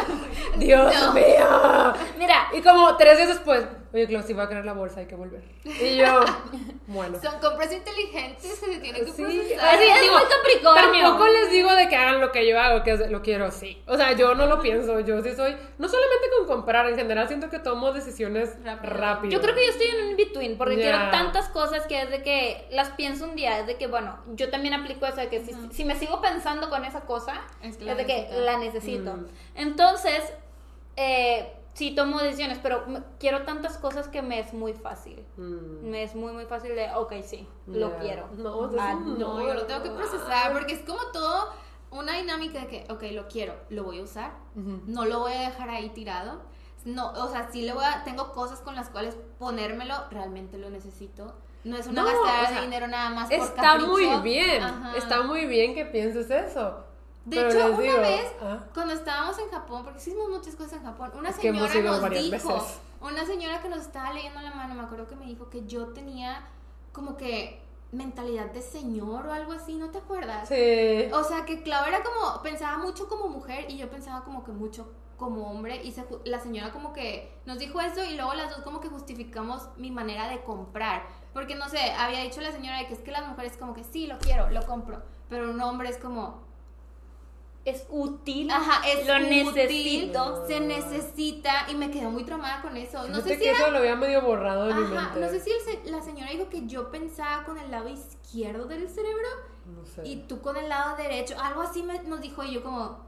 Dios 0.57 0.93
No. 1.01 1.13
mío. 1.13 1.93
Mira, 2.17 2.47
Y 2.53 2.61
como 2.61 2.95
tres 2.97 3.17
días 3.17 3.29
después, 3.29 3.63
oye, 3.93 4.07
Clau, 4.07 4.23
si 4.23 4.33
va 4.33 4.43
a 4.43 4.49
querer 4.49 4.65
la 4.65 4.73
bolsa, 4.73 5.01
hay 5.01 5.05
que 5.05 5.13
volver. 5.15 5.43
Y 5.63 5.97
yo, 5.97 6.21
bueno. 6.87 7.19
Son 7.21 7.39
compras 7.39 7.71
inteligentes 7.71 8.41
que 8.43 8.55
se 8.73 8.79
tienen 8.79 9.05
que 9.05 9.11
Sí, 9.11 9.21
procesar. 9.23 9.75
así 9.75 9.83
es 9.83 10.01
digo, 10.01 10.13
muy 10.17 10.23
Capricornio. 10.27 11.03
Tampoco 11.03 11.27
les 11.27 11.51
digo 11.51 11.75
de 11.75 11.87
que 11.87 11.95
hagan 11.95 12.19
lo 12.21 12.31
que 12.31 12.47
yo 12.49 12.59
hago, 12.59 12.81
que 12.83 12.95
lo 13.07 13.21
quiero 13.21 13.51
sí. 13.51 13.83
O 13.87 13.95
sea, 13.97 14.13
yo 14.13 14.33
no 14.33 14.47
lo 14.47 14.59
pienso, 14.61 14.99
yo 15.01 15.21
sí 15.21 15.35
soy, 15.35 15.55
no 15.77 15.87
solamente 15.87 16.27
con 16.35 16.47
comprar, 16.47 16.87
en 16.89 16.95
general 16.95 17.27
siento 17.27 17.49
que 17.51 17.59
tomo 17.59 17.91
decisiones 17.91 18.55
Rápido. 18.63 18.93
rápido. 18.93 19.31
Yo 19.31 19.41
creo 19.41 19.53
que 19.53 19.63
yo 19.65 19.71
estoy 19.71 19.87
en 19.87 20.07
un 20.07 20.15
between 20.17 20.57
porque 20.57 20.75
quiero 20.77 20.97
tantas 21.11 21.49
cosas 21.49 21.85
que 21.85 22.01
es 22.01 22.09
de 22.09 22.23
que 22.23 22.67
las 22.71 22.89
pienso 22.91 23.25
un 23.25 23.35
día, 23.35 23.59
es 23.59 23.67
de 23.67 23.77
que, 23.77 23.85
bueno, 23.87 24.17
yo 24.33 24.49
también 24.49 24.73
aplico 24.73 25.05
eso 25.05 25.17
de 25.17 25.27
que 25.29 25.45
si, 25.45 25.53
si 25.71 25.85
me 25.85 25.95
sigo 25.95 26.19
pensando 26.19 26.69
con 26.71 26.83
esa 26.83 27.01
cosa, 27.01 27.41
Es 27.61 27.79
la 27.81 27.93
de 27.95 28.05
que 28.07 28.13
necesitas. 28.23 28.45
La 28.57 28.65
necesito. 28.65 29.13
Mm. 29.17 29.25
Entonces, 29.55 30.21
eh, 30.95 31.53
sí 31.73 31.93
tomo 31.95 32.19
decisiones, 32.19 32.59
pero 32.61 32.85
me- 32.87 33.03
quiero 33.19 33.43
tantas 33.43 33.77
cosas 33.77 34.07
que 34.07 34.21
me 34.21 34.39
es 34.39 34.53
muy 34.53 34.73
fácil. 34.73 35.25
Mm. 35.37 35.89
Me 35.89 36.03
es 36.03 36.15
muy, 36.15 36.31
muy 36.33 36.45
fácil 36.45 36.75
de, 36.75 36.89
ok, 36.95 37.13
sí, 37.23 37.47
lo 37.67 37.97
quiero. 37.97 38.27
No, 38.37 38.69
Ah, 38.79 38.93
No, 38.95 39.41
yo 39.45 39.53
lo 39.53 39.65
tengo 39.65 39.83
que 39.83 39.89
procesar 39.91 40.53
porque 40.53 40.73
es 40.73 40.79
como 40.81 40.99
todo 41.11 41.49
una 41.91 42.13
dinámica 42.13 42.61
de 42.61 42.67
que, 42.67 42.87
ok, 42.91 43.03
lo 43.13 43.27
quiero, 43.27 43.53
lo 43.69 43.83
voy 43.83 43.99
a 43.99 44.03
usar, 44.03 44.31
no 44.55 45.05
lo 45.05 45.19
voy 45.19 45.33
a 45.33 45.41
dejar 45.49 45.69
ahí 45.69 45.89
tirado. 45.89 46.41
No, 46.85 47.11
o 47.13 47.27
sea, 47.29 47.49
sí 47.51 47.63
le 47.63 47.73
voy 47.73 47.83
a, 47.83 48.03
tengo 48.03 48.31
cosas 48.31 48.59
con 48.59 48.75
las 48.75 48.89
cuales 48.89 49.17
ponérmelo, 49.39 49.95
realmente 50.11 50.57
lo 50.59 50.69
necesito. 50.69 51.33
No 51.63 51.77
es 51.77 51.87
una 51.87 52.03
No, 52.03 52.07
gastada 52.07 52.37
o 52.37 52.41
de 52.41 52.47
sea, 52.49 52.61
dinero 52.61 52.87
nada 52.87 53.09
más 53.09 53.27
por 53.27 53.39
Está 53.39 53.79
muy 53.79 54.05
bien, 54.21 54.61
Ajá. 54.61 54.95
está 54.95 55.23
muy 55.23 55.47
bien 55.47 55.73
que 55.73 55.83
pienses 55.85 56.29
eso. 56.29 56.84
De 57.25 57.37
Pero 57.37 57.49
hecho, 57.49 57.67
una 57.71 57.81
digo, 57.81 57.97
vez, 58.01 58.33
ah, 58.41 58.59
cuando 58.73 58.93
estábamos 58.93 59.37
en 59.39 59.49
Japón, 59.49 59.83
porque 59.83 59.99
hicimos 59.99 60.29
muchas 60.29 60.55
cosas 60.55 60.73
en 60.73 60.83
Japón, 60.83 61.11
una 61.17 61.29
Es 61.29 61.35
señora 61.37 61.73
nos 61.81 62.09
dijo, 62.11 62.53
veces. 62.53 62.79
una 63.01 63.25
señora 63.25 63.61
que 63.61 63.69
nos 63.69 63.79
estaba 63.79 64.13
leyendo 64.13 64.41
la 64.41 64.51
mano, 64.53 64.75
me 64.75 64.83
acuerdo 64.83 65.07
que 65.07 65.15
me 65.15 65.25
dijo 65.25 65.49
que 65.49 65.65
yo 65.65 65.87
tenía 65.87 66.47
como 66.91 67.17
que 67.17 67.61
mentalidad 67.91 68.51
de 68.51 68.61
señor 68.61 69.25
o 69.25 69.33
algo 69.33 69.53
así, 69.53 69.75
¿no 69.75 69.89
te 69.89 69.97
acuerdas? 69.97 70.47
Sí. 70.47 71.09
O 71.13 71.23
sea, 71.23 71.45
que 71.45 71.63
Clau 71.63 71.85
era 71.85 72.03
como, 72.03 72.41
pensaba 72.43 72.77
mucho 72.77 73.07
como 73.07 73.27
mujer 73.27 73.65
y 73.69 73.77
yo 73.77 73.89
pensaba 73.89 74.23
como 74.23 74.43
que 74.43 74.51
mucho 74.51 74.91
como 75.17 75.49
hombre 75.49 75.81
y 75.83 75.93
se 75.93 76.05
la 76.25 76.39
señora 76.39 76.73
como 76.73 76.91
que 76.91 77.39
nos 77.45 77.57
dijo 77.57 77.79
eso 77.79 78.03
y 78.03 78.15
luego 78.15 78.33
las 78.33 78.49
dos 78.49 78.59
como 78.63 78.81
que 78.81 78.89
justificamos 78.89 79.69
mi 79.77 79.89
manera 79.89 80.27
de 80.29 80.43
comprar. 80.43 81.07
Porque 81.33 81.55
no 81.55 81.69
sé, 81.69 81.79
había 81.97 82.19
dicho 82.21 82.41
la 82.41 82.51
señora 82.51 82.77
de 82.79 82.87
que 82.87 82.93
es 82.93 82.99
que 82.99 83.11
las 83.11 83.27
mujeres 83.27 83.57
como 83.57 83.73
que 83.73 83.83
sí, 83.83 84.07
lo 84.07 84.19
quiero, 84.19 84.49
lo 84.49 84.65
compro. 84.65 85.01
Pero 85.29 85.49
un 85.51 85.61
hombre 85.61 85.89
es 85.89 85.97
como, 85.97 86.44
Es 87.65 87.85
útil. 87.89 88.49
ajá, 88.51 88.87
es 88.87 89.07
lo 89.07 89.15
útil, 89.15 89.43
necesito. 89.53 90.45
se 90.47 90.59
necesita 90.59 91.65
y 91.69 91.73
me 91.75 91.89
quedé 91.89 92.07
muy 92.07 92.23
traumada 92.23 92.61
con 92.61 92.77
eso. 92.77 93.07
No 93.07 93.21
sé 93.21 93.33
si 93.33 93.39
que 93.39 93.49
era 93.49 93.57
eso 93.57 93.71
lo 93.71 93.79
había 93.79 93.95
medio 93.95 94.21
borrado 94.21 94.67
de 94.67 94.75
mi 94.75 94.83
Ajá, 94.83 95.01
mente. 95.13 95.19
no 95.19 95.29
sé 95.29 95.39
si 95.39 95.49
el 95.51 95.91
la 95.91 96.01
señora 96.03 96.29
dijo 96.31 96.47
que 96.49 96.65
yo 96.67 96.91
pensaba 96.91 97.43
con 97.43 97.57
el 97.57 97.71
lado 97.71 97.89
izquierdo 97.89 98.65
del 98.67 98.87
cerebro 98.87 99.27
No 99.65 99.83
sé. 99.85 100.01
y 100.07 100.17
tú 100.27 100.41
con 100.41 100.57
el 100.57 100.69
lado 100.69 100.95
derecho. 100.95 101.35
Algo 101.41 101.61
así 101.63 101.81
me- 101.81 102.03
nos 102.03 102.21
dijo 102.21 102.43
y 102.43 102.53
yo 102.53 102.61
como, 102.63 102.99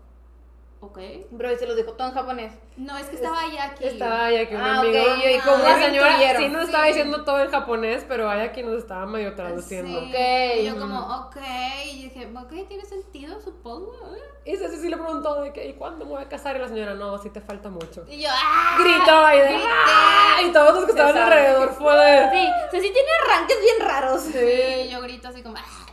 ok. 0.80 1.00
Bro, 1.32 1.52
y 1.52 1.56
se 1.58 1.66
lo 1.68 1.76
dijo 1.76 1.94
todo 1.94 2.08
en 2.10 2.14
japonés. 2.14 2.54
No, 2.78 2.98
es 2.98 3.08
que 3.08 3.16
estaba 3.16 3.42
allá 3.42 3.66
aquí. 3.66 3.84
Estaba 3.86 4.32
ya 4.32 4.48
que 4.48 4.56
un 4.56 4.62
Ah, 4.62 4.80
amigo. 4.80 4.94
y- 5.26 5.34
y 5.36 5.40
como 5.40 5.64
la 5.64 5.78
lo 5.78 5.86
señora 5.86 6.38
sí 6.38 6.48
nos 6.50 6.66
estaba 6.66 6.86
diciendo 6.86 7.24
todo 7.24 7.40
en 7.42 7.50
japonés, 7.52 8.06
pero 8.08 8.30
hay 8.30 8.42
aquí 8.42 8.62
nos 8.64 8.78
estaba 8.78 9.06
medio 9.08 9.34
traduciendo. 9.36 10.00
Sí, 10.00 10.08
Ok. 10.10 10.60
Y 10.62 10.66
yo 10.66 10.80
como, 10.80 11.00
ok. 11.26 11.38
Y 11.86 12.04
dije, 12.04 12.28
ok, 12.36 12.68
tiene 12.68 12.86
sentido, 12.86 13.42
supongo. 13.42 13.94
¿eh?". 14.16 14.22
Y 14.52 14.56
Ceci 14.56 14.78
sí 14.78 14.88
le 14.90 14.96
preguntó 14.98 15.42
de 15.42 15.52
que, 15.52 15.68
¿y 15.68 15.74
cuándo 15.74 16.06
me 16.06 16.12
voy 16.12 16.22
a 16.24 16.30
casar? 16.30 16.56
Y 16.56 16.60
la 16.60 16.68
señora, 16.68 16.94
no, 16.94 17.18
sí 17.18 17.30
te 17.32 17.42
falta 17.42 17.70
mucho. 17.70 18.06
Y 18.08 18.22
yo, 18.22 18.30
¡ah! 18.32 18.78
Gritó 18.80 19.34
y 19.34 19.40
de. 19.40 19.60
¡ah! 19.68 20.42
Y 20.46 20.52
todos 20.52 20.76
los 20.76 20.86
que 20.86 20.92
estaban 20.92 21.18
alrededor 21.18 21.74
fue 21.74 21.94
de... 21.98 22.30
Sí, 22.32 22.48
sí, 22.72 22.82
sí 22.88 22.94
tiene 22.94 23.10
arranques 23.26 23.58
bien 23.60 23.76
raros. 23.90 24.22
Sí, 24.22 24.90
yo 24.90 25.02
grito 25.02 25.28
así 25.28 25.42
como, 25.42 25.58
¡ah! 25.58 25.87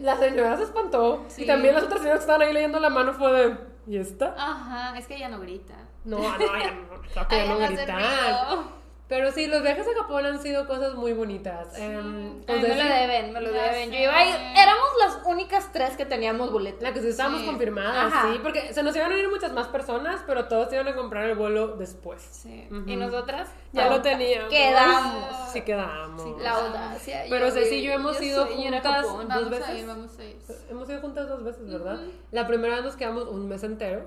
La 0.00 0.16
señora 0.16 0.56
se 0.56 0.64
espantó. 0.64 1.24
Sí. 1.28 1.44
Y 1.44 1.46
también 1.46 1.74
las 1.74 1.84
otras 1.84 2.00
señoras 2.00 2.20
que 2.20 2.30
estaban 2.30 2.42
ahí 2.42 2.52
leyendo 2.52 2.78
la 2.80 2.90
mano 2.90 3.14
fue 3.14 3.32
de, 3.32 3.56
¿y 3.86 3.96
esta? 3.96 4.34
Ajá, 4.36 4.98
es 4.98 5.06
que 5.06 5.16
ella 5.16 5.28
no 5.28 5.40
grita. 5.40 5.74
No, 6.04 6.18
no, 6.18 6.38
ya 6.38 6.38
no, 7.18 7.28
ya 7.30 7.44
no 7.46 7.58
no 7.58 7.86
ruido. 7.86 8.83
Pero 9.06 9.30
sí, 9.32 9.46
los 9.48 9.62
viajes 9.62 9.86
a 9.86 10.00
Japón 10.02 10.24
han 10.24 10.40
sido 10.40 10.66
cosas 10.66 10.94
muy 10.94 11.12
bonitas. 11.12 11.78
Em, 11.78 11.98
A 11.98 12.02
mí 12.02 12.42
pues 12.46 12.62
me 12.62 12.68
lo 12.74 12.84
deben, 12.84 13.32
me 13.34 13.40
lo 13.42 13.52
Ya 13.52 13.64
deben. 13.70 13.90
Yo 13.92 13.98
iba 13.98 14.16
a 14.16 14.24
ir, 14.24 14.34
éramos 14.56 14.88
las 14.98 15.18
únicas 15.26 15.70
tres 15.72 15.94
que 15.98 16.06
teníamos 16.06 16.50
boletos. 16.50 16.82
La 16.82 16.94
que 16.94 17.02
sí 17.02 17.08
estábamos 17.08 17.40
Sí. 17.42 17.46
confirmadas, 17.46 18.10
Ajá. 18.12 18.32
sí, 18.32 18.40
porque 18.42 18.72
se 18.72 18.82
nos 18.82 18.96
iban 18.96 19.12
a 19.12 19.16
ir 19.18 19.28
muchas 19.28 19.52
más 19.52 19.66
personas, 19.68 20.22
pero 20.26 20.46
todos 20.48 20.72
iban 20.72 20.88
a 20.88 20.94
comprar 20.94 21.24
el 21.28 21.36
vuelo 21.36 21.76
después. 21.76 22.22
Sí. 22.30 22.66
Ujú. 22.70 22.88
Y 22.88 22.96
nosotras 22.96 23.50
Ya 23.72 23.84
lo 23.90 23.96
no, 23.96 24.02
teníamos. 24.02 24.48
Quedamos. 24.48 25.50
Sí, 25.52 25.60
quedamos. 25.60 26.22
Sí, 26.22 26.42
La 26.42 26.50
audacia. 26.52 27.24
Pero 27.28 27.48
yo, 27.48 27.52
Ceci 27.52 27.74
y 27.74 27.82
yo 27.82 27.92
hemos 27.92 28.20
ido 28.22 28.46
juntas 28.46 29.02
dos 29.02 29.28
Vamos 29.28 29.50
veces. 29.50 29.68
a 29.68 29.74
ir, 29.74 29.86
vamos 29.86 30.18
a 30.18 30.24
ir. 30.24 30.36
Hemos 30.70 30.88
ido 30.88 31.00
juntas 31.02 31.28
dos 31.28 31.44
veces, 31.44 31.68
¿verdad? 31.70 31.98
La 32.30 32.46
primera 32.46 32.76
vez 32.76 32.84
nos 32.84 32.96
quedamos 32.96 33.28
un 33.28 33.48
mes 33.48 33.62
entero, 33.64 34.06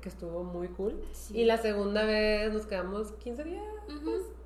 que 0.00 0.08
estuvo 0.08 0.44
muy 0.44 0.68
cool. 0.68 1.02
Sí. 1.12 1.38
Y 1.38 1.44
la 1.44 1.58
segunda 1.58 2.04
vez 2.04 2.52
nos 2.52 2.66
quedamos 2.66 3.12
15 3.12 3.44
días. 3.44 3.64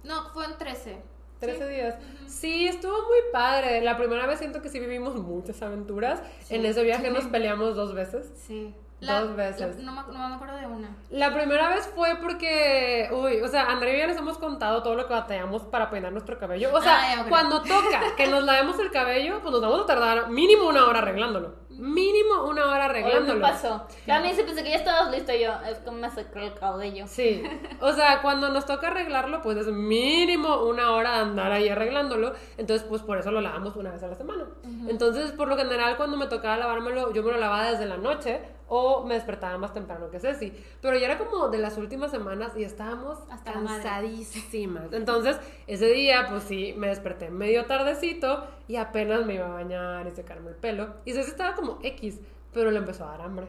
No, 0.02 0.30
fue 0.32 0.46
en 0.46 0.56
13. 0.58 0.96
13 1.40 1.68
días. 1.68 1.96
Sí, 2.26 2.66
estuvo 2.66 2.92
muy 2.92 3.18
padre. 3.32 3.80
La 3.82 3.96
primera 3.96 4.26
vez 4.26 4.38
siento 4.38 4.62
que 4.62 4.68
sí 4.68 4.80
vivimos 4.80 5.16
muchas 5.16 5.60
aventuras. 5.62 6.22
Sí. 6.42 6.54
En 6.54 6.64
ese 6.64 6.82
viaje 6.82 7.10
nos 7.10 7.24
peleamos 7.24 7.76
dos 7.76 7.94
veces. 7.94 8.32
Sí. 8.36 8.74
Dos 9.00 9.36
veces. 9.36 9.76
no, 9.80 9.92
me, 9.92 10.00
no 10.16 10.28
me 10.28 10.34
acuerdo 10.34 10.56
de 10.56 10.66
una. 10.66 10.88
La 11.10 11.34
primera 11.34 11.68
vez 11.68 11.86
fue 11.94 12.16
porque, 12.22 13.10
uy, 13.12 13.40
o 13.42 13.48
sea, 13.48 13.66
Andrea 13.70 13.94
y 13.96 14.00
yo 14.00 14.06
les 14.06 14.16
hemos 14.16 14.38
contado 14.38 14.82
todo 14.82 14.94
lo 14.94 15.06
que 15.06 15.12
batallamos 15.12 15.62
para 15.64 15.90
peinar 15.90 16.10
nuestro 16.12 16.38
cabello. 16.38 16.70
O 16.72 16.80
sea, 16.80 17.20
Ah, 17.20 17.26
cuando 17.28 17.60
toca 17.62 18.14
que 18.16 18.26
nos 18.28 18.44
lavemos 18.44 18.78
el 18.78 18.90
cabello, 18.90 19.40
pues 19.42 19.52
nos 19.52 19.60
vamos 19.60 19.82
a 19.82 19.86
tardar 19.86 20.30
mínimo 20.30 20.68
una 20.68 20.86
hora 20.86 21.00
arreglándolo. 21.00 21.62
Mínimo 21.70 22.44
una 22.44 22.66
hora 22.66 22.86
Oye, 22.86 22.94
¿qué 22.94 22.98
arreglándolo. 23.00 23.40
pasó? 23.40 23.86
Mí 24.06 24.32
se 24.32 24.44
pensé 24.44 24.62
que 24.62 24.70
ya 24.70 24.76
estabas 24.76 25.10
listo 25.10 25.32
y 25.32 25.40
yo, 25.42 25.52
es 25.68 25.78
que 25.80 25.90
me 25.90 26.08
secó 26.08 26.38
el 26.38 26.54
cabello. 26.54 27.06
Sí, 27.08 27.42
o 27.80 27.92
sea, 27.92 28.22
cuando 28.22 28.48
nos 28.50 28.64
toca 28.64 28.86
arreglarlo, 28.86 29.42
pues 29.42 29.58
es 29.58 29.66
mínimo 29.66 30.62
una 30.64 30.92
hora 30.92 31.16
de 31.16 31.18
andar 31.22 31.52
ahí 31.52 31.68
arreglándolo. 31.68 32.32
Entonces, 32.56 32.86
pues 32.88 33.02
por 33.02 33.18
eso 33.18 33.30
lo 33.32 33.40
lavamos 33.40 33.74
una 33.76 33.90
vez 33.90 34.02
a 34.02 34.06
la 34.06 34.14
semana. 34.14 34.44
Entonces, 34.88 35.32
por 35.32 35.48
lo 35.48 35.56
general, 35.56 35.96
cuando 35.96 36.16
me 36.16 36.26
tocaba 36.28 36.56
lavármelo, 36.56 37.12
yo 37.12 37.22
me 37.24 37.32
lo 37.32 37.38
lavaba 37.38 37.70
desde 37.70 37.86
la 37.86 37.96
noche 37.96 38.40
o 38.68 39.04
me 39.04 39.14
despertaba 39.14 39.58
más 39.58 39.72
temprano 39.74 40.10
que 40.10 40.18
Ceci. 40.20 40.52
Pero 40.80 40.96
ya 40.96 41.06
era 41.06 41.18
como 41.18 41.48
de 41.48 41.58
las 41.58 41.76
últimas 41.78 42.10
semanas 42.10 42.52
y 42.56 42.64
estábamos 42.64 43.18
Hasta 43.30 43.52
cansadísimas. 43.52 44.92
Entonces, 44.92 45.36
ese 45.66 45.86
día, 45.86 46.26
pues 46.30 46.44
sí, 46.44 46.74
me 46.76 46.88
desperté 46.88 47.30
medio 47.30 47.66
tardecito 47.66 48.46
y 48.68 48.76
apenas 48.76 49.26
me 49.26 49.34
iba 49.34 49.46
a 49.46 49.52
bañar 49.52 50.06
y 50.06 50.10
secarme 50.10 50.50
el 50.50 50.56
pelo. 50.56 50.94
Y 51.04 51.12
Ceci 51.12 51.30
estaba 51.30 51.54
como 51.54 51.78
X, 51.82 52.20
pero 52.52 52.70
le 52.70 52.78
empezó 52.78 53.04
a 53.04 53.10
dar 53.12 53.22
hambre. 53.22 53.48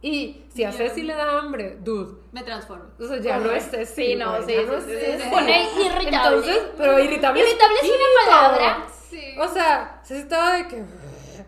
Y 0.00 0.44
si 0.54 0.64
a. 0.64 0.72
Ceci 0.72 1.02
le 1.02 1.14
da 1.14 1.38
hambre, 1.38 1.78
dude, 1.80 2.18
Me 2.32 2.42
transformo. 2.42 2.84
o 3.00 3.04
sea, 3.06 3.18
ya 3.20 3.38
no 3.38 3.50
es 3.50 3.70
Ceci. 3.70 4.06
Sí, 4.06 4.16
no, 4.16 4.36
sí, 4.42 4.54
no 4.66 4.76
es 4.76 4.84
Ceci. 4.84 5.30
pone 5.30 5.66
irritable. 5.80 6.36
Entonces, 6.36 6.62
pero 6.76 6.98
irritable. 6.98 7.40
Irritable 7.40 7.76
es 7.82 7.88
una 7.88 8.30
palabra. 8.30 8.86
Sí. 9.08 9.34
O 9.38 9.48
sea, 9.48 10.00
Ceci 10.04 10.20
estaba 10.20 10.56
de 10.58 10.68
que. 10.68 10.84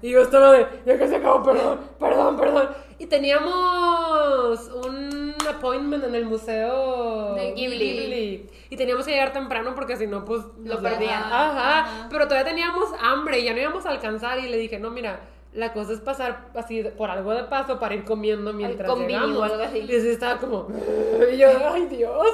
Y 0.01 0.11
yo 0.11 0.23
estaba 0.23 0.53
de. 0.53 0.67
Ya 0.87 0.99
que 0.99 1.07
se 1.07 1.17
acabó, 1.17 1.43
perdón, 1.43 1.81
perdón, 1.99 2.37
perdón. 2.37 2.69
Y 2.99 3.07
teníamos 3.07 4.70
un 4.84 5.34
appointment 5.49 6.05
en 6.05 6.14
el 6.14 6.24
museo 6.24 7.34
De 7.34 7.53
Ghibli. 7.53 8.49
Y 8.70 8.76
teníamos 8.76 9.05
que 9.05 9.12
llegar 9.12 9.32
temprano 9.32 9.74
porque 9.74 9.97
si 9.97 10.07
no, 10.07 10.24
pues. 10.24 10.42
Lo 10.64 10.80
perdían. 10.80 11.22
Ajá. 11.22 11.80
Ajá. 11.80 12.09
Pero 12.11 12.26
todavía 12.26 12.51
teníamos 12.51 12.88
hambre 13.01 13.40
y 13.40 13.44
ya 13.44 13.53
no 13.53 13.61
íbamos 13.61 13.84
a 13.86 13.90
alcanzar. 13.90 14.38
Y 14.38 14.49
le 14.49 14.57
dije, 14.57 14.78
no, 14.78 14.90
mira. 14.90 15.20
La 15.53 15.72
cosa 15.72 15.94
es 15.94 16.01
pasar 16.01 16.49
así 16.55 16.82
por 16.99 17.09
algo 17.09 17.32
de 17.32 17.44
paso 17.44 17.78
para 17.78 17.94
ir 17.94 18.05
comiendo 18.05 18.53
mientras 18.53 18.90
o 18.90 18.97
llegamos. 18.97 19.42
algo 19.42 19.62
así. 19.64 19.78
Y 19.78 19.97
así 19.97 20.09
estaba 20.11 20.36
como, 20.36 20.68
y 21.32 21.38
yo, 21.38 21.49
ay 21.72 21.86
Dios. 21.86 22.26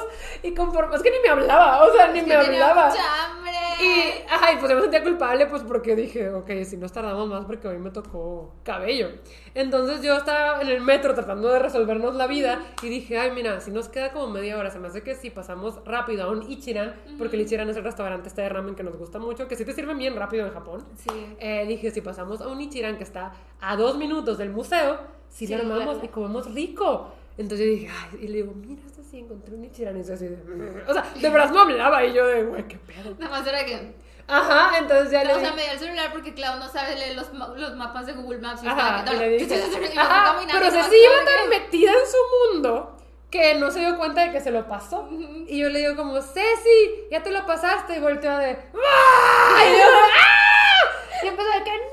Y 0.42 0.52
conforme, 0.54 0.96
es 0.96 1.02
que 1.04 1.10
ni 1.12 1.20
me 1.20 1.28
hablaba, 1.28 1.84
o 1.84 1.92
sea, 1.92 2.08
ni 2.08 2.18
Es 2.18 2.26
me 2.26 2.34
hablaba. 2.34 2.88
mucha 2.88 3.02
Y, 3.82 4.22
ay, 4.28 4.56
pues 4.60 4.70
yo 4.70 4.76
me 4.76 4.82
sentía 4.82 5.02
culpable, 5.02 5.46
pues 5.46 5.62
porque 5.62 5.96
dije, 5.96 6.30
ok, 6.30 6.48
si 6.64 6.76
nos 6.76 6.92
tardamos 6.92 7.28
más 7.28 7.44
porque 7.46 7.66
hoy 7.66 7.78
me 7.78 7.90
tocó 7.90 8.54
cabello. 8.62 9.08
Entonces 9.54 10.02
yo 10.02 10.16
estaba 10.16 10.60
en 10.62 10.68
el 10.68 10.80
metro 10.80 11.14
tratando 11.14 11.48
de 11.48 11.58
resolvernos 11.58 12.14
la 12.14 12.26
vida 12.26 12.62
y 12.82 12.88
dije, 12.88 13.18
ay, 13.18 13.32
mira, 13.32 13.60
si 13.60 13.70
nos 13.70 13.88
queda 13.88 14.12
como 14.12 14.28
media 14.28 14.56
hora, 14.58 14.70
se 14.70 14.78
me 14.78 14.88
hace 14.88 15.02
que 15.02 15.14
si 15.16 15.30
pasamos 15.30 15.80
rápido 15.84 16.24
a 16.24 16.30
un 16.30 16.48
Ichiran, 16.48 16.94
porque 17.18 17.36
el 17.36 17.42
Ichiran 17.42 17.68
es 17.70 17.76
el 17.76 17.84
restaurante 17.84 18.28
este 18.28 18.42
de 18.42 18.48
ramen 18.50 18.74
que 18.74 18.82
nos 18.84 18.96
gusta 18.96 19.18
mucho, 19.18 19.48
que 19.48 19.56
sí 19.56 19.64
te 19.64 19.72
sirven 19.72 19.98
bien 19.98 20.14
rápido 20.16 20.46
en 20.46 20.52
Japón. 20.52 20.84
Sí. 20.96 21.26
Eh, 21.40 21.64
dije, 21.66 21.90
si 21.90 22.00
pasamos 22.02 22.40
a 22.40 22.48
un 22.48 22.60
Ichiran 22.60 22.96
que 22.98 23.04
está 23.04 23.32
a 23.60 23.76
dos 23.76 23.96
minutos 23.96 24.38
del 24.38 24.50
museo, 24.50 24.98
si 25.28 25.46
Sí, 25.46 25.54
armamos 25.54 25.84
claro. 25.94 26.00
y 26.04 26.08
comemos 26.08 26.54
rico. 26.54 27.08
Entonces 27.38 27.66
yo 27.66 27.72
dije, 27.72 27.88
ay, 27.88 28.18
y 28.24 28.28
le 28.28 28.34
digo, 28.42 28.52
mira, 28.54 28.82
sí, 29.12 29.18
encontré 29.18 29.54
un 29.54 29.64
Ichiran. 29.64 30.00
Y 30.00 30.04
yo 30.04 30.14
así 30.14 30.26
de, 30.26 30.36
"Mm". 30.36 30.88
o 30.88 30.92
sea, 30.94 31.04
de 31.14 31.30
verdad 31.30 31.50
no 31.50 31.60
hablaba. 31.60 32.04
Y 32.04 32.12
yo 32.14 32.26
de, 32.26 32.42
güey, 32.44 32.66
qué 32.66 32.78
pedo. 32.78 33.14
Nada 33.18 33.38
más 33.38 33.46
era 33.46 33.64
que. 33.64 33.94
Ajá, 34.26 34.78
entonces 34.78 35.10
ya 35.10 35.24
le 35.24 35.34
O 35.34 35.40
sea, 35.40 35.52
me 35.52 35.62
dio 35.62 35.72
el 35.72 35.78
celular 35.78 36.10
porque 36.12 36.32
Clau 36.32 36.58
no 36.58 36.68
sabe 36.68 36.94
leer 36.96 37.16
los, 37.16 37.30
los 37.32 37.76
mapas 37.76 38.06
de 38.06 38.12
Google 38.14 38.38
Maps. 38.38 38.62
Y 38.62 38.68
Ajá, 38.68 39.04
le 39.12 39.28
dije, 39.30 39.46
pero 40.52 40.66
nomás 40.70 40.72
Ceci 40.72 40.96
iba 40.96 41.24
tan 41.24 41.48
metida 41.50 41.90
en 41.90 42.06
su 42.10 42.52
mundo 42.54 42.96
que 43.30 43.54
no 43.56 43.70
se 43.70 43.80
dio 43.80 43.96
cuenta 43.98 44.22
de 44.24 44.32
que 44.32 44.40
se 44.40 44.50
lo 44.50 44.66
pasó. 44.68 45.08
Y 45.10 45.58
yo 45.58 45.68
le 45.68 45.80
digo 45.80 45.96
como, 45.96 46.20
Ceci, 46.22 47.08
ya 47.10 47.22
te 47.22 47.30
lo 47.30 47.44
pasaste. 47.46 47.96
Y 47.96 48.00
volteó 48.00 48.38
de, 48.38 48.52
¡Ah! 48.74 49.58
Y 49.66 49.78
yo, 49.78 49.86
¡ah! 49.86 51.24
Y 51.24 51.26
empezó 51.28 51.48
de 51.50 51.64
que, 51.64 51.70
no, 51.70 51.91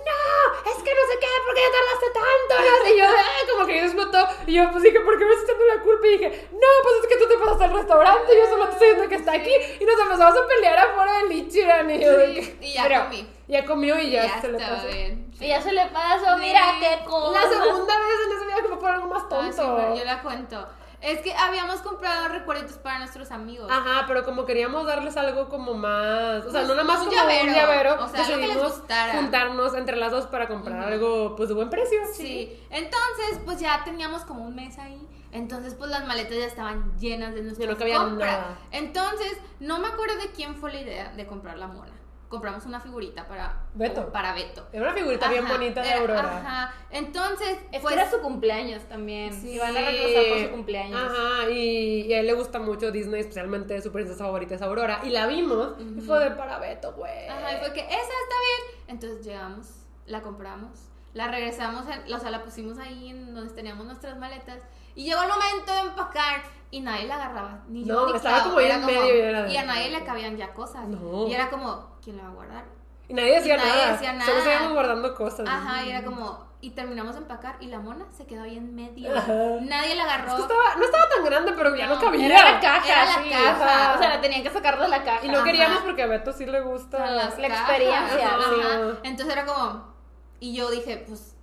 es 0.66 0.84
que 0.84 0.91
no 0.95 1.01
sé 1.10 1.16
qué, 1.20 1.28
¿por 1.45 1.53
qué 1.55 1.62
ya 1.62 1.72
tardaste 1.72 2.07
tanto? 2.14 2.89
Y 2.93 2.97
yo, 2.97 3.05
"Ah", 3.05 3.51
como 3.51 3.66
que 3.68 3.84
explotó. 3.84 4.28
Y 4.47 4.53
yo, 4.55 4.72
pues 4.72 4.84
dije, 4.84 4.99
¿por 5.01 5.18
qué 5.18 5.26
me 5.26 5.32
estás 5.34 5.49
echando 5.49 5.66
la 5.66 5.82
culpa? 5.82 6.07
Y 6.07 6.12
dije, 6.18 6.47
no, 6.51 6.68
pues 6.84 6.95
es 7.01 7.07
que 7.07 7.16
tú 7.18 7.28
te 7.28 7.38
pasaste 7.38 7.64
al 7.66 7.74
restaurante, 7.74 8.38
yo 8.38 8.45
solo 8.47 8.66
te 8.68 8.72
estoy 8.74 8.88
diciendo 8.89 9.10
que 9.10 9.16
está 9.16 9.32
aquí. 9.34 9.51
Y 9.80 9.86
nos 9.86 9.99
empezamos 9.99 10.38
a 10.38 10.47
pelear 10.47 10.80
afuera 10.80 11.14
del 11.20 11.32
Ichiran. 11.32 11.89
Y 11.91 11.99
yo, 12.03 12.12
Sí, 12.26 12.57
y 12.62 12.74
ya 12.74 12.84
Pero- 12.84 13.03
comí. 13.05 13.30
ya 13.47 13.66
comió 13.66 13.99
y 13.99 14.12
ya, 14.12 14.24
Ya 14.26 14.41
se 14.41 14.47
le 14.51 14.60
pasó. 14.60 14.88
bien. 14.88 15.32
Y 15.39 15.47
ya 15.47 15.62
se 15.62 15.72
le 15.72 15.86
pasó, 15.88 16.38
mira 16.38 16.60
Sí. 16.74 16.80
qué 16.86 17.05
cosa. 17.05 17.41
La 17.41 17.49
segunda 17.49 17.97
vez 17.99 18.16
en 18.26 18.36
ese 18.38 18.45
video 18.45 18.62
que 18.64 18.68
me 18.70 18.78
fue 18.78 18.89
algo 18.91 19.07
más 19.07 19.24
Ah, 19.26 19.30
tonto. 19.30 19.53
sí, 19.53 19.70
pero 19.78 19.95
yo 19.95 20.03
la 20.05 20.22
cuento. 20.22 20.68
Es 21.02 21.22
que 21.22 21.34
habíamos 21.34 21.80
comprado 21.82 22.28
recuerditos 22.28 22.78
para 22.78 23.00
nuestros 23.00 23.32
amigos. 23.32 23.70
Ajá, 23.72 24.04
pero 24.08 24.26
como 24.26 24.45
queríamos 24.45 24.86
darles 24.86 25.16
algo 25.16 25.47
como 25.47 25.74
más, 25.74 26.45
o 26.45 26.52
sea, 26.52 26.62
Pues, 26.62 26.68
no 26.68 26.76
nada 26.76 26.84
más 26.84 27.00
un 27.00 27.06
como 27.06 27.18
llavero, 27.18 27.45
un 27.45 27.54
llavero, 27.54 28.04
o 28.04 28.08
sea, 28.10 28.26
que 28.26 28.36
decidimos 28.38 28.72
gustara. 28.78 29.14
juntarnos 29.14 29.74
entre 29.76 29.95
las 29.95 30.12
dos 30.12 30.26
para 30.28 30.47
comprar 30.47 30.82
algo 30.84 31.36
pues 31.38 31.47
de 31.50 31.56
buen 31.56 31.70
precio. 31.70 32.00
Sí. 32.14 32.62
Entonces, 32.70 33.39
pues 33.45 33.60
ya 33.60 33.84
teníamos 33.86 34.24
como 34.24 34.43
un 34.43 34.56
mes 34.56 34.78
ahí. 34.78 35.02
Entonces, 35.32 35.76
pues 35.76 35.89
las 35.91 36.06
maletas 36.08 36.36
ya 36.38 36.45
estaban 36.45 36.97
llenas 36.97 37.34
de 37.36 37.43
nuestras 37.43 37.78
compras. 37.78 38.18
nada. 38.18 38.58
Entonces, 38.72 39.38
no 39.60 39.80
me 39.80 39.88
acuerdo 39.88 40.18
de 40.18 40.32
quién 40.32 40.56
fue 40.56 40.74
la 40.74 40.82
idea 40.82 41.14
de 41.16 41.28
comprar 41.28 41.58
la 41.58 41.68
mona. 41.68 41.91
Compramos 42.30 42.63
una 42.67 42.80
figurita 42.80 43.27
para 43.27 43.63
Beto. 43.73 44.11
Para 44.11 44.34
Beto. 44.36 44.67
Era 44.71 44.84
una 44.86 44.93
figurita 44.93 45.27
bien 45.30 45.47
bonita 45.47 45.82
de 45.82 45.89
era- 45.89 45.99
Aurora. 45.99 46.38
Ajá. 46.38 46.73
Entonces, 46.91 47.57
Es 47.71 47.82
pues, 47.82 47.95
que 47.95 47.99
era 48.01 48.09
su 48.11 48.19
cumpleaños 48.21 48.84
también. 48.84 49.34
Sí. 49.34 49.53
Iban 49.55 49.75
a 49.75 49.82
regresar 49.82 50.23
por 50.30 50.39
su 50.45 50.51
cumpleaños. 50.51 51.01
Ajá, 51.01 51.49
y, 51.49 52.01
y 52.03 52.13
a 52.13 52.19
él 52.19 52.27
le 52.27 52.34
gusta 52.34 52.59
mucho 52.59 52.91
Disney, 52.91 53.21
especialmente 53.21 53.82
su 53.82 53.91
princesa 53.91 54.23
favorita 54.23 54.53
es 54.53 54.61
Aurora. 54.61 54.99
Y 55.03 55.09
la 55.09 55.25
vimos 55.25 55.73
y 55.80 56.01
fue 56.01 56.19
de 56.23 56.32
para 56.32 56.59
Beto, 56.59 56.93
güey. 56.93 57.27
Ajá, 57.27 57.53
y 57.53 57.57
fue 57.57 57.73
que 57.73 57.80
esa 57.82 57.95
está 57.95 58.05
bien. 58.45 58.84
Entonces 58.89 59.25
llegamos, 59.25 59.67
la 60.05 60.21
compramos, 60.21 60.69
la 61.15 61.30
regresamos, 61.30 61.86
en- 61.88 62.13
o 62.13 62.19
sea, 62.19 62.30
la 62.30 62.43
pusimos 62.43 62.77
ahí 62.77 63.09
en 63.09 63.34
donde 63.34 63.51
teníamos 63.55 63.88
nuestras 63.88 64.17
maletas. 64.19 64.61
Y 64.93 65.05
llegó 65.05 65.21
el 65.23 65.30
momento 65.30 65.73
de 65.73 65.80
empacar 65.80 66.43
y 66.72 66.82
nadie 66.82 67.05
la 67.07 67.15
agarraba. 67.15 67.63
Ni 67.67 67.84
yo 67.86 67.93
No, 67.93 68.07
ni 68.09 68.15
estaba 68.17 68.38
Clau, 68.38 68.49
como 68.49 68.59
en 68.61 68.86
medio 68.86 69.15
y 69.15 69.20
era 69.20 69.43
de- 69.43 69.53
y 69.53 69.57
a 69.57 69.63
nadie 69.65 69.89
le 69.89 70.03
cabían 70.03 70.38
ya 70.38 70.53
cosas. 70.53 70.88
No. 70.88 71.28
Y 71.28 71.34
era 71.34 71.49
como, 71.49 71.97
¿quién 72.03 72.17
la 72.17 72.24
va 72.24 72.30
a 72.30 72.34
guardar? 72.34 72.65
Y 73.07 73.13
nadie 73.13 73.36
decía, 73.36 73.55
Y 73.55 73.57
nadie 73.57 73.72
nada. 73.82 73.91
decía 73.93 74.22
Solo 74.26 74.41
seguíamos 74.41 74.74
guardando 74.74 75.15
cosas. 75.15 75.47
Ajá, 75.49 75.84
y 75.84 75.89
era 75.89 76.03
como, 76.03 76.47
y 76.61 76.70
terminamos 76.72 77.15
de 77.15 77.22
empacar 77.22 77.55
y 77.59 77.65
la 77.65 77.80
mona 77.80 78.05
se 78.15 78.28
quedó 78.28 78.43
ahí 78.43 78.55
en 78.57 78.76
medio. 78.76 79.17
Ajá. 79.17 79.34
Nadie 79.61 79.95
la 79.95 80.03
agarró. 80.03 80.28
Es 80.28 80.34
que 80.36 80.41
estaba, 80.43 80.76
no 80.78 80.86
estaba 80.86 81.09
tan 81.09 81.24
grande, 81.26 81.53
pero 81.53 81.76
ya 81.76 81.88
no, 81.88 81.95
No, 81.95 82.01
cabía. 82.01 82.26
Era 82.28 82.51
la 82.51 82.59
caja, 82.59 82.86
Era 82.88 83.05
la 83.05 83.24
sí. 83.24 83.30
caja. 83.32 83.93
O 83.95 83.97
sea, 83.97 84.09
la 84.09 84.22
tenían 84.22 84.43
que 84.43 84.51
sacar 84.51 84.80
de 84.80 84.88
la 84.88 85.03
caja. 85.03 85.26
Y 85.26 85.30
no 85.30 85.38
Ajá. 85.38 85.43
queríamos 85.45 85.80
porque 85.80 86.03
a 86.03 86.07
Beto 86.07 86.32
sí 86.34 86.45
le 86.45 86.61
gusta. 86.61 86.99
La 87.09 87.22
cajas, 87.30 87.39
experiencia, 87.39 88.28
ajá. 88.28 88.99
Entonces 89.03 89.34
era 89.36 89.45
como, 89.47 89.91
y 90.39 90.53
yo 90.55 90.70
dije, 90.70 91.03
pues, 91.07 91.36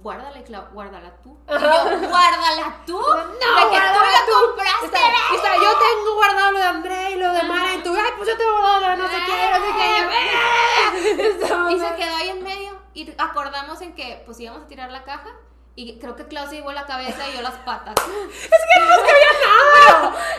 guárdala, 0.00 0.42
Clau, 0.42 0.64
guárdala 0.72 1.12
tú. 1.22 1.36
Y 1.48 1.52
yo, 1.52 1.58
guárdala 2.08 2.76
tú. 2.86 2.98
No, 2.98 3.16
de 3.20 3.70
que 3.70 3.80
tú 4.26 4.32
compraste. 4.46 4.86
Está, 4.86 4.98
está, 5.34 5.56
yo 5.56 5.70
tengo 5.78 6.14
guardado 6.14 6.52
lo 6.52 6.58
de 6.58 6.64
André 6.64 7.10
y 7.10 7.16
lo 7.16 7.32
de 7.32 7.42
Mara 7.42 7.74
y 7.74 7.82
tú, 7.82 7.94
ay, 7.94 8.10
pues 8.16 8.28
yo 8.28 8.36
tengo 8.36 8.58
guardado 8.58 8.96
no 8.96 9.08
sé 9.08 9.16
qué, 9.26 9.50
no 9.52 9.58
sé 9.66 9.72
qué. 9.78 11.74
Y 11.74 11.78
se 11.80 11.94
quedó 11.96 12.16
ahí 12.16 12.28
en 12.30 12.42
medio 12.42 12.72
y 12.94 13.12
acordamos 13.18 13.80
en 13.82 13.94
que 13.94 14.22
pues 14.26 14.40
íbamos 14.40 14.62
a 14.62 14.66
tirar 14.66 14.90
la 14.90 15.04
caja 15.04 15.30
y 15.74 15.98
creo 15.98 16.14
que 16.16 16.26
Clau 16.26 16.46
se 16.48 16.56
llevó 16.56 16.72
la 16.72 16.84
cabeza 16.84 17.28
y 17.28 17.34
yo 17.36 17.42
las 17.42 17.54
patas. 17.58 17.94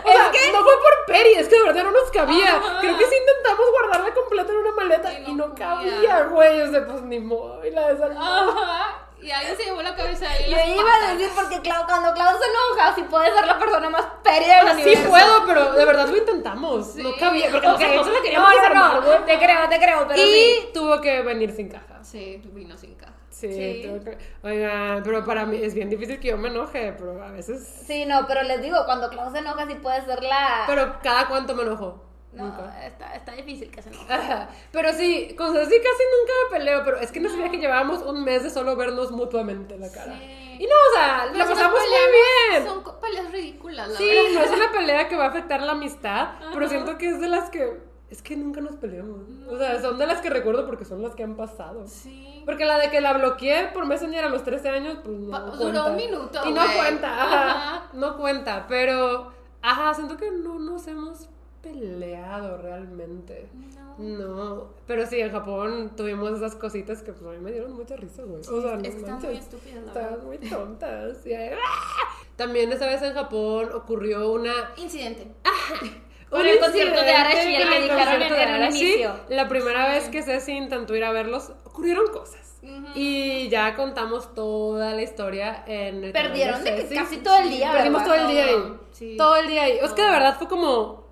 O 0.06 0.12
sea, 0.12 0.52
no 0.52 0.64
fue 0.64 0.74
por 0.74 1.06
Peri, 1.08 1.34
es 1.36 1.48
que 1.48 1.56
de 1.56 1.64
verdad 1.64 1.84
no 1.84 1.92
nos 1.92 2.12
cabía. 2.12 2.62
Creo 2.82 2.98
que 2.98 3.06
sí 3.06 3.16
intentamos 3.16 3.66
guardarla 3.72 4.14
completa 4.14 4.52
en 4.52 4.58
una 4.58 4.72
maleta 4.72 5.14
Y 5.14 5.24
y 5.30 5.34
no 5.34 5.48
no, 5.48 5.56
cabía. 5.56 5.94
cabía, 5.94 6.24
güey. 6.26 6.62
O 6.62 6.72
sea, 6.72 6.86
pues 6.86 7.02
ni 7.04 7.20
modo. 7.20 7.66
Y 7.66 7.72
la 7.72 7.94
desarmó. 7.94 8.20
Y 9.24 9.32
alguien 9.32 9.56
se 9.58 9.64
llevó 9.64 9.82
la 9.82 9.96
cabeza 9.96 10.26
y 10.42 10.50
Yo 10.52 10.58
las 10.58 10.68
iba 10.68 10.84
patas. 10.84 11.04
a 11.10 11.14
decir 11.16 11.30
porque 11.34 11.62
Clau, 11.62 11.86
cuando 11.86 12.14
Clau 12.14 12.38
se 12.38 12.46
enoja, 12.50 12.96
sí 12.96 13.04
puede 13.04 13.32
ser 13.34 13.46
la 13.46 13.58
persona 13.58 13.90
más 13.90 14.06
périda 14.24 14.64
del 14.66 14.76
Sí 14.76 14.82
universo. 14.84 15.10
puedo, 15.10 15.46
pero 15.48 15.74
de 15.74 15.86
verdad 15.86 16.08
lo 16.08 16.18
intentamos. 16.18 16.92
Sí. 16.94 17.02
No 17.04 17.16
cabía, 17.18 17.50
porque 17.52 17.68
Ok. 17.68 17.80
nosotros 17.80 18.08
la 18.08 18.14
No, 18.14 18.22
queríamos 18.24 18.52
no, 18.74 19.02
no, 19.20 19.26
te 19.26 19.38
creo, 19.40 19.70
te 19.70 19.80
creo, 19.80 20.08
pero 20.08 20.20
Y 20.22 20.26
sí. 20.26 20.70
tuvo 20.74 21.00
que 21.02 21.22
venir 21.22 21.52
sin 21.52 21.70
caja. 21.70 22.04
Sí, 22.04 22.42
vino 22.54 22.76
sin 22.78 22.96
caja. 22.96 23.14
Sí, 23.30 23.52
Sí. 23.52 23.82
que... 24.04 24.18
Oigan, 24.44 25.02
pero 25.04 25.26
para 25.26 25.46
mí 25.46 25.58
es 25.62 25.74
bien 25.74 25.90
difícil 25.90 26.20
que 26.20 26.28
yo 26.30 26.38
me 26.38 26.50
enoje, 26.50 26.94
pero 26.98 27.24
a 27.24 27.32
veces... 27.32 27.66
Sí, 27.88 28.06
no, 28.06 28.28
pero 28.28 28.44
les 28.44 28.62
digo, 28.62 28.78
cuando 28.86 29.10
Clau 29.10 29.32
se 29.32 29.40
enoja, 29.40 29.66
sí 29.68 29.76
puede 29.76 30.04
ser 30.06 30.22
la. 30.22 30.64
Pero 30.68 31.00
cada 31.02 31.28
cuánto 31.28 31.56
me 31.56 31.64
enojo. 31.64 32.04
No, 32.34 32.46
Nunca. 32.48 32.86
está, 32.88 33.14
está 33.14 33.32
difícil 33.34 33.70
que 33.70 33.82
se 33.82 33.90
enoje. 33.90 34.12
Ajá. 34.12 34.50
Pero 34.72 34.92
sí, 34.94 35.36
con 35.38 35.54
Ceci 35.54 35.70
casi 35.78 36.04
nunca 36.20 36.34
me 36.52 36.58
peleo, 36.58 36.82
pero 36.84 36.98
es 36.98 37.12
que 37.12 37.20
no 37.20 37.30
sabía 37.30 37.50
que 37.52 37.58
llevábamos 37.58 38.02
un 38.02 38.24
mes 38.24 38.42
de 38.44 38.50
solo 38.50 38.76
vernos 38.76 39.12
mutuamente 39.12 39.78
la 39.78 39.92
cara. 39.92 40.18
Sí. 40.18 40.58
Y 40.60 40.66
no, 40.66 40.74
o 40.74 40.96
sea, 40.96 41.26
nos 41.32 41.48
pasamos 41.50 41.80
muy 41.80 42.60
bien. 42.60 42.66
Son 42.68 42.84
peleas 43.00 43.32
ridículas, 43.32 43.88
la 43.90 43.98
Sí, 43.98 44.06
verdad. 44.08 44.32
no 44.34 44.42
es 44.42 44.52
una 44.52 44.72
pelea 44.72 45.08
que 45.08 45.16
va 45.16 45.26
a 45.26 45.28
afectar 45.30 45.62
la 45.62 45.74
amistad, 45.74 46.30
pero 46.54 46.68
siento 46.68 46.98
que 46.98 47.10
es 47.10 47.20
de 47.22 47.28
las 47.28 47.50
que... 47.52 47.92
Es 48.10 48.22
que 48.22 48.36
nunca 48.36 48.62
nos 48.62 48.76
peleamos. 48.76 49.22
O 49.50 49.58
sea, 49.58 49.82
son 49.82 49.98
de 49.98 50.06
las 50.06 50.22
que 50.22 50.30
recuerdo 50.30 50.68
porque 50.68 50.86
son 50.86 51.02
las 51.02 51.16
que 51.16 51.24
han 51.24 51.36
pasado. 51.36 51.88
Sí. 51.88 52.44
Porque 52.46 52.64
la 52.66 52.78
de 52.78 52.92
que 52.92 53.02
la 53.02 53.14
bloqueé 53.14 53.68
por 53.74 53.88
Messenger 53.88 54.26
a 54.26 54.30
los 54.30 54.44
13 54.44 54.70
años, 54.70 54.98
pues 55.04 55.18
no 55.18 55.32
Pa- 55.32 55.40
duró 55.40 55.58
cuenta. 55.60 55.86
un 55.86 55.96
minuto, 55.96 56.40
Y 56.46 56.52
no 56.52 56.62
cuenta, 56.78 57.24
ajá, 57.24 57.50
Ajá. 57.52 57.90
no 57.94 58.18
cuenta, 58.18 58.66
pero... 58.68 59.32
Ajá, 59.64 59.94
siento 59.96 60.18
que 60.18 60.30
no 60.30 60.60
nos 60.60 60.86
hemos 60.88 61.30
peleado 61.64 62.58
realmente. 62.62 63.48
No. 63.54 63.96
No, 63.98 64.68
pero 64.88 65.06
sí, 65.08 65.20
en 65.20 65.32
Japón 65.32 65.92
tuvimos 65.96 66.32
esas 66.38 66.56
cositas 66.56 67.02
que 67.02 67.14
pues 67.14 67.26
a 67.26 67.30
mí 67.38 67.44
me 67.44 67.52
dieron 67.52 67.74
mucha 67.74 67.96
risa, 67.96 68.24
güey. 68.24 68.42
o 68.42 68.62
sea, 68.62 68.76
no 68.76 68.82
Están 68.84 69.12
manches. 69.12 69.30
muy 69.30 69.40
estúpidas, 69.40 69.86
verdad. 69.94 70.18
muy 70.24 70.38
tontas. 70.40 71.26
y 71.26 71.34
ahí, 71.34 71.52
¡ah! 71.54 72.16
También 72.36 72.72
esa 72.72 72.88
vez 72.88 73.02
en 73.04 73.14
Japón 73.14 73.70
ocurrió 73.74 74.32
una... 74.32 74.52
Incidente. 74.78 75.28
Con 76.30 76.42
un 76.42 76.48
el 76.48 76.60
concierto 76.60 77.00
de 77.00 77.12
Arashi, 77.12 77.56
el 77.56 77.70
que 77.70 77.82
dijeron 77.84 78.22
en 78.24 78.34
el 78.34 78.34
Arashi. 78.64 78.82
inicio. 78.94 79.14
La 79.30 79.48
primera 79.48 79.88
vez 79.90 80.10
que 80.10 80.24
Ceci 80.24 80.54
intentó 80.54 80.96
ir 80.96 81.04
a 81.04 81.12
verlos, 81.12 81.52
ocurrieron 81.64 82.08
cosas. 82.12 82.60
Y 82.96 83.50
ya 83.50 83.76
contamos 83.76 84.34
toda 84.34 84.94
la 84.96 85.02
historia 85.04 85.64
en 85.68 86.04
el 86.06 86.12
Perdieron 86.14 86.64
de 86.64 86.76
que 86.88 86.96
casi 86.96 87.18
todo 87.18 87.38
el 87.38 87.50
día, 87.50 87.72
Perdimos 87.74 88.02
¿verdad? 88.04 88.16
todo 88.16 88.26
el 88.30 88.32
día 88.34 88.46
ahí. 88.46 88.74
Sí. 88.92 89.16
Todo 89.18 89.36
el 89.36 89.48
día 89.48 89.64
ahí. 89.64 89.78
Es 89.82 89.92
que 89.92 90.02
de 90.02 90.10
verdad 90.12 90.38
fue 90.40 90.48
como 90.48 91.03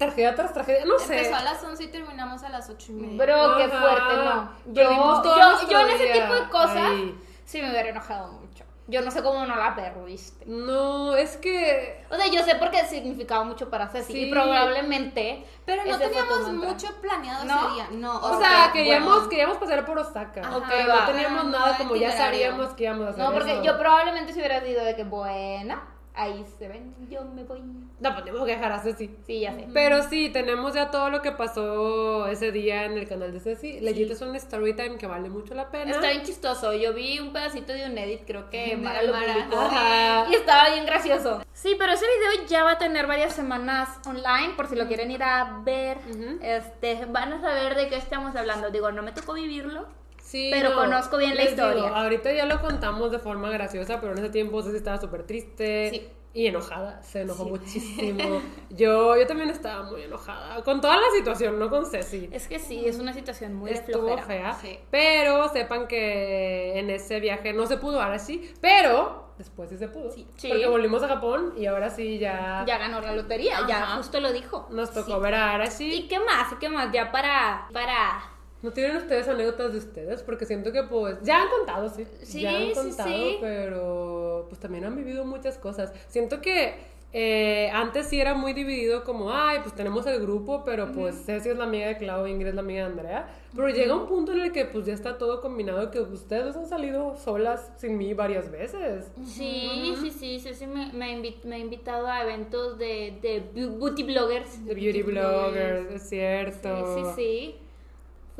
tragedia 0.00 0.34
tras 0.34 0.52
tragedia. 0.52 0.84
No 0.86 0.98
sé. 0.98 1.16
Empezó 1.18 1.36
a 1.36 1.42
las 1.44 1.62
11 1.62 1.84
y 1.84 1.88
terminamos 1.88 2.42
a 2.42 2.48
las 2.48 2.68
8 2.68 2.86
y 2.88 2.92
media. 2.94 3.24
Bro, 3.24 3.56
qué 3.58 3.62
Ajá. 3.64 3.80
fuerte, 3.80 4.16
no. 4.16 4.52
Yo, 4.72 4.82
yo, 5.22 5.68
yo 5.70 5.80
en 5.80 5.90
ese 5.90 6.06
tipo 6.20 6.34
de 6.34 6.48
cosas 6.48 6.76
ahí. 6.76 7.18
sí 7.44 7.60
me 7.62 7.70
hubiera 7.70 7.90
enojado 7.90 8.32
mucho. 8.32 8.64
Yo 8.86 9.02
no 9.02 9.10
sé 9.12 9.22
cómo 9.22 9.46
no 9.46 9.54
la 9.54 9.76
perdiste. 9.76 10.44
No, 10.46 11.14
es 11.14 11.36
que. 11.36 12.04
O 12.10 12.16
sea, 12.16 12.26
yo 12.26 12.42
sé 12.42 12.56
porque 12.56 12.84
significaba 12.86 13.44
mucho 13.44 13.70
para 13.70 13.86
Ceci 13.86 14.12
Sí. 14.12 14.22
y 14.24 14.30
probablemente. 14.32 15.46
Pero 15.64 15.84
no 15.84 15.96
teníamos 15.96 16.48
mucho 16.54 16.88
planeado 17.00 17.44
No. 17.44 17.66
ese 17.66 17.74
día. 17.74 17.88
No, 17.92 18.16
O 18.18 18.32
ok, 18.36 18.42
sea, 18.42 18.70
queríamos, 18.72 19.14
bueno. 19.14 19.28
queríamos 19.28 19.58
pasar 19.58 19.84
por 19.84 19.96
Osaka. 19.96 20.40
Ajá, 20.40 20.62
pero 20.68 20.92
no 20.92 21.06
teníamos 21.06 21.44
nada 21.44 21.76
como 21.78 21.94
ya 21.94 22.10
sabíamos 22.10 22.70
que 22.74 22.82
íbamos 22.84 23.06
a 23.06 23.10
hacer. 23.10 23.22
No, 23.24 23.32
porque 23.32 23.52
eso. 23.52 23.62
yo 23.62 23.78
probablemente 23.78 24.32
si 24.32 24.40
hubiera 24.40 24.60
sido 24.60 24.84
de 24.84 24.96
que 24.96 25.04
buena, 25.04 25.82
ahí 26.14 26.44
se 26.58 26.68
ven, 26.68 26.94
yo 27.08 27.24
me 27.24 27.44
voy. 27.44 27.60
No, 28.00 28.12
pues 28.12 28.24
tenemos 28.24 28.46
que 28.46 28.52
dejar 28.52 28.72
a 28.72 28.80
Ceci. 28.80 29.10
Sí, 29.26 29.40
ya 29.40 29.54
sé. 29.54 29.68
Pero 29.72 30.02
sí, 30.02 30.30
tenemos 30.30 30.74
ya 30.74 30.90
todo 30.90 31.10
lo 31.10 31.22
que 31.22 31.32
pasó 31.32 32.26
ese 32.26 32.52
día 32.52 32.84
en 32.84 32.98
el 32.98 33.08
canal 33.08 33.32
de 33.32 33.40
Ceci. 33.40 33.80
Legit 33.80 34.10
es 34.10 34.20
un 34.20 34.34
story 34.36 34.74
time 34.74 34.96
que 34.96 35.06
vale 35.06 35.28
mucho 35.30 35.54
la 35.54 35.70
pena. 35.70 35.92
Está 35.92 36.08
bien 36.10 36.22
chistoso. 36.22 36.72
Yo 36.74 36.92
vi 36.94 37.18
un 37.20 37.32
pedacito 37.32 37.72
de 37.72 37.86
un 37.86 37.96
edit, 37.96 38.22
creo 38.26 38.50
que 38.50 38.76
Mara 38.76 39.02
lo 39.02 39.12
Mara. 39.12 39.34
publicó. 39.34 39.60
Ajá. 39.60 40.26
Y 40.30 40.34
estaba 40.34 40.70
bien 40.70 40.86
gracioso. 40.86 41.42
Sí, 41.52 41.76
pero 41.78 41.92
ese 41.92 42.06
video 42.06 42.46
ya 42.48 42.64
va 42.64 42.72
a 42.72 42.78
tener 42.78 43.06
varias 43.06 43.34
semanas 43.34 43.88
online 44.06 44.54
por 44.56 44.66
si 44.68 44.76
lo 44.76 44.86
quieren 44.86 45.10
ir 45.10 45.22
a 45.22 45.60
ver. 45.62 45.98
Este, 46.42 47.04
van 47.06 47.32
a 47.34 47.40
saber 47.40 47.74
de 47.74 47.88
qué 47.88 47.96
estamos 47.96 48.34
hablando. 48.36 48.70
Digo, 48.70 48.90
no 48.92 49.02
me 49.02 49.12
tocó 49.12 49.34
vivirlo. 49.34 49.86
Sí, 50.30 50.48
Pero 50.52 50.74
conozco 50.74 51.18
bien 51.18 51.34
la 51.34 51.42
digo, 51.42 51.50
historia. 51.50 51.88
ahorita 51.88 52.32
ya 52.32 52.46
lo 52.46 52.60
contamos 52.60 53.10
de 53.10 53.18
forma 53.18 53.50
graciosa, 53.50 54.00
pero 54.00 54.12
en 54.12 54.18
ese 54.18 54.30
tiempo 54.30 54.62
Ceci 54.62 54.76
estaba 54.76 55.00
súper 55.00 55.24
triste. 55.24 55.90
Sí. 55.90 56.08
y 56.32 56.46
enojada, 56.46 57.02
se 57.02 57.22
enojó 57.22 57.44
muchísimo. 57.46 58.40
Yo, 58.70 59.16
yo 59.16 59.26
también 59.26 59.50
estaba 59.50 59.82
muy 59.90 60.02
enojada 60.02 60.62
con 60.62 60.80
toda 60.80 60.96
la 60.98 61.10
situación, 61.16 61.58
no 61.58 61.68
con 61.68 61.84
Ceci. 61.84 62.28
Es 62.30 62.46
que 62.46 62.60
sí, 62.60 62.86
es 62.86 63.00
una 63.00 63.12
situación 63.12 63.54
muy 63.54 63.72
Estuvo 63.72 64.06
flojera. 64.14 64.52
fea, 64.52 64.52
Sí. 64.54 64.78
pero 64.92 65.48
sepan 65.48 65.88
que 65.88 66.78
en 66.78 66.88
ese 66.90 67.18
viaje 67.18 67.52
no 67.52 67.66
se 67.66 67.78
pudo 67.78 68.00
ahora 68.00 68.20
sí, 68.20 68.54
pero 68.60 69.32
después 69.38 69.68
sí 69.70 69.76
se 69.78 69.88
pudo. 69.88 70.12
Sí. 70.12 70.24
Porque 70.48 70.68
volvimos 70.68 71.02
a 71.02 71.08
Japón 71.08 71.54
y 71.56 71.66
ahora 71.66 71.90
sí 71.90 72.20
ya, 72.20 72.62
Ya 72.64 72.78
ganó 72.78 73.00
la 73.00 73.16
lotería, 73.16 73.66
ya 73.66 73.86
justo 73.96 74.20
lo 74.20 74.32
dijo. 74.32 74.68
nos 74.70 74.92
tocó 74.92 75.18
ver 75.18 75.34
a 75.34 75.38
¿Y 75.38 75.54
Arashi. 75.56 76.06
qué 76.08 76.20
más? 76.20 76.52
¿Y 76.52 76.56
qué 76.60 76.68
más? 76.68 76.92
Ya 76.92 77.10
para, 77.10 77.66
para 77.72 78.22
¿No 78.62 78.72
tienen 78.72 78.96
ustedes 78.96 79.26
anécdotas 79.26 79.72
de 79.72 79.78
ustedes? 79.78 80.22
Porque 80.22 80.44
siento 80.44 80.70
que 80.72 80.82
pues 80.82 81.16
ya 81.22 81.42
han 81.42 81.48
contado, 81.48 81.88
sí. 81.88 82.06
Sí, 82.22 82.42
ya 82.42 82.56
han 82.56 82.66
sí, 82.66 82.72
contado, 82.74 83.08
sí. 83.08 83.38
pero 83.40 84.46
pues 84.48 84.60
también 84.60 84.84
han 84.84 84.96
vivido 84.96 85.24
muchas 85.24 85.56
cosas. 85.56 85.92
Siento 86.08 86.40
que 86.42 86.74
eh, 87.12 87.70
antes 87.72 88.06
sí 88.06 88.20
era 88.20 88.34
muy 88.34 88.52
dividido 88.52 89.02
como, 89.02 89.32
ay, 89.32 89.58
pues 89.62 89.74
tenemos 89.74 90.06
el 90.06 90.20
grupo, 90.20 90.62
pero 90.64 90.92
pues 90.92 91.24
Ceci 91.24 91.48
es 91.48 91.56
la 91.56 91.64
amiga 91.64 91.88
de 91.88 91.96
Clau, 91.96 92.26
Ingrid 92.26 92.48
es 92.48 92.54
la 92.54 92.60
amiga 92.60 92.80
de 92.82 92.86
Andrea. 92.86 93.28
Pero 93.56 93.68
llega 93.68 93.96
un 93.96 94.06
punto 94.06 94.32
en 94.32 94.40
el 94.40 94.52
que 94.52 94.64
pues 94.64 94.86
ya 94.86 94.92
está 94.92 95.18
todo 95.18 95.40
combinado, 95.40 95.90
que 95.90 96.00
ustedes 96.00 96.54
han 96.54 96.66
salido 96.68 97.16
solas 97.16 97.72
sin 97.78 97.98
mí 97.98 98.14
varias 98.14 98.50
veces. 98.52 99.10
Sí, 99.26 99.96
sí, 100.00 100.10
sí, 100.10 100.38
sí, 100.38 100.54
sí, 100.54 100.66
me, 100.68 100.92
me, 100.92 101.34
me 101.44 101.56
ha 101.56 101.58
invitado 101.58 102.06
a 102.06 102.22
eventos 102.22 102.78
de, 102.78 103.18
de 103.20 103.42
beauty 103.54 104.04
bloggers. 104.04 104.64
De 104.64 104.74
beauty 104.74 105.02
bloggers, 105.02 105.90
es 105.90 106.08
cierto. 106.08 106.94
Sí, 106.94 107.02
sí, 107.02 107.10
sí. 107.16 107.56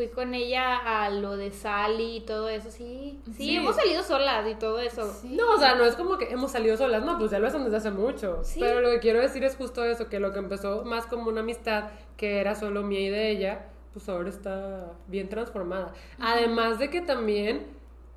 Fui 0.01 0.09
con 0.09 0.33
ella 0.33 0.79
a 0.79 1.11
lo 1.11 1.37
de 1.37 1.51
Sally 1.51 2.17
y 2.17 2.21
todo 2.23 2.49
eso, 2.49 2.71
sí. 2.71 3.21
Sí, 3.27 3.33
Sí. 3.35 3.57
hemos 3.57 3.77
salido 3.77 4.03
solas 4.03 4.49
y 4.51 4.55
todo 4.55 4.79
eso. 4.81 5.15
No, 5.25 5.53
o 5.53 5.59
sea, 5.59 5.75
no 5.75 5.85
es 5.85 5.95
como 5.95 6.17
que 6.17 6.31
hemos 6.31 6.53
salido 6.53 6.75
solas, 6.79 7.05
no, 7.05 7.19
pues 7.19 7.31
ya 7.31 7.39
lo 7.39 7.49
hacen 7.49 7.65
desde 7.65 7.77
hace 7.77 7.91
mucho. 7.91 8.41
Sí. 8.43 8.61
Pero 8.61 8.81
lo 8.81 8.89
que 8.93 9.01
quiero 9.01 9.21
decir 9.21 9.45
es 9.45 9.57
justo 9.57 9.85
eso, 9.85 10.09
que 10.09 10.19
lo 10.19 10.33
que 10.33 10.39
empezó 10.39 10.87
más 10.87 11.05
como 11.07 11.29
una 11.29 11.43
amistad, 11.43 11.91
que 12.17 12.41
era 12.41 12.55
solo 12.55 12.83
mía 12.83 13.01
y 13.01 13.09
de 13.11 13.31
ella, 13.31 13.67
pues 13.93 14.09
ahora 14.09 14.31
está 14.31 14.91
bien 15.07 15.29
transformada. 15.29 15.93
Además 16.19 16.79
de 16.79 16.89
que 16.89 17.03
también, 17.03 17.67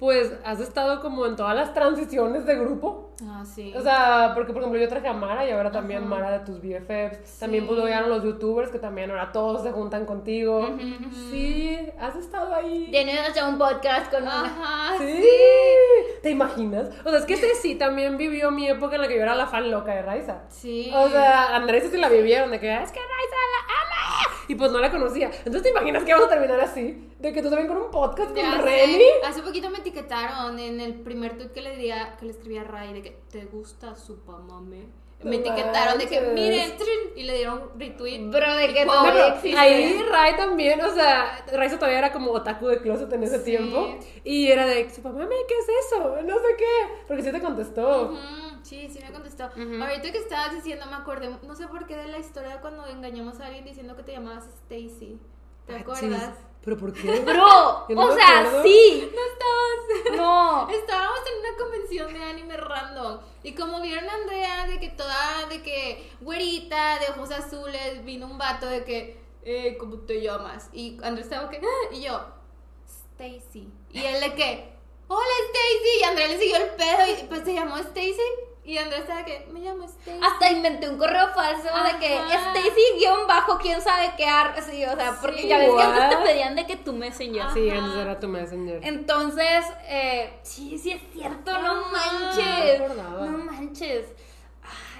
pues 0.03 0.33
has 0.43 0.59
estado 0.59 0.99
como 0.99 1.25
en 1.25 1.37
todas 1.37 1.55
las 1.55 1.73
transiciones 1.73 2.45
de 2.45 2.55
grupo. 2.57 3.11
Ah, 3.25 3.41
sí. 3.45 3.73
O 3.73 3.79
sea, 3.79 4.31
porque 4.35 4.51
por 4.51 4.61
ejemplo 4.61 4.81
yo 4.81 4.89
traje 4.89 5.07
a 5.07 5.13
Mara 5.13 5.47
y 5.47 5.51
ahora 5.51 5.71
también 5.71 6.01
Ajá. 6.01 6.09
Mara 6.09 6.31
de 6.31 6.39
tus 6.39 6.59
BFFs. 6.61 7.39
También 7.39 7.65
pues 7.65 7.79
llegaron 7.79 8.09
los 8.09 8.21
youtubers 8.21 8.69
que 8.69 8.79
también 8.79 9.11
ahora 9.11 9.31
todos 9.31 9.63
se 9.63 9.71
juntan 9.71 10.05
contigo. 10.05 10.75
Sí, 11.31 11.77
has 11.97 12.17
estado 12.17 12.53
ahí. 12.53 12.89
Tienes 12.91 13.33
ya 13.33 13.47
un 13.47 13.57
podcast 13.57 14.11
con 14.11 14.23
una... 14.23 14.41
Ajá, 14.43 14.97
Sí. 14.97 15.23
¿Te 16.21 16.31
imaginas? 16.31 16.89
O 17.05 17.09
sea, 17.09 17.19
es 17.19 17.25
que 17.25 17.37
Ceci 17.37 17.75
también 17.75 18.17
vivió 18.17 18.51
mi 18.51 18.67
época 18.67 18.95
en 18.95 19.01
la 19.03 19.07
que 19.07 19.15
yo 19.15 19.21
era 19.21 19.35
la 19.35 19.47
fan 19.47 19.71
loca 19.71 19.93
de 19.93 20.01
Raiza. 20.01 20.41
Sí. 20.49 20.91
O 20.93 21.07
sea, 21.07 21.55
Andrés 21.55 21.87
sí 21.89 21.97
la 21.97 22.09
vivieron, 22.09 22.51
de 22.51 22.59
que 22.59 22.69
"Ah, 22.71 22.83
es 22.83 22.91
que 22.91 22.99
Raiza 22.99 23.35
la. 23.53 23.82
Y 24.47 24.55
pues 24.55 24.71
no 24.71 24.79
la 24.79 24.91
conocía. 24.91 25.27
Entonces, 25.37 25.63
¿te 25.63 25.69
imaginas 25.69 26.03
que 26.03 26.13
vamos 26.13 26.27
a 26.27 26.29
terminar 26.31 26.59
así? 26.59 27.09
De 27.19 27.31
que 27.31 27.41
tú 27.41 27.49
también 27.49 27.67
con 27.67 27.77
un 27.77 27.91
podcast 27.91 28.31
con 28.31 28.37
Ya 28.41 28.57
sé. 28.57 28.61
Reni. 28.61 29.05
Hace 29.25 29.41
poquito 29.41 29.69
me 29.69 29.79
etiquetaron 29.79 30.59
en 30.59 30.79
el 30.81 30.95
primer 30.95 31.37
tweet 31.37 31.51
que 31.51 31.61
le 31.61 31.71
diría, 31.75 32.15
que 32.19 32.25
le 32.25 32.31
escribí 32.31 32.57
a 32.57 32.63
Ray 32.63 32.93
de 32.93 33.01
que 33.01 33.11
te 33.31 33.45
gusta 33.45 33.95
su 33.95 34.19
pamame. 34.23 34.85
No 35.23 35.29
Me 35.29 35.37
etiquetaron 35.37 35.97
de 35.97 36.07
que 36.07 36.19
miren 36.19 36.73
y 37.15 37.23
le 37.23 37.35
dieron 37.37 37.69
retweet. 37.77 38.29
Bro, 38.29 38.55
de 38.55 38.73
que 38.73 38.81
existe. 39.27 39.57
Ahí 39.57 40.03
Rai 40.09 40.35
también, 40.35 40.81
o 40.81 40.93
sea, 40.93 41.45
Raiza 41.53 41.77
todavía 41.77 41.99
era 41.99 42.11
como 42.11 42.31
otaku 42.31 42.67
de 42.67 42.79
closet 42.79 43.11
en 43.13 43.23
ese 43.23 43.37
Sí. 43.39 43.45
tiempo. 43.45 43.95
Y 44.25 44.47
era 44.51 44.65
de, 44.65 44.89
su 44.89 45.01
mamá, 45.01 45.25
¿qué 45.47 45.53
es 45.57 45.85
eso? 45.85 46.17
No 46.25 46.35
sé 46.35 46.55
qué. 46.57 46.95
Porque 47.07 47.23
sí 47.23 47.31
te 47.31 47.39
contestó. 47.39 48.11
Ujú, 48.11 48.17
Sí, 48.63 48.89
sí 48.91 48.99
me 49.03 49.11
contestó. 49.11 49.43
Ahorita 49.43 50.11
que 50.11 50.17
estabas 50.17 50.53
diciendo, 50.55 50.85
me 50.87 50.95
acordé, 50.95 51.29
no 51.45 51.55
sé 51.55 51.67
por 51.67 51.85
qué 51.85 51.95
de 51.97 52.07
la 52.07 52.17
historia 52.19 52.61
cuando 52.61 52.85
engañamos 52.87 53.39
a 53.39 53.47
alguien 53.47 53.65
diciendo 53.65 53.95
que 53.95 54.03
te 54.03 54.13
llamabas 54.13 54.45
Stacy. 54.47 55.19
¿Te 55.67 55.75
Ah, 55.75 55.79
acuerdas? 55.81 56.01
chis. 56.01 56.45
¿Pero 56.63 56.77
por 56.77 56.93
qué? 56.93 57.19
Bro, 57.25 57.85
no 57.89 58.01
o 58.01 58.15
sea, 58.15 58.39
acuerdo. 58.39 58.63
sí. 58.63 59.11
No 59.13 59.21
estabas. 59.21 60.15
No. 60.15 60.69
Estábamos 60.69 61.19
en 61.31 61.39
una 61.39 61.57
convención 61.57 62.13
de 62.13 62.23
anime 62.23 62.57
random 62.57 63.19
y 63.43 63.53
como 63.53 63.81
vieron 63.81 64.09
a 64.09 64.13
Andrea 64.13 64.65
de 64.67 64.79
que 64.79 64.89
toda, 64.89 65.45
de 65.49 65.61
que 65.61 66.09
güerita, 66.21 66.99
de 66.99 67.07
ojos 67.09 67.31
azules, 67.31 68.03
vino 68.05 68.27
un 68.27 68.37
vato 68.37 68.65
de 68.67 68.83
que, 68.85 69.19
eh, 69.43 69.75
¿cómo 69.77 69.97
te 69.99 70.21
llamas? 70.21 70.69
Y 70.73 70.97
Andrea 71.03 71.23
estaba 71.25 71.49
que, 71.49 71.57
"Ah", 71.57 71.93
y 71.93 72.01
yo, 72.03 72.25
Stacy. 72.87 73.67
Y 73.91 74.03
él 74.03 74.21
de 74.21 74.33
que, 74.33 74.73
hola 75.07 75.35
Stacy, 75.51 75.99
y 75.99 76.03
Andrea 76.03 76.27
le 76.27 76.39
siguió 76.39 76.57
el 76.57 76.69
pedo 76.71 77.07
y 77.19 77.23
pues 77.27 77.43
se 77.43 77.53
llamó 77.53 77.77
Stacy. 77.77 78.21
Y 78.65 78.77
Andrea 78.77 78.99
estaba 78.99 79.25
que, 79.25 79.45
me 79.51 79.59
llamo 79.59 79.83
Stacy. 79.83 80.19
Hasta 80.23 80.49
inventé 80.51 80.87
un 80.89 80.97
correo 80.97 81.27
falso 81.35 81.63
de 81.63 81.99
que. 81.99 82.15
Stacy 82.15 82.97
guion 82.97 83.27
bajo 83.27 83.57
quién 83.57 83.81
sabe 83.81 84.13
qué 84.15 84.25
ar 84.25 84.55
sí, 84.63 84.85
o 84.85 84.95
sea, 84.95 85.17
porque 85.21 85.41
Sí. 85.41 85.47
ya 85.49 85.57
ves 85.57 85.71
que 85.75 85.81
antes 85.81 86.09
te 86.17 86.23
pedían 86.25 86.55
de 86.55 86.65
que 86.65 86.75
tu 86.77 86.93
messenger. 86.93 87.43
Sí, 87.53 87.69
Ajá. 87.69 87.79
antes 87.83 87.97
era 87.99 88.19
tu 88.19 88.27
messenger. 88.29 88.79
Entonces, 88.83 89.65
eh, 89.87 90.39
sí, 90.43 90.77
sí 90.77 90.91
es 90.91 91.01
cierto, 91.11 91.51
no 91.61 91.87
manches. 91.87 92.79
No 92.79 92.87
me 92.87 92.93
acordaba. 92.93 93.25
No 93.25 93.37
manches. 93.39 94.05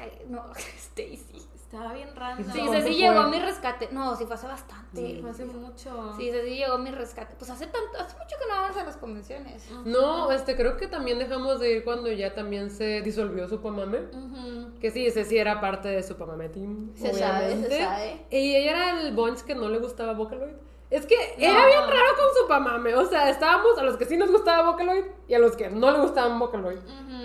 Ay, 0.01 0.11
no, 0.27 0.43
Stacy. 0.77 1.42
Estaba 1.73 1.91
bien 1.91 2.15
random. 2.15 2.53
Sí, 2.53 2.59
¿Cómo 2.59 2.71
Ceci 2.71 2.83
fue? 2.83 2.95
llegó 2.97 3.19
a 3.19 3.27
mi 3.29 3.39
rescate. 3.39 3.89
No, 3.91 4.15
sí 4.15 4.25
fue 4.25 4.35
hace 4.35 4.45
bastante. 4.45 5.17
Fue 5.21 5.29
hace 5.31 5.45
mucho. 5.45 6.13
Sí, 6.17 6.29
Ceci 6.29 6.55
llegó 6.55 6.73
a 6.73 6.77
mi 6.77 6.91
rescate. 6.91 7.33
Pues 7.35 7.49
hace 7.49 7.65
tanto, 7.65 7.97
hace 7.97 8.15
mucho 8.15 8.35
que 8.39 8.47
no 8.47 8.61
vamos 8.61 8.77
a 8.77 8.83
las 8.83 8.97
convenciones. 8.97 9.71
No, 9.83 10.31
este, 10.31 10.55
creo 10.55 10.77
que 10.77 10.85
también 10.85 11.17
dejamos 11.17 11.59
de 11.59 11.71
ir 11.71 11.83
cuando 11.83 12.11
ya 12.11 12.35
también 12.35 12.69
se 12.69 13.01
disolvió 13.01 13.49
su 13.49 13.59
Pamame. 13.59 14.01
Ujú. 14.01 14.79
Que 14.79 14.91
sí, 14.91 15.07
ese 15.07 15.25
sí 15.25 15.35
era 15.35 15.59
parte 15.61 15.87
de 15.87 16.03
su 16.03 16.15
Pamame 16.15 16.49
Team, 16.49 16.91
Se 16.93 17.11
sabe, 17.11 17.59
se 17.67 17.79
sabe. 17.83 18.27
Y 18.29 18.55
ella 18.55 18.69
era 18.69 19.01
el 19.01 19.15
bunch 19.15 19.39
que 19.41 19.55
no 19.55 19.67
le 19.67 19.79
gustaba 19.79 20.13
Vocaloid. 20.13 20.53
Es 20.93 21.07
que 21.07 21.15
era 21.39 21.65
bien 21.65 21.79
raro 21.81 22.15
con 22.15 22.27
su 22.39 22.47
Pamame. 22.47 22.93
O 22.95 23.05
sea, 23.05 23.27
estábamos 23.29 23.77
a 23.79 23.83
los 23.83 23.97
que 23.97 24.05
sí 24.05 24.15
nos 24.15 24.29
gustaba 24.29 24.69
Vocaloid 24.71 25.05
y 25.27 25.33
a 25.33 25.39
los 25.39 25.55
que 25.55 25.69
no 25.71 25.89
le 25.91 25.97
gustaban 25.99 26.37
Vocaloid. 26.37 26.77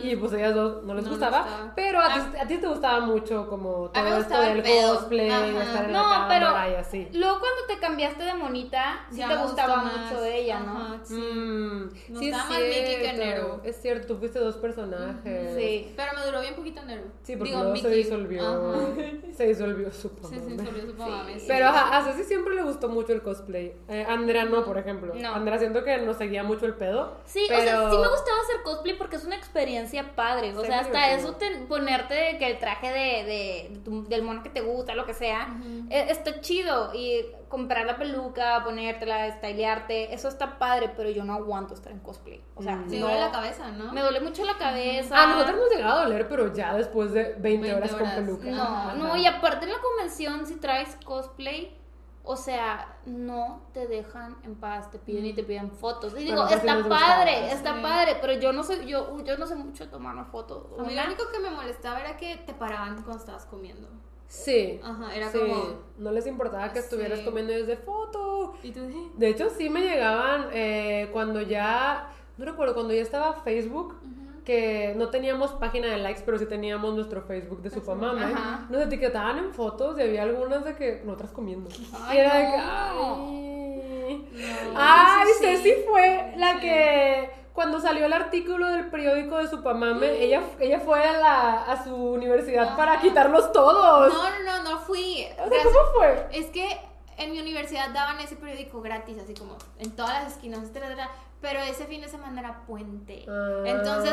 Y 0.03 0.17
pues 0.17 0.33
ellas 0.33 0.55
dos 0.55 0.85
no 0.85 0.95
les 0.95 1.05
No 1.05 1.11
gustaba. 1.11 1.43
gustaba. 1.43 1.73
Pero 1.77 2.01
a 2.01 2.15
ti, 2.15 2.21
a 2.41 2.47
ti 2.47 2.57
te 2.59 2.67
gustaba 2.67 3.01
mucho 3.01 3.47
como 3.49 3.91
todo 3.91 4.17
esto 4.19 4.41
del 4.41 4.63
cosplay, 4.63 5.29
estar 5.29 5.85
en 5.85 5.93
No, 5.93 6.09
la 6.09 6.27
pero 6.29 6.47
y 6.71 6.75
así. 6.81 7.09
luego 7.13 7.41
cuando 7.41 7.63
te 7.69 7.79
cambiaste 7.79 8.23
de 8.25 8.35
monita, 8.35 9.05
sí 9.11 9.19
Ya 9.19 9.29
te 9.29 9.37
gustaba 9.37 9.83
mucho 9.85 10.25
ella, 10.25 10.61
¿no? 10.61 10.79
Ajá, 10.79 10.99
sí. 11.03 11.15
Mm, 11.15 11.83
Nos 12.11 12.19
sí, 12.21 12.29
es 12.31 12.37
más 12.37 12.49
Mickey 12.51 13.03
que. 13.03 13.13
Nero. 13.19 13.61
Es 13.65 13.83
cierto, 13.83 14.07
tú 14.07 14.19
fuiste 14.19 14.39
dos 14.39 14.57
personajes. 14.57 15.55
Sí. 15.57 15.93
Pero 15.97 16.13
me 16.19 16.25
duró 16.25 16.41
bien 16.41 16.55
poquito 16.55 16.81
Nero. 16.87 17.03
Sí, 17.23 17.37
porque 17.37 17.51
Digo, 17.51 17.63
luego 17.65 17.77
se 17.77 17.91
disolvió. 17.91 18.47
Ajá. 18.47 18.79
Se 19.37 19.47
disolvió 19.47 19.91
su 19.93 20.11
Pamame. 20.15 20.39
sí, 20.39 20.57
sobre 20.65 20.81
su 20.87 20.95
mamá. 20.95 21.27
Pero 21.49 21.67
a 21.69 22.03
Ceci 22.05 22.25
siempre 22.25 22.55
le 22.55 22.63
gustó 22.63 22.89
mucho 22.89 23.13
el 23.13 23.23
cosplay. 23.23 23.58
Eh, 23.89 24.07
Andrea 24.09 24.45
no, 24.45 24.65
por 24.65 24.79
ejemplo. 24.79 25.15
No. 25.15 25.35
Andrea 25.35 25.59
siento 25.59 25.85
que 25.85 25.99
nos 25.99 26.17
seguía 26.17 26.43
mucho 26.45 26.67
el 26.67 26.75
pedo. 26.75 27.17
Sí, 27.25 27.45
pero... 27.49 27.61
o 27.61 27.65
sea, 27.65 27.91
sí 27.91 27.97
me 27.99 28.09
gustaba 28.09 28.39
hacer 28.43 28.63
cosplay 28.65 28.97
porque 28.97 29.17
es 29.17 29.25
una 29.25 29.37
experiencia 29.37 30.15
padre. 30.15 30.57
O 30.57 30.61
Sí, 30.61 30.67
sea, 30.67 30.81
es 30.81 30.87
hasta 30.87 30.99
divertido. 31.07 31.29
eso, 31.31 31.37
te- 31.39 31.67
ponerte 31.67 32.37
que 32.39 32.47
el 32.51 32.59
traje 32.59 32.89
de, 32.89 32.99
de- 33.25 33.69
de 33.75 33.81
tu- 33.85 34.09
del 34.09 34.23
mono 34.23 34.43
que 34.43 34.51
te 34.51 34.61
gusta, 34.61 34.95
lo 34.95 35.05
que 35.07 35.15
sea, 35.15 35.49
eh, 35.91 36.07
está 36.09 36.41
chido. 36.41 36.93
Y 36.95 37.25
comprar 37.49 37.87
la 37.87 37.97
peluca, 37.97 38.63
ponértela, 38.63 39.31
stylearte, 39.39 40.13
eso 40.13 40.29
está 40.29 40.59
padre, 40.59 40.91
pero 40.97 41.09
yo 41.11 41.25
no 41.25 41.33
aguanto 41.35 41.73
estar 41.75 41.91
en 41.93 41.99
cosplay. 42.01 42.43
O 42.55 42.63
sea, 42.63 42.85
Sí, 42.89 42.99
no, 42.99 43.07
duele 43.07 43.21
la 43.21 43.31
cabeza, 43.31 43.71
¿no? 43.71 43.93
me 43.93 44.03
duele 44.03 44.21
mucho 44.21 44.45
la 44.45 44.59
cabeza. 44.59 45.23
A 45.23 45.27
nosotros 45.29 45.57
nos 45.57 45.71
llegaba 45.71 46.01
a 46.01 46.05
doler, 46.05 46.29
pero 46.29 46.53
ya 46.53 46.75
después 46.75 47.13
de 47.13 47.23
20, 47.39 47.43
20 47.43 47.75
horas, 47.75 47.93
horas. 47.95 48.15
con 48.15 48.25
peluca. 48.25 48.51
No, 48.51 48.63
Ajá. 48.63 48.95
no, 48.95 49.17
y 49.17 49.25
aparte 49.27 49.65
en 49.65 49.73
la 49.73 49.79
convención, 49.79 50.47
si 50.47 50.57
traes 50.57 50.97
cosplay, 51.05 51.75
o 52.31 52.37
sea, 52.37 52.99
no 53.07 53.63
te 53.73 53.87
dejan 53.87 54.37
en 54.45 54.55
paz, 54.55 54.91
te 54.91 54.99
piden 54.99 55.25
y 55.25 55.33
te 55.33 55.43
piden 55.43 55.71
fotos. 55.71 56.13
Y 56.13 56.25
digo, 56.25 56.47
está 56.47 56.87
padre, 56.87 57.51
está 57.51 57.75
sí. 57.77 57.81
padre, 57.83 58.19
pero 58.21 58.35
yo 58.35 58.53
no 58.53 58.63
sé, 58.63 58.87
yo, 58.87 59.17
yo 59.25 59.39
no 59.39 59.47
sé 59.47 59.55
mucho 59.57 59.89
tomarme 59.89 60.27
fotos. 60.27 60.67
A 60.79 60.83
mí 60.83 60.95
lo 60.95 61.05
único 61.07 61.25
que 61.33 61.39
me 61.39 61.49
molestaba 61.49 62.01
era 62.01 62.19
que 62.19 62.37
te 62.45 62.53
paraban 62.53 63.03
cuando 63.03 63.17
estabas 63.17 63.47
comiendo. 63.47 63.89
Sí. 64.27 64.79
Ajá, 64.85 65.17
era 65.17 65.31
sí. 65.33 65.39
como... 65.39 65.79
No 65.97 66.13
les 66.13 66.27
importaba 66.27 66.71
que 66.71 66.81
estuvieras 66.81 67.21
Sí. 67.21 67.25
comiendo 67.25 67.55
desde 67.55 67.79
foto. 67.79 68.57
Y 68.63 68.73
tú. 68.73 69.11
De 69.17 69.29
hecho, 69.29 69.49
sí 69.49 69.71
me 69.71 69.81
llegaban 69.81 70.49
eh, 70.53 71.09
cuando 71.15 71.41
ya. 71.41 72.11
No 72.37 72.45
recuerdo, 72.45 72.75
cuando 72.75 72.93
ya 72.93 73.01
estaba 73.01 73.41
Facebook. 73.41 73.95
Que 74.49 74.95
no 74.97 75.11
teníamos 75.11 75.53
página 75.53 75.89
de 75.89 75.99
likes, 75.99 76.23
pero 76.25 76.39
sí 76.39 76.47
teníamos 76.47 76.95
nuestro 76.95 77.21
Facebook 77.21 77.61
de 77.61 77.69
Supamame. 77.69 78.25
Ajá. 78.25 78.65
Nos 78.71 78.81
etiquetaban 78.81 79.37
en 79.37 79.53
fotos 79.53 79.99
y 79.99 80.03
había 80.03 80.23
algunas 80.23 80.65
de 80.65 80.75
que 80.75 81.03
nosotras 81.05 81.33
comiendo. 81.33 81.69
Ay, 82.07 82.17
y 82.17 82.21
era 82.21 82.35
de 82.35 82.45
que. 82.47 82.57
no. 82.57 83.27
Ay. 83.29 84.29
No, 84.73 84.73
Ay, 84.75 85.27
sí, 85.27 85.33
sí. 85.39 85.57
Ceci 85.63 85.75
fue 85.87 86.33
la 86.39 86.55
Sí. 86.55 86.61
que 86.61 87.31
cuando 87.53 87.79
salió 87.79 88.07
el 88.07 88.13
artículo 88.15 88.69
del 88.69 88.87
periódico 88.89 89.37
de 89.37 89.49
Supamame, 89.49 90.13
ella, 90.23 90.41
ella 90.61 90.81
fue 90.81 91.05
a, 91.05 91.13
la, 91.19 91.65
a 91.65 91.85
su 91.85 91.95
universidad 91.95 92.75
para 92.75 93.01
quitarlos 93.01 93.53
todos. 93.53 94.15
No, 94.15 94.23
no, 94.31 94.63
no, 94.63 94.71
no 94.71 94.79
fui. 94.81 95.27
O 95.45 95.49
sea, 95.49 95.63
¿cómo 95.63 95.79
fue? 95.95 96.27
Es 96.33 96.47
que 96.47 96.81
en 97.19 97.33
mi 97.33 97.41
universidad 97.41 97.91
daban 97.91 98.19
ese 98.21 98.37
periódico 98.37 98.81
gratis, 98.81 99.19
así 99.23 99.35
como 99.35 99.59
en 99.79 99.91
todas 99.95 100.23
las 100.23 100.33
esquinas, 100.33 100.61
etcétera, 100.61 100.87
etcétera, 100.87 101.11
pero 101.41 101.61
ese 101.61 101.85
fin 101.87 102.01
de 102.01 102.09
semana 102.09 102.41
era 102.41 102.67
puente. 102.67 103.25
Ah. 103.29 103.63
Entonces, 103.65 104.13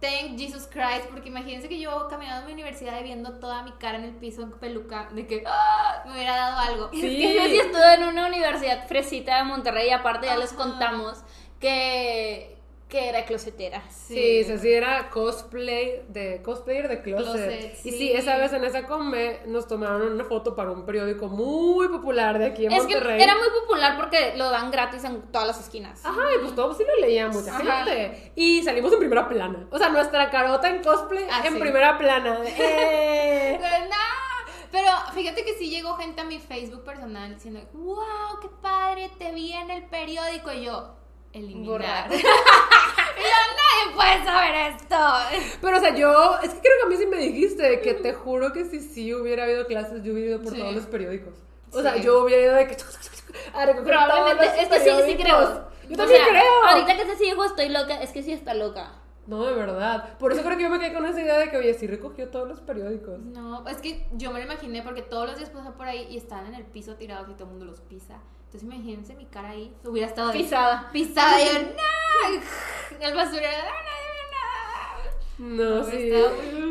thank 0.00 0.38
Jesus 0.38 0.66
Christ, 0.70 1.06
porque 1.10 1.28
imagínense 1.28 1.68
que 1.68 1.78
yo 1.78 2.08
caminando 2.08 2.42
a 2.42 2.46
mi 2.46 2.52
universidad 2.52 3.00
y 3.00 3.04
viendo 3.04 3.38
toda 3.38 3.62
mi 3.62 3.72
cara 3.72 3.96
en 3.98 4.04
el 4.04 4.12
piso 4.16 4.42
en 4.42 4.52
peluca, 4.52 5.08
de 5.12 5.26
que 5.26 5.44
¡ah! 5.46 6.02
me 6.06 6.12
hubiera 6.12 6.36
dado 6.36 6.58
algo. 6.58 6.90
Es 6.92 7.00
Sí. 7.00 7.16
que 7.18 7.34
yo 7.34 7.42
sí 7.44 7.58
estuve 7.58 7.94
en 7.94 8.04
una 8.04 8.26
universidad 8.26 8.86
fresita 8.86 9.38
de 9.38 9.44
Monterrey 9.44 9.88
y 9.88 9.92
aparte 9.92 10.26
ya 10.26 10.36
les 10.36 10.52
contamos 10.52 11.22
que, 11.58 12.57
que 12.88 13.08
era 13.10 13.24
closetera. 13.26 13.82
Sí, 13.90 14.42
Ceci 14.44 14.72
era 14.72 15.10
cosplay 15.10 16.04
de 16.08 16.40
cosplayer 16.42 16.88
de 16.88 17.02
closet. 17.02 17.26
Closet, 17.26 17.74
Y 17.84 17.90
sí. 17.90 17.98
sí, 17.98 18.12
esa 18.12 18.38
vez 18.38 18.50
en 18.54 18.64
esa 18.64 18.86
come 18.86 19.40
nos 19.46 19.68
tomaron 19.68 20.10
una 20.12 20.24
foto 20.24 20.56
para 20.56 20.70
un 20.70 20.86
periódico 20.86 21.28
muy 21.28 21.88
popular 21.88 22.38
de 22.38 22.46
aquí 22.46 22.64
en 22.64 22.72
Es 22.72 22.86
que 22.86 22.94
Monterrey. 22.94 23.20
era 23.22 23.34
muy 23.34 23.48
popular 23.60 23.96
porque 23.98 24.34
lo 24.36 24.48
dan 24.50 24.70
gratis 24.70 25.04
en 25.04 25.20
todas 25.30 25.46
las 25.48 25.60
esquinas. 25.60 26.00
Ajá, 26.04 26.22
y 26.34 26.38
pues 26.42 26.54
todos 26.54 26.78
sí 26.78 26.84
lo 26.86 27.06
leía 27.06 27.28
mucha 27.28 27.54
Ajá. 27.58 27.84
gente. 27.84 28.32
Y 28.36 28.62
salimos 28.62 28.90
en 28.94 29.00
primera 29.00 29.28
plana. 29.28 29.68
O 29.70 29.76
sea, 29.76 29.90
nuestra 29.90 30.30
carota 30.30 30.70
en 30.70 30.82
cosplay 30.82 31.26
Ah, 31.30 31.42
en 31.44 31.52
sí. 31.54 31.60
primera 31.60 31.98
plana. 31.98 32.38
¡Eh! 32.46 33.58
Pero, 33.60 33.84
nah, 33.86 34.52
pero 34.72 34.88
fíjate 35.14 35.44
que 35.44 35.54
sí 35.58 35.68
llegó 35.68 35.94
gente 35.96 36.20
a 36.22 36.24
mi 36.24 36.38
Facebook 36.38 36.84
personal 36.84 37.34
diciendo, 37.34 37.60
wow, 37.74 38.40
qué 38.40 38.48
padre, 38.62 39.10
te 39.18 39.32
vi 39.32 39.52
en 39.52 39.70
el 39.70 39.84
periódico. 39.84 40.52
Y 40.52 40.64
yo, 40.64 40.94
eliminar. 41.32 41.66
Borrar. 41.66 42.10
yo, 42.10 42.18
nadie 42.18 43.94
puede 43.94 44.24
saber 44.24 44.72
esto. 44.74 44.96
Pero, 45.60 45.76
o 45.76 45.80
sea, 45.80 45.94
yo, 45.94 46.38
es 46.42 46.50
que 46.54 46.60
creo 46.60 46.72
que 46.80 46.86
a 46.86 46.88
mí 46.88 46.96
sí 46.96 47.06
me 47.06 47.16
dijiste 47.18 47.80
que 47.80 47.94
te 47.94 48.12
juro 48.14 48.52
que 48.52 48.64
si 48.64 48.80
sí 48.80 49.14
hubiera 49.14 49.44
habido 49.44 49.66
clases, 49.66 50.02
yo 50.02 50.12
hubiera 50.12 50.30
ido 50.30 50.42
por 50.42 50.52
Sí. 50.52 50.58
todos 50.60 50.74
los 50.74 50.86
periódicos. 50.86 51.34
O 51.72 51.76
Sí. 51.76 51.82
sea, 51.82 51.96
yo 51.96 52.22
hubiera 52.24 52.42
ido 52.42 52.54
de 52.54 52.66
que 52.66 52.74
a 53.54 53.66
Probablemente, 53.84 54.62
es 54.62 54.68
que 54.68 54.80
sí, 54.80 54.90
sí 55.06 55.16
creo. 55.16 55.68
Yo 55.88 55.94
O 55.94 55.96
también 55.96 56.22
sea, 56.22 56.28
creo. 56.30 56.64
Ahorita 56.66 56.96
que 56.96 57.04
te 57.04 57.24
dijo 57.24 57.44
estoy 57.44 57.68
loca, 57.70 58.02
es 58.02 58.10
que 58.10 58.22
sí 58.22 58.32
está 58.32 58.54
loca. 58.54 58.92
No, 59.26 59.44
de 59.44 59.52
verdad. 59.52 60.16
Por 60.18 60.32
eso 60.32 60.42
creo 60.42 60.56
que 60.56 60.62
yo 60.62 60.70
me 60.70 60.78
quedé 60.78 60.94
con 60.94 61.04
esa 61.04 61.20
idea 61.20 61.36
de 61.38 61.50
que, 61.50 61.58
oye, 61.58 61.74
sí 61.74 61.86
recogió 61.86 62.28
todos 62.30 62.48
los 62.48 62.60
periódicos. 62.60 63.18
No, 63.20 63.66
es 63.68 63.76
que 63.78 64.06
yo 64.12 64.30
me 64.32 64.38
lo 64.38 64.46
imaginé 64.46 64.82
porque 64.82 65.02
todos 65.02 65.26
los 65.28 65.36
días 65.36 65.50
pasan 65.50 65.74
por 65.74 65.86
ahí 65.86 66.06
y 66.10 66.16
están 66.16 66.46
en 66.46 66.54
el 66.54 66.64
piso 66.64 66.94
tirados 66.96 67.28
y 67.28 67.32
todo 67.34 67.44
el 67.44 67.50
mundo 67.50 67.66
los 67.66 67.80
pisa. 67.82 68.20
Entonces 68.48 68.62
imagínense 68.62 69.14
mi 69.14 69.26
cara 69.26 69.50
ahí, 69.50 69.72
hubiera 69.84 70.08
estado 70.08 70.28
de- 70.32 70.38
Pisada. 70.38 70.88
pisada 70.90 71.40
y 71.42 71.44
yo, 71.46 71.52
no, 71.52 73.06
el 73.06 73.14
basurero, 73.14 73.52
no, 73.58 73.78
nada. 74.32 75.10
No, 75.38 75.74
No, 75.76 75.84
sí. 75.84 76.10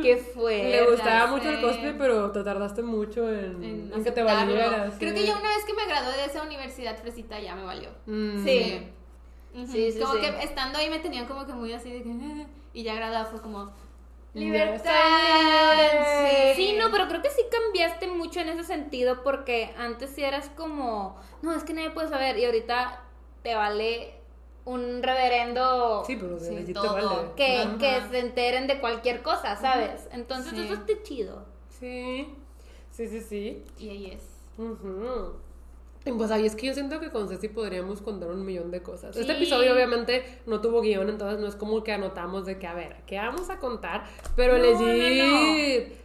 ¿Qué 0.02 0.18
fue? 0.18 0.64
Le 0.64 0.90
gustaba 0.90 1.28
mucho 1.28 1.50
el 1.50 1.62
cosplay, 1.62 1.96
pero 1.98 2.32
te 2.32 2.44
tardaste 2.44 2.82
mucho 2.82 3.30
en, 3.30 3.64
en 3.64 3.92
en 3.94 4.04
que 4.04 4.12
te 4.12 4.24
valieras. 4.24 4.96
Creo 4.98 5.14
sí. 5.14 5.20
que 5.22 5.26
ya 5.28 5.38
una 5.38 5.50
vez 5.50 5.64
que 5.66 5.74
me 5.74 5.86
gradué 5.86 6.18
de 6.18 6.26
esa 6.26 6.42
universidad 6.44 6.98
fresita 6.98 7.40
ya 7.40 7.56
me 7.56 7.64
valió. 7.64 7.90
Mm. 8.08 8.44
Sí. 8.44 8.88
Sí, 9.72 9.92
sí, 9.92 10.00
como 10.00 10.14
sí. 10.16 10.20
que 10.22 10.28
estando 10.44 10.78
ahí 10.80 10.90
me 10.90 11.00
tenían 11.00 11.26
como 11.28 11.46
que 11.46 11.54
muy 11.54 11.74
así 11.74 11.92
de 11.92 12.04
que 12.04 12.10
"Ah", 12.12 12.46
y 12.74 12.84
ya 12.84 12.94
graduada 12.96 13.26
fue 13.26 13.42
como 13.42 13.72
libertad. 14.38 15.74
libre. 15.76 16.56
Sí, 16.56 16.76
no, 16.78 16.90
pero 16.92 17.08
creo 17.08 17.22
que 17.22 17.30
sí 17.30 17.42
cambiaste 17.52 18.08
mucho 18.08 18.40
en 18.40 18.50
ese 18.50 18.64
sentido 18.64 19.24
porque 19.24 19.74
antes 19.78 20.12
sí 20.12 20.24
eras 20.24 20.50
como, 20.56 21.20
no, 21.42 21.54
es 21.56 21.64
que 21.64 21.74
nadie 21.74 21.92
puede 21.92 22.10
saber 22.10 22.38
y 22.38 22.46
ahorita 22.46 23.02
te 23.44 23.56
vale 23.56 24.14
un 24.66 25.02
reverendo 25.02 26.04
Sí, 26.06 26.18
pero 26.18 26.38
de 26.38 26.60
Sí, 26.60 26.66
te 26.66 26.74
todo. 26.74 26.94
vale. 26.94 27.30
que, 27.38 27.58
Ajá. 27.60 27.78
que 27.78 28.02
se 28.10 28.20
enteren 28.20 28.68
de 28.68 28.80
cualquier 28.80 29.22
cosa, 29.22 29.56
¿sabes? 29.56 30.08
Entonces 30.12 30.54
Sí. 30.54 30.66
eso 30.66 30.74
está 30.74 30.94
chido. 31.04 31.46
Sí, 31.80 32.28
sí, 32.92 33.08
sí, 33.08 33.22
sí. 33.22 33.64
Y 33.78 33.90
ahí 33.90 34.12
es. 34.12 34.24
Y 34.58 35.47
Pues 36.16 36.32
ahí 36.32 36.46
es 36.46 36.56
que 36.56 36.68
yo 36.68 36.74
siento 36.74 37.00
que 37.00 37.10
con 37.10 37.28
Ceci 37.28 37.48
podríamos 37.50 38.02
contar 38.02 38.30
un 38.30 38.46
millón 38.46 38.72
de 38.72 38.82
cosas. 38.84 39.16
Este 39.18 39.34
episodio 39.34 39.74
obviamente 39.74 40.24
no 40.46 40.62
tuvo 40.62 40.82
guion, 40.82 41.10
entonces 41.10 41.40
no 41.40 41.48
es 41.48 41.56
como 41.56 41.84
que 41.84 41.92
anotamos 41.92 42.46
de 42.46 42.58
que, 42.60 42.68
a 42.68 42.74
ver, 42.74 42.98
¿qué 43.08 43.18
vamos 43.18 43.50
a 43.50 43.60
contar? 43.60 44.04
Pero 44.36 44.58
No, 44.58 44.64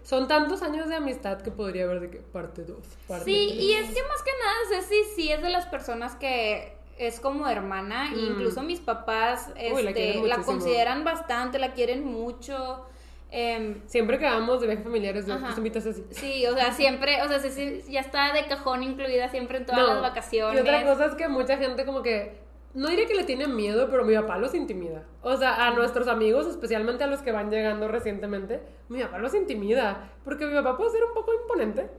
son 0.02 0.28
tantos 0.28 0.62
años 0.62 0.88
de 0.88 0.96
amistad 0.96 1.40
que 1.42 1.50
podría 1.50 1.84
haber 1.84 2.00
de 2.00 2.10
que 2.10 2.18
parte 2.18 2.64
2, 2.64 2.78
parte 3.08 3.24
Sí, 3.24 3.46
tres. 3.52 3.60
y 3.62 3.72
es 3.74 3.86
que 3.94 4.02
más 4.02 4.22
que 4.22 4.30
nada 4.40 4.80
Ceci 4.80 4.96
sí 5.16 5.30
es 5.30 5.42
de 5.42 5.50
las 5.50 5.66
personas 5.66 6.16
que 6.16 6.76
es 6.98 7.20
como 7.20 7.48
hermana, 7.48 8.10
Mm. 8.10 8.18
incluso 8.32 8.62
mis 8.62 8.80
papás 8.80 9.48
Uy, 9.74 9.82
la 9.82 9.90
este, 9.90 10.22
la, 10.26 10.36
consideran 10.42 11.04
bastante, 11.04 11.58
la 11.58 11.72
quieren 11.72 12.04
mucho. 12.04 12.84
Em, 13.32 13.80
Siempre 13.86 14.18
que 14.18 14.24
vamos 14.26 14.60
de 14.60 14.66
viajes 14.68 14.84
familiares, 14.84 15.24
pues 15.26 15.58
invitas 15.58 15.86
a 15.86 15.92
Ceci. 15.92 16.14
sí, 16.14 16.46
o 16.46 16.54
sea, 16.54 16.72
siempre, 16.72 17.20
o 17.22 17.28
sea, 17.28 17.40
Ceci 17.40 17.82
ya 17.90 18.00
está 18.00 18.32
de 18.32 18.46
cajón 18.46 18.82
incluida 18.82 19.28
siempre 19.28 19.58
en 19.58 19.66
todas 19.66 19.80
No, 19.80 19.86
las 19.94 20.02
vacaciones. 20.02 20.56
Y 20.56 20.60
otra 20.60 20.84
cosa 20.84 21.06
es 21.06 21.14
que 21.14 21.28
mucha 21.28 21.56
gente 21.56 21.84
como 21.84 22.02
que, 22.02 22.40
no 22.74 22.88
diría 22.88 23.06
que 23.06 23.14
le 23.14 23.24
tiene 23.24 23.48
miedo, 23.48 23.88
pero 23.90 24.04
mi 24.04 24.14
papá 24.14 24.38
los 24.38 24.54
intimida. 24.54 25.04
O 25.22 25.36
sea, 25.36 25.66
a 25.66 25.70
nuestros 25.72 26.08
amigos, 26.08 26.46
especialmente 26.46 27.04
a 27.04 27.06
los 27.06 27.20
que 27.22 27.32
van 27.32 27.50
llegando 27.50 27.88
recientemente, 27.88 28.60
mi 28.88 29.02
papá 29.02 29.18
los 29.18 29.34
intimida. 29.34 30.10
Porque 30.24 30.46
mi 30.46 30.54
papá 30.54 30.76
puede 30.76 30.90
ser 30.90 31.04
un 31.04 31.12
poco 31.14 31.32
imponente. 31.34 31.90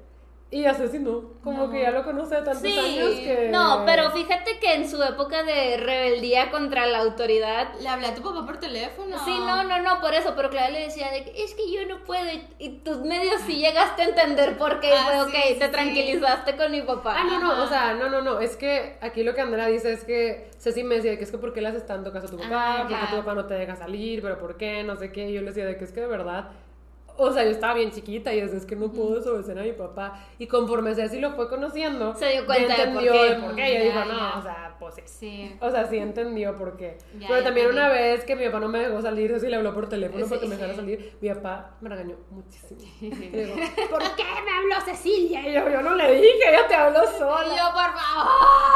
Y 0.54 0.66
a 0.66 0.74
Ceci 0.76 1.00
no. 1.00 1.34
Como 1.44 1.66
No. 1.66 1.72
que 1.72 1.82
ya 1.82 1.90
lo 1.92 2.04
conoce 2.04 2.36
de 2.36 2.42
tantos 2.44 2.62
Sí, 2.62 2.78
años 2.78 3.10
que... 3.16 3.50
no, 3.52 3.84
pero 3.86 4.12
fíjate 4.12 4.60
que 4.60 4.76
en 4.76 4.88
su 4.88 5.02
época 5.02 5.42
de 5.44 5.78
rebeldía 5.78 6.52
contra 6.52 6.86
la 6.86 7.00
autoridad, 7.00 7.74
Le 7.82 7.90
hablé 7.90 8.08
a 8.08 8.14
tu 8.16 8.22
papá 8.22 8.46
por 8.46 8.58
teléfono. 8.60 9.18
Sí, 9.26 9.32
no, 9.40 9.64
no, 9.64 9.82
no, 9.82 10.00
por 10.00 10.14
eso, 10.14 10.34
pero 10.36 10.50
Claudia 10.52 10.70
le 10.70 10.80
decía 10.82 11.10
de 11.12 11.24
que 11.24 11.44
es 11.44 11.56
que 11.56 11.72
yo 11.72 11.86
no 11.88 12.04
puedo 12.04 12.24
y, 12.32 12.46
y 12.60 12.70
tus 12.84 13.00
medios 13.00 13.42
sí 13.48 13.58
llegaste 13.58 14.04
a 14.04 14.06
entender 14.10 14.58
por 14.58 14.80
qué, 14.80 14.90
y 14.90 14.92
Ah, 14.96 15.24
fue 15.24 15.32
sí, 15.32 15.38
ok, 15.38 15.44
sí, 15.54 15.60
te 15.60 15.68
tranquilizaste 15.70 16.56
con 16.56 16.72
mi 16.72 16.82
papá. 16.84 17.16
Ah, 17.18 17.24
no, 17.24 17.40
no, 17.40 17.52
Ajá. 17.54 17.64
o 17.64 17.68
sea, 17.68 17.94
no, 17.96 18.10
no, 18.10 18.22
no, 18.22 18.40
es 18.40 18.56
que 18.56 18.98
aquí 19.02 19.24
lo 19.24 19.34
que 19.34 19.42
Andrea 19.42 19.66
dice 19.68 19.92
es 19.92 20.04
que 20.04 20.50
Ceci 20.60 20.84
me 20.84 20.96
decía 20.96 21.18
que 21.18 21.24
es 21.24 21.32
que 21.32 21.38
por 21.40 21.52
qué 21.54 21.62
le 21.62 21.70
haces 21.70 21.86
tanto 21.86 22.14
caso 22.14 22.28
a 22.28 22.30
tu 22.30 22.38
papá, 22.38 22.50
Ah, 22.52 22.86
porque 22.88 22.96
tu 23.10 23.18
papá 23.18 23.34
no 23.34 23.46
te 23.48 23.56
deja 23.56 23.76
salir, 23.76 24.22
pero 24.22 24.38
por 24.38 24.56
qué, 24.58 24.84
no 24.84 24.96
sé 24.98 25.12
qué, 25.12 25.30
y 25.30 25.34
yo 25.34 25.42
le 25.42 25.48
decía 25.48 25.66
de 25.66 25.78
que 25.78 25.84
es 25.84 25.92
que 25.92 26.02
de 26.02 26.08
verdad, 26.08 26.52
o 27.18 27.32
sea, 27.32 27.44
yo 27.44 27.52
estaba 27.52 27.74
bien 27.76 27.92
chiquita 27.92 28.34
y 28.34 28.40
es, 28.40 28.54
es 28.54 28.66
que 28.66 28.76
no 28.76 28.92
puedo 28.92 29.16
desobedecer 29.16 29.58
a 29.60 29.64
mi 29.64 29.74
papá, 29.74 30.20
y 30.40 30.48
conforme 30.48 30.96
Ceci 30.96 31.20
lo 31.20 31.32
fue 31.32 31.48
conociendo, 31.50 32.16
Se 32.16 32.28
dio 32.30 32.42
ya 32.42 32.46
cuenta 32.48 32.76
de 32.76 32.76
por 32.76 32.88
entendió 33.04 33.12
qué. 33.14 33.30
de 33.30 33.36
por 33.36 33.56
qué, 33.56 33.62
y 33.62 33.72
ella 33.76 33.80
Ya, 33.80 33.86
dijo, 33.86 34.06
no, 34.14 34.20
ya. 34.20 34.38
o 34.38 34.42
sea, 34.42 34.76
pues 34.80 34.96
sí. 34.96 35.02
Sí. 35.06 35.56
O 35.62 35.70
sea, 35.70 35.86
sí 35.86 35.98
entendió 35.98 36.58
por 36.58 36.76
qué. 36.78 36.98
Ya, 37.20 37.28
Pero 37.28 37.44
también 37.44 37.68
una 37.68 37.90
vez 37.90 38.24
que 38.26 38.36
mi 38.36 38.46
papá 38.46 38.60
no 38.60 38.68
me 38.68 38.80
dejó 38.80 39.02
salir, 39.02 39.32
Ceci 39.32 39.48
le 39.48 39.56
habló 39.56 39.74
por 39.74 39.88
teléfono 39.90 40.24
Sí, 40.26 40.30
para 40.30 40.42
que 40.42 40.48
me 40.48 40.56
sí. 40.56 40.62
dejara 40.62 40.76
salir, 40.78 41.18
mi 41.22 41.30
papá 41.30 41.72
me 41.82 41.90
regañó 41.90 42.16
muchísimo. 42.32 42.80
Y 43.02 43.10
digo, 43.10 43.54
¿por 43.90 44.02
qué 44.16 44.24
me 44.46 44.52
habló 44.52 44.86
Cecilia? 44.86 45.48
Y 45.48 45.54
yo, 45.54 45.70
yo 45.70 45.82
no 45.82 45.96
le 45.96 46.14
dije, 46.16 46.50
ella 46.50 46.68
te 46.68 46.76
habló 46.76 47.06
sola. 47.08 47.46
Y 47.46 47.58
yo, 47.58 47.66
por 47.74 47.92
favor. 47.94 48.28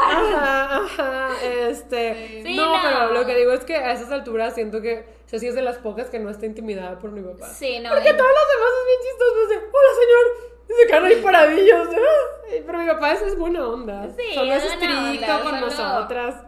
Ajá, 0.09 0.75
ajá, 0.85 1.29
este... 1.43 2.41
Sí, 2.43 2.55
no, 2.55 2.75
no. 2.77 2.81
pero 2.83 3.13
lo 3.13 3.25
que 3.25 3.35
digo 3.35 3.51
es 3.51 3.63
que 3.65 3.75
a 3.75 3.91
esas 3.91 4.11
alturas 4.11 4.53
siento 4.55 4.81
que 4.81 5.16
Ceci 5.27 5.47
es 5.47 5.55
de 5.55 5.61
las 5.61 5.77
pocas 5.77 6.09
que 6.09 6.19
no 6.19 6.29
está 6.29 6.45
intimidada 6.45 6.97
por 6.99 7.11
mi 7.11 7.21
papá. 7.21 7.47
Sí, 7.49 7.79
no. 7.79 7.89
Porque 7.89 8.13
todos 8.13 8.29
los 8.29 8.47
demás 8.53 8.71
es 8.79 8.85
bien 8.87 8.99
chistoso, 9.03 9.47
de, 9.49 9.55
hola 9.57 9.91
señor, 9.99 10.53
y 10.69 10.73
se 10.73 10.87
quedan 10.87 11.05
ahí 11.05 11.21
paradillos, 11.21 11.87
pero 12.65 12.79
mi 12.79 12.87
papá 12.87 13.11
es, 13.13 13.21
es 13.21 13.37
buena 13.37 13.67
onda, 13.67 14.09
Sí, 14.09 14.33
solo 14.33 14.53
es 14.53 14.63
estricto 14.63 14.97
onda, 14.97 15.41
con 15.43 15.59
nosotras, 15.61 16.43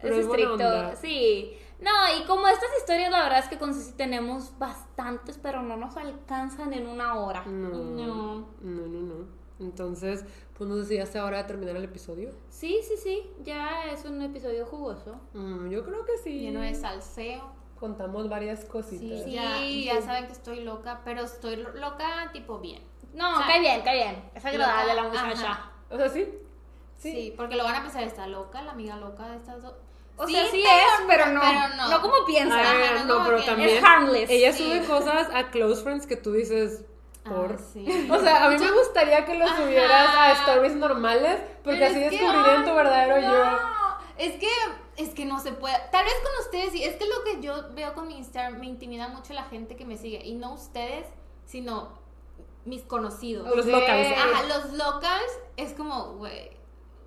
pero 0.00 0.14
es 0.14 0.20
es, 0.20 0.26
buena 0.26 0.42
estricto, 0.44 0.64
onda. 0.68 0.96
sí. 0.96 1.56
No, 1.80 1.90
y 2.20 2.26
como 2.26 2.46
estas 2.46 2.68
historias, 2.78 3.10
la 3.10 3.22
verdad 3.22 3.38
es 3.38 3.48
que 3.48 3.56
con 3.56 3.72
Ceci 3.72 3.92
tenemos 3.96 4.56
bastantes, 4.58 5.38
pero 5.42 5.62
no 5.62 5.76
nos 5.78 5.96
alcanzan 5.96 6.74
en 6.74 6.86
una 6.86 7.18
hora. 7.18 7.42
No, 7.46 7.68
No. 7.70 8.46
no, 8.60 8.86
no, 8.86 9.00
no. 9.00 9.40
Entonces, 9.60 10.24
pues 10.56 10.68
no 10.68 10.76
sé 10.76 10.84
si 10.84 10.96
ya 10.96 11.06
sea 11.06 11.24
hora 11.24 11.38
de 11.38 11.44
terminar 11.44 11.76
el 11.76 11.84
episodio. 11.84 12.30
Sí, 12.50 12.80
sí, 12.86 12.96
sí, 12.96 13.30
ya 13.44 13.86
es 13.92 14.04
un 14.04 14.20
episodio 14.22 14.66
jugoso. 14.66 15.20
Mm, 15.32 15.68
yo 15.70 15.84
creo 15.84 16.04
que 16.04 16.16
sí. 16.18 16.40
Lleno 16.40 16.60
de 16.60 16.74
salseo. 16.74 17.58
Contamos 17.80 18.28
varias 18.28 18.64
cositas. 18.66 19.24
Sí. 19.24 19.32
Ya, 19.32 19.58
ya 19.94 20.02
saben 20.02 20.26
que 20.26 20.32
estoy 20.32 20.60
loca, 20.60 21.00
pero 21.04 21.22
estoy 21.22 21.56
lo- 21.56 21.72
loca 21.72 22.30
tipo 22.32 22.58
bien. 22.58 22.82
No, 23.14 23.32
O 23.34 23.38
sea, 23.38 23.46
cae 23.46 23.60
bien, 23.60 23.80
cae 23.82 23.96
bien. 23.96 24.30
Es 24.34 24.44
agradable 24.44 24.94
la 24.94 25.02
loca, 25.02 25.24
muchacha. 25.24 25.50
ajá. 25.50 25.70
O 25.90 25.96
sea, 25.96 26.08
sí. 26.10 26.28
Sí. 26.98 27.12
Sí. 27.12 27.34
porque 27.36 27.56
lo 27.56 27.64
van 27.64 27.76
a 27.76 27.80
pensar, 27.82 28.02
está 28.02 28.26
loca, 28.26 28.60
la 28.62 28.72
amiga 28.72 28.96
loca 28.96 29.26
de 29.28 29.36
estas 29.38 29.62
dos. 29.62 29.72
O 30.18 30.26
sea, 30.28 30.46
sí 30.50 30.60
es, 30.62 31.04
pero 31.08 31.26
no. 31.28 31.40
pero 31.40 31.76
no. 31.76 31.88
No 31.88 32.02
como 32.02 32.26
piensa. 32.26 32.54
A 32.58 32.74
ver, 32.74 32.92
Ajá, 32.96 33.04
no, 33.04 33.18
no, 33.20 33.24
pero 33.24 33.42
también. 33.42 33.70
Es 33.70 33.82
harmless. 33.82 34.28
Ella 34.28 34.52
Sí. 34.52 34.64
sube 34.64 34.84
cosas 34.84 35.28
a 35.34 35.50
close 35.50 35.82
friends 35.82 36.06
que 36.06 36.16
tú 36.16 36.32
dices 36.32 36.84
por. 37.24 37.52
Ah, 37.54 37.62
sí. 37.72 38.08
O 38.10 38.18
sea, 38.18 38.44
a 38.44 38.50
mí 38.50 38.58
me 38.58 38.70
gustaría 38.70 39.24
que 39.24 39.34
lo 39.38 39.46
Ajá. 39.46 39.56
subieras 39.56 40.14
a 40.14 40.32
stories 40.32 40.74
normales, 40.76 41.40
porque 41.64 41.78
Pero 41.80 41.90
así 41.90 42.04
es 42.04 42.10
que, 42.10 42.18
descubrirían 42.18 42.64
tu 42.66 42.74
verdadero 42.74 43.20
no. 43.22 43.32
yo. 43.32 43.58
Es 44.18 44.34
que, 44.38 44.48
es 45.00 45.10
que 45.14 45.24
no 45.24 45.40
se 45.40 45.52
puede. 45.52 45.76
Tal 45.92 46.04
vez 46.04 46.14
con 46.22 46.44
ustedes 46.46 46.72
sí. 46.72 46.84
Es 46.84 46.96
que 46.96 47.06
lo 47.06 47.24
que 47.24 47.40
yo 47.40 47.72
veo 47.74 47.94
con 47.94 48.08
mi 48.08 48.16
Instagram 48.18 48.58
me 48.60 48.66
intimida 48.66 49.08
mucho 49.08 49.32
la 49.32 49.44
gente 49.44 49.76
que 49.76 49.84
me 49.84 49.96
sigue. 49.96 50.24
Y 50.24 50.34
no 50.34 50.54
ustedes, 50.54 51.06
sino 51.44 51.98
mis 52.64 52.82
conocidos. 52.82 53.46
Los 53.56 53.66
Ok. 53.66 53.72
locals. 53.72 54.08
Ajá, 54.16 54.42
los 54.44 54.72
locals 54.74 55.32
es 55.56 55.72
como, 55.74 56.14
güey, 56.14 56.58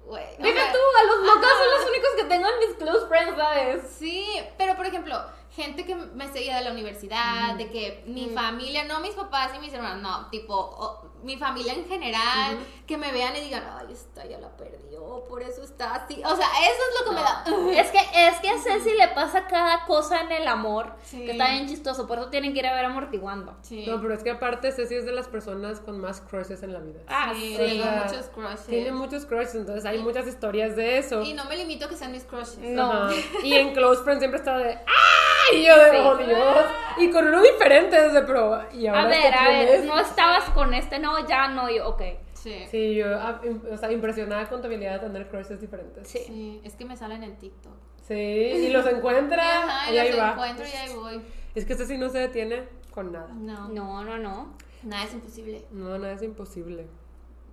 Deja 0.05 0.71
tú, 0.73 0.77
a 0.77 1.03
los 1.05 1.25
locos 1.25 1.45
Ajá. 1.45 1.57
son 1.63 1.79
los 1.79 1.89
únicos 1.89 2.09
que 2.17 2.23
tengo 2.25 2.45
en 2.49 2.59
mis 2.67 2.77
close 2.77 3.07
friends, 3.07 3.37
¿sabes? 3.37 3.83
Sí, 3.97 4.27
pero 4.57 4.75
por 4.75 4.85
ejemplo, 4.85 5.17
gente 5.51 5.85
que 5.85 5.95
me 5.95 6.27
seguía 6.27 6.57
de 6.57 6.65
la 6.65 6.71
universidad, 6.71 7.55
de 7.55 7.69
que 7.71 8.03
mi 8.05 8.27
familia, 8.29 8.83
no 8.83 8.99
mis 8.99 9.13
papás 9.15 9.51
y 9.55 9.59
mis 9.59 9.71
hermanos, 9.73 10.01
no, 10.01 10.29
tipo, 10.29 10.99
mi 11.23 11.37
familia 11.37 11.73
en 11.73 11.85
general, 11.87 12.57
que 12.85 12.97
me 12.97 13.11
vean 13.11 13.35
y 13.35 13.39
digan, 13.41 13.63
ay, 13.79 13.87
esta 13.93 14.25
ya 14.25 14.37
la 14.39 14.49
perdió, 14.57 15.23
por 15.29 15.41
eso 15.41 15.63
está 15.63 15.95
así. 15.95 16.21
O 16.25 16.35
sea, 16.35 16.47
eso 16.47 16.81
es 16.89 16.99
lo 16.99 17.09
que 17.09 17.15
me 17.15 17.21
da. 17.21 17.43
Es 17.81 17.91
que, 17.91 17.99
es 18.27 18.39
que 18.41 18.49
a 18.49 18.57
Ceci 18.57 18.91
le 18.97 19.07
pasa 19.09 19.47
cada 19.47 19.85
cosa 19.85 20.21
en 20.21 20.31
el 20.31 20.47
amor 20.47 20.93
Sí. 21.03 21.25
que 21.25 21.31
está 21.31 21.49
bien 21.51 21.67
chistoso, 21.67 22.07
por 22.07 22.17
eso 22.19 22.29
tienen 22.29 22.53
que 22.53 22.59
ir 22.59 22.67
a 22.67 22.73
ver 22.73 22.85
amortiguando. 22.85 23.55
Sí. 23.61 23.85
No, 23.87 24.01
pero 24.01 24.13
es 24.13 24.23
que 24.23 24.31
aparte 24.31 24.71
Ceci 24.71 24.95
es 24.95 25.05
de 25.05 25.11
las 25.13 25.27
personas 25.27 25.79
con 25.79 25.99
más 25.99 26.21
crushes 26.21 26.61
en 26.63 26.73
la 26.73 26.79
vida. 26.79 26.99
Ah, 27.07 27.31
Sí, 27.33 27.51
sí. 27.51 27.57
tengo 27.57 27.83
O 27.83 27.85
sea, 27.85 28.03
muchos 28.05 28.25
crushes. 28.27 28.65
Tiene 28.67 28.91
muchos 28.91 29.25
crushes, 29.25 29.55
entonces 29.55 29.85
hay 29.85 29.99
muchas 29.99 30.27
historias 30.27 30.75
de 30.75 30.97
eso. 30.97 31.21
Y 31.23 31.33
no 31.33 31.45
me 31.45 31.55
limito 31.57 31.85
a 31.85 31.89
que 31.89 31.95
sean 31.95 32.11
mis 32.11 32.23
crushes. 32.25 32.57
No. 32.59 32.91
Ajá. 32.91 33.13
Y 33.43 33.53
en 33.53 33.73
Close 33.73 34.03
Friends 34.03 34.19
siempre 34.19 34.39
estaba 34.39 34.59
de 34.59 34.73
¡Ah! 34.87 35.55
Y 35.55 35.63
yo 35.65 35.75
de 35.77 35.99
¡Oh, 35.99 36.15
Dios! 36.17 36.65
Y 36.97 37.09
con 37.11 37.27
uno 37.27 37.41
diferente 37.41 37.99
desde 38.01 38.21
pero 38.23 38.61
¿y 38.71 38.87
ahora 38.87 39.03
A 39.03 39.07
ver, 39.07 39.33
a 39.33 39.47
ver, 39.49 39.69
es? 39.69 39.85
no 39.85 39.99
estabas 39.99 40.49
con 40.51 40.73
este, 40.73 40.99
no, 40.99 41.27
ya 41.27 41.47
no, 41.49 41.69
yo, 41.69 41.87
ok. 41.89 42.01
Sí. 42.33 42.65
Sí, 42.69 42.95
yo, 42.95 43.05
ah, 43.17 43.39
o 43.71 43.77
sea, 43.77 43.91
impresionada 43.91 44.49
con 44.49 44.59
tu 44.61 44.67
habilidad 44.67 44.93
de 45.01 45.07
tener 45.07 45.29
crushes 45.29 45.61
diferentes. 45.61 46.07
Sí. 46.07 46.19
Sí, 46.27 46.61
es 46.63 46.75
que 46.75 46.83
me 46.85 46.97
salen 46.97 47.23
en 47.23 47.37
TikTok. 47.37 47.71
Sí, 48.05 48.13
y 48.13 48.69
los 48.69 48.85
encuentra 48.85 49.63
Ajá, 49.63 49.91
y 49.91 49.95
y 49.95 49.97
ahí 49.97 50.09
los 50.11 50.19
va. 50.19 50.31
encuentro 50.33 50.65
y 50.67 50.71
ahí 50.71 50.93
voy. 50.93 51.21
Es 51.55 51.65
que 51.65 51.73
este 51.73 51.85
sí 51.85 51.97
no 51.97 52.09
se 52.09 52.17
detiene 52.19 52.63
con 52.91 53.11
nada. 53.13 53.29
No, 53.33 53.69
No, 53.69 54.03
no, 54.03 54.17
no. 54.17 54.53
nada 54.83 55.05
es 55.05 55.13
imposible. 55.13 55.63
No, 55.71 55.97
nada 55.97 56.13
es 56.13 56.21
imposible. 56.23 56.85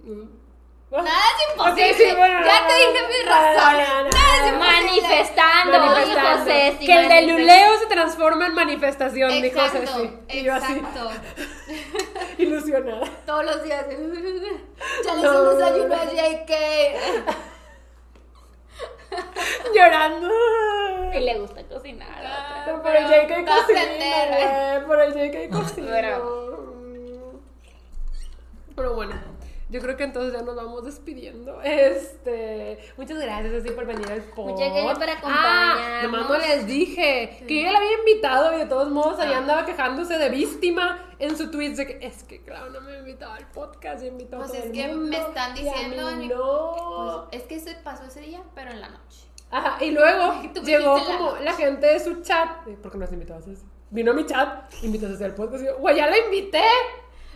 Mm. 0.03 0.25
Nada 0.91 1.09
es 1.11 1.53
imposible. 1.53 1.91
Ok, 1.91 1.97
sí, 1.97 2.17
bueno, 2.17 2.45
ya 2.45 2.61
no, 2.63 2.67
te 2.67 2.75
dije 2.75 3.07
mis 3.09 3.29
razones. 3.29 3.89
no, 3.89 3.95
no, 3.95 4.03
no. 4.03 4.09
imposible. 4.09 4.59
Manifestando, 4.59 5.79
Manifestando. 5.79 6.45
dijo 6.45 6.61
Ceci. 6.61 6.87
que 6.87 6.93
el 6.95 7.09
de 7.09 7.15
manifest- 7.15 7.29
Luleo 7.39 7.79
se 7.79 7.87
transforma 7.87 8.47
en 8.47 8.55
manifestación, 8.55 9.31
dijo 9.43 9.61
Exacto, 9.61 9.93
Ceci. 9.93 10.39
Y 10.39 10.43
yo 10.43 10.55
así, 10.55 10.83
ilusionada. 12.39 13.07
Todos 13.27 13.45
los 13.45 13.63
días. 13.63 13.85
Ya 15.05 15.15
le 15.15 15.21
hice 15.21 15.29
un 15.31 15.59
desayuno 15.59 15.95
a 15.95 16.05
JK. 16.05 16.53
Llorando. 19.75 20.31
Y 21.15 21.21
le 21.21 21.39
gusta 21.39 21.63
cocinar. 21.65 22.09
a 22.27 22.63
otra. 22.63 22.83
Por 22.83 22.97
el 22.97 23.05
JK 23.07 23.47
cocina, 23.47 24.27
güey. 24.29 24.87
Por 24.87 25.01
el 25.03 25.13
JK 25.15 25.51
cocina. 25.53 25.89
Pero- 25.93 26.51
Pero 28.75 28.95
bueno, 28.95 29.15
yo 29.71 29.81
creo 29.81 29.97
que 29.97 30.05
entonces 30.05 30.33
ya 30.33 30.43
nos 30.43 30.57
vamos 30.57 30.85
despidiendo. 30.85 31.61
Este, 31.65 32.79
muchas 32.97 33.19
gracias 33.19 33.55
así 33.55 33.71
por 33.71 33.87
venir 33.87 34.11
al 34.11 34.23
podcast. 34.23 34.59
Muchas 34.59 34.73
gracias 34.73 34.99
por 34.99 35.09
Ah, 35.09 35.13
acompañarnos. 35.19 36.03
nomás 36.03 36.29
no 36.31 36.39
les 36.39 36.67
dije 36.67 37.45
que 37.47 37.63
yo 37.65 37.71
la 37.71 37.79
había 37.79 37.93
invitado 37.99 38.53
y 38.55 38.59
de 38.59 38.67
todos 38.67 38.91
modos 38.91 39.19
ahí 39.21 39.33
andaba 39.33 39.65
quejándose 39.67 40.19
de 40.19 40.29
víctima 40.29 41.15
en 41.19 41.37
su 41.37 41.51
tweet 41.51 41.71
de 41.75 41.87
que 41.87 42.07
es 42.07 42.23
que 42.25 42.43
claro, 42.43 42.71
no 42.71 42.81
me 42.81 42.99
invitado 42.99 43.33
al 43.33 43.47
podcast 43.51 44.03
y 44.03 44.07
invitó 44.09 44.37
a 44.37 44.39
Pues 44.41 44.51
todo 44.53 44.61
es 44.61 44.67
el 44.67 44.73
que 44.73 44.87
me 44.89 44.95
mundo, 44.95 45.17
están 45.17 45.57
y 45.57 45.61
a 45.61 45.73
diciendo 45.73 46.11
mí 46.17 46.29
no. 46.29 47.27
Pues, 47.31 47.43
es 47.43 47.49
que 47.49 47.61
se 47.61 47.75
pasó 47.77 48.05
ese 48.05 48.21
día, 48.21 48.43
pero 48.55 48.71
en 48.71 48.81
la 48.81 48.89
noche. 48.89 49.21
Ajá, 49.51 49.85
y 49.85 49.91
luego 49.91 50.43
llegó 50.65 50.97
la 50.97 51.05
como 51.05 51.31
noche. 51.33 51.45
la 51.45 51.53
gente 51.55 51.87
de 51.87 52.01
su 52.01 52.23
chat, 52.23 52.49
porque 52.83 52.99
nos 52.99 53.13
invitó 53.13 53.35
a 53.35 53.43
Ceci. 53.43 53.65
Vino 53.91 54.13
a 54.13 54.15
mi 54.15 54.25
chat, 54.25 54.73
invitó 54.83 55.07
a 55.07 55.11
Ceci 55.11 55.25
al 55.25 55.35
podcast 55.35 55.63
y 55.63 55.67
yo, 55.67 55.79
güey, 55.79 55.97
ya 55.97 56.07
la 56.07 56.19
invité. 56.19 56.63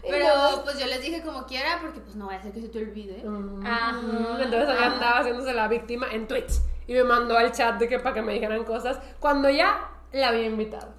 Pero 0.08 0.62
pues 0.64 0.78
yo 0.78 0.86
les 0.86 1.00
dije 1.02 1.22
como 1.22 1.46
quiera, 1.46 1.78
porque 1.80 2.00
pues 2.00 2.14
no 2.16 2.26
vaya 2.26 2.38
a 2.38 2.42
ser 2.42 2.52
que 2.52 2.60
se 2.60 2.68
te 2.68 2.78
olvide. 2.78 3.22
Ajá. 3.64 4.00
Entonces 4.40 4.68
ahí 4.68 4.84
andaba 4.84 5.18
haciéndose 5.20 5.52
la 5.54 5.68
víctima 5.68 6.06
en 6.12 6.26
Twitch 6.26 6.52
y 6.86 6.92
me 6.94 7.04
mandó 7.04 7.36
al 7.36 7.52
chat 7.52 7.78
de 7.78 7.88
que 7.88 7.98
para 7.98 8.14
que 8.14 8.22
me 8.22 8.34
dijeran 8.34 8.64
cosas 8.64 8.98
cuando 9.20 9.48
ya 9.50 9.90
la 10.12 10.28
había 10.28 10.46
invitado. 10.46 10.92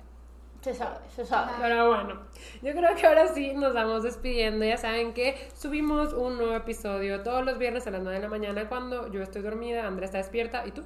Se 0.62 0.74
sabe, 0.74 0.98
se 1.16 1.24
sabe. 1.24 1.52
Pero 1.62 1.88
bueno, 1.90 2.22
yo 2.64 2.72
creo 2.74 2.96
que 2.96 3.06
ahora 3.06 3.28
sí 3.28 3.54
nos 3.54 3.74
vamos 3.76 4.02
despidiendo. 4.02 4.66
Ya 4.66 4.78
saben 4.78 5.14
que 5.14 5.38
subimos 5.56 6.12
un 6.14 6.38
nuevo 6.38 6.56
episodio 6.56 7.22
todos 7.22 7.46
los 7.46 7.60
viernes 7.60 7.86
a 7.86 7.92
las 7.92 8.02
9 8.02 8.18
de 8.18 8.24
la 8.24 8.30
mañana 8.30 8.68
cuando 8.68 9.12
yo 9.12 9.22
estoy 9.22 9.44
dormida, 9.44 9.86
Andrea 9.86 10.06
está 10.08 10.18
despierta 10.18 10.66
y 10.66 10.72
tú. 10.72 10.84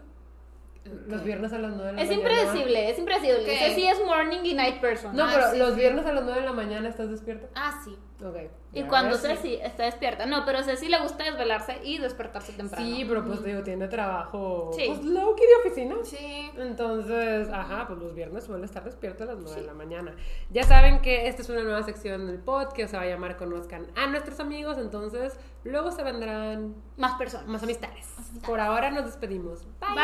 Los 1.07 1.23
viernes 1.23 1.53
a 1.53 1.59
las 1.59 1.71
9 1.71 1.85
de 1.91 1.93
la 1.93 2.01
Es 2.01 2.09
mañana. 2.09 2.29
impredecible, 2.41 2.89
es 2.89 2.99
impredecible. 2.99 3.45
¿Qué? 3.45 3.57
Ceci 3.57 3.87
es 3.87 4.03
morning 4.05 4.39
y 4.43 4.53
night 4.53 4.81
person. 4.81 5.15
No, 5.15 5.23
Ah, 5.25 5.31
pero 5.33 5.51
sí, 5.51 5.57
los 5.59 5.69
sí. 5.73 5.79
viernes 5.79 6.05
a 6.05 6.11
las 6.13 6.23
9 6.25 6.39
de 6.41 6.45
la 6.45 6.53
mañana 6.53 6.89
estás 6.89 7.09
despierta. 7.09 7.47
Ah, 7.55 7.79
sí. 7.83 7.97
Ok. 8.23 8.35
Y 8.73 8.83
cuando 8.83 9.15
sí. 9.15 9.27
Ceci 9.27 9.53
está 9.55 9.83
despierta. 9.85 10.25
No, 10.25 10.43
pero 10.45 10.61
Ceci 10.61 10.89
le 10.89 10.99
gusta 10.99 11.23
desvelarse 11.23 11.79
y 11.83 11.97
despertarse 11.99 12.51
temprano. 12.53 12.85
Sí, 12.85 13.05
pero 13.07 13.23
pues 13.25 13.43
digo, 13.43 13.63
tiene 13.63 13.87
trabajo. 13.87 14.71
Sí. 14.75 14.83
Pues 14.87 15.03
low 15.05 15.35
key 15.35 15.45
de 15.47 15.55
oficina. 15.69 15.95
Sí. 16.03 16.51
Entonces, 16.57 17.49
ajá, 17.49 17.87
pues 17.87 17.99
los 17.99 18.13
viernes 18.13 18.43
suele 18.43 18.65
estar 18.65 18.83
despierto 18.83 19.23
a 19.23 19.27
las 19.27 19.37
9 19.39 19.61
de 19.61 19.67
la 19.67 19.73
mañana. 19.73 20.13
Ya 20.51 20.63
saben 20.63 21.01
que 21.01 21.27
esta 21.27 21.41
es 21.41 21.49
una 21.49 21.63
nueva 21.63 21.81
sección 21.83 22.27
del 22.27 22.39
podcast 22.39 22.75
que 22.75 22.87
se 22.87 22.97
va 22.97 23.03
a 23.03 23.07
llamar 23.07 23.37
Conozcan 23.37 23.87
a 23.95 24.07
nuestros 24.07 24.39
amigos. 24.39 24.77
Entonces, 24.77 25.39
luego 25.63 25.91
se 25.91 26.03
vendrán 26.03 26.75
Más 26.97 27.13
personas. 27.17 27.47
más 27.47 27.63
amistades. 27.63 28.05
Por 28.45 28.59
ahora 28.59 28.91
nos 28.91 29.05
despedimos. 29.05 29.65
Bye. 29.79 29.95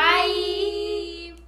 Bye. 1.34 1.45